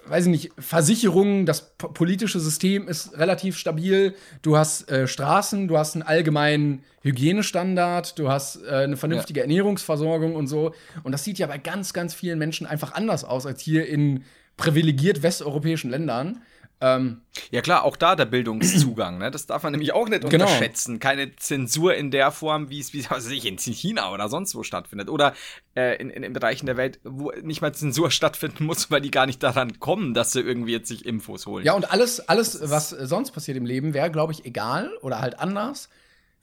weiß 0.07 0.25
ich 0.25 0.31
nicht, 0.31 0.51
Versicherungen, 0.59 1.45
das 1.45 1.77
po- 1.77 1.87
politische 1.87 2.41
System 2.41 2.89
ist 2.89 3.17
relativ 3.17 3.57
stabil, 3.57 4.15
du 4.41 4.57
hast 4.57 4.91
äh, 4.91 5.07
Straßen, 5.07 5.69
du 5.69 5.77
hast 5.77 5.95
einen 5.95 6.03
allgemeinen 6.03 6.83
Hygienestandard, 7.01 8.19
du 8.19 8.29
hast 8.29 8.61
äh, 8.63 8.69
eine 8.69 8.97
vernünftige 8.97 9.39
Ernährungsversorgung 9.39 10.35
und 10.35 10.47
so. 10.47 10.73
Und 11.03 11.13
das 11.13 11.23
sieht 11.23 11.39
ja 11.39 11.47
bei 11.47 11.57
ganz, 11.57 11.93
ganz 11.93 12.13
vielen 12.13 12.37
Menschen 12.37 12.67
einfach 12.67 12.93
anders 12.93 13.23
aus 13.23 13.45
als 13.45 13.61
hier 13.61 13.87
in 13.87 14.25
privilegiert 14.57 15.23
westeuropäischen 15.23 15.89
Ländern. 15.89 16.41
Ähm, 16.81 17.21
Ja 17.51 17.61
klar, 17.61 17.83
auch 17.83 17.95
da 17.95 18.15
der 18.15 18.25
Bildungszugang, 18.25 19.17
ne? 19.17 19.31
Das 19.31 19.45
darf 19.45 19.63
man 19.63 19.71
nämlich 19.71 19.93
auch 19.93 20.09
nicht 20.09 20.21
Genau. 20.29 20.43
unterschätzen. 20.45 20.99
Keine 20.99 21.35
Zensur 21.37 21.95
in 21.95 22.11
der 22.11 22.31
Form, 22.31 22.69
wie 22.69 22.79
es, 22.79 22.93
wie 22.93 23.03
was 23.09 23.25
weiß 23.25 23.31
ich, 23.31 23.45
in 23.45 23.57
China 23.57 24.11
oder 24.11 24.27
sonst 24.29 24.55
wo 24.55 24.63
stattfindet. 24.63 25.09
Oder 25.09 25.33
äh, 25.75 25.95
in, 26.01 26.09
in, 26.09 26.23
in 26.23 26.33
Bereichen 26.33 26.65
der 26.65 26.75
Welt, 26.77 26.99
wo 27.03 27.31
nicht 27.41 27.61
mal 27.61 27.73
Zensur 27.73 28.11
stattfinden 28.11 28.65
muss, 28.65 28.91
weil 28.91 29.01
die 29.01 29.11
gar 29.11 29.25
nicht 29.25 29.41
daran 29.41 29.79
kommen, 29.79 30.13
dass 30.13 30.31
sie 30.33 30.41
irgendwie 30.41 30.73
jetzt 30.73 30.89
sich 30.89 31.05
Infos 31.05 31.45
holen. 31.45 31.65
Ja, 31.65 31.73
und 31.73 31.91
alles, 31.91 32.19
alles, 32.19 32.59
was 32.69 32.89
sonst 32.89 33.31
passiert 33.31 33.57
im 33.57 33.65
Leben, 33.65 33.93
wäre, 33.93 34.11
glaube 34.11 34.33
ich, 34.33 34.45
egal 34.45 34.91
oder 35.01 35.21
halt 35.21 35.39
anders, 35.39 35.89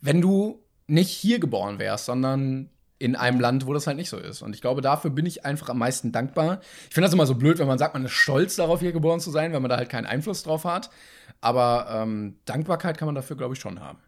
wenn 0.01 0.21
du 0.21 0.63
nicht 0.87 1.11
hier 1.11 1.39
geboren 1.41 1.79
wärst, 1.79 2.07
sondern 2.07 2.71
in 3.03 3.17
einem 3.17 3.41
Land, 3.41 3.67
wo 3.67 3.75
das 3.75 3.87
halt 3.87 3.97
nicht 3.97 4.09
so 4.09 4.17
ist. 4.19 4.43
Und 4.43 4.55
ich 4.55 4.61
glaube, 4.61 4.81
dafür 4.81 5.11
bin 5.11 5.27
ich 5.27 5.45
einfach 5.45 5.69
am 5.69 5.79
meisten 5.79 6.13
dankbar. 6.13 6.61
Ich 6.89 6.95
finde 6.95 7.07
das 7.07 7.15
immer 7.15 7.27
so 7.27 7.35
blöd, 7.35 7.59
wenn 7.59 7.67
man 7.67 7.79
sagt, 7.79 7.95
man 7.95 8.05
ist 8.05 8.13
stolz 8.13 8.57
darauf, 8.57 8.81
hier 8.81 8.93
geboren 8.93 9.21
zu 9.21 9.31
sein, 9.31 9.53
wenn 9.53 9.63
man 9.63 9.69
da 9.71 9.77
halt 9.77 9.89
keinen 9.91 10.07
Einfluss 10.07 10.43
drauf 10.45 10.65
hat. 10.65 10.91
Aber 11.41 11.89
ähm, 11.91 12.37
Dankbarkeit 12.45 12.99
kann 12.99 13.07
man 13.07 13.15
dafür, 13.17 13.37
glaube 13.37 13.55
ich, 13.55 13.61
schon 13.61 13.81
haben. 13.81 13.99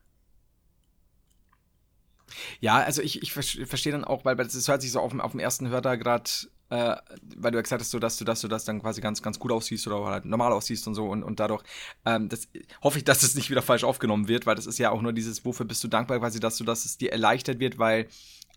Ja, 2.61 2.77
also 2.79 3.03
ich, 3.03 3.23
ich 3.23 3.33
ver- 3.33 3.43
verstehe 3.67 3.93
dann 3.93 4.05
auch, 4.05 4.25
weil 4.25 4.37
das 4.37 4.69
hört 4.69 4.83
sich 4.83 4.93
so 4.93 5.01
auf, 5.01 5.11
dem- 5.11 5.21
auf 5.21 5.33
dem 5.33 5.41
ersten 5.41 5.69
Hörter 5.69 5.97
gerade, 5.97 6.31
äh, 6.71 6.97
weil 7.37 7.51
du 7.53 7.59
ja 7.59 7.63
gesagt 7.63 7.81
hast, 7.83 7.91
so, 7.91 7.99
dass 7.99 8.17
du, 8.17 8.25
dass 8.25 8.41
du 8.41 8.49
das 8.49 8.65
dann 8.65 8.81
quasi 8.81 9.01
ganz, 9.01 9.23
ganz 9.23 9.39
gut 9.39 9.53
aussiehst 9.53 9.87
oder 9.87 10.05
halt 10.07 10.25
normal 10.25 10.53
aussiehst 10.53 10.87
und 10.89 10.95
so 10.95 11.07
und, 11.09 11.23
und 11.23 11.41
dadurch 11.41 11.63
ähm, 12.05 12.29
das, 12.29 12.49
hoffe 12.83 12.99
ich, 12.99 13.05
dass 13.05 13.23
es 13.23 13.35
nicht 13.35 13.51
wieder 13.51 13.63
falsch 13.63 13.85
aufgenommen 13.85 14.29
wird, 14.29 14.47
weil 14.47 14.55
das 14.57 14.67
ist 14.67 14.79
ja 14.79 14.91
auch 14.91 15.03
nur 15.03 15.13
dieses, 15.13 15.45
wofür 15.45 15.67
bist 15.67 15.83
du 15.85 15.89
dankbar 15.89 16.19
quasi, 16.19 16.41
dass 16.41 16.57
du, 16.57 16.65
dass 16.65 16.85
es 16.85 16.97
dir 16.99 17.13
erleichtert 17.13 17.59
wird, 17.61 17.79
weil 17.79 18.09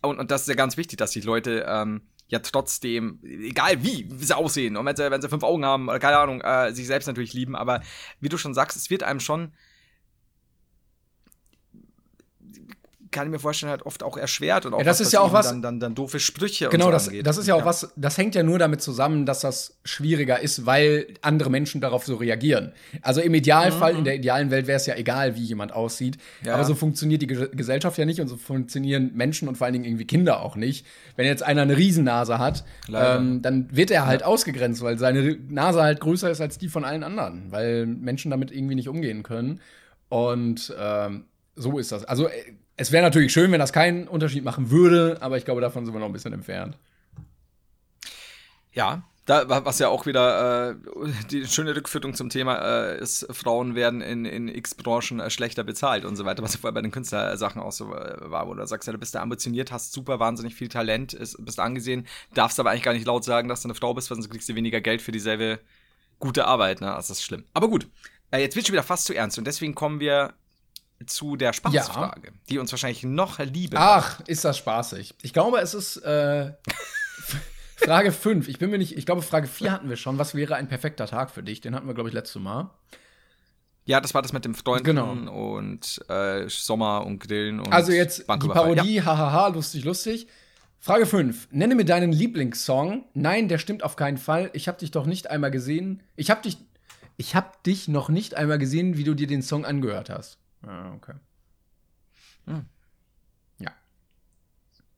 und, 0.08 0.20
und 0.20 0.32
das 0.32 0.42
ist 0.42 0.48
ja 0.48 0.56
ganz 0.56 0.78
wichtig, 0.78 0.98
dass 0.98 1.12
die 1.12 1.22
Leute 1.22 1.66
ähm, 1.68 2.02
ja 2.28 2.40
trotzdem, 2.40 3.20
egal 3.24 3.84
wie 3.84 4.08
sie 4.18 4.36
aussehen 4.36 4.78
und 4.78 4.86
wenn 4.86 4.96
sie, 4.96 5.10
wenn 5.10 5.22
sie 5.22 5.30
fünf 5.30 5.44
Augen 5.44 5.66
haben 5.66 5.88
oder 5.90 6.00
keine 6.00 6.18
Ahnung, 6.18 6.42
äh, 6.42 6.74
sich 6.74 6.88
selbst 6.88 7.08
natürlich 7.08 7.34
lieben, 7.34 7.56
aber 7.56 7.82
wie 8.20 8.30
du 8.30 8.38
schon 8.38 8.54
sagst, 8.54 8.78
es 8.78 8.90
wird 8.90 9.04
einem 9.04 9.20
schon 9.20 9.54
kann 13.12 13.28
ich 13.28 13.32
mir 13.32 13.40
vorstellen, 13.40 13.70
halt 13.72 13.84
oft 13.86 14.04
auch 14.04 14.18
erschwert 14.18 14.66
und 14.66 14.74
auch 14.74 14.80
Ja, 14.80 14.84
das 14.86 15.00
was, 15.00 15.08
ist 15.08 15.14
ja 15.14 15.22
auch 15.22 15.34
was- 15.34 15.48
Dann, 15.50 15.62
dann, 15.62 15.80
dann 15.80 15.96
doofe 15.96 16.20
Sprüche 16.20 16.70
Genau, 16.70 16.86
und 16.86 16.92
so 16.92 16.96
das, 16.96 17.08
angeht. 17.08 17.28
das 17.28 17.38
ist 17.38 17.48
ja 17.48 17.56
auch 17.56 17.66
was, 17.66 17.92
das 17.96 18.18
hängt 18.18 18.36
ja 18.36 18.44
nur 18.44 18.60
damit 18.60 18.82
zusammen, 18.82 19.26
dass 19.26 19.42
das 19.42 19.78
schwieriger 19.84 20.40
ist, 20.40 20.66
weil 20.66 21.08
andere 21.22 21.50
Menschen 21.50 21.82
darauf 21.82 22.06
so 22.06 22.16
reagieren. 22.16 22.74
Also 23.02 23.22
im 23.22 23.34
Idealfall, 23.34 23.96
in 23.96 24.04
der 24.04 24.16
idealen 24.16 24.52
Welt 24.52 24.68
wäre 24.68 24.78
es 24.78 24.86
ja 24.86 24.96
egal, 24.96 25.36
wie 25.36 25.44
jemand 25.44 25.74
aussieht. 25.74 26.18
Ja. 26.44 26.56
Aber 26.56 26.64
so 26.66 26.76
funktioniert 26.76 27.22
die 27.22 27.28
Ge 27.28 27.50
Gesellschaft 27.54 27.98
ja 27.98 28.06
nicht 28.06 28.20
und 28.22 28.28
so 28.28 28.38
funktionieren 28.38 29.12
Menschen 29.14 29.48
und 29.48 29.58
vor 29.58 29.66
allen 29.66 29.74
Dingen 29.74 29.86
irgendwie 29.86 30.06
Kinder 30.06 30.42
auch 30.42 30.56
nicht. 30.56 30.86
Wenn 31.16 31.26
jetzt 31.26 31.44
einer 31.44 31.62
eine 31.64 31.78
Riesennase 31.78 32.40
hat, 32.40 32.64
ähm, 32.94 33.42
dann 33.42 33.68
wird 33.76 33.92
er 33.92 34.06
halt 34.06 34.24
ausgegrenzt, 34.24 34.82
weil 34.82 34.98
seine 34.98 35.38
Nase 35.50 35.82
halt 35.82 36.00
größer 36.00 36.30
ist 36.30 36.42
als 36.42 36.58
die 36.58 36.68
von 36.70 36.86
allen 36.86 37.04
anderen, 37.04 37.52
weil 37.52 37.86
Menschen 37.86 38.32
damit 38.32 38.52
irgendwie 38.52 38.76
nicht 38.76 38.90
umgehen 38.90 39.24
können. 39.24 39.62
Und 40.10 40.74
ähm, 40.80 41.26
so 41.56 41.78
ist 41.80 41.92
das. 41.92 42.06
Also 42.06 42.28
äh, 42.28 42.32
es 42.78 42.92
wäre 42.92 43.04
natürlich 43.04 43.34
schön, 43.34 43.52
wenn 43.52 43.60
das 43.60 43.74
keinen 43.74 44.08
Unterschied 44.08 44.44
machen 44.44 44.70
würde, 44.70 45.18
aber 45.20 45.38
ich 45.38 45.46
glaube, 45.46 45.62
davon 45.62 45.86
sind 45.86 45.94
wir 45.94 46.00
noch 46.00 46.08
ein 46.08 46.14
bisschen 46.14 46.34
entfernt. 46.34 46.78
Ja, 48.72 49.04
da, 49.26 49.50
wa- 49.50 49.66
was 49.66 49.80
ja 49.80 49.90
auch 49.90 50.06
wieder 50.06 50.72
äh, 50.72 50.76
die 51.32 51.46
schöne 51.48 51.76
Rückführung 51.76 52.14
zum 52.14 52.30
Thema 52.30 52.60
äh, 52.60 53.00
ist, 53.00 53.28
Frauen 53.32 53.76
werden 53.76 54.02
in, 54.02 54.26
in 54.26 54.48
x 54.48 54.76
Branchen 54.76 55.20
äh, 55.20 55.30
schlechter 55.30 55.64
bezahlt 55.64 56.06
und 56.06 56.16
so 56.16 56.24
weiter, 56.24 56.44
was 56.44 56.56
vorher 56.56 56.74
bei 56.74 56.82
den 56.82 56.92
Künstlersachen 56.92 57.62
auch 57.62 57.72
so 57.72 57.94
äh, 57.94 58.30
war, 58.32 58.48
wo 58.48 58.54
du 58.54 58.66
sagst, 58.66 58.88
ja, 58.88 58.94
du 58.94 59.00
bist 59.00 59.16
da 59.16 59.22
ambitioniert, 59.22 59.72
hast 59.72 59.92
super 59.92 60.20
wahnsinnig 60.20 60.56
viel 60.56 60.70
Talent, 60.70 61.14
ist, 61.14 61.44
bist 61.44 61.60
angesehen, 61.60 62.08
darfst 62.36 62.60
aber 62.60 62.70
eigentlich 62.70 62.84
gar 62.84 62.94
nicht 62.94 63.08
laut 63.08 63.26
sagen, 63.26 63.50
dass 63.50 63.64
du 63.64 63.68
eine 63.68 63.76
Frau 63.76 63.94
bist, 63.94 64.10
weil 64.10 64.16
sonst 64.16 64.30
kriegst 64.30 64.48
du 64.48 64.56
weniger 64.56 64.80
Geld 64.80 65.02
für 65.02 65.12
dieselbe 65.12 65.60
gute 66.20 66.46
Arbeit, 66.46 66.80
ne? 66.82 66.88
Das 66.88 67.10
ist 67.10 67.24
schlimm. 67.24 67.44
Aber 67.54 67.68
gut, 67.68 67.88
äh, 68.32 68.40
jetzt 68.40 68.56
wird 68.56 68.68
schon 68.68 68.74
wieder 68.74 68.84
fast 68.84 69.06
zu 69.06 69.14
ernst 69.14 69.38
und 69.38 69.46
deswegen 69.46 69.76
kommen 69.76 70.00
wir 70.00 70.34
zu 71.06 71.36
der 71.36 71.54
Spaßfrage, 71.54 72.32
die 72.50 72.58
uns 72.60 72.72
wahrscheinlich 72.72 73.04
noch 73.04 73.40
Liebe 73.40 73.78
Ach, 73.80 74.20
ist 74.28 74.44
das 74.46 74.58
spaßig. 74.58 75.16
Ich 75.22 75.34
glaube, 75.34 75.60
es 75.60 75.74
ist 75.74 75.98
äh, 75.98 76.54
Frage 77.76 78.12
5. 78.12 78.48
Ich 78.48 78.58
bin 78.60 78.70
mir 78.70 78.78
nicht, 78.78 78.98
ich 78.98 79.06
glaube, 79.06 79.22
Frage 79.22 79.48
4 79.48 79.72
hatten 79.72 79.90
wir 79.90 79.96
schon. 79.98 80.18
Was 80.18 80.34
wäre 80.36 80.56
ein 80.56 80.68
perfekter 80.68 81.06
Tag 81.08 81.30
für 81.32 81.44
dich? 81.44 81.62
Den 81.62 81.76
hatten 81.76 81.88
wir, 81.88 81.94
glaube 81.94 82.10
ich, 82.10 82.16
letztes 82.16 82.42
Mal. 82.42 82.72
Ja, 83.86 84.02
das 84.02 84.14
war 84.14 84.22
das 84.22 84.34
mit 84.34 84.44
dem 84.44 84.54
Freunden 84.54 84.84
Genau. 84.84 85.12
und 85.56 86.02
äh, 86.10 86.50
Sommer 86.50 87.06
und 87.06 87.20
Grillen 87.20 87.60
und 87.62 87.72
Also 87.72 87.94
jetzt 87.94 88.20
die. 88.20 88.24
Parodie, 88.48 89.02
hahaha, 89.02 89.48
lustig, 89.48 89.86
lustig. 89.86 90.28
Frage 90.80 91.06
5. 91.06 91.48
Nenne 91.52 91.76
mir 91.76 91.86
deinen 91.86 92.12
Lieblingssong. 92.12 93.06
Nein, 93.14 93.48
der 93.48 93.58
stimmt 93.60 93.84
auf 93.84 93.96
keinen 93.96 94.18
Fall. 94.18 94.50
Ich 94.54 94.68
habe 94.68 94.78
dich 94.80 94.92
doch 94.92 95.06
nicht 95.06 95.30
einmal 95.30 95.52
gesehen. 95.52 96.04
Ich 96.16 96.30
habe 96.30 96.42
dich, 96.42 96.58
ich 97.16 97.36
habe 97.36 97.52
dich 97.66 97.88
noch 97.88 98.10
nicht 98.10 98.36
einmal 98.36 98.58
gesehen, 98.58 98.98
wie 98.98 99.04
du 99.04 99.14
dir 99.14 99.28
den 99.28 99.42
Song 99.42 99.66
angehört 99.66 100.10
hast. 100.10 100.38
Ah, 100.64 100.94
okay. 100.94 101.14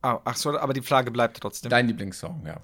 Ah, 0.02 0.20
ach 0.24 0.36
so, 0.36 0.58
aber 0.58 0.72
die 0.72 0.80
Frage 0.82 1.10
bleibt 1.10 1.40
trotzdem. 1.40 1.68
Dein 1.68 1.86
Lieblingssong, 1.86 2.46
ja. 2.46 2.58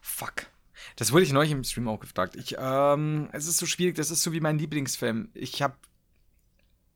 Fuck. 0.00 0.46
Das 0.94 1.12
wurde 1.12 1.24
ich 1.24 1.32
neulich 1.32 1.50
im 1.50 1.64
Stream 1.64 1.88
auch 1.88 1.98
gefragt. 1.98 2.36
Ich, 2.36 2.54
ähm, 2.58 3.28
es 3.32 3.46
ist 3.48 3.58
so 3.58 3.66
schwierig, 3.66 3.96
das 3.96 4.10
ist 4.10 4.22
so 4.22 4.32
wie 4.32 4.40
mein 4.40 4.58
Lieblingsfilm. 4.58 5.28
Ich 5.34 5.62
habe, 5.62 5.74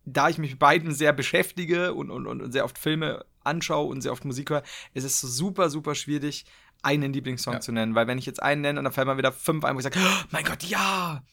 da 0.05 0.29
ich 0.29 0.39
mich 0.39 0.51
mit 0.53 0.59
beiden 0.61 0.95
sehr 0.95 1.13
beschäftige 1.13 1.95
und, 1.95 2.11
und, 2.11 2.27
und 2.27 2.53
sehr 2.53 2.65
oft 2.65 2.79
Filme 2.79 3.25
anschaue 3.43 3.89
und 3.89 4.03
sehr 4.03 4.13
oft 4.13 4.25
Musik 4.25 4.51
höre, 4.51 4.63
ist 4.95 5.05
es 5.05 5.21
so 5.21 5.27
super, 5.27 5.69
super 5.69 5.95
schwierig, 5.97 6.45
einen 6.83 7.13
Lieblingssong 7.13 7.55
Ja. 7.55 7.61
zu 7.61 7.73
nennen. 7.73 7.97
Weil 7.97 8.07
wenn 8.07 8.19
ich 8.19 8.27
jetzt 8.27 8.43
einen 8.43 8.61
nenne, 8.61 8.81
dann 8.83 8.93
fallen 8.93 9.09
mir 9.09 9.19
wieder 9.19 9.33
fünf 9.33 9.65
ein, 9.65 9.75
wo 9.75 9.81
ich 9.81 9.85
sage, 9.85 9.99
oh, 10.01 10.25
mein 10.31 10.45
Gott, 10.45 10.63
ja! 10.63 11.25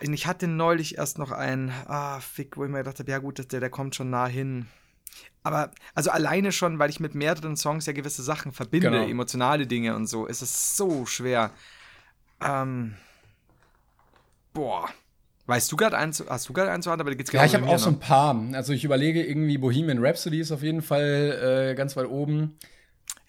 Ich 0.00 0.26
hatte 0.26 0.46
neulich 0.48 0.98
erst 0.98 1.18
noch 1.18 1.30
einen, 1.30 1.70
ah, 1.86 2.20
fick, 2.20 2.56
wo 2.56 2.64
ich 2.64 2.70
mir 2.70 2.78
gedacht 2.78 2.98
habe, 2.98 3.10
ja 3.10 3.18
gut, 3.18 3.38
der, 3.52 3.60
der 3.60 3.70
kommt 3.70 3.94
schon 3.94 4.10
nah 4.10 4.26
hin. 4.26 4.66
Aber, 5.42 5.70
also 5.94 6.10
alleine 6.10 6.52
schon, 6.52 6.78
weil 6.78 6.90
ich 6.90 7.00
mit 7.00 7.14
mehreren 7.14 7.56
Songs 7.56 7.86
ja 7.86 7.92
gewisse 7.92 8.22
Sachen 8.22 8.52
verbinde, 8.52 8.90
Genau. 8.90 9.06
emotionale 9.08 9.66
Dinge 9.66 9.94
und 9.94 10.06
so, 10.06 10.26
ist 10.26 10.42
es 10.42 10.76
so 10.76 11.06
schwer. 11.06 11.50
Ähm, 12.40 12.94
boah. 14.52 14.88
Weißt 15.46 15.70
du 15.70 15.76
gerade 15.76 15.98
eins, 15.98 16.24
hast 16.26 16.48
du 16.48 16.54
gerade 16.54 16.70
eins 16.70 16.86
aber 16.88 17.04
da 17.04 17.14
geht's 17.14 17.30
Ja, 17.30 17.44
ich 17.44 17.52
genauso 17.52 17.66
habe 17.66 17.76
auch 17.76 17.78
so 17.78 17.90
mir, 17.90 17.96
ein 17.96 18.00
paar. 18.00 18.42
Also 18.54 18.72
ich 18.72 18.84
überlege 18.84 19.22
irgendwie 19.22 19.58
Bohemian 19.58 19.98
Rhapsody 20.04 20.40
ist 20.40 20.50
auf 20.52 20.62
jeden 20.62 20.80
Fall 20.80 21.70
äh, 21.72 21.74
ganz 21.74 21.96
weit 21.96 22.06
oben. 22.06 22.58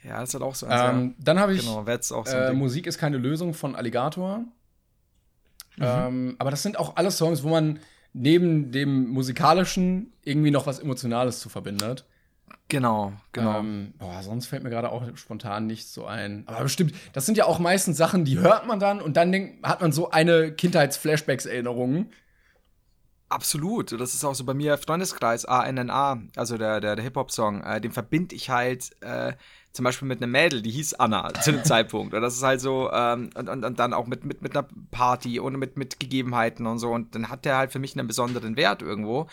Ja, 0.01 0.21
das 0.21 0.33
hat 0.33 0.41
auch 0.41 0.55
so 0.55 0.65
eins, 0.67 0.81
Ähm, 0.81 1.15
dann 1.19 1.39
habe 1.39 1.53
ich 1.53 1.61
Genau, 1.61 1.85
auch 2.11 2.25
so 2.25 2.37
äh. 2.37 2.53
Musik 2.53 2.87
ist 2.87 2.97
keine 2.97 3.17
Lösung 3.17 3.53
von 3.53 3.75
Alligator. 3.75 4.45
Mhm. 5.77 5.83
Ähm, 5.85 6.35
aber 6.39 6.51
das 6.51 6.63
sind 6.63 6.79
auch 6.79 6.95
alle 6.95 7.11
Songs, 7.11 7.43
wo 7.43 7.49
man 7.49 7.79
neben 8.13 8.71
dem 8.71 9.09
musikalischen 9.09 10.13
irgendwie 10.23 10.51
noch 10.51 10.67
was 10.67 10.79
Emotionales 10.79 11.39
zu 11.39 11.49
verbindet. 11.49 12.05
Genau, 12.67 13.13
genau. 13.31 13.59
Ähm, 13.59 13.93
boah, 13.99 14.23
sonst 14.23 14.47
fällt 14.47 14.63
mir 14.63 14.69
gerade 14.69 14.91
auch 14.91 15.03
spontan 15.15 15.67
nichts 15.67 15.93
so 15.93 16.05
ein. 16.05 16.43
Aber 16.47 16.63
bestimmt, 16.63 16.95
das 17.13 17.25
sind 17.25 17.37
ja 17.37 17.45
auch 17.45 17.59
meistens 17.59 17.97
Sachen, 17.97 18.25
die 18.25 18.39
hört 18.39 18.65
man 18.65 18.79
dann 18.79 19.01
und 19.01 19.17
dann 19.17 19.31
denkt, 19.31 19.65
hat 19.67 19.81
man 19.81 19.91
so 19.91 20.09
eine 20.09 20.51
Kindheits-Flashbacks-Erinnerung. 20.51 22.09
Absolut. 23.29 23.91
Das 23.99 24.13
ist 24.13 24.23
auch 24.23 24.33
so 24.33 24.45
bei 24.45 24.53
mir 24.53 24.77
Freundeskreis 24.77 25.45
ANNA, 25.45 26.21
also 26.35 26.57
der, 26.57 26.79
der, 26.79 26.95
der 26.95 27.03
Hip-Hop-Song, 27.03 27.61
äh, 27.61 27.81
den 27.81 27.91
verbinde 27.91 28.35
ich 28.35 28.49
halt 28.49 28.91
äh, 29.01 29.33
zum 29.75 29.83
Beispiel 29.83 30.07
mit 30.07 30.21
einem 30.21 30.31
Mädel, 30.31 30.61
die 30.61 30.71
hieß 30.71 30.95
Anna 30.95 31.33
zu 31.41 31.51
dem 31.51 31.63
Zeitpunkt. 31.63 32.13
Und 32.13 32.21
das 32.21 32.35
ist 32.35 32.43
halt 32.43 32.61
so, 32.61 32.89
ähm, 32.91 33.29
und, 33.35 33.49
und, 33.49 33.65
und 33.65 33.79
dann 33.79 33.93
auch 33.93 34.07
mit, 34.07 34.23
mit, 34.23 34.41
mit 34.41 34.55
einer 34.55 34.67
Party 34.91 35.39
und 35.39 35.57
mit, 35.57 35.77
mit 35.77 35.99
Gegebenheiten 35.99 36.65
und 36.65 36.79
so. 36.79 36.91
Und 36.91 37.13
dann 37.15 37.29
hat 37.29 37.45
der 37.45 37.57
halt 37.57 37.71
für 37.71 37.79
mich 37.79 37.97
einen 37.97 38.07
besonderen 38.07 38.55
Wert 38.57 38.81
irgendwo. 38.81 39.27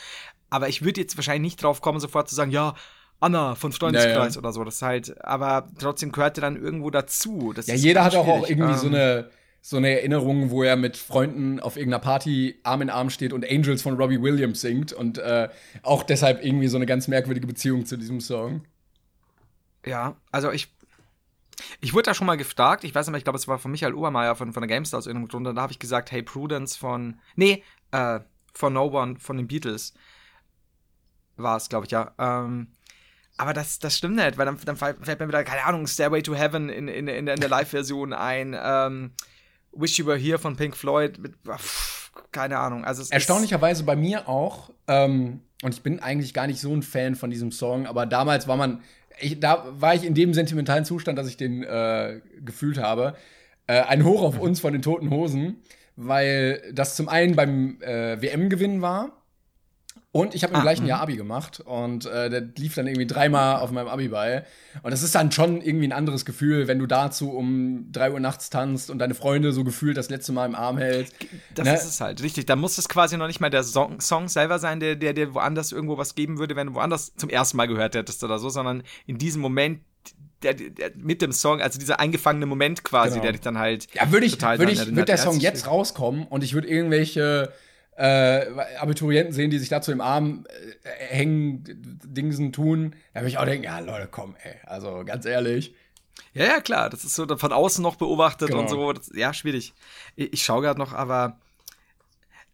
Aber 0.51 0.68
ich 0.68 0.82
würde 0.82 1.01
jetzt 1.01 1.16
wahrscheinlich 1.16 1.53
nicht 1.53 1.62
drauf 1.62 1.80
kommen, 1.80 2.01
sofort 2.01 2.28
zu 2.28 2.34
sagen, 2.34 2.51
ja, 2.51 2.74
Anna 3.20 3.55
von 3.55 3.72
Freundeskreis 3.72 4.34
Ja, 4.34 4.34
ja. 4.34 4.38
oder 4.38 4.53
so. 4.53 4.64
Das 4.64 4.76
ist 4.76 4.82
halt, 4.82 5.24
aber 5.24 5.68
trotzdem 5.78 6.12
gehört 6.12 6.36
der 6.36 6.43
dann 6.43 6.57
irgendwo 6.57 6.90
dazu. 6.90 7.53
Das 7.55 7.68
Ja, 7.68 7.74
jeder 7.74 8.05
hat 8.05 8.16
auch, 8.16 8.26
auch 8.26 8.49
irgendwie 8.49 8.74
so 8.74 8.88
Ähm, 8.88 8.95
eine 8.95 9.30
so 9.64 9.76
eine 9.76 9.90
Erinnerung, 9.90 10.51
wo 10.51 10.64
er 10.64 10.74
mit 10.74 10.97
Freunden 10.97 11.61
auf 11.61 11.76
irgendeiner 11.76 12.03
Party 12.03 12.59
Arm 12.64 12.82
in 12.82 12.90
Arm 12.90 13.11
steht 13.11 13.32
und 13.32 13.49
Angels 13.49 13.80
von 13.80 13.95
Robbie 13.95 14.20
Williams 14.20 14.61
singt 14.61 14.93
und 14.93 15.18
äh, 15.18 15.49
auch 15.84 16.03
deshalb 16.03 16.45
irgendwie 16.45 16.66
so 16.66 16.76
eine 16.76 16.84
ganz 16.84 17.07
merkwürdige 17.07 17.47
Beziehung 17.47 17.86
zu 17.86 17.97
diesem 17.97 18.20
Song. 18.20 18.62
Ja, 19.87 20.16
also 20.30 20.51
ich. 20.51 20.72
Ich 21.80 21.93
wurde 21.93 22.05
da 22.05 22.14
schon 22.14 22.26
mal 22.26 22.37
gefragt, 22.39 22.83
ich 22.83 22.95
weiß 22.95 23.07
nicht 23.07 23.12
mehr, 23.12 23.18
ich 23.18 23.24
glaube, 23.24 23.39
es 23.39 23.47
war 23.47 23.59
von 23.59 23.70
Michael 23.70 23.95
Obermeier 23.95 24.35
von, 24.35 24.53
von 24.55 24.62
der 24.62 24.68
GameStar 24.68 24.99
aus 24.99 25.07
irgendeinem 25.07 25.28
Grund, 25.28 25.47
und 25.47 25.55
da 25.55 25.62
habe 25.62 25.70
ich 25.72 25.78
gesagt, 25.78 26.11
hey, 26.11 26.22
Prudence 26.22 26.76
von. 26.76 27.20
Nee, 27.37 27.62
äh, 27.93 28.20
von 28.55 28.72
No 28.72 28.87
One 28.87 29.16
von 29.20 29.37
den 29.37 29.47
Beatles. 29.49 29.93
War 31.37 31.57
es, 31.57 31.68
glaube 31.68 31.87
ich, 31.87 31.93
ja. 31.93 32.12
Ähm, 32.18 32.68
aber 33.37 33.53
das, 33.53 33.78
das 33.78 33.97
stimmt 33.97 34.16
nicht, 34.16 34.39
weil 34.39 34.47
dann, 34.47 34.59
dann 34.64 34.76
fällt 34.76 35.20
mir 35.20 35.28
wieder, 35.28 35.45
keine 35.45 35.64
Ahnung, 35.64 35.87
Stairway 35.87 36.22
to 36.22 36.35
Heaven 36.35 36.68
in, 36.68 36.89
in, 36.89 37.07
in, 37.09 37.26
der- 37.26 37.37
der 37.37 37.49
Live-Version 37.49 38.12
ein, 38.12 38.57
ähm, 38.61 39.12
Wish 39.72 39.99
You 39.99 40.07
Were 40.07 40.18
Here 40.18 40.39
von 40.39 40.57
Pink 40.57 40.76
Floyd 40.76 41.18
mit, 41.18 41.35
pff, 41.47 42.12
keine 42.33 42.59
Ahnung. 42.59 42.85
Also 42.85 43.05
Erstaunlicherweise 43.11 43.85
bei 43.85 43.97
mir 43.97 44.28
auch. 44.28 44.70
Ähm, 44.87 45.41
und 45.62 45.74
ich 45.74 45.83
bin 45.83 46.01
eigentlich 46.01 46.35
gar 46.35 46.47
nicht 46.47 46.61
so 46.61 46.74
ein 46.74 46.83
Fan 46.83 47.14
von 47.14 47.30
diesem 47.30 47.53
Song, 47.53 47.87
aber 47.87 48.05
damals 48.05 48.49
war 48.49 48.57
man, 48.57 48.83
ich, 49.22 49.40
da 49.40 49.64
war 49.78 49.94
ich 49.94 50.04
in 50.04 50.14
dem 50.14 50.34
sentimentalen 50.34 50.84
Zustand, 50.84 51.18
dass 51.18 51.28
ich 51.28 51.36
den 51.36 51.62
äh, 51.62 52.20
gefühlt 52.44 52.78
habe. 52.78 53.14
Äh, 53.66 53.80
ein 53.82 54.04
Hoch 54.04 54.22
auf 54.22 54.38
uns 54.38 54.60
von 54.60 54.72
den 54.72 54.82
Toten 54.82 55.10
Hosen, 55.10 55.62
weil 55.96 56.62
das 56.72 56.96
zum 56.96 57.08
einen 57.08 57.36
beim 57.36 57.80
äh, 57.80 58.20
WM-Gewinn 58.20 58.82
war. 58.82 59.21
Und 60.14 60.34
ich 60.34 60.42
habe 60.42 60.52
im 60.52 60.60
Ah, 60.60 60.62
gleichen 60.62 60.82
mhm. 60.82 60.88
Jahr 60.90 61.00
Abi 61.00 61.16
gemacht 61.16 61.60
und 61.60 62.04
äh, 62.04 62.28
der 62.28 62.42
lief 62.58 62.74
dann 62.74 62.86
irgendwie 62.86 63.06
dreimal 63.06 63.60
auf 63.60 63.70
meinem 63.70 63.88
Abi 63.88 64.08
bei. 64.08 64.44
Und 64.82 64.90
das 64.90 65.02
ist 65.02 65.14
dann 65.14 65.32
schon 65.32 65.62
irgendwie 65.62 65.88
ein 65.88 65.92
anderes 65.92 66.26
Gefühl, 66.26 66.68
wenn 66.68 66.78
du 66.78 66.86
dazu 66.86 67.30
um 67.32 67.90
drei 67.90 68.12
Uhr 68.12 68.20
nachts 68.20 68.50
tanzt 68.50 68.90
und 68.90 68.98
deine 68.98 69.14
Freunde 69.14 69.52
so 69.52 69.64
gefühlt 69.64 69.96
das 69.96 70.10
letzte 70.10 70.32
Mal 70.32 70.44
im 70.44 70.54
Arm 70.54 70.76
hältst. 70.76 71.14
Das 71.54 71.66
Ne? 71.66 71.74
ist 71.74 71.84
es 71.84 72.00
halt, 72.02 72.22
richtig. 72.22 72.44
Da 72.44 72.56
muss 72.56 72.76
es 72.76 72.90
quasi 72.90 73.16
noch 73.16 73.26
nicht 73.26 73.40
mal 73.40 73.48
der 73.48 73.64
Song, 73.64 74.00
Song 74.02 74.28
selber 74.28 74.58
sein, 74.58 74.80
der, 74.80 74.96
der 74.96 75.14
dir 75.14 75.32
woanders 75.32 75.72
irgendwo 75.72 75.96
was 75.96 76.14
geben 76.14 76.38
würde, 76.38 76.56
wenn 76.56 76.66
du 76.66 76.74
woanders 76.74 77.14
zum 77.16 77.30
ersten 77.30 77.56
Mal 77.56 77.66
gehört 77.66 77.94
hättest 77.94 78.22
oder 78.22 78.38
so, 78.38 78.50
sondern 78.50 78.82
in 79.06 79.16
diesem 79.16 79.40
Moment, 79.40 79.80
der, 80.42 80.52
der, 80.52 80.90
mit 80.96 81.22
dem 81.22 81.32
Song, 81.32 81.62
also 81.62 81.78
dieser 81.78 82.00
eingefangene 82.00 82.44
Moment 82.44 82.84
quasi, 82.84 83.12
Genau. 83.12 83.22
der 83.22 83.32
dich 83.32 83.40
dann 83.40 83.56
halt. 83.56 83.86
Ja, 83.94 84.12
würde 84.12 84.26
ich, 84.26 84.38
würde 84.42 84.72
ich, 84.72 84.86
würde 84.88 85.04
der 85.06 85.16
Song 85.16 85.40
jetzt 85.40 85.66
rauskommen 85.66 86.26
und 86.26 86.44
ich 86.44 86.52
würde 86.52 86.68
irgendwelche 86.68 87.50
äh, 87.97 88.47
Abiturienten 88.78 89.32
sehen, 89.34 89.51
die 89.51 89.59
sich 89.59 89.68
dazu 89.68 89.93
im 89.93 90.01
Arm 90.01 90.47
äh, 90.49 90.88
hängen, 91.09 91.62
Dingsen 92.05 92.53
tun, 92.53 92.95
da 93.12 93.20
würde 93.20 93.28
ich 93.28 93.38
auch 93.38 93.45
denken, 93.45 93.64
ja, 93.64 93.78
Leute, 93.80 94.09
komm, 94.11 94.34
ey, 94.43 94.55
also 94.64 95.03
ganz 95.05 95.26
ehrlich. 95.26 95.74
Ja, 96.34 96.45
ja, 96.47 96.61
klar, 96.61 96.88
das 96.90 97.05
ist 97.05 97.14
so 97.14 97.26
von 97.36 97.53
außen 97.53 97.82
noch 97.82 97.97
beobachtet 97.97 98.49
Genau. 98.49 98.61
und 98.62 98.68
so. 98.68 98.93
Das, 98.93 99.11
ja, 99.14 99.34
schwierig. 99.34 99.74
Ich, 100.16 100.32
ich 100.32 100.43
schaue 100.43 100.62
gerade 100.62 100.78
noch, 100.78 100.93
aber 100.93 101.38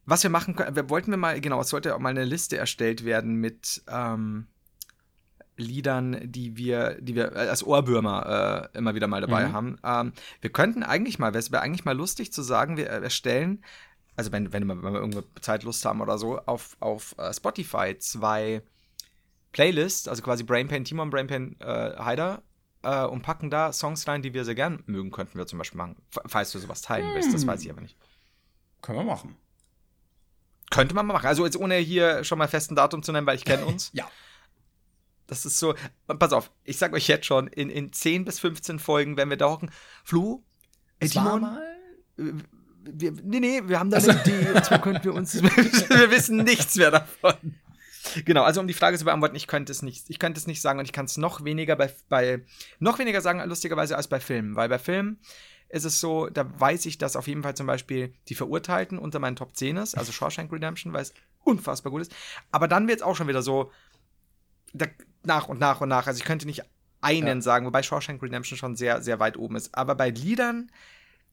was 0.07 0.23
wir 0.23 0.31
machen 0.31 0.57
können, 0.57 0.75
wir 0.75 0.91
wollten 0.91 1.11
wir 1.11 1.19
mal, 1.19 1.41
genau, 1.41 1.61
es 1.61 1.69
sollte 1.69 1.95
auch 1.95 1.99
mal 1.99 2.09
eine 2.11 2.25
Liste 2.25 2.57
erstellt 2.57 3.05
werden 3.05 3.35
mit 3.35 3.83
ähm, 3.89 4.47
Liedern, 5.57 6.19
die 6.25 6.57
wir, 6.57 6.97
die 7.01 7.15
wir 7.15 7.35
als 7.37 7.65
Ohrwürmer 7.65 8.71
äh, 8.73 8.79
immer 8.79 8.95
wieder 8.95 9.07
mal 9.09 9.21
dabei 9.21 9.49
Mhm. 9.49 9.53
haben. 9.53 9.79
Ähm, 9.85 10.13
wir 10.41 10.51
könnten 10.51 10.83
eigentlich 10.83 11.19
mal, 11.19 11.35
es 11.35 11.51
wäre 11.53 11.63
eigentlich 11.63 11.85
mal 11.85 11.97
lustig 11.97 12.33
zu 12.33 12.43
sagen, 12.43 12.77
wir 12.77 12.89
äh, 12.89 13.03
erstellen, 13.03 13.63
also 14.19 14.33
wenn, 14.33 14.53
wenn, 14.53 14.65
wir, 14.67 14.83
wenn 14.83 14.93
wir 14.93 15.01
irgendwo 15.01 15.23
Zeit 15.41 15.63
Lust 15.63 15.85
haben 15.85 16.01
oder 16.01 16.19
so, 16.19 16.39
auf, 16.41 16.77
auf 16.81 17.15
äh, 17.19 17.33
Spotify 17.33 17.97
zwei 17.99 18.63
Playlist, 19.53 20.09
also 20.09 20.23
quasi 20.23 20.43
Brainpain 20.43 20.85
Timon, 20.85 21.11
Brainpain 21.11 21.57
äh, 21.61 21.97
Haider, 21.99 22.43
äh, 22.83 23.05
und 23.05 23.23
packen 23.23 23.49
da 23.49 23.73
Songs 23.73 24.07
rein, 24.09 24.23
die 24.23 24.35
wir 24.35 24.45
sehr 24.45 24.55
gern 24.55 24.83
mögen, 24.87 25.11
könnten 25.11 25.39
wir 25.39 25.47
zum 25.47 25.59
Beispiel 25.59 25.79
machen. 25.79 25.97
Falls 26.27 26.53
du 26.53 26.59
sowas 26.59 26.83
teilen 26.83 27.15
willst, 27.15 27.33
das 27.33 27.47
weiß 27.47 27.63
ich 27.63 27.71
aber 27.71 27.81
nicht. 27.81 27.97
Können 28.83 28.99
wir 28.99 29.05
machen. 29.05 29.37
Könnte 30.71 30.95
man 30.95 31.07
mal 31.07 31.15
machen. 31.15 31.27
Also 31.27 31.45
jetzt 31.45 31.57
ohne 31.57 31.77
hier 31.77 32.25
schon 32.25 32.39
mal 32.39 32.47
festen 32.49 32.77
Datum 32.77 33.03
zu 33.03 33.13
nennen, 33.13 33.27
weil 33.27 33.37
ich 33.37 33.45
kenne 33.45 33.67
uns. 33.73 33.91
Ja. 33.95 34.11
Das 35.27 35.45
ist 35.47 35.59
so. 35.59 35.75
Pass 36.07 36.33
auf, 36.33 36.51
ich 36.65 36.77
sag 36.79 36.93
euch 36.93 37.07
jetzt 37.09 37.27
schon, 37.27 37.47
in, 37.49 37.71
in 37.71 37.93
10 37.93 38.25
bis 38.25 38.41
15 38.41 38.79
Folgen 38.79 39.17
werden 39.17 39.31
wir 39.31 39.37
da 39.37 39.49
hocken. 39.49 39.71
Flu, 40.05 40.43
ey, 41.01 41.09
Timon, 41.09 41.41
mal- 41.43 41.77
wir, 42.95 43.13
nee, 43.23 43.41
nee, 43.41 43.63
wir 43.65 43.79
haben 43.79 43.91
da 43.91 43.99
eine 43.99 44.21
Idee 44.21 44.51
und 44.55 44.65
zwar 44.65 44.81
könnten 44.81 45.05
wir 45.05 45.15
uns, 45.15 45.35
wir 45.43 46.11
wissen 46.11 46.39
nichts 46.45 46.77
mehr 46.77 46.91
davon. 46.91 47.35
Genau, 48.25 48.43
also 48.43 48.61
um 48.61 48.67
die 48.67 48.75
Frage 48.75 48.97
zu 48.99 49.05
beantworten, 49.05 49.37
ich 49.37 49.47
könnte 49.47 49.71
es 49.73 49.83
nicht, 49.83 50.09
ich 50.09 50.19
könnte 50.19 50.39
es 50.39 50.47
nicht 50.47 50.61
sagen 50.63 50.79
und 50.79 50.85
ich 50.87 50.93
kann 50.93 51.05
es 51.05 51.17
noch 51.17 51.45
weniger 51.45 51.77
bei, 51.77 51.93
bei, 52.09 52.45
noch 52.79 52.99
weniger 52.99 53.21
sagen, 53.21 53.43
lustigerweise, 53.49 53.97
als 53.97 54.09
bei 54.09 54.21
Filmen, 54.21 54.57
weil 54.57 54.69
bei 54.69 54.79
Filmen 54.79 55.19
ist 55.69 55.85
es 55.85 56.01
so, 56.01 56.29
da 56.29 56.49
weiß 56.59 56.87
ich, 56.87 56.97
dass 56.97 57.17
auf 57.17 57.27
jeden 57.27 57.43
Fall 57.43 57.55
zum 57.55 57.67
Beispiel 57.67 58.15
die 58.29 58.35
Verurteilten 58.35 58.99
unter 58.99 59.19
meinen 59.19 59.37
Top 59.37 59.55
10 59.55 59.77
ist, 59.77 59.97
also 59.97 60.13
Shawshank 60.13 60.51
Redemption, 60.51 60.95
weil 60.95 61.03
es 61.03 61.13
unfassbar 61.45 61.93
gut 61.93 62.03
ist, 62.03 62.15
aber 62.51 62.69
dann 62.69 62.89
wird 62.89 63.01
es 63.01 63.03
auch 63.03 63.17
schon 63.17 63.29
wieder 63.29 63.43
so, 63.43 63.71
da, 64.73 64.87
nach 65.25 65.49
und 65.49 65.61
nach 65.61 65.81
und 65.83 65.91
nach, 65.91 66.07
also 66.07 66.19
ich 66.19 66.25
könnte 66.25 66.47
nicht 66.47 66.63
einen 67.03 67.27
Ja. 67.27 67.41
sagen, 67.43 67.67
wobei 67.67 67.83
Shawshank 67.83 68.23
Redemption 68.23 68.57
schon 68.57 68.77
sehr, 68.77 69.03
sehr 69.03 69.21
weit 69.21 69.37
oben 69.37 69.57
ist, 69.57 69.75
aber 69.75 69.95
bei 69.95 70.09
Liedern, 70.11 70.71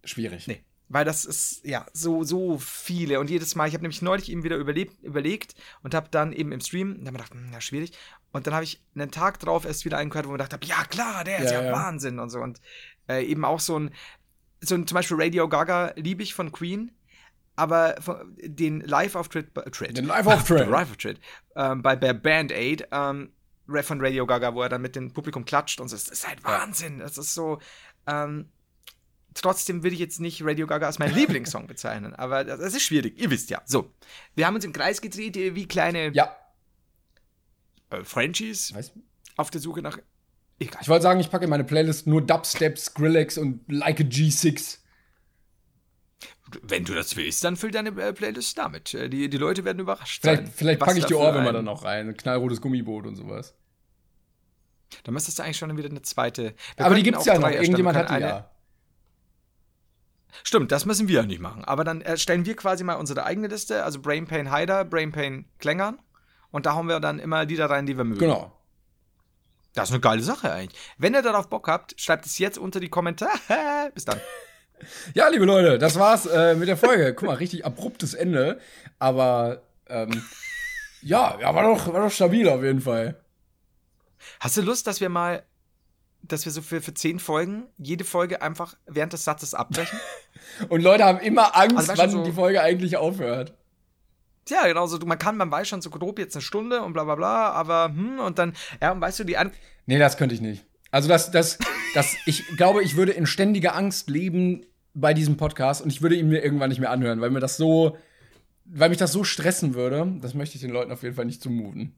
Schwierig. 0.05 0.47
Nee. 0.47 0.61
Weil 0.87 1.03
das 1.03 1.25
ist 1.25 1.65
ja 1.65 1.85
so, 1.93 2.23
so 2.23 2.59
viele. 2.59 3.19
Und 3.19 3.29
jedes 3.29 3.55
Mal, 3.55 3.67
ich 3.67 3.73
habe 3.73 3.83
nämlich 3.83 4.01
neulich 4.01 4.29
eben 4.31 4.43
wieder 4.43 4.57
überlebt, 4.57 5.03
überlegt 5.03 5.55
und 5.81 5.95
habe 5.95 6.09
dann 6.11 6.31
eben 6.31 6.51
im 6.51 6.61
Stream, 6.61 7.03
dann 7.03 7.15
hab 7.15 7.23
ich 7.23 7.29
gedacht, 7.29 7.45
hm, 7.45 7.53
ja, 7.53 7.61
schwierig. 7.61 7.97
Und 8.31 8.45
dann 8.45 8.53
habe 8.53 8.65
ich 8.65 8.83
einen 8.93 9.11
Tag 9.11 9.39
drauf 9.39 9.65
erst 9.65 9.85
wieder 9.85 9.97
eingehört, 9.97 10.27
wo 10.27 10.31
ich 10.31 10.37
gedacht 10.37 10.53
habe, 10.53 10.65
ja 10.65 10.83
klar, 10.83 11.23
der 11.23 11.39
ist 11.39 11.51
Ja, 11.51 11.63
ja. 11.63 11.71
Wahnsinn 11.71 12.19
und 12.19 12.29
so. 12.29 12.39
Und 12.39 12.61
äh, 13.07 13.25
eben 13.25 13.45
auch 13.45 13.59
so 13.59 13.79
ein, 13.79 13.91
so 14.61 14.75
ein, 14.75 14.85
zum 14.85 14.95
Beispiel 14.95 15.17
Radio 15.19 15.49
Gaga 15.49 15.93
liebe 15.95 16.21
ich 16.21 16.33
von 16.35 16.51
Queen, 16.51 16.91
aber 17.55 17.95
von, 18.01 18.35
den 18.41 18.81
Live-Auftritt, 18.81 19.57
äh, 19.57 19.93
Den 19.93 20.05
Live-Auftritt. 20.05 20.67
Live-Auftritt, 20.67 21.19
ähm, 21.55 21.81
bei, 21.81 21.95
bei 21.95 22.13
Band 22.13 22.51
Aid, 22.51 22.87
ähm, 22.91 23.31
von 23.81 24.01
Radio 24.01 24.27
Gaga, 24.27 24.53
wo 24.53 24.61
er 24.61 24.69
dann 24.69 24.81
mit 24.81 24.95
dem 24.95 25.11
Publikum 25.13 25.45
klatscht 25.45 25.79
und 25.81 25.87
so, 25.87 25.95
das 25.95 26.07
ist 26.07 26.27
halt 26.27 26.43
Wahnsinn. 26.43 26.99
Das 26.99 27.17
ist 27.17 27.33
so, 27.33 27.59
ähm, 28.05 28.49
trotzdem 29.35 29.83
will 29.83 29.93
ich 29.93 29.99
jetzt 29.99 30.19
nicht 30.19 30.43
Radio 30.43 30.65
Gaga 30.65 30.87
als 30.87 30.97
meinen 30.99 31.13
Lieblingssong 31.15 31.67
bezeichnen, 31.67 32.13
aber 32.15 32.43
das 32.43 32.59
das 32.59 32.73
ist 32.73 32.83
schwierig, 32.83 33.19
ihr 33.21 33.29
wisst 33.29 33.49
ja. 33.51 33.61
So, 33.65 33.93
wir 34.35 34.47
haben 34.47 34.55
uns 34.55 34.65
im 34.65 34.73
Kreis 34.73 34.99
gedreht, 35.01 35.35
wie 35.35 35.67
kleine 35.67 36.11
Ja. 36.13 36.35
äh, 37.91 38.03
Frenchies 38.03 38.73
Weiß, 38.73 38.91
auf 39.37 39.51
der 39.51 39.61
Suche 39.61 39.81
nach. 39.81 39.99
Egal. 40.59 40.79
ich 40.81 40.87
wollte 40.87 41.03
sagen, 41.03 41.19
ich 41.19 41.29
packe 41.29 41.43
in 41.43 41.49
meine 41.49 41.65
Playlist 41.65 42.07
nur 42.07 42.25
Dubstep, 42.25 42.77
Skrillex 42.79 43.37
und 43.37 43.61
Like 43.71 43.99
a 43.99 44.03
G6. 44.03 44.79
Wenn 46.61 46.85
du 46.85 46.93
das 46.93 47.15
willst, 47.17 47.43
dann 47.43 47.57
füll 47.57 47.71
deine 47.71 47.89
äh, 48.01 48.13
Playlist 48.13 48.57
damit. 48.57 48.93
Äh, 48.93 49.09
Die, 49.09 49.29
die 49.29 49.37
Leute 49.37 49.65
werden 49.65 49.79
überrascht 49.79 50.21
Vielleicht, 50.21 50.43
sein. 50.45 50.53
vielleicht 50.55 50.79
packe 50.79 50.99
ich 50.99 51.05
die 51.05 51.13
Ohrwürmer 51.15 51.51
dann 51.51 51.65
noch 51.65 51.83
rein. 51.83 52.07
Ein 52.07 52.15
knallrotes 52.17 52.61
Gummiboot 52.61 53.05
und 53.05 53.15
sowas. 53.15 53.55
Dann 55.03 55.13
müsstest 55.13 55.39
du 55.39 55.43
eigentlich 55.43 55.57
schon 55.57 55.75
wieder 55.75 55.89
eine 55.89 56.03
zweite. 56.03 56.53
Wir 56.77 56.85
Aber 56.85 56.95
die 56.95 57.03
gibt's 57.03 57.21
auch 57.21 57.25
ja 57.25 57.39
noch. 57.39 57.49
Irgendjemand 57.49 57.97
hat 57.97 58.09
die 58.09 58.13
können 58.13 58.21
ja. 58.29 58.51
Stimmt, 60.43 60.71
das 60.71 60.85
müssen 60.85 61.07
wir 61.07 61.21
ja 61.21 61.25
nicht 61.25 61.41
machen. 61.41 61.63
Aber 61.63 61.83
dann 61.83 62.01
erstellen 62.01 62.45
wir 62.45 62.55
quasi 62.55 62.83
mal 62.83 62.95
unsere 62.95 63.23
eigene 63.23 63.47
Liste, 63.47 63.83
also 63.83 63.99
Brain 64.01 64.27
Pain 64.27 64.51
Haider, 64.51 64.85
Brain 64.85 65.11
Pain 65.11 65.45
Klängern. 65.59 65.99
Und 66.51 66.65
da 66.65 66.73
hauen 66.75 66.87
wir 66.87 66.99
dann 66.99 67.19
immer 67.19 67.45
Lieder 67.45 67.69
rein, 67.69 67.85
die 67.85 67.97
wir 67.97 68.03
mögen. 68.03 68.19
Genau. 68.19 68.51
Das 69.73 69.89
ist 69.89 69.93
eine 69.93 70.01
geile 70.01 70.21
Sache 70.21 70.51
eigentlich. 70.51 70.79
Wenn 70.97 71.13
ihr 71.13 71.21
darauf 71.21 71.49
Bock 71.49 71.67
habt, 71.67 71.99
schreibt 71.99 72.25
es 72.25 72.39
jetzt 72.39 72.57
unter 72.57 72.79
die 72.79 72.89
Kommentare. 72.89 73.31
Bis 73.93 74.05
dann. 74.05 74.19
Ja, 75.13 75.29
liebe 75.29 75.45
Leute, 75.45 75.79
das 75.79 75.97
war's 75.97 76.25
äh, 76.25 76.53
mit 76.53 76.67
der 76.67 76.75
Folge. 76.75 77.13
Guck 77.13 77.29
mal, 77.29 77.35
richtig 77.35 77.65
abruptes 77.65 78.13
Ende. 78.13 78.59
Aber 78.99 79.61
ähm, 79.87 80.21
ja, 81.01 81.37
ja, 81.39 81.55
war 81.55 81.63
doch, 81.63 81.93
war 81.93 82.01
doch 82.01 82.11
stabil 82.11 82.47
auf 82.49 82.61
jeden 82.61 82.81
Fall. 82.81 83.15
Hast 84.41 84.57
du 84.57 84.61
Lust, 84.61 84.85
dass 84.85 84.99
wir 84.99 85.07
mal, 85.07 85.43
dass 86.27 86.45
wir 86.45 86.51
so 86.51 86.61
für, 86.61 86.81
für 86.81 86.93
zehn 86.93 87.19
Folgen 87.19 87.65
jede 87.77 88.03
Folge 88.03 88.41
einfach 88.41 88.75
während 88.87 89.13
des 89.13 89.23
Satzes 89.23 89.53
abbrechen? 89.53 89.99
Und 90.69 90.81
Leute 90.81 91.03
haben 91.05 91.19
immer 91.19 91.55
Angst, 91.55 91.77
Also, 91.89 91.93
wann 91.97 92.09
so- 92.09 92.23
die 92.23 92.31
Folge 92.31 92.61
eigentlich 92.61 92.97
aufhört. 92.97 93.53
ja, 94.49 94.67
genau 94.67 94.87
so. 94.87 94.97
Man 94.99 95.17
kann, 95.17 95.37
man 95.37 95.49
weiß 95.51 95.67
schon 95.67 95.81
so 95.81 95.89
grob 95.89 96.19
jetzt 96.19 96.35
eine 96.35 96.41
Stunde 96.41 96.81
und 96.83 96.93
bla 96.93 97.03
bla 97.03 97.15
bla, 97.15 97.49
aber 97.51 97.85
hm, 97.95 98.19
und 98.19 98.37
dann, 98.39 98.53
ja, 98.81 98.91
und 98.91 99.01
weißt 99.01 99.19
du, 99.19 99.23
die 99.23 99.37
an 99.37 99.51
Nee, 99.87 99.97
das 99.99 100.17
könnte 100.17 100.35
ich 100.35 100.41
nicht. 100.41 100.65
Also 100.91 101.09
das, 101.09 101.31
das, 101.31 101.57
das, 101.93 102.15
ich 102.25 102.45
glaube, 102.57 102.83
ich 102.83 102.95
würde 102.95 103.11
in 103.11 103.25
ständiger 103.25 103.75
Angst 103.75 104.09
leben 104.09 104.65
bei 104.93 105.13
diesem 105.13 105.35
Podcast 105.37 105.81
und 105.81 105.89
ich 105.89 106.01
würde 106.01 106.15
ihn 106.15 106.29
mir 106.29 106.41
irgendwann 106.43 106.69
nicht 106.69 106.79
mehr 106.79 106.91
anhören, 106.91 107.19
weil 107.21 107.31
mir 107.31 107.39
das 107.41 107.57
so, 107.57 107.97
weil 108.65 108.89
mich 108.89 108.97
das 108.97 109.11
so 109.11 109.23
stressen 109.23 109.73
würde. 109.75 110.13
Das 110.21 110.33
möchte 110.33 110.55
ich 110.55 110.61
den 110.61 110.71
Leuten 110.71 110.91
auf 110.91 111.03
jeden 111.03 111.15
Fall 111.15 111.25
nicht 111.25 111.41
zumuten. 111.41 111.95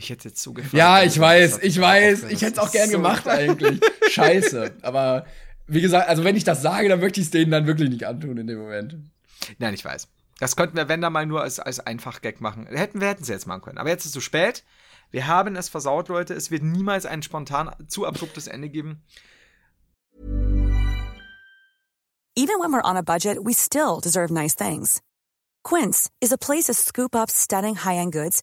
Ich 0.00 0.08
hätte 0.08 0.30
jetzt 0.30 0.42
so 0.42 0.54
gefragt. 0.54 0.72
Ja, 0.72 1.02
ich 1.02 1.20
weiß, 1.20 1.58
ich 1.62 1.78
weiß, 1.78 2.22
ich 2.30 2.40
hätte 2.40 2.52
es 2.54 2.58
auch 2.58 2.72
gern 2.72 2.88
so- 2.88 2.96
gemacht 2.96 3.28
eigentlich. 3.28 3.80
Scheiße. 4.10 4.72
Aber 4.80 5.26
wie 5.66 5.82
gesagt, 5.82 6.08
also 6.08 6.24
wenn 6.24 6.36
ich 6.36 6.44
das 6.44 6.62
sage, 6.62 6.88
dann 6.88 7.00
möchte 7.00 7.20
ich 7.20 7.26
es 7.26 7.30
denen 7.30 7.50
dann 7.50 7.66
wirklich 7.66 7.90
nicht 7.90 8.06
antun 8.06 8.38
in 8.38 8.46
dem 8.46 8.58
Moment. 8.60 8.96
Nein, 9.58 9.74
ich 9.74 9.84
weiß. 9.84 10.08
Das 10.38 10.56
könnten 10.56 10.78
wir, 10.78 10.88
wenn 10.88 11.02
da 11.02 11.10
mal 11.10 11.26
nur 11.26 11.42
als, 11.42 11.60
als 11.60 11.80
Einfach-Gag 11.80 12.40
machen. 12.40 12.66
Hätten 12.66 13.02
wir 13.02 13.08
hätten 13.08 13.24
es 13.24 13.28
jetzt 13.28 13.46
machen 13.46 13.60
können. 13.60 13.76
Aber 13.76 13.90
jetzt 13.90 14.00
ist 14.00 14.06
es 14.06 14.12
zu 14.12 14.22
spät. 14.22 14.64
Wir 15.10 15.26
haben 15.26 15.54
es 15.54 15.68
versaut, 15.68 16.08
Leute. 16.08 16.32
Es 16.32 16.50
wird 16.50 16.62
niemals 16.62 17.04
ein 17.04 17.22
spontan 17.22 17.70
zu 17.88 18.06
abruptes 18.06 18.46
Ende 18.46 18.70
geben. 18.70 19.02
Even 22.36 22.58
when 22.58 22.72
we're 22.72 22.88
on 22.88 22.96
a 22.96 23.02
budget, 23.02 23.36
we 23.44 23.52
still 23.52 24.00
deserve 24.02 24.32
nice 24.32 24.54
things. 24.56 25.02
Quince 25.62 26.08
is 26.22 26.32
a 26.32 26.38
place 26.38 26.64
to 26.68 26.72
scoop 26.74 27.14
up 27.14 27.30
stunning 27.30 27.74
high-end 27.84 28.12
goods 28.12 28.42